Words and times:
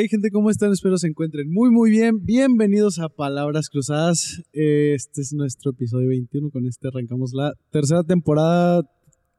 Hey 0.00 0.06
gente, 0.08 0.30
¿cómo 0.30 0.48
están? 0.48 0.70
Espero 0.72 0.96
se 0.96 1.08
encuentren 1.08 1.52
muy 1.52 1.72
muy 1.72 1.90
bien. 1.90 2.24
Bienvenidos 2.24 3.00
a 3.00 3.08
Palabras 3.08 3.68
Cruzadas. 3.68 4.40
Este 4.52 5.22
es 5.22 5.32
nuestro 5.32 5.72
episodio 5.72 6.10
21. 6.10 6.50
Con 6.50 6.66
este 6.66 6.86
arrancamos 6.86 7.32
la 7.34 7.54
tercera 7.72 8.04
temporada. 8.04 8.82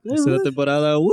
Tercera 0.04 0.40
temporada. 0.44 1.00
¡uh! 1.00 1.10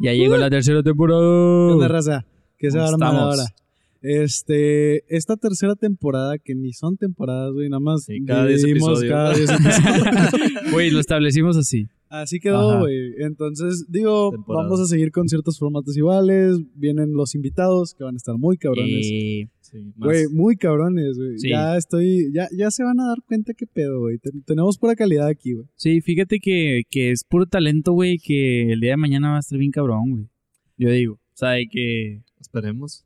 Ya 0.00 0.12
llegó 0.12 0.36
la 0.36 0.50
tercera 0.50 0.80
¿Qué 0.80 0.90
temporada. 0.90 1.20
onda, 1.20 1.86
raza? 1.86 2.26
¿Qué 2.58 2.72
se 2.72 2.78
va 2.78 2.88
a 2.88 2.90
¿Cómo 2.90 3.04
armar 3.04 3.12
estamos? 3.14 3.38
ahora? 3.38 3.54
Este, 4.02 5.16
esta 5.16 5.36
tercera 5.36 5.76
temporada, 5.76 6.38
que 6.38 6.56
ni 6.56 6.72
son 6.72 6.96
temporadas, 6.96 7.52
güey, 7.52 7.68
nada 7.68 7.78
más 7.78 8.06
Sí, 8.06 8.24
cada 8.26 8.46
diez 8.46 8.64
dividimos 8.64 9.04
episodios. 9.04 9.12
cada 9.12 9.34
diez 9.34 9.50
episodios. 9.50 10.72
Güey, 10.72 10.90
lo 10.90 10.98
establecimos 10.98 11.56
así. 11.56 11.86
Así 12.10 12.40
quedó, 12.40 12.80
güey. 12.80 13.14
Entonces, 13.20 13.86
digo, 13.88 14.30
Temporada. 14.32 14.64
vamos 14.64 14.80
a 14.80 14.86
seguir 14.86 15.12
con 15.12 15.28
ciertos 15.28 15.58
formatos 15.58 15.96
iguales. 15.96 16.58
Vienen 16.74 17.12
los 17.12 17.34
invitados 17.36 17.94
que 17.94 18.02
van 18.04 18.14
a 18.14 18.16
estar 18.18 18.36
muy 18.36 18.58
cabrones. 18.58 19.06
Eh, 19.10 19.48
Sí, 19.60 19.78
más. 19.96 20.08
Güey, 20.08 20.26
muy 20.32 20.56
cabrones, 20.56 21.16
güey. 21.16 21.38
Sí. 21.38 21.50
Ya 21.50 21.76
estoy, 21.76 22.32
ya, 22.34 22.48
ya 22.50 22.72
se 22.72 22.82
van 22.82 22.98
a 22.98 23.06
dar 23.06 23.18
cuenta 23.24 23.54
qué 23.54 23.68
pedo, 23.68 24.00
güey. 24.00 24.18
Ten- 24.18 24.42
tenemos 24.42 24.76
pura 24.76 24.96
calidad 24.96 25.28
aquí, 25.28 25.52
güey. 25.52 25.66
sí, 25.76 26.00
fíjate 26.00 26.40
que, 26.40 26.82
que 26.90 27.12
es 27.12 27.22
puro 27.22 27.46
talento, 27.46 27.92
güey, 27.92 28.18
que 28.18 28.72
el 28.72 28.80
día 28.80 28.90
de 28.90 28.96
mañana 28.96 29.30
va 29.30 29.36
a 29.36 29.38
estar 29.40 29.56
bien 29.56 29.70
cabrón, 29.70 30.10
güey. 30.10 30.24
Yo 30.76 30.90
digo. 30.90 31.14
O 31.14 31.36
sea, 31.36 31.50
de 31.50 31.68
que 31.68 32.20
Esperemos. 32.40 33.04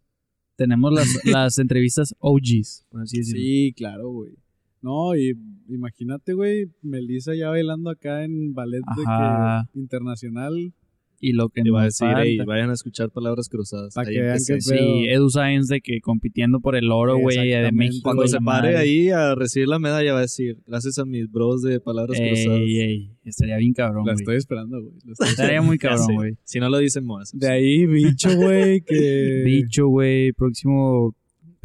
tenemos 0.56 0.90
las, 0.94 1.06
las 1.26 1.58
entrevistas 1.58 2.14
OGs, 2.20 2.86
por 2.88 3.02
así 3.02 3.18
decirlo. 3.18 3.42
Sí, 3.42 3.74
claro, 3.76 4.08
güey. 4.10 4.32
No, 4.84 5.16
y 5.16 5.32
imagínate, 5.70 6.34
güey, 6.34 6.66
Melissa 6.82 7.34
ya 7.34 7.48
bailando 7.48 7.88
acá 7.88 8.22
en 8.22 8.52
ballet 8.52 8.82
de 8.96 9.02
que, 9.02 9.80
internacional. 9.80 10.72
Y 11.20 11.32
lo 11.32 11.48
que 11.48 11.62
Y 11.64 11.70
va 11.70 11.82
a 11.82 11.84
decir, 11.86 12.06
"Ey, 12.22 12.36
vayan 12.44 12.68
a 12.68 12.74
escuchar 12.74 13.08
palabras 13.10 13.48
cruzadas. 13.48 13.94
Pa' 13.94 14.02
Ahí 14.02 14.14
que 14.14 14.20
vean 14.20 14.36
qué 14.46 14.60
Sí. 14.60 14.74
Edu 15.08 15.30
Sáenz 15.30 15.68
de 15.68 15.80
que 15.80 16.02
compitiendo 16.02 16.60
por 16.60 16.76
el 16.76 16.90
oro, 16.92 17.16
güey, 17.16 17.48
de. 17.48 17.72
México. 17.72 18.00
Cuando 18.02 18.26
se 18.26 18.36
pare 18.40 18.72
madre. 18.72 18.76
ahí 18.76 19.08
a 19.08 19.34
recibir 19.34 19.68
la 19.68 19.78
medalla 19.78 20.12
va 20.12 20.18
a 20.18 20.22
decir, 20.22 20.58
gracias 20.66 20.98
a 20.98 21.06
mis 21.06 21.30
bros 21.32 21.62
de 21.62 21.80
palabras 21.80 22.18
cruzadas. 22.20 22.58
Ey, 22.60 22.78
ey, 22.78 23.10
estaría 23.24 23.56
bien 23.56 23.72
cabrón, 23.72 24.04
La 24.04 24.12
estoy 24.12 24.36
esperando, 24.36 24.82
güey. 24.82 24.92
La 25.06 25.12
estoy- 25.12 25.28
Estaría 25.28 25.62
muy 25.62 25.78
cabrón, 25.78 26.14
güey. 26.14 26.36
Si 26.44 26.60
no 26.60 26.68
lo 26.68 26.76
dicen 26.76 27.06
más. 27.06 27.30
De 27.32 27.48
ahí, 27.48 27.86
bicho, 27.86 28.28
güey, 28.36 28.82
que... 28.82 29.42
Bicho, 29.46 29.88
güey, 29.88 30.32
próximo 30.32 31.14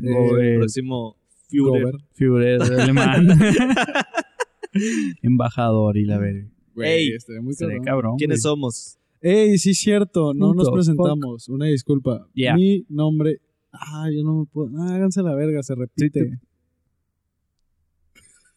Eh, 0.01 0.05
go- 0.09 0.37
eh, 0.39 0.55
Próximo 0.55 1.17
Führer. 1.49 1.95
Führer 2.13 2.61
alemán. 2.61 3.27
Embajador 5.21 5.97
y 5.97 6.05
la 6.05 6.17
verga. 6.19 6.47
Güey, 6.75 6.89
Ey, 6.89 7.11
estaría 7.13 7.41
muy 7.41 7.55
cabrón. 7.55 7.83
cabrón. 7.83 8.15
¿Quiénes 8.17 8.43
güey. 8.43 8.51
somos? 8.53 8.97
Ey, 9.21 9.57
sí, 9.57 9.73
cierto, 9.73 10.33
no 10.33 10.53
nos 10.53 10.69
presentamos. 10.71 11.49
Una 11.49 11.65
disculpa. 11.65 12.27
Yeah. 12.33 12.55
Mi 12.55 12.85
nombre. 12.87 13.41
Ah, 13.71 14.07
yo 14.15 14.23
no 14.23 14.39
me 14.39 14.45
puedo. 14.45 14.69
Ah, 14.81 14.95
háganse 14.95 15.21
la 15.21 15.35
verga, 15.35 15.61
se 15.63 15.75
repite. 15.75 16.39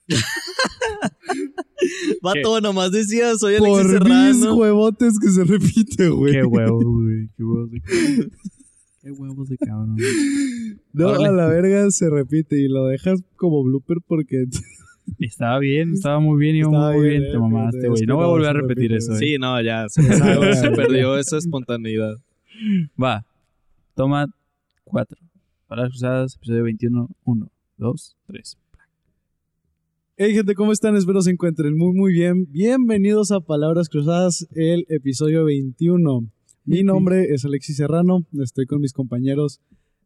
Vato, 2.23 2.61
nomás 2.61 2.93
decía, 2.93 3.35
soy 3.37 3.57
Alexis 3.57 3.77
Por 3.77 3.85
mis 3.85 3.93
Serrano. 4.39 4.55
huevotes 4.55 5.19
que 5.19 5.31
se 5.31 5.45
repite, 5.45 6.09
güey. 6.11 6.33
Qué 6.35 6.45
huevos, 6.45 6.85
güey. 6.85 7.29
Qué 7.37 7.43
cabrón. 7.43 7.70
Qué 9.03 9.11
huevos 9.11 9.48
de 9.48 9.58
cabrón. 9.58 9.97
No, 10.95 11.08
Órale. 11.08 11.28
a 11.28 11.33
la 11.33 11.48
verga 11.48 11.91
se 11.91 12.11
repite 12.11 12.61
y 12.61 12.69
lo 12.69 12.84
dejas 12.86 13.22
como 13.36 13.62
blooper 13.64 13.98
porque. 14.06 14.45
Estaba 15.19 15.58
bien, 15.58 15.95
estaba 15.95 16.20
muy 16.20 16.39
bien, 16.39 16.55
iba 16.56 16.69
Estaba 16.69 16.92
muy 16.92 17.08
bien, 17.08 17.20
bien. 17.23 17.30
eh, 17.30 17.33
Te 17.33 17.39
mamaste, 17.39 17.89
güey. 17.89 18.03
No 18.06 18.17
voy 18.17 18.25
a 18.25 18.28
volver 18.28 18.48
a 18.48 18.53
se 18.53 18.58
repetir 18.61 18.91
repite, 18.92 18.97
eso, 18.98 19.12
eh. 19.14 19.17
Sí, 19.19 19.36
no, 19.39 19.61
ya. 19.62 19.89
Se, 19.89 20.03
Sabe, 20.03 20.70
perdió 20.77 21.19
esa 21.19 21.39
espontaneidad. 21.39 22.14
Va. 23.03 23.25
Toma 23.95 24.27
cuatro. 24.84 25.19
Palabras 25.67 25.92
cruzadas, 25.92 26.34
episodio 26.36 26.64
21. 26.64 27.08
Uno, 27.25 27.50
dos, 27.78 28.17
tres. 28.27 28.58
Hey, 30.17 30.34
gente, 30.34 30.55
¿cómo 30.55 30.73
están? 30.73 30.95
Espero 30.95 31.20
se 31.23 31.30
encuentren 31.30 31.77
muy, 31.77 31.92
muy 31.95 32.12
bien. 32.12 32.47
Bienvenidos 32.53 33.33
a 33.33 33.41
Palabras 33.41 33.89
Cruzadas, 33.89 34.46
el 34.55 34.85
episodio 34.89 35.45
21. 35.46 36.30
Mi 36.64 36.83
nombre 36.84 37.27
es 37.34 37.45
Alexis 37.45 37.77
Serrano. 37.77 38.24
Estoy 38.40 38.67
con 38.67 38.80
mis 38.80 38.92
compañeros 38.92 39.61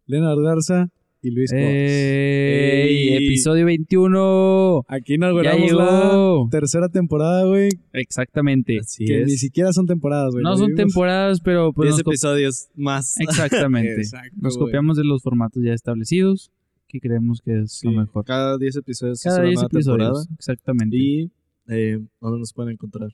Leonard 0.06 0.40
Garza 0.42 0.88
y 1.20 1.30
Luis. 1.30 1.52
¡Ey! 1.52 3.08
Ey. 3.08 3.26
Episodio 3.26 3.66
21. 3.66 4.84
Aquí 4.88 5.14
inauguramos 5.14 5.72
la 5.72 6.48
tercera 6.50 6.88
temporada, 6.88 7.44
güey. 7.44 7.68
Exactamente. 7.92 8.78
Así 8.80 9.04
Que 9.04 9.22
es. 9.22 9.26
ni 9.26 9.36
siquiera 9.36 9.72
son 9.72 9.86
temporadas, 9.86 10.32
güey. 10.32 10.42
No 10.44 10.56
son 10.56 10.74
temporadas, 10.74 11.40
pero 11.40 11.72
pues 11.72 11.88
10 11.88 11.92
nos 11.98 12.02
co- 12.04 12.10
episodios 12.10 12.68
más. 12.74 13.16
Exactamente. 13.20 13.94
Exacto, 13.96 14.36
Nos 14.40 14.56
güey. 14.56 14.66
copiamos 14.68 14.96
de 14.96 15.04
los 15.04 15.22
formatos 15.22 15.62
ya 15.62 15.74
establecidos, 15.74 16.50
que 16.88 17.00
creemos 17.00 17.42
que 17.42 17.60
es 17.62 17.72
Sí, 17.72 17.88
lo 17.88 18.00
mejor. 18.00 18.24
Cada 18.24 18.56
10 18.56 18.76
episodios 18.76 19.20
Cada 19.22 19.36
es 19.36 19.40
una 19.40 19.48
10 19.48 19.54
nueva 19.56 19.66
episodios. 19.72 19.98
temporada. 20.08 20.34
Exactamente. 20.38 20.96
Y 20.96 21.30
eh, 21.68 21.98
¿dónde 22.20 22.38
nos 22.38 22.52
pueden 22.54 22.72
encontrar? 22.72 23.10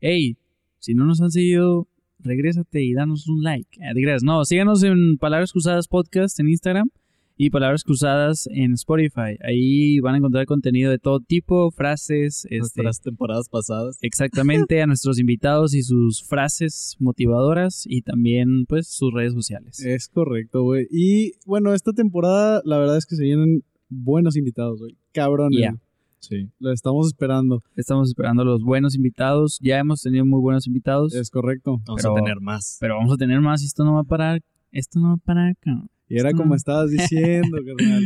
Hey, 0.00 0.36
si 0.78 0.94
no 0.94 1.04
nos 1.04 1.20
han 1.20 1.30
seguido, 1.30 1.88
regrésate 2.18 2.82
y 2.82 2.92
danos 2.94 3.28
un 3.28 3.42
like. 3.42 3.78
Eh, 3.80 3.92
gracias. 3.94 4.22
No, 4.22 4.44
síganos 4.44 4.82
en 4.82 5.16
Palabras 5.18 5.52
Cruzadas 5.52 5.88
Podcast 5.88 6.38
en 6.40 6.48
Instagram 6.48 6.90
y 7.38 7.50
Palabras 7.50 7.84
Cruzadas 7.84 8.48
en 8.50 8.72
Spotify. 8.72 9.36
Ahí 9.42 10.00
van 10.00 10.14
a 10.14 10.18
encontrar 10.18 10.46
contenido 10.46 10.90
de 10.90 10.98
todo 10.98 11.20
tipo, 11.20 11.70
frases, 11.70 12.46
este, 12.46 12.58
Nuestras 12.58 13.00
temporadas 13.02 13.48
pasadas. 13.50 13.98
exactamente 14.00 14.80
a 14.80 14.86
nuestros 14.86 15.18
invitados 15.18 15.74
y 15.74 15.82
sus 15.82 16.22
frases 16.24 16.96
motivadoras 16.98 17.84
y 17.86 18.02
también 18.02 18.64
pues 18.66 18.88
sus 18.88 19.12
redes 19.12 19.34
sociales. 19.34 19.80
Es 19.80 20.08
correcto, 20.08 20.62
güey. 20.62 20.86
Y 20.90 21.32
bueno, 21.44 21.74
esta 21.74 21.92
temporada, 21.92 22.62
la 22.64 22.78
verdad 22.78 22.96
es 22.96 23.04
que 23.06 23.16
se 23.16 23.24
vienen 23.24 23.62
buenos 23.88 24.36
invitados, 24.36 24.80
güey. 24.80 24.96
Cabrones. 25.12 25.74
Sí. 26.20 26.48
Lo 26.58 26.72
estamos 26.72 27.06
esperando. 27.08 27.62
Estamos 27.76 28.08
esperando 28.08 28.42
a 28.42 28.44
los 28.46 28.62
buenos 28.62 28.94
invitados. 28.96 29.58
Ya 29.62 29.78
hemos 29.78 30.00
tenido 30.02 30.24
muy 30.24 30.40
buenos 30.40 30.66
invitados, 30.66 31.14
Es 31.14 31.30
correcto. 31.30 31.78
Vamos 31.86 32.02
Pero- 32.02 32.16
a 32.16 32.20
tener 32.20 32.40
más. 32.40 32.78
pero 32.80 32.96
vamos 32.96 33.12
a 33.14 33.16
tener 33.16 33.40
más 33.40 33.62
y 33.62 33.66
esto 33.66 33.84
no 33.84 33.94
va 33.94 34.00
a 34.00 34.04
parar. 34.04 34.40
Esto 34.72 34.98
no 34.98 35.08
va 35.08 35.14
a 35.14 35.18
parar, 35.18 35.54
cabrón. 35.60 35.88
Y 36.08 36.18
era 36.20 36.32
como 36.32 36.54
estabas 36.54 36.90
diciendo, 36.90 37.58
carnal. 37.66 38.02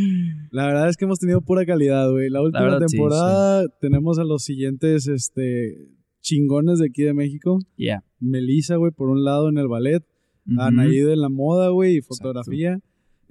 La 0.52 0.66
verdad 0.66 0.88
es 0.88 0.96
que 0.96 1.04
hemos 1.04 1.18
tenido 1.18 1.40
pura 1.42 1.66
calidad, 1.66 2.10
güey. 2.10 2.30
La 2.30 2.40
última 2.42 2.62
verdad, 2.64 2.86
sí, 2.88 2.96
temporada 2.96 3.68
tenemos 3.80 4.18
a 4.18 4.24
los 4.24 4.42
siguientes 4.42 5.06
este, 5.06 5.88
chingones 6.20 6.78
de 6.78 6.86
aquí 6.86 7.02
de 7.02 7.12
México. 7.12 7.58
Ya. 7.76 8.02
Melissa, 8.18 8.76
güey, 8.76 8.90
por 8.92 9.08
un 9.10 9.24
lado 9.24 9.48
en 9.50 9.58
el 9.58 9.68
ballet. 9.68 10.02
Ujú. 10.46 10.60
Anaíde 10.60 11.12
en 11.12 11.20
la 11.20 11.28
moda, 11.28 11.68
güey, 11.70 11.98
y 11.98 12.00
fotografía. 12.00 12.78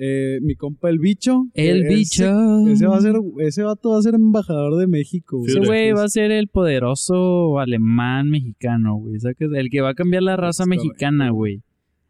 Eh, 0.01 0.39
mi 0.41 0.55
compa 0.55 0.89
el 0.89 0.97
bicho. 0.99 1.47
El 1.53 1.83
Ese- 1.85 1.93
bicho. 1.95 2.67
Ese, 2.69 2.87
va 2.87 2.95
a 2.97 3.01
ser, 3.01 3.15
ese 3.39 3.63
vato 3.63 3.89
va 3.89 3.99
a 3.99 4.01
ser 4.01 4.15
embajador 4.15 4.77
de 4.79 4.87
México, 4.87 5.39
güey. 5.39 5.49
Ese 5.51 5.59
güey 5.59 5.91
va 5.91 6.03
a 6.05 6.07
ser 6.07 6.31
el 6.31 6.47
poderoso 6.47 7.59
alemán 7.59 8.29
mexicano, 8.29 8.95
güey. 8.95 9.17
El 9.55 9.69
que 9.69 9.81
va 9.81 9.89
a 9.89 9.93
cambiar 9.95 10.23
la 10.23 10.38
raza 10.38 10.65
mexicana, 10.65 11.31
güey. 11.31 11.61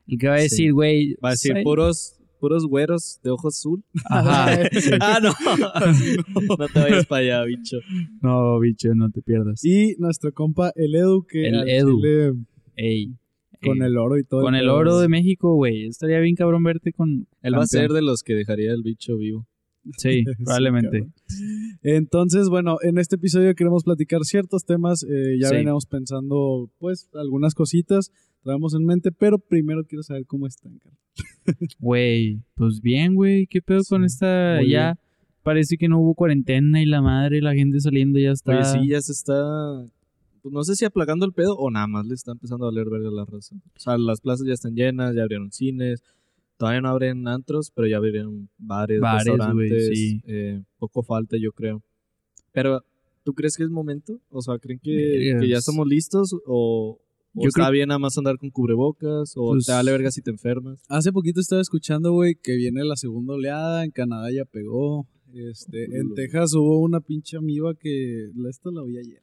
El 0.08 0.18
que 0.20 0.28
va 0.28 0.36
a 0.36 0.38
Sí. 0.38 0.44
decir, 0.44 0.74
güey. 0.74 1.16
Va 1.24 1.30
a 1.30 1.32
decir 1.32 1.56
puros, 1.64 2.16
puros 2.40 2.66
güeros 2.68 3.20
de 3.24 3.32
ojos 3.32 3.58
azul. 3.58 3.84
Ajá. 4.06 4.48
ah, 5.02 5.20
no. 5.22 5.32
no 6.60 6.68
te 6.68 6.80
vayas 6.80 7.06
para 7.08 7.22
allá, 7.22 7.44
bicho. 7.46 7.78
No, 8.22 8.60
bicho, 8.60 8.94
no 8.94 9.10
te 9.10 9.22
pierdas. 9.24 9.66
Y 9.66 9.96
nuestro 9.98 10.32
compa 10.32 10.72
el 10.76 10.94
Edu, 10.94 11.26
que 11.28 11.48
El 11.48 11.68
Edu. 11.68 11.98
chile, 12.02 12.34
Ey. 12.76 13.14
Con 13.62 13.82
el 13.84 13.98
oro 13.98 14.18
y 14.18 14.24
todo. 14.24 14.42
Con 14.42 14.56
el 14.56 14.70
oro 14.70 15.00
de 15.00 15.08
México, 15.10 15.56
güey. 15.56 15.86
Estaría 15.88 16.20
bien 16.20 16.36
cabrón 16.36 16.64
verte 16.64 16.92
con. 16.94 17.28
Él 17.42 17.54
va 17.58 17.64
a 17.64 17.68
ser 17.68 17.82
campeón. 17.88 17.96
de 17.96 18.02
los 18.04 18.24
que 18.24 18.34
dejaría 18.36 18.72
el 18.74 18.82
bicho 18.84 19.18
vivo. 19.18 19.48
Sí, 19.98 20.24
probablemente. 20.44 21.08
Entonces, 21.82 22.50
bueno, 22.50 22.78
en 22.82 22.98
este 22.98 23.16
episodio 23.16 23.54
queremos 23.56 23.84
platicar 23.84 24.22
ciertos 24.24 24.66
temas. 24.66 25.04
eh, 25.04 25.38
ya 25.40 25.50
Sí. 25.50 25.56
veníamos 25.56 25.86
pensando, 25.86 26.70
pues, 26.80 27.10
algunas 27.14 27.54
cositas, 27.56 28.12
traemos 28.44 28.74
en 28.76 28.86
mente, 28.86 29.12
pero 29.12 29.40
primero 29.40 29.84
quiero 29.86 30.04
saber 30.04 30.26
cómo 30.26 30.48
están. 30.48 30.80
Güey, 31.80 32.42
pues 32.56 32.80
bien, 32.82 33.16
güey. 33.16 33.48
¿Qué 33.48 33.62
pedo 33.62 33.82
con 33.90 34.04
esta? 34.04 34.62
Ya 34.64 34.98
parece 35.44 35.78
que 35.78 35.88
no 35.88 36.00
hubo 36.00 36.14
cuarentena 36.14 36.82
y 36.82 36.86
la 36.86 37.02
madre, 37.02 37.42
la 37.42 37.54
gente 37.56 37.80
saliendo 37.80 38.20
ya 38.20 38.32
está. 38.32 38.52
Oye, 38.56 38.66
sí, 38.66 38.88
ya 38.90 39.02
se 39.02 39.12
está. 39.14 39.34
Pues 40.42 40.54
no 40.54 40.64
sé 40.64 40.76
si 40.76 40.86
aplacando 40.86 41.26
el 41.26 41.34
pedo 41.34 41.56
o 41.56 41.70
nada 41.72 41.88
más 41.88 42.06
le 42.06 42.14
está 42.14 42.32
empezando 42.32 42.66
a 42.66 42.70
valer 42.72 42.90
verga 42.90 43.10
la 43.12 43.26
raza. 43.26 43.56
O 43.56 43.80
sea, 43.80 43.98
las 43.98 44.22
plazas 44.22 44.48
ya 44.48 44.54
están 44.54 44.76
llenas, 44.76 45.16
ya 45.16 45.24
abrieron 45.24 45.52
cines. 45.52 46.04
Todavía 46.58 46.82
no 46.82 46.90
abren 46.90 47.28
antros, 47.28 47.72
pero 47.74 47.88
ya 47.88 47.98
abrieron 47.98 48.50
bares, 48.58 49.00
restaurantes. 49.02 49.88
sí. 49.94 50.22
eh, 50.28 50.62
poco 50.78 51.04
falta, 51.04 51.38
yo 51.38 51.52
creo. 51.54 51.82
Pero, 52.52 52.84
¿tú 53.24 53.34
crees 53.34 53.56
que 53.56 53.64
es 53.64 53.70
momento? 53.70 54.20
O 54.30 54.42
sea, 54.42 54.58
¿creen 54.60 54.80
que, 54.82 55.48
ya 55.48 55.58
estamos 55.58 55.88
listos? 55.88 56.34
¿O, 56.46 57.00
o 57.34 57.42
Yo 57.44 57.48
está 57.48 57.62
creo- 57.64 57.72
bien 57.72 57.88
nada 57.90 58.00
más 58.00 58.18
andar 58.18 58.38
con 58.38 58.50
cubrebocas? 58.50 59.34
¿O 59.38 59.52
Pues- 59.52 59.66
te 59.68 59.72
vale 59.72 59.92
verga 59.92 60.12
si 60.12 60.22
te 60.22 60.32
enfermas? 60.32 60.82
Hace 60.90 61.12
poquito 61.14 61.40
estaba 61.40 61.62
escuchando, 61.62 62.12
güey, 62.12 62.36
que 62.36 62.56
viene 62.56 62.84
la 62.84 62.96
segunda 62.98 63.36
oleada, 63.36 63.86
en 63.86 63.92
Canadá 63.92 64.30
ya 64.32 64.44
pegó. 64.46 65.08
Este, 65.34 65.86
en. 65.98 66.14
Texas 66.16 66.54
hubo 66.56 66.80
una 66.80 67.00
pinche 67.02 67.38
amiba 67.38 67.76
que, 67.76 68.32
esto 68.50 68.72
lo 68.72 68.84
vi 68.86 68.98
ayer, 68.98 69.22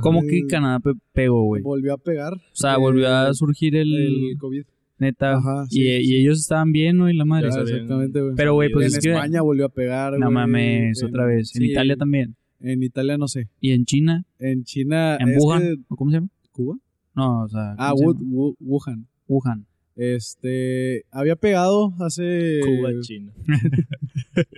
¿Cómo 0.00 0.20
Ajá. 0.20 0.28
que 0.28 0.46
Canadá 0.46 0.80
pe- 0.80 0.92
pegó, 1.12 1.44
güey? 1.44 1.62
O 1.62 1.64
volvió 1.66 1.94
a 1.94 1.98
pegar. 1.98 2.34
sea, 2.52 2.74
eh, 2.74 2.78
volvió 2.78 3.08
a 3.08 3.32
surgir 3.34 3.76
el. 3.76 3.94
el 3.94 4.38
COVID. 4.38 4.62
Neta. 4.98 5.34
Ajá, 5.36 5.66
sí, 5.68 5.80
y, 5.80 5.84
sí, 5.84 6.02
y 6.02 6.06
sí. 6.06 6.16
ellos 6.16 6.40
estaban 6.40 6.72
bien, 6.72 6.96
¿no? 6.96 7.10
Y 7.10 7.14
la 7.14 7.26
madre. 7.26 7.50
Ya 7.54 7.60
exactamente, 7.60 8.20
güey. 8.22 8.34
Pero, 8.34 8.54
güey, 8.54 8.70
pues 8.72 8.86
en 8.92 8.98
es 8.98 9.04
que- 9.04 9.10
España 9.12 9.42
volvió 9.42 9.66
a 9.66 9.68
pegar, 9.68 10.18
No 10.18 10.30
mames, 10.30 11.02
En- 11.02 11.08
otra 11.08 11.26
vez. 11.26 11.54
En 11.54 11.62
sí, 11.62 11.70
Italia 11.70 11.96
también. 11.96 12.34
En 12.60 12.82
Italia 12.82 13.18
no 13.18 13.28
sé. 13.28 13.48
Y 13.60 13.72
en 13.72 13.84
China. 13.84 14.24
En 14.38 14.64
China. 14.64 15.18
En 15.20 15.34
Wuhan. 15.38 15.60
que- 15.62 15.74
¿o 15.88 15.96
¿Cómo 15.96 16.10
se 16.10 16.16
llama? 16.16 16.28
¿Cuba? 16.50 16.76
No, 17.14 17.42
o 17.42 17.48
sea. 17.48 17.74
Ah, 17.78 17.92
¿cómo 17.94 18.12
se 18.14 18.18
Wu- 18.24 18.56
Wuhan. 18.58 19.06
Wuhan. 19.28 19.66
Este. 19.96 21.04
Había 21.10 21.36
pegado 21.36 21.92
hace. 22.00 22.60
Cuba, 22.64 22.90
China. 23.02 23.32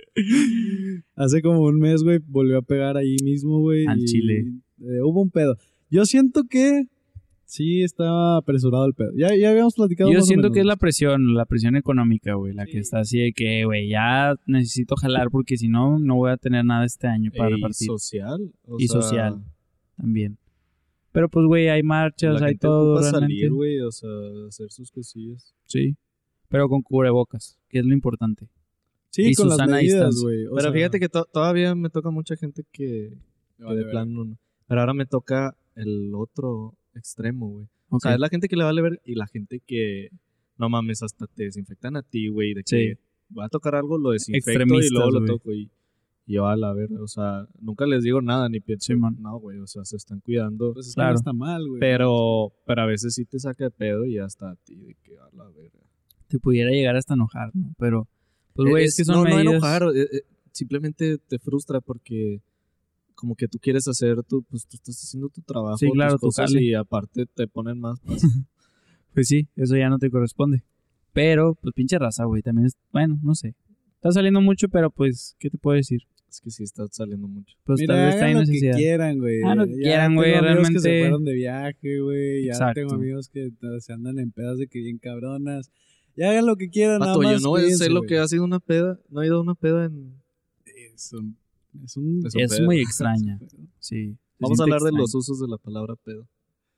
Hace 1.15 1.41
como 1.41 1.61
un 1.61 1.79
mes, 1.79 2.03
güey, 2.03 2.19
volvió 2.27 2.57
a 2.57 2.61
pegar 2.61 2.97
ahí 2.97 3.15
mismo, 3.23 3.59
güey. 3.59 3.85
Al 3.87 3.99
y, 3.99 4.05
chile. 4.05 4.45
Eh, 4.81 5.01
hubo 5.03 5.21
un 5.21 5.29
pedo. 5.31 5.55
Yo 5.89 6.05
siento 6.05 6.43
que 6.49 6.83
sí 7.45 7.81
estaba 7.83 8.37
apresurado 8.37 8.85
el 8.85 8.93
pedo. 8.93 9.11
Ya, 9.15 9.35
ya 9.35 9.49
habíamos 9.49 9.73
platicado. 9.75 10.09
Yo 10.11 10.17
más 10.19 10.23
o 10.23 10.27
siento 10.27 10.43
menos. 10.43 10.53
que 10.55 10.59
es 10.59 10.65
la 10.65 10.75
presión, 10.75 11.33
la 11.33 11.45
presión 11.45 11.75
económica, 11.75 12.35
güey, 12.35 12.53
la 12.53 12.65
Sí. 12.65 12.71
que 12.73 12.79
está 12.79 12.99
así 12.99 13.19
de 13.19 13.33
que, 13.33 13.65
güey, 13.65 13.89
ya 13.89 14.35
necesito 14.45 14.95
jalar 14.95 15.29
porque 15.31 15.57
si 15.57 15.67
no, 15.67 15.97
no 15.99 16.15
voy 16.15 16.31
a 16.31 16.37
tener 16.37 16.63
nada 16.65 16.85
este 16.85 17.07
año 17.07 17.31
para 17.35 17.49
Y 17.49 17.53
repartir 17.55 17.87
social. 17.87 18.51
o 18.67 18.75
Y 18.79 18.87
sea, 18.87 19.01
social. 19.01 19.43
también. 19.97 20.37
Pero 21.11 21.27
pues, 21.27 21.45
güey, 21.47 21.69
hay 21.69 21.81
marchas, 21.81 22.39
La 22.39 22.45
hay 22.47 22.51
gente 22.53 22.67
todo 22.67 22.99
realmente. 22.99 23.19
salir, 23.19 23.51
güey, 23.51 23.79
o 23.81 23.91
sea, 23.91 24.09
hacer 24.47 24.69
sus 24.71 24.91
cosillas. 24.91 25.55
Sí. 25.65 25.95
Pero 26.49 26.69
con 26.69 26.83
cubrebocas, 26.83 27.57
que 27.67 27.79
es 27.79 27.85
lo 27.85 27.93
importante. 27.93 28.47
Sí, 29.11 29.23
y 29.23 29.33
con 29.33 29.49
su 29.49 29.57
las 29.57 29.67
medidas, 29.67 30.15
güey. 30.21 30.45
Pero 30.45 30.61
sea, 30.61 30.71
fíjate 30.71 30.99
que 30.99 31.09
to- 31.09 31.25
todavía 31.33 31.73
me 31.73 31.89
toca 31.89 32.11
mucha 32.11 32.35
gente 32.35 32.63
que, 32.71 32.83
de 33.57 33.65
vale. 33.65 33.85
plano 33.85 34.23
no. 34.23 34.37
Pero 34.69 34.79
ahora 34.81 34.93
me 34.93 35.05
toca 35.05 35.53
el 35.75 36.13
otro 36.15 36.75
extremo, 36.95 37.49
güey. 37.49 37.65
O 37.89 37.97
Ok. 37.97 38.03
sea, 38.03 38.13
es 38.13 38.19
la 38.19 38.29
gente 38.29 38.47
que 38.47 38.55
le 38.55 38.63
vale 38.63 38.81
ver 38.81 39.01
y 39.03 39.15
la 39.15 39.27
gente 39.27 39.59
que, 39.65 40.09
no 40.57 40.69
mames, 40.69 41.03
hasta 41.03 41.27
te 41.27 41.43
desinfectan 41.43 41.97
a 41.97 42.03
ti, 42.03 42.29
güey, 42.29 42.53
de 42.53 42.63
que 42.63 42.97
va 43.37 43.45
a 43.45 43.49
tocar 43.49 43.75
algo, 43.75 43.97
lo 43.97 44.11
desinfecto 44.11 44.61
y 44.79 44.89
luego 44.89 45.11
lo 45.11 45.19
güey. 45.19 45.27
toco 45.27 45.51
y, 45.53 45.69
y 46.27 46.33
yo 46.35 46.45
a 46.47 46.55
la 46.55 46.71
ver, 46.73 46.93
o 46.93 47.07
sea, 47.07 47.47
nunca 47.59 47.85
les 47.87 48.03
digo 48.03 48.21
nada 48.21 48.47
ni 48.47 48.59
pienso, 48.59 48.93
Sí, 48.93 48.95
man. 48.95 49.17
no, 49.19 49.39
güey, 49.39 49.57
o 49.59 49.65
sea, 49.67 49.83
se 49.85 49.97
están 49.97 50.19
cuidando. 50.19 50.73
Pues 50.73 50.87
es 50.89 50.93
Claro. 50.95 51.15
está 51.15 51.33
mal, 51.33 51.67
güey. 51.67 51.79
Pero, 51.79 52.53
pero 52.65 52.81
a 52.83 52.85
veces 52.85 53.15
sí 53.15 53.25
te 53.25 53.39
saca 53.39 53.63
de 53.65 53.71
pedo 53.71 54.05
y 54.05 54.19
hasta 54.19 54.51
a 54.51 54.55
ti 54.55 54.75
de 54.75 54.95
que 55.03 55.17
a 55.17 55.27
la 55.35 55.45
verga. 55.49 55.79
Te 56.27 56.37
pudiera 56.39 56.69
llegar 56.69 56.95
hasta 56.95 57.15
enojar, 57.15 57.49
¿no? 57.55 57.73
Pero, 57.79 58.07
pues, 58.53 58.69
güey, 58.69 58.85
es, 58.85 58.95
que 58.95 59.03
son 59.05 59.15
no, 59.15 59.23
medidas... 59.23 59.45
no 59.45 59.51
enojar, 59.51 59.83
eh, 59.95 60.01
eh, 60.11 60.21
simplemente 60.51 61.17
te 61.17 61.39
frustra 61.39 61.81
porque 61.81 62.41
como 63.19 63.35
que 63.35 63.49
tú 63.49 63.59
quieres 63.59 63.85
hacer 63.89 64.23
tu, 64.23 64.43
pues 64.43 64.65
tú 64.65 64.77
estás 64.77 64.95
haciendo 65.03 65.27
tu 65.27 65.41
trabajo, 65.41 65.77
Sí, 65.77 65.89
claro, 65.91 66.13
tus 66.13 66.21
tu 66.21 66.25
cosas 66.27 66.53
y 66.53 66.73
aparte 66.73 67.25
te 67.25 67.47
ponen 67.47 67.77
más. 67.79 67.99
pues, 67.99 68.21
Pues 69.13 69.27
sí, 69.27 69.47
eso 69.57 69.75
ya 69.75 69.89
no 69.89 69.99
te 69.99 70.09
corresponde. 70.09 70.63
Pero, 71.11 71.55
pues 71.55 71.73
pinche 71.73 71.97
raza, 71.99 72.23
güey, 72.25 72.41
también 72.41 72.67
es, 72.67 72.77
bueno, 72.93 73.19
no 73.21 73.35
sé. 73.35 73.55
Está 73.95 74.11
saliendo 74.11 74.39
mucho, 74.39 74.69
pero 74.69 74.89
pues, 74.89 75.35
¿qué 75.39 75.49
te 75.49 75.57
puedo 75.57 75.75
decir? 75.75 76.03
es 76.29 76.41
que 76.41 76.51
sí 76.51 76.63
está 76.63 76.85
saliendo 76.91 77.27
mucho. 77.27 77.57
Pues 77.63 77.79
Mira, 77.81 77.95
tal 77.95 78.05
vez 78.05 78.15
está 78.15 78.31
lo 78.39 78.45
que 78.45 78.77
quieran, 78.77 79.17
güey. 79.17 79.41
Hagan 79.41 79.57
lo 79.57 79.65
que 79.65 79.71
Ya 79.77 79.81
quieran, 79.81 80.15
güey, 80.15 80.33
amigos 80.35 80.69
que 80.69 80.79
se 80.79 80.87
realmente- 80.89 80.99
fueron 81.01 81.23
de 81.25 81.33
viaje, 81.33 81.99
güey. 81.99 82.45
Ya 82.45 82.51
Exacto. 82.51 82.81
tengo 82.81 82.93
amigos 82.93 83.29
que 83.29 83.51
se 83.79 83.93
andan 83.93 84.19
en 84.19 84.31
pedas 84.31 84.59
de 84.59 84.67
que 84.67 84.79
bien 84.79 84.99
cabronas. 84.99 85.71
Ya 86.15 86.29
hagan 86.29 86.45
lo 86.45 86.55
que 86.55 86.69
quieran, 86.69 86.99
Pato, 86.99 87.21
nada 87.23 87.35
yo 87.35 87.41
no 87.41 87.57
sé 87.75 87.89
lo 87.89 88.03
que 88.03 88.19
ha 88.19 88.27
sido 88.27 88.43
una 88.43 88.59
peda, 88.59 88.99
no 89.09 89.21
he 89.23 89.25
ido 89.25 89.37
a 89.37 89.41
una 89.41 89.55
peda 89.55 89.85
en... 89.85 90.13
Es 90.93 91.11
un... 91.13 91.35
Es 91.83 91.97
un... 91.97 92.25
Es 92.25 92.35
un 92.35 92.41
Es 92.41 92.55
pedo. 92.57 92.65
muy 92.65 92.77
extraña, 92.81 93.39
sí. 93.79 94.11
se 94.11 94.17
Vamos 94.39 94.59
a 94.59 94.63
hablar 94.63 94.81
de 94.81 94.91
los 94.91 95.13
usos 95.15 95.39
de 95.39 95.47
la 95.47 95.57
palabra 95.57 95.95
pedo. 96.03 96.27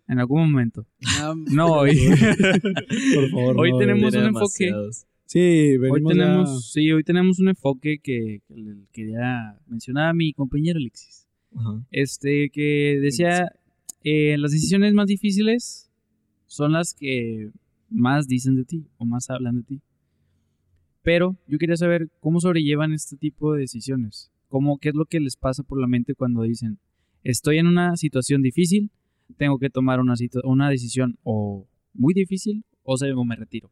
En 0.08 0.20
algún 0.20 0.52
momento. 0.52 0.86
Ah, 1.20 1.34
No 1.52 1.68
hoy. 1.74 1.92
Por 3.16 3.30
favor, 3.30 3.60
Hoy 3.60 3.72
no, 3.72 3.78
tenemos 3.78 4.14
un 4.14 4.24
enfoque. 4.26 4.66
demasiados. 4.66 5.06
Sí, 5.26 5.78
Hoy 5.90 6.04
tenemos, 6.04 6.72
sí, 6.74 6.92
hoy 6.92 7.04
tenemos 7.06 7.40
un 7.40 7.48
enfoque 7.50 8.00
que, 8.00 8.42
que 8.50 8.76
quería 8.92 9.58
mencionar 9.68 10.10
a 10.10 10.14
mi 10.14 10.34
compañero 10.34 10.78
Alexis. 10.78 11.26
Este, 11.92 12.50
que 12.50 13.00
decía, 13.02 13.54
eh, 14.04 14.38
las 14.38 14.52
decisiones 14.52 14.94
más 14.94 15.08
difíciles 15.08 15.90
son 16.48 16.74
las 16.74 16.94
que 16.94 17.50
más 17.90 18.28
dicen 18.28 18.56
de 18.58 18.66
ti 18.66 18.86
o 18.98 19.06
más 19.06 19.30
hablan 19.30 19.56
de 19.58 19.64
ti. 19.64 19.82
Pero 21.02 21.38
yo 21.48 21.58
quería 21.58 21.78
saber 21.78 22.10
cómo 22.20 22.42
sobrellevan 22.42 22.92
este 22.92 23.16
tipo 23.16 23.54
de 23.54 23.62
decisiones. 23.62 24.31
Cómo, 24.52 24.78
¿Qué 24.78 24.90
es 24.90 24.96
lo 24.96 25.06
que 25.06 25.22
les 25.22 25.38
pasa 25.38 25.64
por 25.64 25.80
la 25.80 25.88
mente 25.88 26.14
cuando 26.14 26.42
dicen, 26.42 26.78
estoy 27.24 27.58
en 27.58 27.68
una 27.68 27.96
situación 27.96 28.42
difícil, 28.42 28.92
tengo 29.38 29.58
que 29.58 29.70
tomar 29.70 30.02
una, 30.02 30.14
una 30.44 30.70
decisión 30.70 31.18
o 31.24 31.66
muy 31.94 32.14
difícil 32.14 32.66
o, 32.84 32.98
se, 32.98 33.12
o 33.14 33.24
me 33.24 33.38
retiro? 33.38 33.72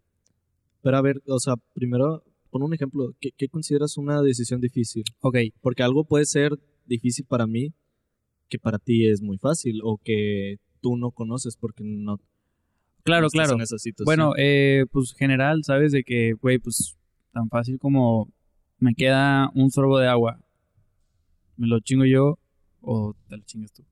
Pero 0.81 0.95
a 0.95 1.01
ver, 1.01 1.21
o 1.27 1.39
sea, 1.39 1.55
primero, 1.73 2.23
pon 2.49 2.63
un 2.63 2.73
ejemplo. 2.73 3.13
¿Qué, 3.19 3.31
qué 3.35 3.49
consideras 3.49 3.97
una 3.97 4.21
decisión 4.21 4.61
difícil? 4.61 5.03
Ok, 5.19 5.37
Porque 5.59 5.83
algo 5.83 6.05
puede 6.05 6.23
ser 6.25 6.57
difícil 6.85 7.25
para 7.25 7.45
mí 7.45 7.73
que 8.47 8.57
para 8.57 8.79
ti 8.79 9.07
es 9.07 9.21
muy 9.21 9.37
fácil 9.37 9.81
o 9.83 9.97
que 10.01 10.57
tú 10.81 10.97
no 10.97 11.11
conoces 11.11 11.57
porque 11.57 11.83
no 11.83 12.19
claro, 13.03 13.23
no 13.23 13.29
claro. 13.29 13.53
en 13.53 13.61
esa 13.61 13.77
situación. 13.77 14.05
Bueno, 14.05 14.33
eh, 14.37 14.85
pues 14.91 15.13
general, 15.13 15.63
¿sabes? 15.63 15.91
De 15.91 16.03
que, 16.03 16.33
güey, 16.33 16.57
pues 16.57 16.97
tan 17.31 17.49
fácil 17.49 17.77
como 17.79 18.31
me 18.79 18.95
queda 18.95 19.51
un 19.53 19.69
sorbo 19.69 19.99
de 19.99 20.07
agua. 20.07 20.39
¿Me 21.59 21.67
lo 21.67 21.79
chingo 21.81 22.05
yo 22.05 22.39
o 22.81 23.13
te 23.27 23.35
lo 23.37 23.43
chingas 23.43 23.73
tú? 23.73 23.83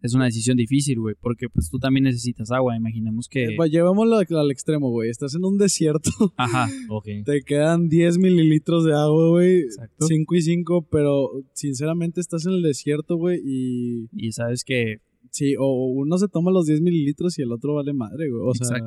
Es 0.00 0.14
una 0.14 0.26
decisión 0.26 0.56
difícil, 0.56 0.98
güey, 1.00 1.14
porque 1.20 1.48
pues 1.48 1.70
tú 1.70 1.78
también 1.78 2.04
necesitas 2.04 2.50
agua. 2.52 2.76
Imaginemos 2.76 3.28
que... 3.28 3.44
Eh, 3.44 3.54
pues, 3.56 3.70
llevémoslo 3.70 4.16
al, 4.16 4.50
extremo, 4.50 4.90
güey. 4.90 5.10
Estás 5.10 5.34
en 5.34 5.44
un 5.44 5.58
desierto, 5.58 6.10
Ajá, 6.36 6.68
Ok. 6.88 7.06
te 7.24 7.42
quedan 7.42 7.88
10 7.88 8.18
mililitros 8.18 8.84
de 8.84 8.94
agua, 8.94 9.28
güey. 9.30 9.60
exacto. 9.62 10.06
5 10.06 10.34
y 10.34 10.42
5, 10.42 10.88
pero 10.90 11.30
sinceramente 11.52 12.20
estás 12.20 12.46
en 12.46 12.52
el 12.54 12.62
desierto, 12.62 13.16
güey, 13.16 13.40
y 13.44 14.08
Y 14.12 14.32
sabes 14.32 14.62
que... 14.64 14.98
sí, 15.30 15.54
o 15.58 15.86
uno 15.86 16.18
se 16.18 16.28
toma 16.28 16.50
los 16.52 16.66
10 16.66 16.80
mililitros 16.80 17.38
y 17.38 17.42
el 17.42 17.52
otro 17.52 17.74
vale 17.74 17.92
madre, 17.92 18.28
güey. 18.28 18.42
O 18.44 18.54
sea, 18.54 18.78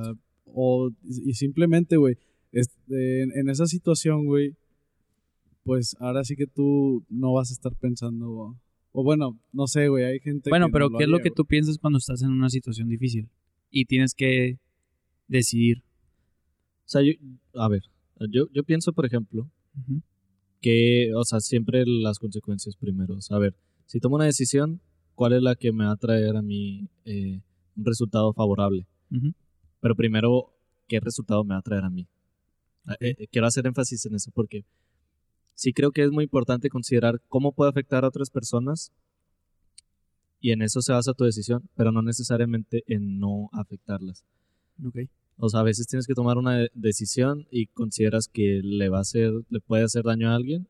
o 0.46 0.92
y 1.04 1.34
simplemente, 1.34 1.96
güey, 1.98 2.16
este, 2.54 3.24
en, 3.24 3.32
en 3.38 3.50
esa 3.50 3.66
situación, 3.68 4.26
güey, 4.26 4.56
pues 5.64 5.96
ahora 6.00 6.24
sí 6.24 6.36
que 6.36 6.48
tú 6.48 7.06
no 7.10 7.34
vas 7.34 7.50
a 7.52 7.54
estar 7.54 7.76
pensando, 7.76 8.58
o 8.92 9.04
bueno, 9.04 9.40
no 9.54 9.68
sé, 9.68 9.88
güey, 9.88 10.04
hay 10.06 10.20
gente 10.20 10.50
Bueno, 10.50 10.68
que 10.68 10.72
pero 10.74 10.90
no 10.90 10.98
¿qué 10.98 11.04
es 11.06 11.10
lo 11.10 11.18
que 11.18 11.30
güey. 11.30 11.36
tú 11.36 11.46
piensas 11.46 11.78
cuando 11.78 11.98
estás 11.98 12.22
en 12.22 12.30
una 12.32 12.50
situación 12.50 12.88
difícil? 12.90 13.30
Y 13.70 13.86
tienes 13.86 14.14
que 14.14 14.60
decidir. 15.28 15.84
O 16.86 16.90
sea, 16.92 17.02
yo, 17.02 17.14
a 17.54 17.70
ver, 17.70 17.84
yo, 18.30 18.48
yo 18.54 18.64
pienso, 18.64 18.92
por 18.92 19.06
ejemplo, 19.06 19.50
que, 20.60 21.12
o 21.16 21.24
sea, 21.24 21.40
siempre 21.40 21.84
las 21.86 22.20
consecuencias 22.20 22.76
primero. 22.76 23.16
O 23.16 23.22
sea, 23.22 23.38
a 23.38 23.40
ver, 23.40 23.56
si 23.86 24.00
tomo 24.00 24.16
una 24.16 24.26
decisión, 24.26 24.82
¿cuál 25.16 25.34
es 25.34 25.42
la 25.42 25.56
que 25.56 25.72
me 25.72 25.86
va 25.86 25.92
a 25.92 25.96
traer 25.98 26.36
a 26.36 26.42
mí 26.42 26.90
eh, 27.06 27.42
un 27.76 27.86
resultado 27.86 28.34
favorable? 28.34 28.86
Pero 29.80 29.96
primero, 29.96 30.54
¿qué 30.88 31.00
resultado 31.00 31.44
me 31.44 31.54
va 31.54 31.60
a 31.60 31.64
traer 31.64 31.84
a 31.86 31.90
mí? 31.90 32.08
Eh, 33.00 33.16
eh, 33.20 33.28
quiero 33.32 33.48
hacer 33.48 33.66
énfasis 33.68 34.06
en 34.06 34.16
eso 34.16 34.32
porque 34.34 34.66
sí 35.56 35.74
creo 35.74 35.92
que 35.92 36.04
es 36.04 36.12
muy 36.12 36.24
importante 36.26 36.70
considerar 36.70 37.22
cómo 37.28 37.52
puede 37.52 37.70
afectar 37.70 38.04
a 38.04 38.08
otras 38.08 38.30
personas 38.30 38.92
y 40.40 40.52
en 40.52 40.62
eso 40.62 40.82
se 40.82 40.92
basa 40.92 41.14
tu 41.14 41.24
decisión, 41.24 41.70
pero 41.76 41.92
no 41.92 42.02
necesariamente 42.02 42.84
en 42.88 43.20
no 43.20 43.50
afectarlas. 43.54 44.24
Ok. 44.84 44.98
O 45.38 45.50
sea, 45.50 45.60
a 45.60 45.64
veces 45.64 45.88
tienes 45.88 46.08
que 46.08 46.14
tomar 46.16 46.38
una 46.38 46.56
de- 46.58 46.72
decisión 46.74 47.48
y 47.52 47.68
consideras 47.68 48.28
que 48.28 48.62
le 48.64 48.90
va 48.90 49.00
a 49.00 49.02
hacer, 49.02 49.32
le 49.50 49.60
puede 49.60 49.84
hacer 49.84 50.04
daño 50.04 50.30
a 50.30 50.36
alguien 50.36 50.68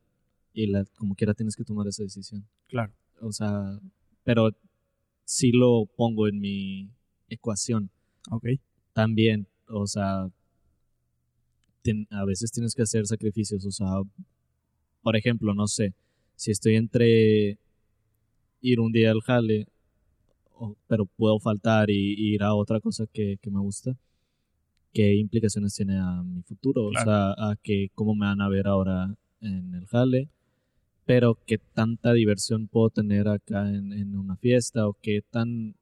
y 0.52 0.66
la, 0.66 0.84
como 0.98 1.14
quiera 1.14 1.32
tienes 1.34 1.56
que 1.56 1.64
tomar 1.64 1.86
esa 1.88 2.02
decisión. 2.02 2.46
Claro. 2.68 2.92
O 3.20 3.32
sea, 3.32 3.78
pero 4.24 4.50
sí 5.24 5.52
lo 5.52 5.86
pongo 5.96 6.28
en 6.28 6.38
mi 6.40 6.90
ecuación 7.28 7.90
Ok. 8.30 8.46
también. 8.92 9.46
O 9.68 9.86
sea, 9.86 10.28
ten- 11.82 12.06
a 12.10 12.24
veces 12.24 12.50
tienes 12.52 12.74
que 12.74 12.82
hacer 12.82 13.06
sacrificios. 13.06 13.64
O 13.66 13.70
sea, 13.70 13.86
por 15.02 15.16
ejemplo, 15.16 15.54
no 15.54 15.66
sé, 15.66 15.94
si 16.36 16.50
estoy 16.50 16.76
entre 16.76 17.58
ir 18.60 18.80
un 18.80 18.92
día 18.92 19.10
al 19.10 19.20
jale, 19.20 19.66
pero 20.86 21.06
puedo 21.06 21.38
faltar 21.40 21.90
y, 21.90 22.14
y 22.14 22.34
ir 22.34 22.42
a 22.42 22.54
otra 22.54 22.80
cosa 22.80 23.06
que, 23.12 23.36
que 23.40 23.50
me 23.50 23.60
gusta, 23.60 23.96
¿qué 24.92 25.14
implicaciones 25.16 25.74
tiene 25.74 25.98
a 25.98 26.22
mi 26.22 26.42
futuro? 26.42 26.88
Claro. 26.90 27.02
O 27.02 27.04
sea, 27.04 27.50
a 27.50 27.56
que 27.56 27.90
cómo 27.94 28.14
me 28.14 28.26
van 28.26 28.40
a 28.40 28.48
ver 28.48 28.66
ahora 28.66 29.14
en 29.40 29.74
el 29.74 29.86
jale, 29.86 30.28
pero 31.04 31.36
qué 31.46 31.58
tanta 31.58 32.12
diversión 32.12 32.68
puedo 32.68 32.90
tener 32.90 33.28
acá 33.28 33.68
en, 33.68 33.92
en 33.92 34.16
una 34.16 34.36
fiesta 34.36 34.86
o 34.86 34.96
qué 35.02 35.22
tan 35.30 35.74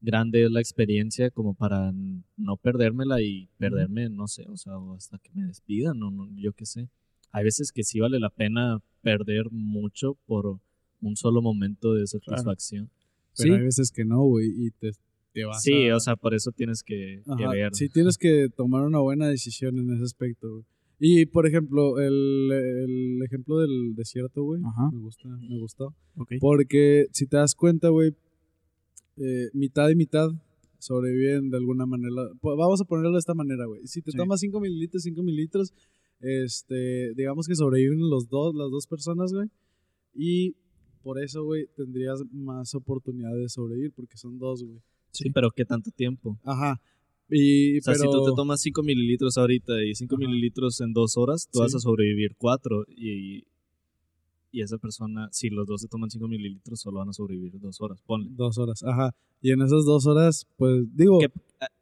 grande 0.00 0.44
es 0.44 0.50
la 0.50 0.60
experiencia 0.60 1.30
como 1.30 1.54
para 1.54 1.92
no 2.36 2.56
perdérmela 2.56 3.20
y 3.20 3.48
perderme, 3.58 4.08
no 4.08 4.28
sé, 4.28 4.46
o 4.48 4.56
sea, 4.56 4.74
hasta 4.96 5.18
que 5.18 5.30
me 5.34 5.44
despidan 5.44 6.02
o 6.02 6.10
no, 6.10 6.28
yo 6.36 6.52
qué 6.52 6.64
sé. 6.64 6.88
Hay 7.32 7.44
veces 7.44 7.72
que 7.72 7.84
sí 7.84 8.00
vale 8.00 8.18
la 8.18 8.30
pena 8.30 8.78
perder 9.02 9.50
mucho 9.50 10.16
por 10.26 10.58
un 11.00 11.16
solo 11.16 11.40
momento 11.42 11.94
de 11.94 12.06
satisfacción. 12.06 12.90
Pero 13.36 13.54
Sí. 13.54 13.58
hay 13.58 13.64
veces 13.64 13.90
que 13.92 14.04
no, 14.04 14.22
güey, 14.24 14.48
y 14.48 14.70
te, 14.72 14.90
te 15.32 15.44
vas 15.44 15.62
Sí, 15.62 15.88
a- 15.88 15.96
o 15.96 16.00
sea, 16.00 16.16
por 16.16 16.34
eso 16.34 16.50
tienes 16.52 16.82
que, 16.82 17.22
ver. 17.52 17.74
Sí, 17.74 17.88
tienes 17.88 18.18
que 18.18 18.48
tomar 18.54 18.82
una 18.82 18.98
buena 18.98 19.28
decisión 19.28 19.78
en 19.78 19.90
ese 19.94 20.04
aspecto, 20.04 20.50
güey. 20.50 20.64
Y, 21.02 21.24
por 21.26 21.46
ejemplo, 21.46 21.98
el, 21.98 22.50
el 22.52 23.22
ejemplo 23.24 23.58
del 23.58 23.94
desierto, 23.94 24.42
güey, 24.42 24.60
me 24.60 24.98
gusta, 24.98 25.28
me 25.28 25.58
gustó. 25.58 25.94
Ok. 26.16 26.32
Porque 26.40 27.06
si 27.12 27.26
te 27.26 27.38
das 27.38 27.54
cuenta, 27.54 27.88
güey, 27.88 28.12
eh, 29.16 29.48
mitad 29.54 29.88
y 29.88 29.94
mitad 29.94 30.28
sobreviven 30.78 31.50
de 31.50 31.56
alguna 31.56 31.86
manera. 31.86 32.14
Vamos 32.42 32.80
a 32.80 32.84
ponerlo 32.84 33.12
de 33.12 33.18
esta 33.18 33.34
manera, 33.34 33.64
güey. 33.66 33.86
Si 33.86 34.02
te 34.02 34.10
Sí. 34.12 34.16
tomas 34.18 34.40
5 34.40 34.60
mililitros, 34.60 35.02
5 35.02 35.22
mililitros, 35.22 35.72
este, 36.20 37.14
digamos 37.14 37.46
que 37.46 37.54
sobreviven 37.54 38.08
los 38.10 38.28
dos, 38.28 38.54
las 38.54 38.70
dos 38.70 38.86
personas, 38.86 39.32
güey. 39.32 39.48
Y 40.14 40.54
por 41.02 41.22
eso, 41.22 41.44
güey, 41.44 41.66
tendrías 41.76 42.22
más 42.32 42.74
oportunidad 42.74 43.34
de 43.34 43.48
sobrevivir, 43.48 43.92
porque 43.92 44.16
son 44.16 44.38
dos, 44.38 44.62
güey. 44.62 44.78
Sí, 45.12 45.30
pero 45.30 45.50
¿qué 45.50 45.64
tanto 45.64 45.90
tiempo? 45.90 46.38
Ajá. 46.44 46.80
Y, 47.28 47.78
O 47.78 47.82
sea, 47.82 47.94
pero... 47.94 48.10
si 48.10 48.18
tú 48.18 48.24
te 48.24 48.32
tomas 48.36 48.60
5 48.60 48.82
mililitros 48.82 49.38
ahorita 49.38 49.82
y 49.84 49.94
5 49.94 50.14
Ajá. 50.14 50.20
mililitros 50.26 50.80
en 50.80 50.92
dos 50.92 51.16
horas, 51.16 51.48
tú 51.50 51.60
vas 51.60 51.74
a 51.74 51.78
sobrevivir 51.78 52.34
4 52.36 52.84
y, 52.88 53.44
y 54.52 54.62
esa 54.62 54.78
persona, 54.78 55.28
si 55.32 55.48
los 55.48 55.66
dos 55.66 55.80
se 55.80 55.88
toman 55.88 56.10
5 56.10 56.26
mililitros, 56.28 56.80
solo 56.80 56.98
van 56.98 57.08
a 57.08 57.12
sobrevivir 57.12 57.58
dos 57.60 57.80
horas. 57.80 58.02
Ponle. 58.04 58.28
Dos 58.32 58.58
horas, 58.58 58.82
ajá. 58.82 59.14
Y 59.40 59.52
en 59.52 59.62
esas 59.62 59.84
dos 59.84 60.06
horas, 60.06 60.46
pues, 60.56 60.84
digo... 60.96 61.18
¿Qué- 61.20 61.30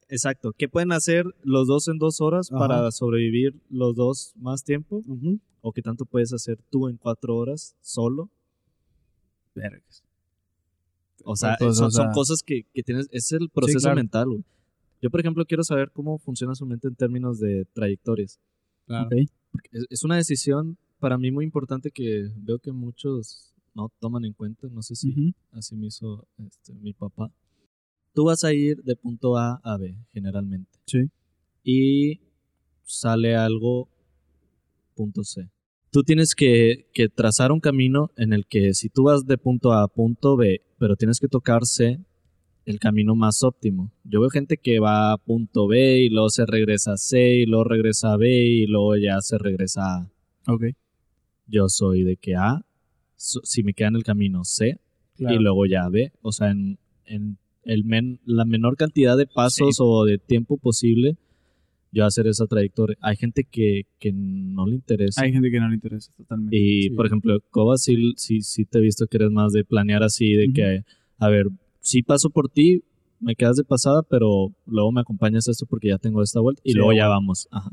Exacto. 0.09 0.53
¿Qué 0.57 0.69
pueden 0.69 0.93
hacer 0.93 1.27
los 1.43 1.67
dos 1.67 1.89
en 1.89 1.99
dos 1.99 2.21
horas 2.21 2.51
Ajá. 2.51 2.59
para 2.59 2.91
sobrevivir 2.91 3.55
los 3.71 3.95
dos 3.95 4.33
más 4.37 4.65
tiempo? 4.65 5.03
¿O 5.61 5.73
qué 5.73 5.83
tanto 5.83 6.05
puedes 6.07 6.33
hacer 6.33 6.59
tú 6.71 6.89
en 6.89 6.97
cuatro 6.97 7.37
horas 7.37 7.77
solo? 7.81 8.31
Vergas. 9.55 10.03
O 11.25 11.37
sea, 11.37 11.57
son, 11.59 11.69
o 11.69 11.73
sea- 11.75 11.91
son 11.91 12.13
cosas 12.13 12.43
que, 12.43 12.65
que 12.73 12.83
tienes. 12.83 13.09
Es 13.11 13.33
el 13.33 13.51
proceso 13.51 13.81
claro. 13.81 13.97
mental, 13.97 14.29
güey. 14.29 14.45
Yo, 15.03 15.11
por 15.11 15.21
ejemplo, 15.21 15.45
quiero 15.45 15.63
saber 15.63 15.91
cómo 15.93 16.19
funciona 16.19 16.55
su 16.55 16.65
mente 16.67 16.89
en 16.89 16.95
términos 16.95 17.39
de 17.39 17.67
trayectorias. 17.73 18.41
Claro. 18.87 19.07
Ok. 19.07 19.29
Porque 19.53 19.69
es, 19.73 19.87
es 19.91 20.05
una 20.05 20.17
decisión 20.17 20.77
para 20.99 21.19
mí 21.19 21.31
muy 21.31 21.45
importante 21.45 21.91
que 21.91 22.31
veo 22.37 22.59
que 22.59 22.73
muchos 22.73 23.53
no 23.75 23.93
toman 24.01 24.25
en 24.25 24.33
cuenta. 24.33 24.69
No 24.69 24.83
sé 24.83 24.97
si 24.97 25.35
así 25.53 25.77
me 25.77 25.87
hizo 25.87 26.27
este, 26.39 26.75
mi 26.75 26.93
papá. 26.93 27.31
Tú 28.19 28.25
vas 28.25 28.43
a 28.43 28.53
ir 28.53 28.83
de 28.83 28.97
punto 28.97 29.37
A 29.37 29.61
a 29.63 29.77
B, 29.77 29.95
generalmente. 30.13 30.77
Sí. 30.87 31.05
Y 31.63 32.19
sale 32.83 33.37
algo 33.37 33.89
punto 34.97 35.23
C. 35.23 35.49
Tú 35.93 36.03
tienes 36.03 36.35
que, 36.35 36.89
que 36.93 37.09
trazar 37.09 37.53
un 37.53 37.61
camino 37.61 38.11
en 38.17 38.33
el 38.33 38.45
que 38.47 38.75
si 38.75 38.89
tú 38.89 39.05
vas 39.05 39.25
de 39.25 39.39
punto 39.39 39.73
A 39.73 39.85
a 39.85 39.87
punto 39.87 40.37
B, 40.37 40.63
pero 40.79 40.97
tienes 40.97 41.21
que 41.21 41.29
tocar 41.29 41.65
C, 41.65 42.01
el 42.65 42.81
camino 42.81 43.15
más 43.15 43.45
óptimo. 43.45 43.93
Yo 44.03 44.21
veo 44.21 44.31
gente 44.31 44.57
que 44.57 44.81
va 44.81 45.13
a 45.13 45.19
punto 45.19 45.69
B 45.69 46.01
y 46.01 46.09
luego 46.09 46.29
se 46.31 46.45
regresa 46.45 46.95
a 46.95 46.97
C 46.97 47.37
y 47.37 47.47
luego 47.47 47.63
regresa 47.63 48.15
a 48.15 48.17
B 48.17 48.29
y 48.29 48.67
luego 48.67 48.97
ya 48.97 49.21
se 49.21 49.39
regresa 49.39 49.83
a 49.83 49.97
A. 50.01 50.53
Ok. 50.53 50.65
Yo 51.47 51.69
soy 51.69 52.03
de 52.03 52.17
que 52.17 52.35
A, 52.35 52.67
si 53.15 53.63
me 53.63 53.75
queda 53.75 53.87
en 53.89 53.95
el 53.95 54.03
camino 54.03 54.43
C, 54.43 54.81
Claro. 55.15 55.37
y 55.37 55.39
luego 55.39 55.67
ya 55.67 55.89
B. 55.89 56.13
O 56.21 56.33
sea, 56.33 56.51
en, 56.51 56.81
en 57.05 57.39
el 57.69 57.85
men- 57.85 58.19
la 58.25 58.45
menor 58.45 58.77
cantidad 58.77 59.17
de 59.17 59.27
pasos 59.27 59.77
Sí. 59.77 59.83
o 59.85 60.05
de 60.05 60.19
tiempo 60.19 60.57
posible, 60.59 61.17
yo 61.93 62.05
hacer 62.05 62.27
esa 62.27 62.47
trayectoria. 62.47 62.97
Hay 63.01 63.17
gente 63.17 63.45
que, 63.51 63.83
que 63.99 64.13
no 64.13 64.67
le 64.67 64.75
interesa. 64.75 65.23
Hay 65.23 65.33
gente 65.33 65.51
que 65.51 65.61
no 65.61 65.69
le 65.69 65.75
interesa 65.77 66.11
totalmente. 66.17 66.57
y, 66.57 66.83
Sí. 66.85 66.91
por 66.91 67.07
ejemplo, 67.07 67.39
Coba, 67.51 67.77
sí, 67.79 68.13
sí, 68.17 68.41
sí 68.43 68.65
te 68.65 68.79
he 68.79 68.83
visto 68.83 69.07
que 69.07 69.17
eres 69.19 69.31
más 69.31 69.53
de 69.53 69.65
planear 69.65 70.03
así, 70.03 70.33
de 70.35 70.47
Ujú. 70.47 70.55
que, 70.55 70.81
a 71.19 71.29
ver, 71.29 71.47
sí 71.81 72.03
paso 72.03 72.29
por 72.31 72.49
ti, 72.51 72.83
me 73.21 73.35
quedas 73.35 73.57
de 73.57 73.65
pasada, 73.65 74.03
pero 74.03 74.53
luego 74.67 74.93
me 74.93 75.01
acompañas 75.01 75.49
a 75.49 75.51
esto 75.53 75.67
porque 75.67 75.89
ya 75.89 75.99
tengo 75.99 76.23
esta 76.23 76.41
vuelta 76.41 76.61
y 76.65 76.73
Sí, 76.73 76.77
luego 76.77 76.93
ya 76.93 77.09
vamos. 77.09 77.49
Ajá. 77.51 77.71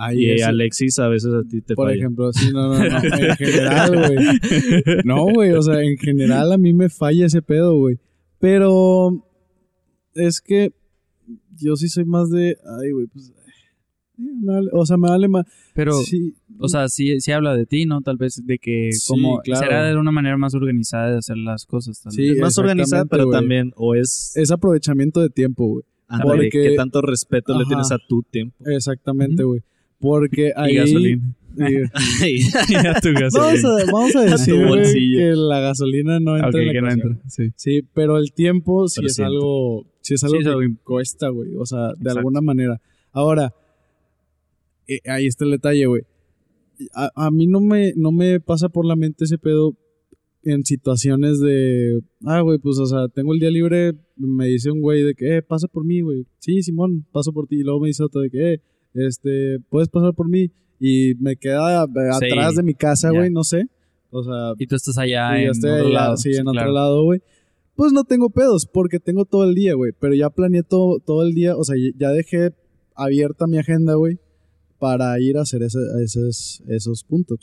Ahí 0.00 0.26
Y 0.26 0.30
es- 0.30 0.42
Alexis 0.44 0.98
a 1.00 1.08
veces 1.08 1.32
a 1.34 1.42
ti 1.42 1.60
te 1.60 1.74
Por 1.74 1.88
falla. 1.88 1.98
ejemplo, 1.98 2.32
sí, 2.32 2.52
no, 2.52 2.68
no, 2.68 2.78
no. 2.78 2.84
En 2.84 3.36
general, 3.36 3.96
güey. 3.96 5.02
No, 5.04 5.24
güey, 5.32 5.50
o 5.52 5.62
sea, 5.62 5.82
en 5.82 5.96
general 5.98 6.52
a 6.52 6.58
mí 6.58 6.72
me 6.72 6.88
falla 6.88 7.26
ese 7.26 7.42
pedo, 7.42 7.76
güey. 7.76 7.98
Pero 8.38 9.27
es 10.18 10.40
que 10.40 10.72
yo 11.56 11.76
sí 11.76 11.88
soy 11.88 12.04
más 12.04 12.30
de, 12.30 12.56
ay, 12.80 12.90
güey, 12.92 13.06
pues, 13.06 13.30
eh, 13.30 13.34
me 14.16 14.52
vale- 14.52 14.70
o 14.72 14.84
sea, 14.86 14.96
me 14.96 15.08
vale 15.08 15.28
más. 15.28 15.46
Pero, 15.74 15.92
sí, 16.02 16.34
o 16.58 16.68
sea, 16.68 16.88
sí, 16.88 17.20
sí 17.20 17.32
habla 17.32 17.56
de 17.56 17.66
ti, 17.66 17.86
¿no? 17.86 18.00
Tal 18.00 18.16
vez 18.16 18.42
de 18.44 18.58
que 18.58 18.90
Sí, 18.92 19.06
como 19.08 19.38
claro. 19.40 19.60
será 19.64 19.84
de 19.88 19.96
una 19.96 20.10
manera 20.10 20.36
más 20.36 20.54
organizada 20.54 21.10
de 21.12 21.18
hacer 21.18 21.36
las 21.36 21.66
cosas. 21.66 22.00
Tal 22.02 22.12
Sí, 22.12 22.22
vez. 22.22 22.32
es 22.32 22.40
más 22.40 22.58
organizada, 22.58 23.04
pero 23.04 23.30
también, 23.30 23.72
o 23.76 23.94
es, 23.94 24.32
es 24.36 24.50
aprovechamiento 24.50 25.20
de 25.20 25.28
tiempo, 25.30 25.66
güey. 25.68 25.84
porque- 26.22 26.48
qué 26.50 26.74
tanto 26.74 27.02
respeto 27.02 27.56
le 27.58 27.64
tienes 27.66 27.92
a 27.92 27.98
tu 27.98 28.22
tiempo. 28.22 28.56
Exactamente, 28.66 29.42
güey. 29.44 29.60
Porque 30.00 30.52
ahí. 30.56 30.72
Y 30.72 30.76
gasolina. 30.76 31.34
y- 32.26 32.72
y 32.72 32.74
a 32.86 33.00
tu 33.00 33.08
vamos, 33.12 33.64
a, 33.64 33.92
vamos 33.92 34.16
a 34.16 34.22
decir 34.24 34.54
que 35.16 35.32
la 35.34 35.60
gasolina 35.60 36.20
no 36.20 36.36
entra 36.36 36.50
Ok, 36.50 36.54
en 36.56 36.66
la 36.66 36.72
que 36.72 36.80
no 36.80 36.88
ecuación. 36.88 37.12
entra. 37.12 37.30
Sí. 37.30 37.48
Sí, 37.56 37.82
pero 37.94 38.16
el 38.18 38.32
tiempo 38.32 38.88
sí 38.88 39.00
Pero 39.00 39.06
es 39.08 39.20
algo, 39.20 39.86
sí 40.00 40.14
es 40.14 40.24
algo 40.24 40.36
Sí, 40.38 40.44
que 40.44 40.74
cuesta, 40.84 41.28
güey. 41.28 41.54
O 41.56 41.66
sea, 41.66 41.88
de 41.88 41.92
Exacto. 41.94 42.18
alguna 42.18 42.40
manera. 42.40 42.80
Ahora, 43.12 43.52
eh, 44.86 45.00
ahí 45.06 45.26
está 45.26 45.44
el 45.44 45.52
detalle, 45.52 45.86
güey. 45.86 46.02
A, 46.94 47.10
a 47.26 47.30
mí 47.30 47.46
no 47.46 47.60
me, 47.60 47.92
no 47.96 48.12
me 48.12 48.40
pasa 48.40 48.68
por 48.68 48.84
la 48.86 48.96
mente 48.96 49.24
ese 49.24 49.38
pedo 49.38 49.74
en 50.44 50.64
situaciones 50.64 51.40
de, 51.40 52.00
ah, 52.24 52.40
güey, 52.40 52.58
pues, 52.58 52.78
o 52.78 52.86
sea, 52.86 53.08
tengo 53.08 53.34
el 53.34 53.40
día 53.40 53.50
libre, 53.50 53.92
me 54.16 54.46
dice 54.46 54.70
un 54.70 54.80
güey 54.80 55.02
de 55.02 55.14
que, 55.14 55.38
eh, 55.38 55.42
pasa 55.42 55.66
por 55.68 55.84
mí, 55.84 56.00
güey. 56.00 56.26
Sí, 56.38 56.62
Simón, 56.62 57.04
paso 57.12 57.32
por 57.32 57.48
ti. 57.48 57.56
Y 57.56 57.62
luego 57.64 57.80
me 57.80 57.88
dice 57.88 58.04
otro 58.04 58.20
de 58.20 58.30
que, 58.30 58.52
eh, 58.54 58.60
este, 58.94 59.58
puedes 59.68 59.88
pasar 59.88 60.14
por 60.14 60.28
mí. 60.30 60.50
Y 60.80 61.14
me 61.20 61.36
queda 61.36 61.84
eh, 61.84 61.86
Sí, 62.20 62.26
atrás 62.26 62.54
de 62.56 62.62
mi 62.62 62.74
casa, 62.74 63.10
güey, 63.10 63.30
no 63.30 63.44
sé. 63.44 63.66
O 64.10 64.22
sea, 64.22 64.52
Y 64.58 64.66
tú 64.66 64.76
estás 64.76 64.96
allá 64.98 65.38
y 65.40 65.44
en 65.44 65.50
otro 65.50 65.74
allá, 65.74 65.88
lado. 65.90 66.16
sí, 66.16 66.30
en 66.34 66.48
otro 66.48 66.70
lado, 66.72 67.04
güey. 67.04 67.20
Pues 67.74 67.92
no 67.92 68.04
tengo 68.04 68.30
pedos, 68.30 68.66
porque 68.66 68.98
tengo 68.98 69.24
todo 69.24 69.44
el 69.44 69.54
día, 69.54 69.74
güey. 69.74 69.92
Pero 70.00 70.14
ya 70.14 70.30
planeé 70.30 70.62
todo, 70.62 70.98
todo 71.00 71.22
el 71.22 71.34
día, 71.34 71.56
o 71.56 71.62
sea, 71.64 71.76
ya 71.96 72.10
dejé 72.10 72.52
abierta 72.94 73.46
mi 73.46 73.58
agenda, 73.58 73.94
güey, 73.94 74.18
para 74.78 75.18
ir 75.20 75.36
a 75.36 75.42
hacer 75.42 75.62
ese- 75.62 75.78
esos, 76.02 76.62
esos 76.68 77.04
puntos. 77.04 77.38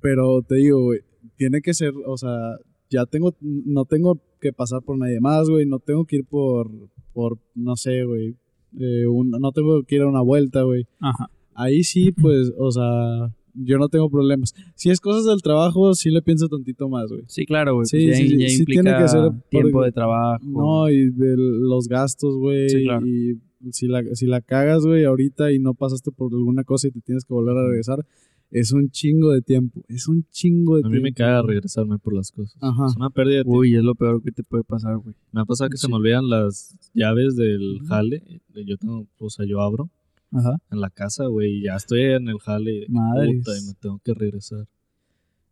Pero 0.00 0.42
te 0.42 0.56
digo, 0.56 0.82
güey, 0.84 1.00
tiene 1.36 1.60
que 1.60 1.74
ser, 1.74 1.92
o 2.06 2.16
sea, 2.16 2.56
ya 2.88 3.06
tengo, 3.06 3.34
no 3.40 3.84
tengo 3.84 4.20
que 4.40 4.52
pasar 4.52 4.82
por 4.82 4.98
nadie 4.98 5.20
más, 5.20 5.48
güey. 5.48 5.66
No 5.66 5.78
tengo 5.78 6.04
que 6.04 6.16
ir 6.16 6.24
por, 6.24 6.70
por 7.12 7.38
no 7.54 7.76
sé, 7.76 8.04
güey. 8.04 8.36
eh, 8.78 9.04
no 9.06 9.52
tengo 9.52 9.82
que 9.84 9.96
ir 9.96 10.02
a 10.02 10.08
una 10.08 10.22
vuelta, 10.22 10.62
güey. 10.62 10.86
Ajá. 11.00 11.26
Ahí 11.62 11.84
sí, 11.84 12.12
pues, 12.12 12.52
o 12.58 12.70
sea, 12.70 13.32
yo 13.54 13.78
no 13.78 13.88
tengo 13.88 14.08
problemas. 14.10 14.54
Si 14.74 14.90
es 14.90 15.00
cosas 15.00 15.24
del 15.26 15.42
trabajo, 15.42 15.92
sí 15.94 16.10
le 16.10 16.22
pienso 16.22 16.48
tantito 16.48 16.88
más, 16.88 17.10
güey. 17.10 17.22
Sí, 17.26 17.44
claro, 17.46 17.74
güey. 17.74 17.86
Sí, 17.86 18.06
pues 18.06 18.18
ya, 18.18 18.24
sí, 18.24 18.28
sí, 18.30 18.38
ya 18.38 18.48
sí 18.48 18.58
implica 18.60 18.82
tiene 18.82 18.98
que 18.98 19.08
ser 19.08 19.30
tiempo 19.50 19.70
por- 19.72 19.84
de 19.84 19.92
trabajo. 19.92 20.44
No, 20.44 20.88
y 20.90 21.10
de 21.10 21.34
los 21.36 21.88
gastos, 21.88 22.36
güey. 22.36 22.68
Sí, 22.70 22.84
claro. 22.84 23.06
Y 23.06 23.38
si 23.72 23.88
la, 23.88 24.02
si 24.14 24.26
la 24.26 24.40
cagas, 24.40 24.84
güey, 24.86 25.04
ahorita 25.04 25.52
y 25.52 25.58
no 25.58 25.74
pasaste 25.74 26.10
por 26.12 26.32
alguna 26.32 26.64
cosa 26.64 26.88
y 26.88 26.92
te 26.92 27.00
tienes 27.02 27.24
que 27.24 27.34
volver 27.34 27.56
a 27.56 27.66
regresar, 27.68 28.06
es 28.50 28.72
un 28.72 28.90
chingo 28.90 29.30
de 29.32 29.42
tiempo. 29.42 29.84
Es 29.88 30.08
un 30.08 30.24
chingo 30.30 30.76
de 30.76 30.80
A 30.80 30.82
tiempo. 30.84 30.96
mí 30.96 31.02
me 31.02 31.12
caga 31.12 31.42
regresarme 31.42 31.98
por 31.98 32.14
las 32.16 32.32
cosas. 32.32 32.56
Ajá. 32.62 32.86
Es 32.86 32.96
una 32.96 33.10
pérdida 33.10 33.38
de 33.38 33.44
tiempo. 33.44 33.58
Uy, 33.60 33.76
es 33.76 33.82
lo 33.84 33.94
peor 33.94 34.22
que 34.22 34.32
te 34.32 34.42
puede 34.42 34.64
pasar, 34.64 34.96
güey. 34.96 35.14
Me 35.32 35.42
ha 35.42 35.44
pasado 35.44 35.68
que 35.70 35.76
se 35.76 35.86
Sí. 35.86 35.92
me 35.92 35.98
olvidan 35.98 36.28
las 36.30 36.74
llaves 36.94 37.36
del 37.36 37.80
jale. 37.86 38.22
Yo 38.66 38.76
tengo, 38.78 39.06
o 39.18 39.28
sea, 39.30 39.44
yo 39.46 39.60
abro 39.60 39.90
Ajá. 40.32 40.56
en 40.70 40.80
la 40.80 40.90
casa, 40.90 41.26
güey, 41.26 41.58
y 41.58 41.64
ya 41.64 41.76
estoy 41.76 42.02
en 42.02 42.28
el 42.28 42.38
jale. 42.38 42.82
y 42.82 42.86
que, 42.86 42.92
Madres. 42.92 43.36
Puta, 43.38 43.58
y 43.58 43.66
me 43.66 43.74
tengo 43.74 44.00
que 44.04 44.14
regresar. 44.14 44.66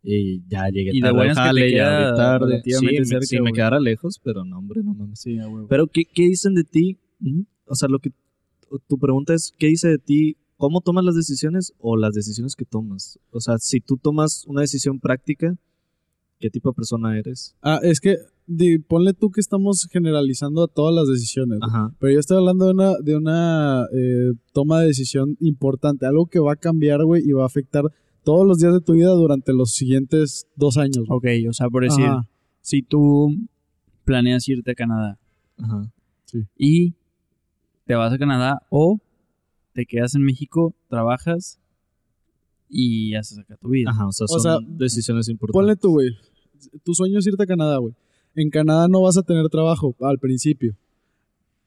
Y 0.01 0.41
ya 0.47 0.69
llegué 0.69 0.91
Y 0.93 1.01
de 1.01 1.01
tarde 1.01 1.09
al 1.09 1.15
buenas 1.15 1.37
que 1.37 1.41
te 1.41 1.47
jale, 1.47 1.71
ya 1.71 1.85
queda 1.85 2.15
tarde. 2.15 2.61
Sí, 2.63 3.05
cerca, 3.05 3.25
sí, 3.25 3.41
me 3.41 3.51
quedara 3.51 3.79
lejos, 3.79 4.19
pero 4.23 4.45
no, 4.45 4.57
hombre, 4.57 4.81
no 4.83 4.93
mames. 4.93 5.19
Sí. 5.19 5.37
Pero, 5.67 5.87
¿qué, 5.87 6.03
qué 6.05 6.23
dicen 6.23 6.55
de 6.55 6.63
ti? 6.63 6.97
O 7.65 7.75
sea, 7.75 7.89
lo 7.89 7.99
que 7.99 8.11
tu 8.87 8.97
pregunta 8.97 9.33
es, 9.33 9.53
¿qué 9.57 9.67
dice 9.67 9.89
de 9.89 9.97
ti? 9.97 10.37
¿Cómo 10.55 10.81
tomas 10.81 11.03
las 11.03 11.15
decisiones 11.15 11.73
o 11.79 11.97
las 11.97 12.13
decisiones 12.13 12.55
que 12.55 12.65
tomas? 12.65 13.19
O 13.31 13.41
sea, 13.41 13.57
si 13.57 13.79
tú 13.81 13.97
tomas 13.97 14.45
una 14.45 14.61
decisión 14.61 14.99
práctica, 14.99 15.55
¿qué 16.39 16.49
tipo 16.49 16.69
de 16.69 16.73
persona 16.75 17.17
eres? 17.17 17.55
Ah, 17.61 17.79
es 17.83 17.99
que 17.99 18.17
di- 18.47 18.79
ponle 18.79 19.13
tú 19.13 19.29
que 19.31 19.41
estamos 19.41 19.87
generalizando 19.91 20.63
a 20.63 20.67
todas 20.67 20.95
las 20.95 21.07
decisiones. 21.07 21.59
Ajá. 21.61 21.91
Pero 21.99 22.13
yo 22.13 22.19
estoy 22.19 22.37
hablando 22.37 22.65
de 22.65 22.71
una, 22.71 22.93
de 22.97 23.15
una 23.17 23.85
eh, 23.93 24.31
toma 24.53 24.79
de 24.81 24.87
decisión 24.87 25.37
importante, 25.39 26.05
algo 26.05 26.25
que 26.27 26.39
va 26.39 26.53
a 26.53 26.55
cambiar, 26.55 27.03
güey, 27.05 27.23
y 27.27 27.31
va 27.33 27.43
a 27.43 27.47
afectar 27.47 27.83
todos 28.23 28.45
los 28.47 28.59
días 28.59 28.73
de 28.73 28.81
tu 28.81 28.93
vida 28.93 29.09
durante 29.11 29.53
los 29.53 29.71
siguientes 29.73 30.47
dos 30.55 30.77
años. 30.77 31.05
güey. 31.07 31.43
Ok, 31.45 31.49
o 31.49 31.53
sea, 31.53 31.67
por 31.69 31.83
decir, 31.83 32.05
Ajá. 32.05 32.27
si 32.61 32.81
tú 32.81 33.35
planeas 34.05 34.47
irte 34.49 34.71
a 34.71 34.75
Canadá 34.75 35.19
Ajá. 35.57 35.91
y 36.57 36.93
te 37.85 37.95
vas 37.95 38.13
a 38.13 38.17
Canadá 38.17 38.61
o 38.69 38.99
te 39.73 39.85
quedas 39.85 40.15
en 40.15 40.23
México, 40.23 40.73
trabajas 40.89 41.59
y 42.69 43.15
haces 43.15 43.39
acá 43.39 43.57
tu 43.57 43.69
vida. 43.69 43.89
Ajá, 43.91 44.07
o 44.07 44.11
sea, 44.11 44.25
O 44.25 44.39
son 44.39 44.41
sea, 44.41 44.57
decisiones 44.67 45.27
importantes. 45.27 45.59
Ponle 45.59 45.75
tú, 45.75 45.91
güey. 45.91 46.09
Tu 46.83 46.93
sueño 46.93 47.19
es 47.19 47.27
irte 47.27 47.43
a 47.43 47.47
Canadá, 47.47 47.77
güey. 47.77 47.93
en 48.35 48.49
Canadá 48.49 48.87
no 48.87 49.01
vas 49.01 49.17
a 49.17 49.23
tener 49.23 49.47
trabajo 49.49 49.95
al 50.01 50.19
principio. 50.19 50.75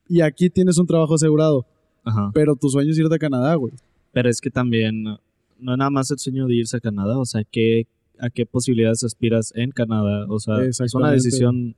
Y 0.08 0.20
aquí 0.20 0.48
tienes 0.50 0.78
un 0.78 0.86
trabajo 0.86 1.14
asegurado. 1.14 1.66
Ajá. 2.04 2.30
Pero 2.34 2.54
tu 2.56 2.68
sueño 2.68 2.90
es 2.90 2.98
irte 2.98 3.14
a 3.14 3.18
Canadá, 3.18 3.54
güey. 3.54 3.74
Pero 4.12 4.28
es 4.28 4.40
que 4.40 4.50
también 4.50 5.02
no 5.04 5.72
es 5.72 5.78
nada 5.78 5.90
más 5.90 6.10
el 6.10 6.18
sueño 6.18 6.46
de 6.46 6.56
irse 6.56 6.76
a 6.76 6.80
Canadá, 6.80 7.18
o 7.18 7.24
sea, 7.24 7.44
¿qué, 7.44 7.86
¿a 8.18 8.28
qué 8.30 8.44
posibilidades 8.44 9.04
aspiras 9.04 9.52
en 9.54 9.70
Canadá? 9.70 10.26
O 10.28 10.38
sea, 10.38 10.62
es 10.64 10.80
una 10.94 11.10
decisión 11.12 11.76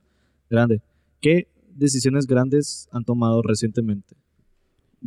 grande. 0.49 0.81
¿Qué 1.21 1.47
decisiones 1.75 2.25
grandes 2.25 2.89
han 2.91 3.03
tomado 3.05 3.41
recientemente? 3.41 4.15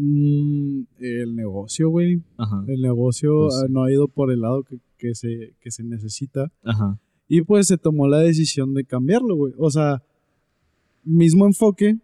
Mm, 0.01 0.83
el 1.01 1.35
negocio, 1.35 1.89
güey. 1.91 2.23
El 2.69 2.81
negocio 2.83 3.47
Pues 3.49 3.63
ah, 3.65 3.67
no 3.69 3.83
ha 3.83 3.91
ido 3.93 4.07
por 4.07 4.31
el 4.31 4.41
lado 4.43 4.63
que, 4.63 4.79
que 4.97 5.15
se, 5.17 5.55
que 5.61 5.71
se 5.73 5.83
necesita. 5.83 6.53
ajá, 6.63 7.01
Y 7.27 7.43
pues 7.43 7.67
se 7.67 7.79
tomó 7.79 8.07
la 8.07 8.19
decisión 8.21 8.75
de 8.75 8.85
cambiarlo, 8.85 9.35
güey. 9.35 9.55
O 9.59 9.71
sea, 9.71 10.03
mismo 11.05 11.47
enfoque, 11.47 11.99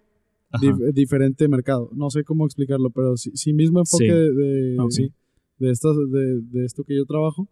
dif- 0.61 0.93
diferente 0.93 1.47
mercado. 1.49 1.89
No 1.95 2.11
sé 2.11 2.25
cómo 2.25 2.45
explicarlo, 2.47 2.91
pero 2.91 3.17
sí, 3.17 3.31
sí 3.35 3.53
mismo 3.53 3.79
enfoque 3.79 4.05
Sí. 4.07 4.11
de, 4.11 4.33
de, 4.33 4.77
Ok. 4.81 4.93
de, 5.61 5.71
estas- 5.71 5.97
de, 6.11 6.41
de 6.43 6.65
esto 6.65 6.83
que 6.83 6.97
yo 6.97 7.05
trabajo, 7.07 7.49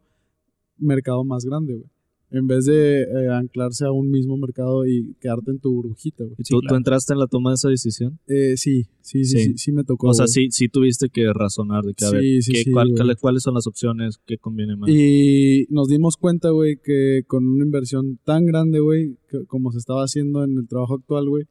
mercado 0.77 1.23
más 1.25 1.45
grande, 1.45 1.75
güey. 1.75 1.87
En 2.33 2.47
vez 2.47 2.65
de 2.65 3.03
eh, 3.03 3.29
anclarse 3.31 3.85
a 3.85 3.93
un 3.93 4.11
mismo 4.11 4.37
mercado 4.39 4.87
y 4.87 5.15
quedarte 5.21 5.51
en 5.51 5.59
tu 5.61 5.71
burbujita, 5.73 6.25
güey. 6.25 6.37
Sí, 6.39 6.55
¿Tú, 6.55 6.61
claro. 6.61 6.73
tú 6.75 6.77
entraste 6.79 7.12
en 7.12 7.19
la 7.19 7.27
toma 7.27 7.51
de 7.51 7.55
esa 7.57 7.69
decisión? 7.69 8.19
Eh, 8.27 8.57
sí, 8.57 8.85
sí, 9.03 9.25
sí, 9.25 9.37
Sí. 9.39 9.45
sí, 9.45 9.59
sí 9.59 9.73
me 9.73 9.85
tocó. 9.85 10.09
o 10.09 10.15
sea, 10.15 10.25
güey. 10.25 10.33
sí, 10.33 10.49
sí 10.51 10.69
tuviste 10.69 11.09
que 11.11 11.33
razonar 11.33 11.85
de 11.85 11.93
que, 11.95 12.05
a 12.07 12.11
ver, 12.11 12.23
Sí, 12.23 12.43
sí, 12.43 12.53
¿qué- 12.53 12.62
sí, 12.65 12.71
cuál- 12.73 12.93
cuál- 12.97 13.17
¿cuáles 13.19 13.43
son 13.43 13.55
las 13.55 13.67
opciones? 13.67 14.19
¿Qué 14.27 14.39
conviene 14.39 14.77
más? 14.77 14.89
Y 14.91 15.67
nos 15.71 15.89
dimos 15.89 16.17
cuenta, 16.17 16.51
güey, 16.51 16.77
que 16.83 17.23
con 17.27 17.45
una 17.47 17.65
inversión 17.65 18.19
tan 18.25 18.47
grande, 18.47 18.81
güey, 18.81 19.17
que- 19.31 19.45
como 19.47 19.71
se 19.73 19.79
estaba 19.79 20.03
haciendo 20.03 20.43
en 20.45 20.57
el 20.59 20.67
trabajo 20.69 20.95
actual, 20.95 21.29
güey, 21.29 21.45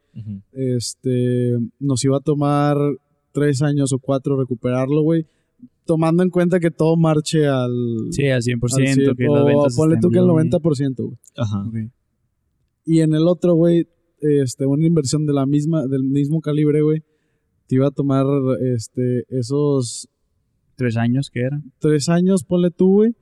este, 0.54 1.58
nos 1.80 2.04
iba 2.04 2.18
a 2.18 2.22
tomar 2.22 2.78
tres 3.34 3.62
años 3.62 3.94
o 3.94 4.00
cuatro 4.00 4.38
recuperarlo, 4.40 5.02
güey, 5.02 5.26
tomando 5.86 6.24
en 6.24 6.30
cuenta 6.30 6.60
que 6.60 6.72
todo 6.72 6.96
marche 6.98 7.48
al... 7.48 7.72
Sí, 8.12 8.28
al 8.28 8.42
100%, 8.42 8.60
al 8.62 8.70
cien- 8.88 9.16
que 9.16 9.24
las 9.26 9.74
o 9.74 9.78
ponle 9.78 9.98
tú 10.02 10.10
que 10.10 10.20
el 10.20 10.26
bien. 10.26 10.50
90%, 10.52 10.96
güey. 10.98 11.18
Ajá. 11.38 11.66
Ok. 11.68 11.76
Y 12.86 13.00
en 13.02 13.14
el 13.14 13.28
otro, 13.28 13.56
güey, 13.56 13.88
este, 14.20 14.66
una 14.66 14.86
inversión 14.88 15.26
de 15.26 15.34
la 15.34 15.46
misma, 15.46 15.86
del 15.88 16.04
mismo 16.04 16.42
calibre, 16.42 16.82
güey, 16.82 17.04
te 17.68 17.76
iba 17.76 17.88
a 17.88 17.92
tomar, 17.92 18.26
este, 18.76 19.24
esos 19.30 20.10
¿Tres 20.76 20.98
años 20.98 21.30
que 21.32 21.42
era? 21.42 21.62
tres 21.80 22.10
años, 22.10 22.44
ponle 22.44 22.72
tú, 22.72 22.92
güey, 22.96 23.16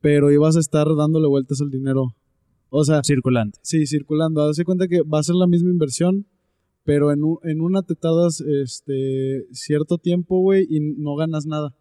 pero 0.00 0.30
ibas 0.30 0.56
a 0.56 0.60
estar 0.60 0.86
dándole 0.96 1.26
vueltas 1.28 1.60
al 1.60 1.70
dinero. 1.70 2.14
O 2.70 2.84
sea, 2.84 3.02
Circulante. 3.04 3.58
Sí, 3.62 3.86
circulando. 3.86 4.42
Hazte 4.42 4.64
cuenta 4.64 4.88
que 4.88 5.02
va 5.02 5.18
a 5.20 5.22
ser 5.22 5.34
la 5.36 5.46
misma 5.46 5.70
inversión, 5.70 6.26
pero 6.84 7.12
en, 7.12 7.20
en 7.44 7.60
una 7.60 7.82
te 7.82 7.94
tardas 7.94 8.40
este, 8.40 9.46
cierto 9.52 9.98
tiempo, 9.98 10.40
güey, 10.40 10.66
y 10.68 10.80
no 10.80 11.14
ganas 11.16 11.46
nada. 11.46 11.74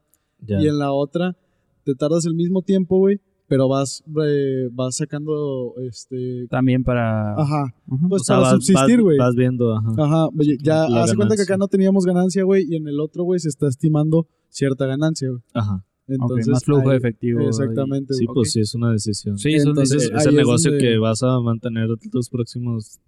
Y 0.47 0.67
en 0.67 0.77
la 0.77 0.91
otra 0.91 1.35
te 1.83 1.95
tardas 1.95 2.25
el 2.25 2.33
mismo 2.35 2.62
tiempo, 2.62 2.97
güey, 2.97 3.19
pero 3.47 3.67
vas, 3.67 4.03
eh, 4.25 4.69
vas 4.71 4.95
sacando, 4.97 5.73
este... 5.81 6.47
También 6.50 6.83
para... 6.83 7.33
Ajá, 7.35 7.73
pues 8.09 8.21
O 8.21 8.25
sea, 8.25 8.35
para 8.38 8.53
vas, 8.53 8.65
subsistir, 8.65 9.01
güey. 9.01 9.17
vas 9.17 9.35
viendo, 9.35 9.75
ajá. 9.75 10.29
Ya 10.62 10.88
La 10.88 11.03
hace 11.03 11.15
cuenta 11.15 11.35
que 11.35 11.41
acá 11.43 11.57
no 11.57 11.67
teníamos 11.67 12.05
ganancia, 12.05 12.43
güey, 12.43 12.65
y 12.69 12.75
en 12.77 12.88
el 12.88 13.00
otro, 13.00 13.23
güey, 13.23 13.39
se 13.39 13.50
está 13.50 13.67
estimando 13.67 14.27
cierta 14.50 14.85
ganancia, 14.85 15.29
güey. 15.29 15.41
Ajá. 15.53 15.83
Entonces, 16.07 16.47
más 16.50 16.63
flujo 16.65 16.88
de 16.89 16.91
ahí- 16.91 16.97
efectivo. 16.97 17.41
Exactamente, 17.47 18.13
Sí, 18.13 18.25
pues 18.33 18.51
sí, 18.51 18.59
es 18.62 18.75
una 18.75 18.91
decisión. 18.91 19.38
Sí, 19.38 19.53
Entonces, 19.53 20.03
es, 20.03 20.09
el 20.12 20.17
es 20.31 20.33
negocio 20.33 20.71
donde- 20.71 20.85
que 20.85 20.97
vas 20.97 21.21
a 21.23 21.39
mantener 21.39 21.88
los 22.12 22.29
próximos 22.29 23.00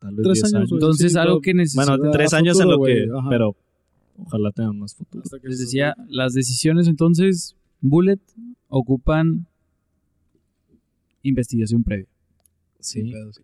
tal 0.00 0.14
vez 0.16 0.22
Tres 0.24 0.34
10 0.34 0.44
años, 0.44 0.54
años. 0.54 0.70
güey. 0.70 0.78
Entonces, 0.80 1.12
Sí, 1.12 1.18
algo 1.18 1.40
que 1.40 1.54
necesito... 1.54 1.96
Bueno, 1.98 2.10
tres 2.12 2.32
años 2.34 2.60
en 2.60 2.68
lo 2.68 2.78
que... 2.82 3.06
ajá. 3.16 3.28
Pero 3.30 3.56
ojalá 4.16 4.50
tengan 4.52 4.78
más 4.78 4.94
futuro. 4.94 5.24
Les 5.42 5.58
decía, 5.58 5.94
las 6.08 6.32
decisiones 6.34 6.88
entonces, 6.88 7.56
Bullet, 7.80 8.20
ocupan 8.68 9.46
investigación 11.22 11.84
previa. 11.84 12.08
Sí. 12.80 13.10
Eso 13.10 13.42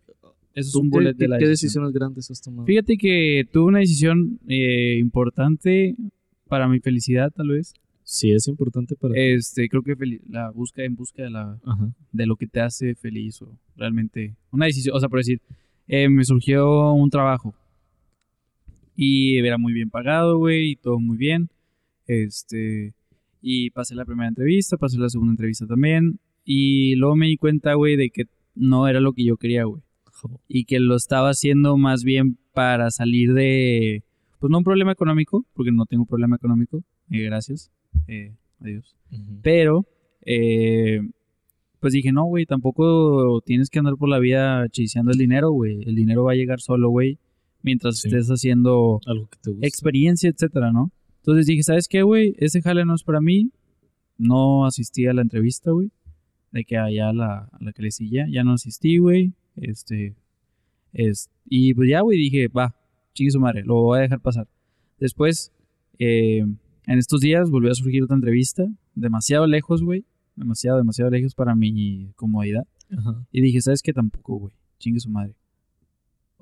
es 0.53 0.71
¿Tú 0.71 0.79
un 0.81 0.89
qué, 0.89 0.97
bullet 0.97 1.13
de 1.13 1.27
la 1.27 1.37
qué 1.37 1.47
decisión. 1.47 1.83
decisiones 1.85 1.93
grandes 1.93 2.29
has 2.29 2.41
tomado? 2.41 2.65
Fíjate 2.65 2.97
que 2.97 3.47
tuve 3.51 3.65
una 3.65 3.79
decisión 3.79 4.39
eh, 4.47 4.97
importante 4.99 5.95
para 6.47 6.67
mi 6.67 6.79
felicidad, 6.79 7.31
tal 7.31 7.49
vez. 7.49 7.73
Sí, 8.03 8.31
es 8.31 8.47
importante 8.47 8.95
para... 8.95 9.13
Este, 9.15 9.69
creo 9.69 9.83
que 9.83 9.95
la 10.29 10.51
busca 10.51 10.83
en 10.83 10.95
busca 10.95 11.23
de, 11.23 11.29
la, 11.29 11.57
Ajá. 11.63 11.93
de 12.11 12.25
lo 12.25 12.35
que 12.35 12.47
te 12.47 12.59
hace 12.59 12.95
feliz 12.95 13.41
o 13.41 13.57
realmente 13.77 14.35
una 14.51 14.65
decisión, 14.65 14.95
o 14.97 14.99
sea, 14.99 15.07
por 15.07 15.19
decir, 15.19 15.39
eh, 15.87 16.09
me 16.09 16.25
surgió 16.25 16.91
un 16.93 17.09
trabajo 17.09 17.55
y 18.95 19.37
era 19.37 19.57
muy 19.57 19.73
bien 19.73 19.89
pagado, 19.89 20.37
güey, 20.37 20.71
y 20.71 20.75
todo 20.75 20.99
muy 20.99 21.17
bien. 21.17 21.49
Este, 22.07 22.93
y 23.41 23.69
pasé 23.71 23.95
la 23.95 24.05
primera 24.05 24.27
entrevista, 24.27 24.77
pasé 24.77 24.97
la 24.97 25.09
segunda 25.09 25.31
entrevista 25.31 25.65
también 25.65 26.19
y 26.43 26.95
luego 26.95 27.15
me 27.15 27.27
di 27.27 27.37
cuenta, 27.37 27.73
güey, 27.75 27.95
de 27.95 28.09
que 28.09 28.25
no 28.55 28.87
era 28.87 28.99
lo 28.99 29.13
que 29.13 29.23
yo 29.23 29.37
quería, 29.37 29.63
güey 29.63 29.81
y 30.47 30.65
que 30.65 30.79
lo 30.79 30.95
estaba 30.95 31.29
haciendo 31.29 31.77
más 31.77 32.03
bien 32.03 32.37
para 32.53 32.91
salir 32.91 33.33
de, 33.33 34.03
pues 34.39 34.51
no 34.51 34.59
un 34.59 34.63
problema 34.63 34.91
económico, 34.91 35.45
porque 35.53 35.71
no 35.71 35.85
tengo 35.85 36.05
problema 36.05 36.35
económico, 36.35 36.83
eh, 37.09 37.23
gracias, 37.23 37.71
eh, 38.07 38.33
adiós. 38.59 38.95
Pero, 39.41 39.85
eh, 40.25 41.01
pues 41.79 41.93
dije, 41.93 42.11
no, 42.11 42.25
güey, 42.25 42.45
tampoco 42.45 43.41
tienes 43.41 43.69
que 43.69 43.79
andar 43.79 43.95
por 43.95 44.09
la 44.09 44.19
vida 44.19 44.67
chiseando 44.69 45.11
el 45.11 45.17
dinero, 45.17 45.51
güey. 45.51 45.81
El 45.83 45.95
dinero 45.95 46.23
va 46.23 46.33
a 46.33 46.35
llegar 46.35 46.59
solo, 46.59 46.89
güey, 46.89 47.17
mientras 47.63 47.97
Sí. 47.99 48.07
estés 48.07 48.27
haciendo 48.29 48.99
Algo 49.05 49.27
que 49.27 49.37
te 49.41 49.51
gusta. 49.51 49.67
experiencia, 49.67 50.29
etcétera, 50.29 50.71
¿no? 50.71 50.91
Entonces 51.17 51.45
dije, 51.45 51.63
¿sabes 51.63 51.87
qué, 51.87 52.01
güey? 52.03 52.35
Ese 52.37 52.61
jale 52.61 52.83
no 52.85 52.95
es 52.95 53.03
para 53.03 53.21
mí. 53.21 53.51
No 54.17 54.65
asistí 54.65 55.05
a 55.07 55.13
la 55.13 55.21
entrevista, 55.21 55.71
güey. 55.71 55.91
De 56.51 56.63
que 56.63 56.77
allá 56.77 57.13
la, 57.13 57.49
a 57.51 57.57
la 57.63 57.71
que 57.73 57.81
le. 57.81 57.89
Ya 58.31 58.43
no 58.43 58.53
asistí, 58.53 58.97
güey. 58.97 59.33
Este. 59.55 60.15
Es, 60.93 61.29
y 61.45 61.73
pues 61.73 61.89
ya, 61.89 62.01
güey, 62.01 62.17
dije, 62.17 62.47
va, 62.49 62.75
chingue 63.13 63.31
su 63.31 63.39
madre, 63.39 63.63
lo 63.63 63.75
voy 63.75 63.99
a 63.99 64.01
dejar 64.01 64.19
pasar. 64.19 64.47
Después, 64.99 65.51
eh, 65.99 66.39
en 66.39 66.97
estos 66.99 67.21
días 67.21 67.49
volvió 67.49 67.71
a 67.71 67.75
surgir 67.75 68.03
otra 68.03 68.15
entrevista. 68.15 68.65
Demasiado 68.95 69.47
lejos, 69.47 69.81
güey. 69.83 70.03
Demasiado, 70.35 70.77
demasiado 70.77 71.09
lejos 71.11 71.33
para 71.33 71.55
mi 71.55 72.11
comodidad. 72.15 72.67
Ajá. 72.89 73.25
Y 73.31 73.41
dije, 73.41 73.61
¿sabes 73.61 73.81
qué? 73.81 73.93
Tampoco, 73.93 74.37
güey. 74.37 74.53
Chingue 74.79 74.99
su 74.99 75.09
madre. 75.09 75.35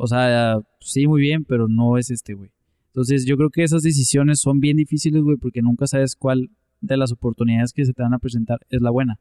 O 0.02 0.08
sea, 0.08 0.62
sí, 0.80 1.08
muy 1.08 1.20
bien, 1.20 1.44
pero 1.44 1.68
no 1.68 1.98
es 1.98 2.10
este, 2.10 2.34
güey. 2.34 2.52
Entonces, 2.88 3.26
yo 3.26 3.36
creo 3.36 3.50
que 3.50 3.64
esas 3.64 3.84
decisiones 3.84 4.40
son 4.40 4.62
bien 4.62 4.78
difíciles, 4.78 5.22
güey, 5.22 5.36
porque 5.36 5.62
nunca 5.62 5.88
sabes 5.88 6.16
cuál 6.16 6.50
de 6.80 6.96
las 6.96 7.12
oportunidades 7.12 7.74
que 7.74 7.84
se 7.84 7.92
te 7.92 8.02
van 8.02 8.14
a 8.14 8.20
presentar 8.20 8.60
es 8.70 8.82
la 8.82 8.92
buena. 8.92 9.20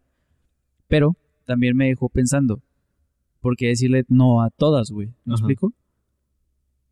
Pero 0.87 1.17
también 1.47 1.77
me 1.77 1.89
dejó 1.89 2.09
pensando, 2.09 2.63
¿por 3.41 3.57
qué 3.57 3.67
decirle 3.67 4.05
no 4.09 4.41
a 4.41 4.51
todas, 4.51 4.93
güey? 4.93 5.09
¿Me 5.25 5.35
Ajá. 5.35 5.41
explico? 5.41 5.73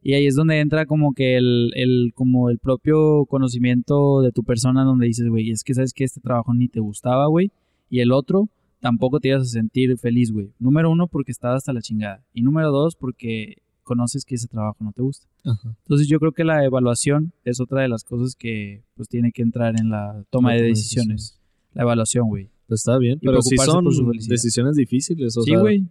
Y 0.03 0.15
ahí 0.15 0.27
es 0.27 0.35
donde 0.35 0.59
entra 0.59 0.85
como 0.87 1.15
que 1.15 1.37
el, 1.37 1.71
el, 1.77 2.11
como 2.13 2.51
el 2.51 2.59
propio 2.59 3.25
conocimiento 3.27 4.21
de 4.21 4.33
tu 4.33 4.43
persona 4.43 4.83
donde 4.83 5.07
dices, 5.07 5.29
güey, 5.29 5.53
es 5.53 5.63
que 5.63 5.75
sabes 5.75 5.93
que 5.93 6.03
este 6.03 6.21
trabajo 6.21 6.53
ni 6.55 6.67
te 6.67 6.81
gustaba, 6.81 7.29
güey, 7.29 7.53
y 7.89 8.01
el 8.01 8.11
otro 8.11 8.49
tampoco 8.81 9.21
te 9.21 9.29
ibas 9.29 9.43
a 9.43 9.45
sentir 9.45 9.97
feliz, 9.97 10.33
güey. 10.33 10.51
Número 10.59 10.91
uno, 10.91 11.07
porque 11.07 11.31
estabas 11.31 11.59
hasta 11.59 11.73
la 11.73 11.83
chingada. 11.83 12.25
Y 12.35 12.43
número 12.43 12.73
dos, 12.73 12.97
porque 12.97 13.59
conoces 13.87 14.25
que 14.27 14.35
ese 14.35 14.49
trabajo 14.49 14.77
no 14.85 14.93
te 14.93 15.01
gusta. 15.01 15.27
Ajá. 15.45 15.75
Entonces 15.85 16.09
yo 16.09 16.19
creo 16.19 16.33
que 16.33 16.45
la 16.45 16.65
evaluación 16.65 17.33
es 17.45 17.61
otra 17.61 17.81
de 17.83 17.89
las 17.89 18.05
cosas 18.05 18.35
que 18.37 18.83
pues 18.97 19.09
tiene 19.09 19.33
que 19.33 19.41
entrar 19.43 19.79
en 19.81 19.89
la 19.89 20.23
toma 20.31 20.53
de 20.53 20.63
decisiones. 20.63 21.39
La 21.73 21.83
evaluación, 21.83 22.29
güey. 22.29 22.51
Pues 22.67 22.81
está 22.81 22.99
bien, 22.99 23.19
Y 23.23 23.27
pero 23.27 23.39
preocuparse 23.41 23.71
son 23.97 24.11
decisiones 24.29 24.75
difíciles. 24.77 25.37
O 25.37 25.43
Sí, 25.43 25.51
sea, 25.53 25.61
güey. 25.61 25.85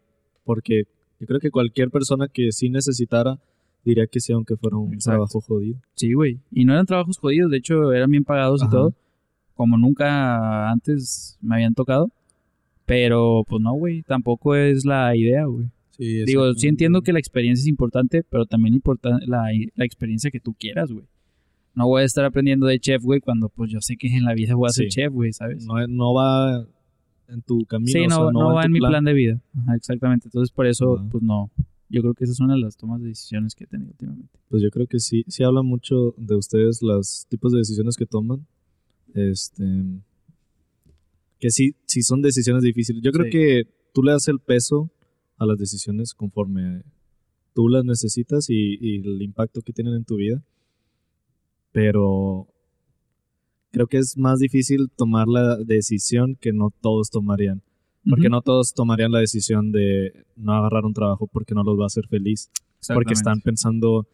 porque 0.44 0.84
yo 1.20 1.26
creo 1.26 1.40
que 1.40 1.50
cualquier 1.50 1.90
persona 1.90 2.28
que 2.28 2.52
sí 2.52 2.70
necesitara 2.70 3.40
diría 3.86 4.08
que 4.08 4.20
sí, 4.20 4.34
aunque 4.34 4.58
fuera 4.58 4.76
un 4.78 4.94
Exacto. 4.94 5.16
trabajo 5.16 5.42
jodido. 5.42 5.78
Sí, 5.96 6.12
güey. 6.14 6.40
Y 6.52 6.66
no 6.66 6.74
eran 6.74 6.86
trabajos 6.86 7.18
jodidos, 7.18 7.50
de 7.50 7.58
hecho 7.58 7.94
eran 7.94 8.12
bien 8.12 8.24
pagados 8.26 8.62
y 8.64 8.70
todo. 8.70 8.94
Como 9.56 9.78
nunca 9.78 10.70
antes 10.70 11.38
me 11.42 11.56
habían 11.56 11.74
tocado. 11.74 12.10
Pero 12.86 13.44
pues 13.48 13.62
no, 13.62 13.74
güey. 13.74 14.04
Tampoco 14.04 14.54
es 14.56 14.86
la 14.86 15.16
idea, 15.16 15.46
güey. 15.46 15.68
Sí, 15.98 16.26
Digo, 16.26 16.54
sí 16.54 16.68
entiendo 16.68 17.02
que 17.02 17.14
la 17.14 17.20
experiencia 17.20 17.62
es 17.64 17.68
importante, 17.68 18.24
pero 18.24 18.46
también 18.46 18.74
importa 18.74 19.18
la, 19.26 19.46
la 19.76 19.86
experiencia 19.86 20.30
que 20.32 20.40
tú 20.40 20.54
quieras, 20.54 20.92
güey. 20.92 21.06
No 21.74 21.88
voy 21.88 22.02
a 22.04 22.06
estar 22.06 22.24
aprendiendo 22.26 22.68
de 22.68 22.80
chef, 22.80 23.02
güey, 23.04 23.20
cuando 23.20 23.50
pues 23.50 23.70
yo 23.72 23.80
sé 23.82 23.98
que 23.98 24.08
en 24.08 24.24
la 24.24 24.34
vida 24.34 24.56
voy 24.56 24.68
a 24.68 24.72
ser 24.72 24.86
Sí. 24.86 24.90
chef, 25.02 25.12
güey, 25.14 25.34
¿sabes? 25.34 25.66
No, 25.66 25.86
no 25.88 26.14
va 26.14 26.66
en 27.28 27.42
tu 27.42 27.66
camino. 27.66 27.92
sí, 27.92 28.00
o 28.00 28.08
no, 28.08 28.16
sea, 28.16 28.32
no 28.32 28.54
va 28.54 28.64
en 28.66 28.72
mi 28.72 28.80
plan 28.80 29.04
de 29.04 29.14
vida. 29.14 29.42
Ajá, 29.58 29.76
exactamente. 29.76 30.28
Entonces, 30.28 30.52
por 30.54 30.68
eso, 30.68 31.06
pues 31.12 31.24
no. 31.24 31.50
Yo 31.90 32.02
creo 32.02 32.14
que 32.14 32.24
esa 32.24 32.34
es 32.34 32.40
una 32.40 32.56
de 32.56 32.62
las 32.62 32.78
tomas 32.78 33.02
de 33.02 33.10
decisiones 33.10 33.54
que 33.56 33.66
he 33.66 33.68
tenido 33.68 33.92
últimamente. 33.92 34.40
Pues 34.50 34.64
yo 34.64 34.70
creo 34.72 34.88
que 34.88 35.00
sí, 35.00 35.24
sí 35.28 35.44
habla 35.44 35.62
mucho 35.62 36.14
de 36.18 36.36
ustedes 36.36 36.82
los 36.82 37.26
tipos 37.30 37.52
de 37.52 37.60
decisiones 37.60 37.96
que 37.96 38.06
toman. 38.06 38.46
Este 39.14 39.64
que 41.40 41.50
sí, 41.52 41.76
sí 41.86 42.02
son 42.02 42.22
decisiones 42.22 42.64
difíciles. 42.64 43.02
Yo 43.04 43.12
creo 43.12 43.30
que 43.32 43.64
tú 43.94 44.02
le 44.04 44.12
das 44.14 44.28
el 44.28 44.40
peso 44.40 44.90
a 45.38 45.46
las 45.46 45.58
decisiones 45.58 46.14
conforme 46.14 46.84
tú 47.54 47.70
las 47.70 47.86
necesitas 47.86 48.50
y, 48.50 48.78
y 48.80 49.08
el 49.08 49.22
impacto 49.22 49.62
que 49.62 49.74
tienen 49.74 49.96
en 49.96 50.06
tu 50.06 50.18
vida. 50.18 50.44
Pero 51.72 52.48
creo 53.72 53.88
que 53.88 53.98
es 53.98 54.18
más 54.18 54.40
difícil 54.40 54.90
tomar 54.96 55.28
la 55.28 55.58
decisión 55.58 56.38
que 56.40 56.54
no 56.54 56.72
todos 56.82 57.10
tomarían. 57.10 57.62
Porque 58.10 58.30
no 58.30 58.42
todos 58.42 58.74
tomarían 58.74 59.12
la 59.12 59.20
decisión 59.20 59.72
de 59.72 60.26
no 60.36 60.54
agarrar 60.54 60.86
un 60.86 60.94
trabajo 60.94 61.28
porque 61.28 61.56
no 61.56 61.64
los 61.64 61.78
va 61.78 61.84
a 61.84 61.88
hacer 61.88 62.08
feliz. 62.08 62.52
Porque 62.94 63.14
están 63.14 63.42
pensando 63.42 64.08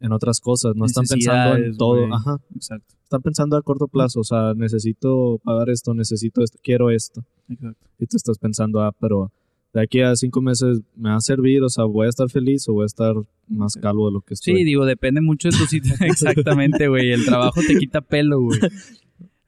en 0.00 0.12
otras 0.12 0.40
cosas, 0.40 0.74
no 0.74 0.86
están 0.86 1.04
pensando 1.06 1.56
en 1.56 1.76
todo. 1.76 2.12
Ajá. 2.12 2.40
Exacto, 2.54 2.94
Están 3.04 3.22
pensando 3.22 3.56
a 3.56 3.62
corto 3.62 3.86
plazo, 3.86 4.20
o 4.20 4.24
sea, 4.24 4.54
necesito 4.54 5.38
pagar 5.44 5.70
esto, 5.70 5.94
necesito 5.94 6.42
esto, 6.42 6.58
quiero 6.62 6.90
esto. 6.90 7.24
exacto. 7.48 7.86
Y 7.98 8.06
tú 8.06 8.16
estás 8.16 8.38
pensando, 8.38 8.80
ah, 8.80 8.92
pero 8.98 9.30
de 9.74 9.82
aquí 9.82 10.00
a 10.00 10.14
cinco 10.14 10.40
meses 10.40 10.80
me 10.96 11.10
va 11.10 11.16
a 11.16 11.20
servir, 11.20 11.62
o 11.62 11.68
sea, 11.68 11.84
voy 11.84 12.06
a 12.06 12.08
estar 12.08 12.30
feliz 12.30 12.68
o 12.68 12.74
voy 12.74 12.84
a 12.84 12.86
estar 12.86 13.14
más 13.48 13.74
calvo 13.74 14.06
de 14.06 14.14
lo 14.14 14.20
que 14.20 14.34
estoy. 14.34 14.54
Sí, 14.54 14.64
digo, 14.64 14.86
depende 14.86 15.20
mucho 15.20 15.48
de 15.48 15.58
tu 15.58 15.64
situación. 15.68 16.08
Exactamente, 16.08 16.86
güey. 16.88 17.10
El 17.10 17.24
trabajo 17.24 17.60
te 17.66 17.76
quita 17.76 18.00
pelo, 18.00 18.40
güey. 18.40 18.60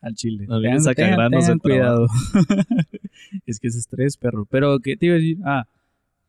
Al 0.01 0.15
chile. 0.15 0.47
A 0.51 0.59
mí 0.59 0.69
me 0.69 0.81
saca 0.81 1.07
granos 1.09 1.49
el 1.49 1.61
cuidado. 1.61 2.09
es 3.47 3.61
que 3.61 3.69
es 3.69 3.77
estrés, 3.77 4.17
perro. 4.17 4.47
Pero, 4.51 4.81
¿qué 4.81 4.97
te 4.97 5.07
iba 5.07 5.15
a 5.15 5.19
decir? 5.19 5.39
Ah, 5.45 5.69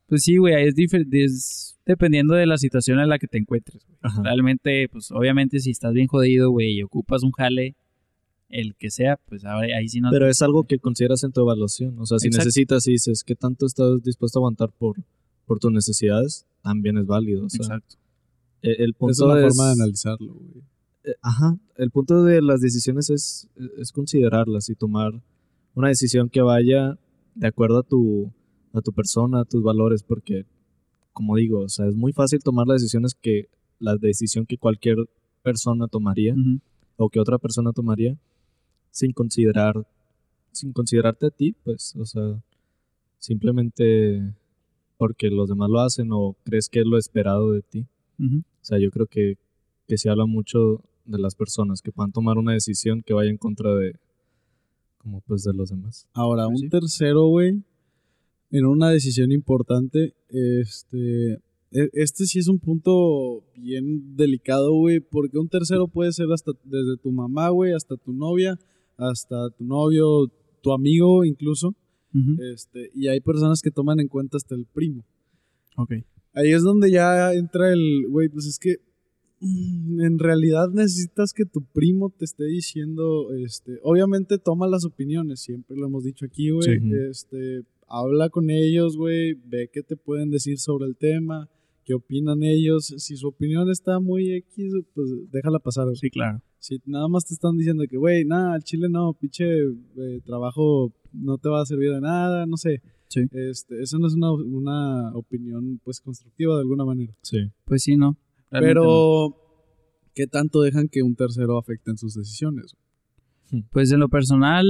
pues 0.06 0.22
sí, 0.22 0.36
güey, 0.36 0.54
es. 0.66 0.74
Es 1.10 1.78
dependiendo 1.84 2.34
de 2.34 2.46
la 2.46 2.58
situación 2.58 3.00
en 3.00 3.08
la 3.08 3.18
que 3.18 3.26
te 3.26 3.38
encuentres. 3.38 3.84
Realmente, 4.22 4.88
pues 4.90 5.10
obviamente, 5.10 5.58
si 5.58 5.70
estás 5.70 5.94
bien 5.94 6.06
jodido, 6.06 6.50
güey, 6.50 6.72
y 6.72 6.82
ocupas 6.82 7.22
un 7.22 7.32
jale, 7.32 7.76
el 8.48 8.74
que 8.76 8.90
sea, 8.90 9.16
pues 9.28 9.44
ahora 9.44 9.76
ahí 9.76 9.88
sí 9.88 10.00
no. 10.00 10.08
Pero 10.10 10.28
es 10.28 10.40
algo 10.42 10.64
que 10.64 10.78
consideras 10.78 11.22
en 11.24 11.32
tu 11.32 11.40
evaluación. 11.42 11.98
O 11.98 12.06
sea, 12.06 12.18
si 12.18 12.28
Exacto. 12.28 12.46
necesitas 12.46 12.86
y 12.88 12.92
dices, 12.92 13.22
¿qué 13.24 13.34
tanto 13.34 13.66
estás 13.66 14.02
dispuesto 14.02 14.38
a 14.38 14.40
aguantar 14.40 14.70
por, 14.78 14.96
por 15.46 15.58
tus 15.58 15.70
necesidades? 15.72 16.46
También 16.62 16.96
es 16.98 17.06
válido. 17.06 17.44
O 17.46 17.50
sea, 17.50 17.62
Exacto. 17.64 17.96
el, 18.62 18.80
el 18.80 18.94
punto 18.94 19.12
Es 19.12 19.20
una 19.20 19.38
es- 19.46 19.54
forma 19.54 19.66
de 19.68 19.72
analizarlo, 19.74 20.34
güey. 20.34 20.62
eh, 21.04 21.14
Ajá, 21.22 21.56
el 21.76 21.90
punto 21.90 22.24
de 22.24 22.40
las 22.42 22.60
decisiones 22.60 23.10
es, 23.10 23.48
es 23.78 23.92
considerarlas 23.92 24.68
y 24.70 24.74
tomar 24.74 25.12
una 25.74 25.88
decisión 25.88 26.28
que 26.28 26.40
vaya 26.42 26.98
de 27.34 27.46
acuerdo 27.46 27.78
a 27.78 27.82
tu, 27.82 28.32
a 28.72 28.80
tu 28.80 28.92
persona, 28.92 29.40
a 29.40 29.44
tus 29.44 29.62
valores, 29.62 30.02
porque, 30.02 30.44
como 31.12 31.36
digo, 31.36 31.60
o 31.60 31.68
sea, 31.68 31.86
es 31.86 31.94
muy 31.94 32.12
fácil 32.12 32.40
tomar 32.42 32.66
las 32.66 32.80
decisiones 32.80 33.14
que, 33.14 33.48
la 33.78 33.96
decisión 33.96 34.44
que 34.46 34.58
cualquier 34.58 34.96
persona 35.42 35.86
tomaría 35.86 36.34
o 36.96 37.08
que 37.10 37.20
otra 37.20 37.38
persona 37.38 37.72
tomaría 37.72 38.16
sin 38.90 39.12
considerar, 39.12 39.74
sin 40.52 40.72
considerarte 40.72 41.26
a 41.26 41.30
ti, 41.30 41.54
pues, 41.64 41.94
o 41.96 42.04
sea, 42.04 42.42
simplemente 43.18 44.34
porque 44.96 45.30
los 45.30 45.48
demás 45.48 45.70
lo 45.70 45.80
hacen 45.80 46.08
o 46.12 46.36
crees 46.44 46.68
que 46.68 46.80
es 46.80 46.86
lo 46.86 46.98
esperado 46.98 47.52
de 47.52 47.62
ti. 47.62 47.86
O 48.20 48.42
sea, 48.64 48.78
yo 48.78 48.90
creo 48.90 49.06
que, 49.06 49.36
que 49.86 49.96
se 49.96 50.10
habla 50.10 50.26
mucho 50.26 50.82
de 51.04 51.18
las 51.18 51.34
personas 51.36 51.80
que 51.82 51.92
puedan 51.92 52.10
tomar 52.12 52.36
una 52.36 52.52
decisión 52.52 53.02
que 53.02 53.14
vaya 53.14 53.30
en 53.30 53.36
contra 53.38 53.74
de, 53.76 53.94
como 54.98 55.20
pues 55.20 55.44
de 55.44 55.52
los 55.54 55.70
demás. 55.70 56.08
Ahora, 56.14 56.46
Pues 56.46 56.56
un 56.56 56.66
sí. 56.66 56.68
tercero, 56.68 57.26
güey, 57.28 57.62
en 58.50 58.66
una 58.66 58.90
decisión 58.90 59.30
importante, 59.30 60.14
este, 60.28 61.34
e- 61.70 61.90
este 61.92 62.26
sí 62.26 62.40
es 62.40 62.48
un 62.48 62.58
punto 62.58 63.44
bien 63.54 64.16
delicado, 64.16 64.72
güey, 64.74 64.98
porque 65.00 65.38
un 65.38 65.48
tercero 65.48 65.86
puede 65.86 66.12
ser 66.12 66.26
hasta 66.32 66.52
desde 66.64 66.96
tu 67.00 67.12
mamá, 67.12 67.50
güey, 67.50 67.72
hasta 67.72 67.96
tu 67.96 68.12
novia, 68.12 68.58
hasta 68.98 69.48
tu 69.50 69.64
novio, 69.64 70.30
tu 70.62 70.72
amigo 70.72 71.24
incluso, 71.24 71.74
este, 72.52 72.90
y 72.94 73.06
hay 73.08 73.20
personas 73.20 73.62
que 73.62 73.70
toman 73.70 74.00
en 74.00 74.08
cuenta 74.08 74.36
hasta 74.36 74.54
el 74.54 74.66
primo. 74.66 75.04
Ok. 75.76 75.92
Ahí 76.34 76.50
es 76.52 76.62
donde 76.62 76.90
ya 76.90 77.32
entra 77.32 77.72
el, 77.72 78.06
güey, 78.08 78.28
pues 78.28 78.46
es 78.46 78.58
que 78.58 78.76
mm, 79.40 80.00
en 80.00 80.18
realidad 80.18 80.68
necesitas 80.72 81.32
que 81.32 81.44
tu 81.44 81.62
primo 81.62 82.10
te 82.10 82.24
esté 82.24 82.44
diciendo, 82.46 83.32
este, 83.34 83.78
obviamente 83.82 84.38
toma 84.38 84.66
las 84.66 84.84
opiniones, 84.84 85.40
siempre 85.40 85.76
lo 85.76 85.86
hemos 85.86 86.02
dicho 86.04 86.26
aquí, 86.26 86.50
güey, 86.50 86.80
Sí. 86.80 86.90
este, 87.08 87.62
habla 87.86 88.28
con 88.30 88.50
ellos, 88.50 88.96
güey, 88.96 89.34
ve 89.46 89.70
qué 89.72 89.82
te 89.82 89.96
pueden 89.96 90.30
decir 90.30 90.58
sobre 90.58 90.86
el 90.86 90.96
tema, 90.96 91.48
qué 91.84 91.94
opinan 91.94 92.42
ellos, 92.42 92.92
si 92.98 93.16
su 93.16 93.28
opinión 93.28 93.70
está 93.70 94.00
muy 94.00 94.32
X, 94.32 94.72
pues 94.94 95.08
déjala 95.30 95.58
pasar. 95.60 95.86
Sí, 95.96 96.10
claro. 96.10 96.42
Si 96.58 96.80
nada 96.86 97.08
más 97.08 97.24
te 97.24 97.34
están 97.34 97.56
diciendo 97.56 97.84
que, 97.88 97.96
güey, 97.96 98.24
nada, 98.24 98.54
al 98.54 98.64
chile 98.64 98.88
no, 98.88 99.12
pinche 99.14 99.44
eh, 99.46 100.20
trabajo 100.24 100.92
no 101.12 101.38
te 101.38 101.48
va 101.48 101.62
a 101.62 101.66
servir 101.66 101.92
de 101.92 102.00
nada, 102.00 102.46
no 102.46 102.56
sé. 102.56 102.82
Sí. 103.08 103.22
Este, 103.30 103.80
eso 103.80 103.98
no 103.98 104.06
es 104.06 104.14
una, 104.14 104.32
una 104.32 105.16
opinión, 105.16 105.80
pues, 105.82 106.00
constructiva 106.00 106.56
de 106.56 106.60
alguna 106.62 106.84
manera. 106.84 107.14
Sí. 107.22 107.50
Pues 107.64 107.82
sí, 107.82 107.96
no. 107.96 108.16
Realmente 108.50 108.74
no. 108.74 108.82
Pero, 108.82 109.36
¿qué 110.14 110.26
tanto 110.26 110.60
dejan 110.60 110.88
que 110.88 111.02
un 111.02 111.14
tercero 111.14 111.58
afecte 111.58 111.90
en 111.90 111.96
sus 111.96 112.14
decisiones? 112.14 112.76
Pues 113.70 113.90
en 113.92 114.00
lo 114.00 114.08
personal, 114.08 114.66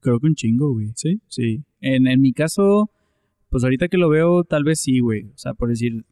creo 0.00 0.20
que 0.20 0.26
un 0.26 0.34
chingo, 0.34 0.72
güey. 0.72 0.92
¿Sí? 0.94 1.20
Sí. 1.28 1.64
En, 1.80 2.06
en 2.06 2.20
mi 2.20 2.32
caso, 2.32 2.90
pues 3.48 3.64
ahorita 3.64 3.88
que 3.88 3.98
lo 3.98 4.08
veo, 4.08 4.44
tal 4.44 4.62
vez 4.64 4.80
sí, 4.80 5.00
güey. 5.00 5.24
O 5.34 5.38
sea, 5.38 5.54
por 5.54 5.70
decir, 5.70 6.04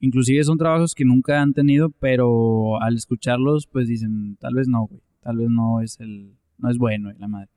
inclusive 0.00 0.44
son 0.44 0.58
trabajos 0.58 0.94
que 0.94 1.04
nunca 1.04 1.40
han 1.40 1.52
tenido, 1.52 1.90
pero 1.90 2.80
al 2.80 2.96
escucharlos, 2.96 3.66
pues 3.66 3.88
dicen, 3.88 4.36
tal 4.40 4.54
vez 4.54 4.68
no, 4.68 4.86
güey. 4.86 5.00
Tal 5.20 5.38
vez 5.38 5.48
no 5.50 5.80
es 5.80 5.98
el, 6.00 6.36
no 6.58 6.70
es 6.70 6.78
bueno, 6.78 7.12
la 7.18 7.28
madre. 7.28 7.50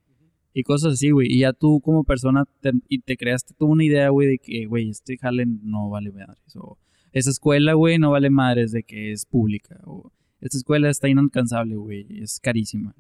Y 0.54 0.64
cosas 0.64 0.94
así, 0.94 1.12
güey. 1.12 1.32
Y 1.32 1.40
ya 1.40 1.54
tú 1.54 1.80
como 1.82 2.04
persona 2.04 2.46
te, 2.62 2.72
y 2.88 3.00
te 3.00 3.16
creaste 3.16 3.54
tú 3.58 3.68
una 3.68 3.84
idea, 3.84 4.10
güey, 4.10 4.28
de 4.28 4.38
que, 4.40 4.66
güey, 4.66 4.90
este 4.90 5.18
jale 5.18 5.46
no 5.46 5.90
vale 5.90 6.12
madres. 6.12 6.56
O 6.56 6.78
esa 7.12 7.30
escuela, 7.30 7.74
güey, 7.74 8.00
no 8.00 8.12
vale 8.12 8.30
madres 8.30 8.72
de 8.72 8.84
que 8.84 9.12
es 9.12 9.26
pública. 9.26 9.80
O 9.86 10.12
esta 10.42 10.58
escuela 10.58 10.90
está 10.90 11.08
inalcanzable, 11.08 11.76
güey. 11.76 12.08
Es 12.22 12.40
carísima. 12.40 12.96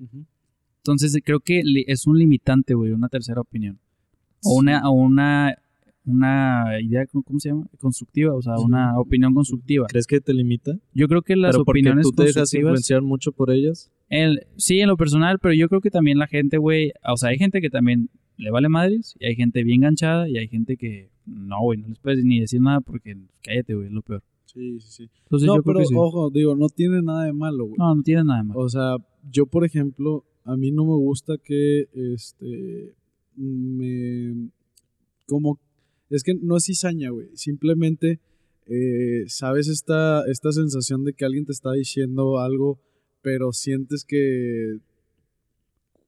Entonces 0.78 1.20
creo 1.24 1.40
que 1.40 1.64
es 1.88 2.08
un 2.08 2.20
limitante, 2.20 2.76
güey, 2.76 2.92
una 2.92 3.10
tercera 3.10 3.42
opinión. 3.42 3.80
O 4.44 4.56
una, 4.56 4.90
o 4.90 4.92
una, 4.92 5.58
una 6.06 6.66
idea, 6.82 7.06
¿cómo 7.08 7.40
se 7.40 7.50
llama? 7.50 7.68
Constructiva, 7.80 8.34
o 8.34 8.42
sea, 8.42 8.54
una 8.60 8.98
opinión 9.00 9.34
constructiva. 9.34 9.86
¿Crees 9.88 10.08
que 10.08 10.22
te 10.22 10.34
limita? 10.34 10.78
Yo 10.94 11.08
creo 11.08 11.22
que 11.22 11.36
las 11.36 11.52
Pero 11.52 11.66
porque 11.66 11.80
opiniones 11.82 12.04
tú 12.08 12.12
te 12.14 12.24
dejas 12.24 12.54
influenciar 12.54 13.02
mucho 13.02 13.32
por 13.32 13.52
ellas. 13.52 13.92
el- 14.10 14.42
sí, 14.58 14.80
en 14.80 14.88
lo 14.88 14.98
personal, 14.98 15.40
pero 15.40 15.54
yo 15.54 15.68
creo 15.70 15.82
que 15.82 15.92
también 15.92 16.18
la 16.18 16.28
gente, 16.28 16.58
güey, 16.58 16.92
o 17.08 17.18
sea, 17.18 17.30
hay 17.30 17.38
gente 17.38 17.62
que 17.62 17.70
también 17.70 18.10
le 18.38 18.52
vale 18.52 18.70
madres, 18.70 19.16
y 19.20 19.26
hay 19.26 19.36
gente 19.36 19.64
bien 19.64 19.82
ganchada, 19.82 20.28
y 20.30 20.38
hay 20.38 20.48
gente 20.48 20.78
que 20.78 21.10
no, 21.26 21.62
güey, 21.62 21.80
no 21.80 21.90
les 21.90 22.00
puedes 22.00 22.24
ni 22.24 22.40
decir 22.40 22.62
nada 22.62 22.80
porque 22.82 23.16
cállate, 23.44 23.76
güey, 23.76 23.88
es 23.88 23.94
lo 23.94 24.02
peor. 24.02 24.24
Sí, 24.46 24.80
sí, 24.80 24.88
sí. 24.90 25.10
Entonces 25.26 25.46
no, 25.46 25.58
yo 25.58 25.62
creo 25.64 25.74
pero 25.76 25.80
que 25.82 25.86
sí. 25.86 25.94
ojo, 25.96 26.30
digo, 26.32 26.56
no 26.56 26.70
tiene 26.70 27.02
nada 27.04 27.26
de 27.26 27.34
malo, 27.34 27.66
güey. 27.66 27.76
No, 27.78 27.94
no 27.94 28.02
tiene 28.02 28.24
nada 28.24 28.40
de 28.40 28.46
malo. 28.46 28.60
O 28.62 28.68
sea, 28.70 28.96
yo, 29.30 29.46
por 29.46 29.64
ejemplo, 29.64 30.24
a 30.44 30.58
mí 30.58 30.72
no 30.72 30.86
me 30.86 30.96
gusta 30.96 31.38
que, 31.38 31.86
este, 31.94 32.96
me, 33.36 34.50
como, 35.28 35.60
es 36.10 36.24
que 36.24 36.34
no 36.34 36.58
es 36.58 36.66
cizaña, 36.66 37.10
güey. 37.12 37.28
Simplemente, 37.36 38.20
eh, 38.66 39.26
sabes 39.28 39.68
esta, 39.68 40.24
esta 40.30 40.52
sensación 40.52 41.04
de 41.04 41.14
que 41.14 41.26
alguien 41.26 41.46
te 41.46 41.52
está 41.52 41.74
diciendo 41.74 42.40
algo, 42.40 42.80
pero 43.22 43.52
sientes 43.52 44.04
que, 44.06 44.80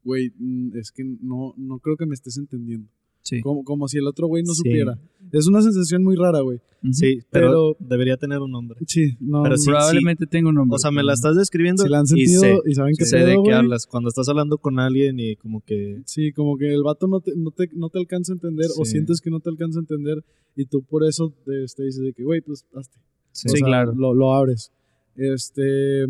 güey, 0.03 0.31
mm, 0.37 0.77
es 0.77 0.91
que 0.91 1.03
no, 1.03 1.53
no 1.57 1.79
creo 1.79 1.97
que 1.97 2.05
me 2.05 2.15
estés 2.15 2.37
entendiendo. 2.37 2.89
Sí. 3.23 3.41
Como, 3.41 3.63
como 3.63 3.87
si 3.87 3.97
el 3.97 4.07
otro 4.07 4.27
güey 4.27 4.43
no 4.43 4.53
Sí. 4.53 4.57
supiera. 4.63 4.99
Es 5.31 5.47
una 5.47 5.61
sensación 5.61 6.03
muy 6.03 6.15
rara, 6.15 6.41
güey. 6.41 6.59
Sí, 6.91 7.19
pero, 7.29 7.47
Pero- 7.47 7.77
debería 7.79 8.17
tener 8.17 8.39
un 8.39 8.51
nombre. 8.51 8.79
Sí, 8.87 9.15
no. 9.19 9.43
Pero 9.43 9.55
sí, 9.57 9.67
Probablemente 9.69 10.25
tengo 10.25 10.49
un 10.49 10.55
nombre. 10.55 10.75
O 10.75 10.79
sea, 10.79 10.89
me 10.91 11.03
la 11.03 11.13
estás 11.13 11.37
describiendo 11.37 11.83
si 11.83 11.89
la 11.89 11.99
han 11.99 12.05
y 12.05 12.07
sentido 12.07 12.41
sé, 12.41 12.57
y, 12.65 12.73
saben 12.73 12.95
que 12.97 13.05
sé 13.05 13.17
de 13.19 13.37
qué 13.45 13.53
hablas. 13.53 13.85
Cuando 13.85 14.09
estás 14.09 14.27
hablando 14.29 14.57
con 14.57 14.79
alguien 14.79 15.19
y 15.19 15.35
como 15.35 15.61
que... 15.61 16.01
Sí, 16.05 16.31
como 16.33 16.57
que 16.57 16.73
el 16.73 16.83
vato 16.83 17.07
no 17.07 17.21
te, 17.21 17.33
no 17.35 17.51
te, 17.51 17.69
no 17.73 17.89
te 17.89 17.99
alcanza 17.99 18.33
a 18.33 18.35
entender 18.35 18.67
o 18.77 18.83
sientes 18.83 19.21
que 19.21 19.29
no 19.29 19.39
te 19.39 19.49
alcanza 19.49 19.79
a 19.79 19.81
entender 19.81 20.23
y 20.55 20.65
tú 20.65 20.81
por 20.81 21.03
eso 21.05 21.31
te, 21.45 21.51
te 21.75 21.83
dices 21.83 22.01
de 22.01 22.13
que, 22.13 22.23
güey, 22.23 22.41
pues 22.41 22.65
hazte. 22.75 22.97
Sí, 23.31 23.47
O 23.47 23.51
Sí, 23.51 23.57
sea, 23.59 23.67
claro. 23.67 23.93
Lo, 23.95 24.13
lo 24.13 24.33
abres. 24.33 24.71
Este, 25.15 26.03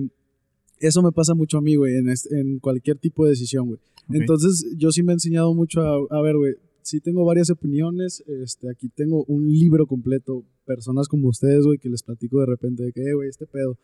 eso 0.80 1.02
me 1.04 1.12
pasa 1.12 1.36
mucho 1.36 1.58
a 1.58 1.62
mí, 1.62 1.76
güey, 1.76 1.96
en, 1.98 2.10
este- 2.10 2.40
en 2.40 2.60
cualquier 2.60 2.98
tipo 2.98 3.26
de 3.26 3.32
decisión, 3.32 3.68
güey. 3.68 3.80
Entonces, 4.14 4.66
yo 4.78 4.92
sí 4.92 5.04
me 5.04 5.12
he 5.12 5.16
enseñado 5.16 5.54
mucho 5.54 5.82
a, 5.82 5.96
a 6.18 6.22
ver, 6.22 6.36
güey, 6.38 6.56
sí 6.84 7.00
tengo 7.02 7.26
varias 7.26 7.50
opiniones, 7.50 8.24
este, 8.28 8.70
aquí 8.70 8.90
tengo 8.90 9.24
un 9.26 9.48
libro 9.48 9.86
completo, 9.88 10.44
personas 10.66 11.08
como 11.08 11.28
ustedes, 11.30 11.66
güey, 11.66 11.78
que 11.78 11.90
les 11.90 12.04
platico 12.04 12.40
de 12.40 12.46
repente 12.46 12.84
de 12.84 12.92
que, 12.92 13.02
"Eh, 13.02 13.14
güey, 13.14 13.30
este 13.30 13.46
pedo, 13.48 13.78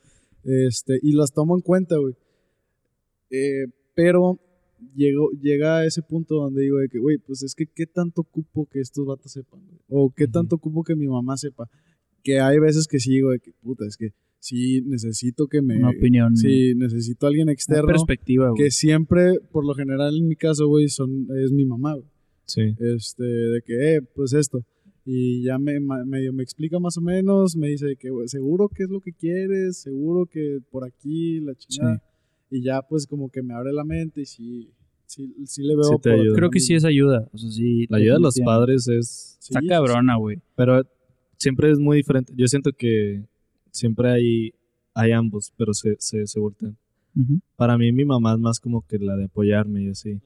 este, 0.44 1.00
y 1.02 1.14
las 1.14 1.34
tomo 1.34 1.56
en 1.56 1.62
cuenta, 1.62 1.98
güey. 1.98 2.16
Eh, 3.30 3.66
pero 3.96 4.40
llego, 4.96 5.30
llega 5.42 5.78
a 5.80 5.86
ese 5.86 6.02
punto 6.02 6.36
donde 6.36 6.62
digo 6.62 6.78
de 6.78 6.88
que, 6.88 7.00
güey, 7.00 7.18
pues 7.18 7.44
es 7.44 7.56
que 7.56 7.66
qué 7.66 7.86
tanto 7.86 8.22
ocupo 8.22 8.68
que 8.72 8.80
estos 8.80 9.06
vatos 9.06 9.32
sepan, 9.32 9.60
güey? 9.66 9.80
o 9.90 10.14
qué 10.16 10.28
tanto 10.28 10.56
ocupo 10.56 10.84
que 10.84 10.96
mi 10.96 11.08
mamá 11.08 11.36
sepa, 11.38 11.70
que 12.24 12.40
hay 12.40 12.60
veces 12.60 12.88
que 12.88 13.00
sí 13.00 13.12
digo 13.12 13.32
de 13.32 13.40
que, 13.40 13.52
puta, 13.62 13.86
es 13.86 13.98
que 13.98 14.14
sí 14.40 14.82
necesito 14.82 15.48
que 15.48 15.62
me... 15.62 15.78
Una 15.78 15.90
opinión. 15.90 16.38
Sí, 16.38 16.74
necesito 16.76 17.26
a 17.26 17.30
alguien 17.30 17.46
una 17.46 17.54
externo 17.54 17.88
perspectiva, 17.88 18.50
güey. 18.50 18.64
que 18.64 18.72
siempre, 18.72 19.40
por 19.52 19.66
lo 19.66 19.74
general 19.74 20.16
en 20.16 20.28
mi 20.28 20.36
caso, 20.36 20.68
güey, 20.68 20.90
son, 20.90 21.28
es 21.44 21.52
mi 21.52 21.66
mamá, 21.66 21.96
güey. 21.96 22.06
Sí. 22.48 22.76
Este, 22.80 23.24
de 23.24 23.62
que, 23.62 23.96
eh, 23.96 24.02
pues 24.02 24.34
esto. 24.34 24.64
Y 25.06 25.44
ya 25.44 25.58
me, 25.58 25.80
medio 25.80 26.34
me 26.34 26.44
explica 26.44 26.80
más 26.80 26.98
o 26.98 27.02
menos, 27.02 27.56
me 27.56 27.70
dice 27.70 27.96
que 27.98 28.10
seguro 28.26 28.68
que 28.68 28.84
es 28.84 28.90
lo 28.90 29.00
que 29.00 29.14
quieres, 29.14 29.78
seguro 29.78 30.26
que 30.26 30.60
por 30.70 30.84
aquí, 30.84 31.40
la 31.40 31.56
chingada. 31.56 32.04
Y 32.50 32.62
ya 32.62 32.82
pues 32.82 33.08
como 33.08 33.30
que 33.30 33.42
me 33.42 33.54
abre 33.54 33.72
la 33.72 33.86
mente 33.86 34.22
y 34.22 34.26
sí, 34.26 34.70
sí, 35.06 35.34
sí 35.46 35.64
le 35.64 35.76
veo. 35.76 35.84
Sí 35.84 35.96
te 36.02 36.10
por 36.10 36.20
ayuda. 36.20 36.36
Creo 36.36 36.50
que 36.50 36.60
sí 36.60 36.74
es 36.74 36.84
ayuda. 36.84 37.30
O 37.32 37.38
sea, 37.38 37.50
sí. 37.50 37.86
La 37.90 37.98
ayuda 37.98 38.16
de 38.16 38.20
los 38.20 38.40
padres 38.42 38.88
es... 38.90 39.38
Sí, 39.40 39.54
Está 39.56 39.62
cabrona, 39.66 40.18
güey. 40.18 40.42
Pero 40.58 40.86
siempre 41.38 41.72
es 41.72 41.80
muy 41.80 41.98
diferente. 41.98 42.34
Yo 42.36 42.48
siento 42.48 42.72
que 42.74 43.24
siempre 43.72 44.10
hay, 44.10 44.54
hay 44.94 45.14
ambos, 45.14 45.54
pero 45.56 45.74
se, 45.74 45.96
se, 46.00 46.28
se 46.28 46.40
voltean. 46.40 46.78
Para 47.56 47.78
mí 47.78 47.92
mi 47.92 48.06
mamá 48.06 48.34
es 48.34 48.40
más 48.40 48.60
como 48.60 48.86
que 48.86 49.00
la 49.00 49.16
de 49.16 49.26
apoyarme 49.26 49.84
y 49.84 49.90
así. 49.90 50.20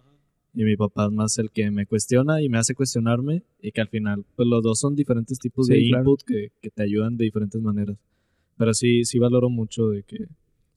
Y 0.54 0.64
mi 0.66 0.76
papá 0.76 1.06
es 1.06 1.12
más 1.12 1.38
el 1.38 1.50
que 1.50 1.72
me 1.72 1.86
cuestiona 1.86 2.42
y 2.42 2.50
me 2.50 2.58
hace 2.58 2.76
cuestionarme 2.76 3.44
y 3.62 3.72
que 3.72 3.82
al 3.82 3.88
final, 3.88 4.26
pues 4.36 4.48
los 4.50 4.62
dos 4.62 4.80
son 4.80 4.96
diferentes 4.96 5.40
tipos 5.40 5.68
Sí, 5.68 5.74
de 5.74 5.88
claro. 5.88 6.02
input 6.04 6.22
que, 6.24 6.52
que 6.62 6.70
te 6.70 6.84
ayudan 6.84 7.16
de 7.16 7.24
diferentes 7.26 7.62
maneras. 7.62 7.98
Pero 8.58 8.74
sí, 8.74 9.06
sí 9.06 9.18
valoro 9.18 9.50
mucho 9.50 9.88
de 9.90 10.04
que 10.04 10.26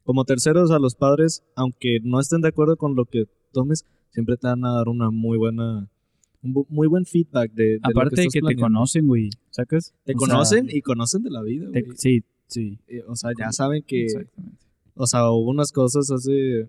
como 0.05 0.25
terceros 0.25 0.71
a 0.71 0.79
los 0.79 0.95
padres, 0.95 1.43
aunque 1.57 1.99
no 2.03 2.21
estén 2.21 2.41
de 2.43 2.49
acuerdo 2.49 2.77
con 2.77 2.95
lo 2.95 3.05
que 3.07 3.25
tomes, 3.53 3.85
siempre 4.11 4.37
te 4.37 4.47
van 4.47 4.65
a 4.65 4.73
dar 4.75 4.89
una 4.89 5.11
muy 5.11 5.39
buena, 5.39 5.89
un 6.43 6.55
bu- 6.55 6.67
muy 6.69 6.87
buen 6.87 7.05
feedback 7.05 7.51
de, 7.53 7.65
de 7.65 7.81
lo 7.83 7.89
Aparte 7.91 8.17
de 8.21 8.27
que 8.29 8.31
te 8.31 8.41
planeando. 8.41 8.63
conocen, 8.63 9.07
güey. 9.09 9.31
¿Sacas? 9.51 9.93
Te 10.05 10.13
O 10.15 10.19
sea, 10.21 10.29
conocen 10.29 10.69
y 10.71 10.83
conocen 10.83 11.23
de 11.25 11.31
la 11.31 11.43
vida, 11.43 11.69
te- 11.73 11.83
güey. 11.83 11.97
sí, 11.97 12.23
sí. 12.47 12.79
Eh, 12.87 13.03
O 13.09 13.17
sea, 13.17 13.31
ya 13.37 13.51
saben 13.51 13.83
que 13.83 14.05
Exactamente. 14.05 14.59
o 14.95 15.07
sea, 15.07 15.31
hubo 15.31 15.51
unas 15.51 15.73
cosas 15.73 16.09
hace 16.13 16.69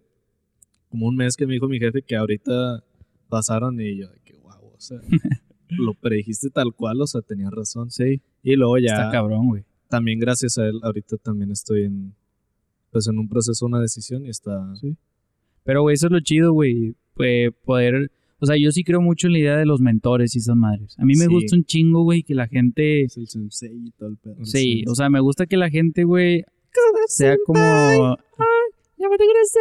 como 0.89 1.07
un 1.07 1.15
mes 1.15 1.35
que 1.35 1.45
me 1.45 1.53
dijo 1.53 1.67
mi 1.67 1.77
jefe 1.79 2.01
que 2.01 2.15
ahorita 2.15 2.83
pasaron 3.29 3.79
y 3.81 3.97
yo, 3.97 4.09
de 4.09 4.19
que 4.23 4.33
wow, 4.35 4.73
o 4.75 4.79
sea, 4.79 4.99
lo 5.69 5.93
predijiste 5.93 6.49
tal 6.49 6.73
cual, 6.73 7.01
o 7.01 7.07
sea, 7.07 7.21
tenías 7.21 7.51
razón. 7.51 7.91
Sí. 7.91 8.21
Y 8.43 8.55
luego 8.55 8.77
Está 8.77 9.05
ya, 9.05 9.11
cabrón, 9.11 9.47
güey. 9.47 9.63
también 9.89 10.19
gracias 10.19 10.57
a 10.57 10.67
él, 10.67 10.79
ahorita 10.83 11.17
también 11.17 11.51
estoy 11.51 11.83
en, 11.83 12.13
pues 12.91 13.07
en 13.07 13.17
un 13.19 13.27
proceso, 13.27 13.65
una 13.65 13.79
decisión 13.81 14.25
y 14.25 14.29
está... 14.29 14.75
Sí. 14.79 14.95
Pero, 15.63 15.81
güey, 15.81 15.95
eso 15.95 16.05
es 16.07 16.11
lo 16.11 16.19
chido, 16.19 16.53
güey. 16.53 16.95
Pues, 17.15 17.49
poder. 17.65 18.11
O 18.39 18.45
sea, 18.45 18.55
yo 18.55 18.71
sí 18.71 18.83
creo 18.83 19.01
mucho 19.01 19.25
en 19.25 19.33
la 19.33 19.39
idea 19.39 19.57
de 19.57 19.65
los 19.65 19.81
mentores 19.81 20.35
y 20.35 20.37
esas 20.37 20.55
madres. 20.55 20.95
A 20.99 21.05
mí 21.05 21.13
me 21.15 21.25
Sí. 21.25 21.33
gusta 21.33 21.55
un 21.55 21.63
chingo, 21.65 22.03
güey, 22.03 22.21
que 22.21 22.35
la 22.35 22.47
gente. 22.47 23.01
Es 23.05 23.17
el 23.17 23.27
sensei 23.27 23.87
y 23.87 23.91
todo 23.91 24.09
el 24.09 24.17
pedo. 24.17 24.45
Sí, 24.45 24.83
o 24.87 24.93
sea, 24.93 25.09
me 25.09 25.19
gusta 25.21 25.47
que 25.47 25.57
la 25.57 25.71
gente, 25.71 26.03
güey, 26.03 26.43
sea 27.07 27.35
como. 27.47 28.17
¡Ya 29.05 29.09
me 29.09 29.17
regresé! 29.17 29.59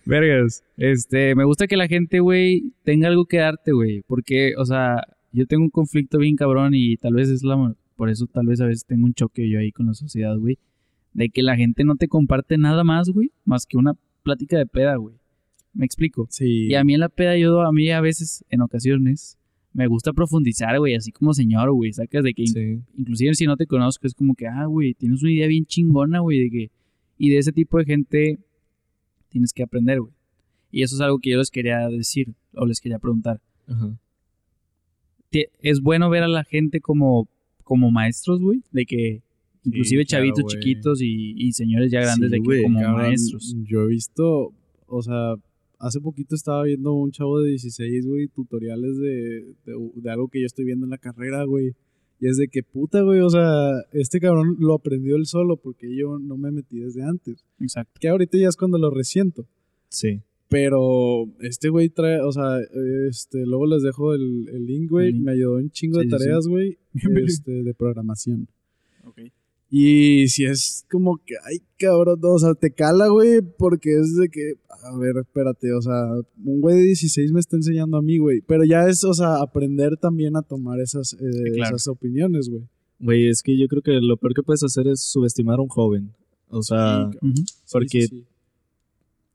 Vergas. 0.06 0.62
Este, 0.76 1.34
me 1.34 1.44
gusta 1.44 1.66
que 1.66 1.76
la 1.76 1.88
gente, 1.88 2.20
güey, 2.20 2.72
tenga 2.84 3.08
algo 3.08 3.26
que 3.26 3.38
darte, 3.38 3.72
güey. 3.72 4.02
Porque, 4.06 4.54
o 4.56 4.64
sea, 4.64 5.02
yo 5.32 5.46
tengo 5.46 5.64
un 5.64 5.70
conflicto 5.70 6.18
bien 6.18 6.36
cabrón 6.36 6.74
y 6.74 6.96
tal 6.96 7.14
vez 7.14 7.28
es 7.28 7.42
la. 7.42 7.74
Por 7.96 8.08
eso 8.10 8.26
tal 8.26 8.46
vez 8.46 8.60
a 8.60 8.66
veces 8.66 8.84
tengo 8.86 9.06
un 9.06 9.14
choque 9.14 9.48
yo 9.48 9.58
ahí 9.58 9.72
con 9.72 9.86
la 9.86 9.94
sociedad, 9.94 10.36
güey. 10.36 10.58
De 11.12 11.28
que 11.28 11.42
la 11.42 11.56
gente 11.56 11.84
no 11.84 11.96
te 11.96 12.08
comparte 12.08 12.56
nada 12.56 12.84
más, 12.84 13.10
güey, 13.10 13.30
más 13.44 13.66
que 13.66 13.76
una 13.76 13.94
plática 14.22 14.56
de 14.58 14.66
peda, 14.66 14.96
güey. 14.96 15.16
¿Me 15.74 15.84
explico? 15.84 16.26
Sí. 16.30 16.68
Y 16.68 16.74
a 16.74 16.84
mí 16.84 16.94
en 16.94 17.00
la 17.00 17.08
peda 17.08 17.36
yo, 17.36 17.60
a 17.62 17.72
mí 17.72 17.90
a 17.90 18.00
veces, 18.00 18.44
en 18.48 18.60
ocasiones, 18.62 19.36
me 19.72 19.86
gusta 19.86 20.12
profundizar, 20.12 20.78
güey, 20.78 20.94
así 20.94 21.12
como 21.12 21.32
señor, 21.34 21.70
güey, 21.72 21.92
sacas 21.92 22.24
de 22.24 22.34
que 22.34 22.46
Sí. 22.46 22.80
inclusive 22.96 23.34
si 23.34 23.46
no 23.46 23.56
te 23.56 23.66
conozco, 23.66 24.06
es 24.06 24.14
como 24.14 24.34
que, 24.34 24.46
ah, 24.48 24.64
güey, 24.66 24.94
tienes 24.94 25.22
una 25.22 25.32
idea 25.32 25.46
bien 25.46 25.64
chingona, 25.66 26.20
güey, 26.20 26.40
de 26.40 26.50
que, 26.50 26.70
y 27.20 27.28
de 27.28 27.36
ese 27.36 27.52
tipo 27.52 27.76
de 27.76 27.84
gente 27.84 28.38
tienes 29.28 29.52
que 29.52 29.62
aprender, 29.62 30.00
güey. 30.00 30.14
Y 30.70 30.82
eso 30.82 30.94
es 30.94 31.02
algo 31.02 31.18
que 31.18 31.28
yo 31.28 31.36
les 31.36 31.50
quería 31.50 31.86
decir, 31.90 32.32
o 32.54 32.64
les 32.64 32.80
quería 32.80 32.98
preguntar. 32.98 33.42
Ajá. 33.66 33.94
Es 35.60 35.82
bueno 35.82 36.08
ver 36.08 36.22
a 36.22 36.28
la 36.28 36.44
gente 36.44 36.80
como, 36.80 37.28
como 37.62 37.90
maestros, 37.90 38.40
güey, 38.40 38.62
de 38.72 38.86
que 38.86 39.22
inclusive 39.64 40.06
claro, 40.06 40.24
chavitos 40.24 40.46
chiquitos 40.46 41.02
y, 41.02 41.34
y 41.36 41.52
señores 41.52 41.92
ya 41.92 42.00
grandes 42.00 42.30
Sí, 42.30 42.38
de 42.38 42.42
que 42.42 42.62
como 42.62 42.80
Cabrón, 42.80 42.96
maestros. 43.02 43.54
Yo 43.64 43.82
he 43.82 43.88
visto, 43.88 44.54
o 44.86 45.02
sea, 45.02 45.34
hace 45.78 46.00
poquito 46.00 46.34
estaba 46.34 46.62
viendo 46.62 46.94
un 46.94 47.10
chavo 47.10 47.38
de 47.40 47.50
16, 47.50 48.06
güey, 48.06 48.28
tutoriales 48.28 48.96
de, 48.96 49.44
de, 49.66 49.90
de 49.94 50.10
algo 50.10 50.28
que 50.28 50.40
yo 50.40 50.46
estoy 50.46 50.64
viendo 50.64 50.86
en 50.86 50.90
la 50.90 50.98
carrera, 50.98 51.44
güey. 51.44 51.74
Y 52.20 52.28
es 52.28 52.36
de 52.36 52.48
que 52.48 52.62
puta, 52.62 53.00
güey, 53.02 53.20
o 53.20 53.30
sea, 53.30 53.70
este 53.92 54.20
cabrón 54.20 54.56
lo 54.58 54.74
aprendió 54.74 55.16
él 55.16 55.24
solo 55.26 55.56
porque 55.56 55.94
yo 55.96 56.18
no 56.18 56.36
me 56.36 56.50
metí 56.50 56.78
desde 56.78 57.02
antes. 57.02 57.44
Exacto. 57.58 57.98
Que 57.98 58.08
ahorita 58.08 58.36
ya 58.36 58.48
es 58.48 58.56
cuando 58.56 58.76
lo 58.78 58.90
resiento. 58.90 59.46
Sí. 59.88 60.20
Pero 60.48 61.26
este 61.40 61.68
güey 61.70 61.88
trae, 61.88 62.20
o 62.20 62.30
sea, 62.32 62.58
este, 63.08 63.46
luego 63.46 63.66
les 63.66 63.82
dejo 63.82 64.14
el, 64.14 64.48
el 64.52 64.66
link, 64.66 64.90
güey. 64.90 65.08
El 65.08 65.14
link. 65.14 65.24
Me 65.24 65.32
ayudó 65.32 65.54
un 65.56 65.70
chingo 65.70 66.00
Sí, 66.00 66.06
de 66.06 66.10
sí, 66.10 66.16
sí. 66.16 66.24
tareas, 66.24 66.46
güey, 66.46 66.78
este, 67.24 67.62
de 67.62 67.72
programación. 67.74 68.48
Ok. 69.04 69.20
Y 69.70 70.26
si 70.28 70.44
es 70.44 70.84
como 70.90 71.18
que, 71.18 71.34
ay, 71.44 71.58
cabrón, 71.78 72.18
no, 72.20 72.30
o 72.30 72.38
sea, 72.38 72.54
te 72.54 72.72
cala, 72.72 73.08
güey, 73.08 73.40
porque 73.40 73.90
es 73.90 74.16
de 74.16 74.28
que, 74.28 74.54
a 74.68 74.96
ver, 74.98 75.16
espérate, 75.18 75.72
o 75.72 75.80
sea, 75.80 76.12
un 76.44 76.60
güey 76.60 76.76
de 76.76 76.82
16 76.86 77.30
me 77.32 77.38
está 77.38 77.56
enseñando 77.56 77.96
a 77.96 78.02
mí, 78.02 78.18
güey. 78.18 78.40
Pero 78.40 78.64
ya 78.64 78.88
es, 78.88 79.04
o 79.04 79.14
sea, 79.14 79.36
aprender 79.36 79.96
también 79.96 80.36
a 80.36 80.42
tomar 80.42 80.80
esas, 80.80 81.12
eh, 81.14 81.52
claro. 81.54 81.76
esas 81.76 81.86
opiniones, 81.86 82.48
güey. 82.48 82.62
Güey, 82.98 83.28
es 83.28 83.42
que 83.42 83.56
yo 83.56 83.68
creo 83.68 83.80
que 83.80 83.92
lo 84.00 84.16
peor 84.16 84.34
que 84.34 84.42
puedes 84.42 84.64
hacer 84.64 84.88
es 84.88 85.02
subestimar 85.02 85.58
a 85.58 85.62
un 85.62 85.68
joven. 85.68 86.12
O 86.48 86.62
sea, 86.62 87.08
Sí, 87.22 87.44
porque, 87.72 88.02
sí, 88.02 88.08
sí. 88.08 88.26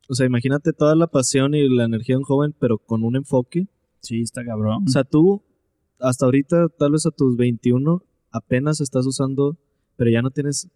o 0.10 0.16
sea, 0.16 0.26
imagínate 0.26 0.74
toda 0.74 0.96
la 0.96 1.08
pasión 1.08 1.56
y 1.56 1.68
la 1.70 1.86
energía 1.86 2.16
de 2.16 2.20
un 2.20 2.24
joven, 2.26 2.54
pero 2.60 2.78
con 2.78 3.04
un 3.04 3.16
enfoque. 3.16 3.68
Sí, 4.02 4.22
está 4.22 4.44
cabrón. 4.44 4.84
O 4.86 4.90
sea, 4.90 5.04
tú, 5.04 5.42
hasta 6.00 6.26
ahorita, 6.26 6.68
tal 6.78 6.92
vez 6.92 7.06
a 7.06 7.12
tus 7.12 7.38
21, 7.38 8.04
apenas 8.32 8.82
estás 8.82 9.08
usando, 9.08 9.58
pero 9.96 10.10
ya 10.10 10.22
no 10.22 10.32
tienes, 10.32 10.68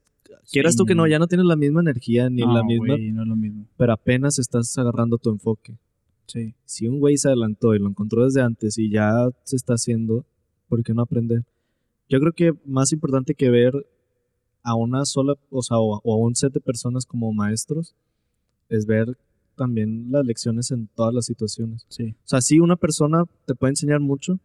quieras 0.52 0.76
tú 0.76 0.86
que 0.86 0.96
no, 0.96 1.08
ya 1.08 1.20
no 1.20 1.28
tienes 1.28 1.46
la 1.46 1.56
misma 1.56 1.82
energía 1.82 2.30
ni 2.30 2.42
No, 2.42 2.54
la 2.54 2.64
misma, 2.64 2.96
güey, 2.96 3.12
no 3.12 3.24
es 3.24 3.28
lo 3.28 3.36
mismo. 3.36 3.66
pero 3.78 3.94
apenas 3.94 4.40
estás 4.40 4.78
agarrando 4.78 5.18
tu 5.18 5.30
enfoque. 5.30 5.78
Sí. 6.28 6.54
Si 6.66 6.88
un 6.88 7.00
güey 7.00 7.18
se 7.18 7.28
adelantó 7.28 7.74
y 7.74 7.80
lo 7.80 7.88
encontró 7.90 8.24
desde 8.24 8.42
antes 8.42 8.78
y 8.78 8.90
ya 8.90 9.30
se 9.44 9.56
está 9.56 9.74
haciendo, 9.74 10.26
¿por 10.68 10.84
qué 10.84 10.94
no 10.94 11.02
aprender? 11.02 11.44
Yo 12.08 12.20
creo 12.20 12.34
que 12.34 12.54
más 12.66 12.92
importante 12.92 13.34
que 13.36 13.50
ver 13.50 13.74
a 14.62 14.76
una 14.76 15.06
sola, 15.06 15.36
o 15.50 15.64
sea, 15.64 15.80
o 15.80 15.96
a, 15.96 16.02
o 16.04 16.14
a 16.14 16.18
un 16.18 16.36
set 16.36 16.54
de 16.54 16.60
personas 16.60 17.06
como 17.06 17.32
maestros, 17.34 17.96
es 18.70 18.86
ver 18.86 19.18
también 19.56 20.08
las 20.12 20.26
lecciones 20.26 20.72
en 20.72 20.88
todas 20.96 21.14
las 21.14 21.26
situaciones. 21.26 21.86
Sí. 21.90 22.16
O 22.24 22.28
sea, 22.28 22.42
sí, 22.42 22.60
una 22.60 22.76
persona 22.76 23.26
te 23.46 23.56
puede 23.56 23.72
enseñar 23.72 24.00
mucho, 24.00 24.40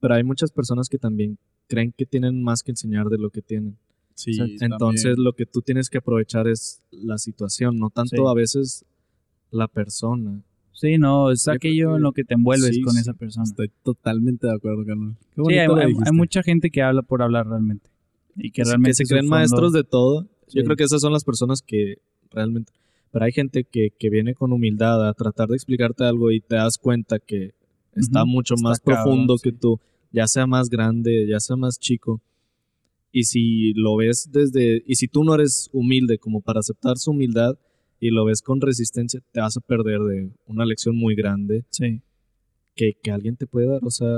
pero 0.00 0.14
hay 0.14 0.24
muchas 0.24 0.50
personas 0.50 0.88
que 0.88 0.98
también 0.98 1.38
creen 1.68 1.94
que 1.96 2.04
tienen 2.06 2.42
más 2.42 2.62
que 2.62 2.72
enseñar 2.72 3.08
de 3.08 3.18
lo 3.18 3.30
que 3.30 3.40
tienen. 3.40 3.76
Sí. 4.14 4.32
Entonces, 4.60 5.16
lo 5.18 5.32
que 5.32 5.44
tú 5.46 5.60
tienes 5.60 5.90
que 5.90 5.98
aprovechar 5.98 6.46
es 6.48 6.80
la 6.90 7.18
situación, 7.18 7.78
no 7.78 7.90
tanto 7.90 8.16
Sí. 8.16 8.22
a 8.26 8.34
veces 8.34 8.84
la 9.50 9.68
persona. 9.68 10.40
Sí, 10.72 10.98
no, 10.98 11.30
es 11.30 11.46
aquello 11.48 11.90
que- 11.90 11.96
en 11.96 12.02
lo 12.02 12.12
que 12.12 12.24
te 12.24 12.34
envuelves 12.34 12.74
sí, 12.74 12.82
con 12.82 12.94
sí, 12.94 13.00
esa 13.00 13.14
persona. 13.14 13.44
Estoy 13.44 13.70
totalmente 13.82 14.46
de 14.46 14.54
acuerdo. 14.54 14.84
Qué 14.84 14.94
Sí, 15.48 15.58
hay, 15.58 15.68
mucha 16.12 16.42
gente 16.42 16.70
que 16.70 16.82
habla 16.82 17.02
por 17.02 17.22
hablar 17.22 17.46
realmente. 17.48 17.90
Y 18.36 18.50
que 18.50 18.62
que 18.62 18.64
realmente 18.64 18.94
se 18.94 19.04
creen 19.04 19.24
fondo- 19.24 19.36
maestros 19.36 19.72
de 19.72 19.84
todo. 19.84 20.22
Sí. 20.48 20.58
Yo 20.58 20.64
creo 20.64 20.76
que 20.76 20.84
esas 20.84 21.00
son 21.00 21.12
las 21.12 21.24
personas 21.24 21.62
que 21.62 21.98
realmente... 22.30 22.72
Pero 23.12 23.24
hay 23.26 23.32
gente 23.32 23.62
que, 23.62 23.90
que 23.96 24.10
viene 24.10 24.34
con 24.34 24.52
humildad 24.52 25.08
a 25.08 25.14
tratar 25.14 25.48
de 25.48 25.54
explicarte 25.54 26.02
algo 26.02 26.32
y 26.32 26.40
te 26.40 26.56
das 26.56 26.78
cuenta 26.78 27.20
que 27.20 27.54
está 27.94 28.24
mucho 28.24 28.54
Está 28.54 28.68
más 28.68 28.80
cabrón, 28.80 29.04
profundo 29.04 29.36
que 29.40 29.52
tú, 29.52 29.78
ya 30.10 30.26
sea 30.26 30.48
más 30.48 30.68
grande, 30.68 31.24
ya 31.28 31.38
sea 31.38 31.54
más 31.54 31.78
chico. 31.78 32.20
Y 33.16 33.22
si 33.24 33.72
lo 33.74 33.94
ves 33.94 34.28
desde... 34.32 34.82
Y 34.86 34.96
si 34.96 35.06
tú 35.06 35.22
no 35.22 35.36
eres 35.36 35.70
humilde 35.72 36.18
como 36.18 36.40
para 36.40 36.58
aceptar 36.58 36.96
su 36.98 37.12
humildad 37.12 37.56
y 38.00 38.10
lo 38.10 38.24
ves 38.24 38.42
con 38.42 38.60
resistencia, 38.60 39.20
te 39.30 39.38
vas 39.38 39.56
a 39.56 39.60
perder 39.60 40.00
de 40.00 40.30
una 40.46 40.66
lección 40.66 40.96
muy 40.96 41.14
grande 41.14 41.64
Sí. 41.70 42.00
que, 42.74 42.94
que 43.00 43.12
alguien 43.12 43.36
te 43.36 43.46
puede 43.46 43.68
dar. 43.68 43.78
O 43.84 43.90
sea, 43.92 44.08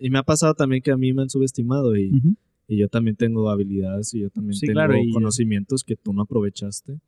y 0.00 0.10
me 0.10 0.18
ha 0.18 0.24
pasado 0.24 0.54
también 0.54 0.82
que 0.82 0.90
a 0.90 0.96
mí 0.96 1.12
me 1.12 1.22
han 1.22 1.30
subestimado 1.30 1.96
y, 1.96 2.10
Ujú. 2.10 2.34
y 2.66 2.76
yo 2.78 2.88
también 2.88 3.14
tengo 3.14 3.48
habilidades 3.50 4.12
y 4.14 4.20
yo 4.22 4.30
también 4.30 4.54
Sí, 4.54 4.66
tengo 4.66 4.78
claro, 4.78 4.94
conocimientos 5.12 5.84
que 5.84 5.94
tú 5.94 6.12
no 6.12 6.22
aprovechaste. 6.22 6.98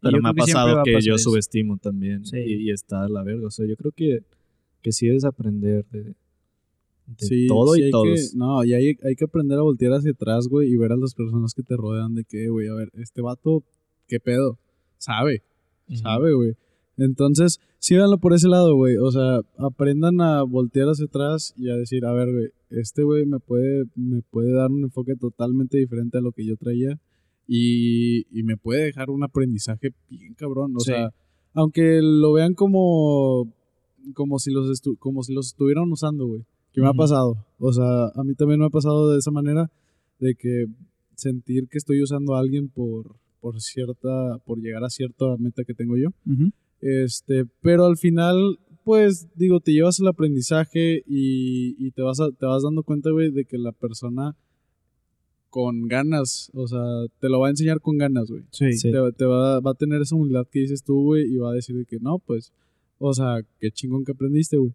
Pero 0.00 0.20
me 0.22 0.30
ha 0.30 0.32
que 0.32 0.38
pasado 0.38 0.82
que 0.82 0.92
pasar 0.94 1.06
yo 1.06 1.14
eso. 1.16 1.30
subestimo 1.30 1.76
también 1.76 2.24
Sí. 2.24 2.38
y, 2.38 2.68
y 2.68 2.70
está 2.70 3.04
a 3.04 3.08
la 3.08 3.22
verga. 3.22 3.46
O 3.48 3.50
sea, 3.50 3.66
yo 3.66 3.76
creo 3.76 3.92
que, 3.92 4.20
que 4.80 4.92
sí 4.92 5.08
es 5.08 5.24
aprender 5.24 5.84
de, 5.92 6.14
de 7.18 7.26
Sí, 7.26 7.46
todo 7.46 7.74
sí 7.74 7.84
y 7.84 7.90
todos. 7.90 8.06
que- 8.32 8.36
no, 8.38 8.64
y 8.64 8.74
hay, 8.74 8.96
hay 9.04 9.14
que 9.16 9.24
aprender 9.24 9.58
a 9.58 9.62
voltear 9.62 9.92
hacia 9.92 10.12
atrás, 10.12 10.48
güey, 10.48 10.68
y 10.70 10.76
ver 10.76 10.92
a 10.92 10.96
las 10.96 11.14
personas 11.14 11.54
que 11.54 11.62
te 11.62 11.76
rodean 11.76 12.14
de 12.14 12.24
que, 12.24 12.48
güey, 12.48 12.68
a 12.68 12.74
ver, 12.74 12.90
este 12.94 13.20
vato, 13.22 13.62
¿qué 14.08 14.20
pedo? 14.20 14.58
Sabe, 14.98 15.42
sabe, 15.94 16.32
güey. 16.34 16.54
Entonces, 16.98 17.58
síganlo 17.78 18.18
por 18.18 18.34
ese 18.34 18.48
lado, 18.48 18.74
güey. 18.76 18.96
O 18.98 19.10
sea, 19.10 19.40
aprendan 19.58 20.20
a 20.20 20.42
voltear 20.42 20.88
hacia 20.88 21.06
atrás 21.06 21.54
y 21.56 21.70
a 21.70 21.76
decir, 21.76 22.04
a 22.04 22.12
ver, 22.12 22.30
güey, 22.30 22.48
este 22.70 23.02
güey 23.02 23.24
me 23.26 23.38
puede, 23.40 23.84
me 23.96 24.22
puede 24.22 24.52
dar 24.52 24.70
un 24.70 24.82
enfoque 24.84 25.16
totalmente 25.16 25.78
diferente 25.78 26.18
a 26.18 26.20
lo 26.20 26.32
que 26.32 26.44
yo 26.46 26.56
traía 26.56 27.00
y, 27.48 28.26
y 28.30 28.42
me 28.44 28.56
puede 28.56 28.84
dejar 28.84 29.10
un 29.10 29.22
aprendizaje 29.24 29.90
bien 30.08 30.34
cabrón. 30.34 30.76
O 30.76 30.80
Sí. 30.80 30.92
sea, 30.92 31.10
aunque 31.54 32.00
lo 32.02 32.32
vean 32.34 32.54
como 32.54 33.52
como 34.14 34.38
si 34.40 34.50
los, 34.50 34.80
como 34.98 35.22
si 35.22 35.32
los 35.32 35.48
estuvieran 35.48 35.90
usando, 35.92 36.26
güey. 36.26 36.44
¿Qué 36.72 36.80
me 36.80 36.88
ha 36.88 36.92
pasado? 36.94 37.36
O 37.58 37.72
sea, 37.72 38.06
a 38.14 38.24
mí 38.24 38.34
también 38.34 38.60
me 38.60 38.66
ha 38.66 38.70
pasado 38.70 39.10
de 39.12 39.18
esa 39.18 39.30
manera, 39.30 39.70
de 40.18 40.34
que 40.34 40.66
sentir 41.14 41.68
que 41.68 41.78
estoy 41.78 42.02
usando 42.02 42.34
a 42.34 42.40
alguien 42.40 42.68
por, 42.68 43.14
por 43.40 43.60
cierta, 43.60 44.38
por 44.44 44.58
llegar 44.60 44.82
a 44.84 44.90
cierta 44.90 45.36
meta 45.38 45.64
que 45.64 45.74
tengo 45.74 45.96
yo. 45.96 46.08
Este, 46.80 47.44
pero 47.60 47.84
al 47.86 47.96
final, 47.96 48.58
pues, 48.84 49.28
digo, 49.36 49.60
te 49.60 49.72
llevas 49.72 50.00
el 50.00 50.08
aprendizaje 50.08 51.02
y, 51.06 51.76
y 51.78 51.90
te, 51.92 52.02
vas 52.02 52.18
a- 52.20 52.30
te 52.32 52.46
vas 52.46 52.62
dando 52.62 52.82
cuenta, 52.82 53.10
güey, 53.10 53.30
de 53.30 53.44
que 53.44 53.58
la 53.58 53.72
persona 53.72 54.34
con 55.50 55.86
ganas, 55.86 56.50
o 56.54 56.66
sea, 56.66 56.80
te 57.20 57.28
lo 57.28 57.38
va 57.40 57.48
a 57.48 57.50
enseñar 57.50 57.80
con 57.80 57.98
ganas, 57.98 58.30
güey. 58.30 58.42
Sí. 58.50 58.72
Sí. 58.72 58.90
Te, 58.90 58.98
va- 58.98 59.12
te 59.12 59.26
va, 59.26 59.60
va 59.60 59.70
a 59.72 59.74
tener 59.74 60.00
esa 60.00 60.16
humildad 60.16 60.46
que 60.50 60.60
dices 60.60 60.82
tú, 60.82 61.02
güey, 61.02 61.30
y 61.30 61.36
va 61.36 61.50
a 61.50 61.54
decir 61.54 61.76
de 61.76 61.84
que 61.84 61.98
no, 62.00 62.18
pues, 62.18 62.52
o 62.98 63.12
sea, 63.12 63.42
qué 63.60 63.70
chingón 63.70 64.04
que 64.04 64.12
aprendiste, 64.12 64.56
güey. 64.56 64.72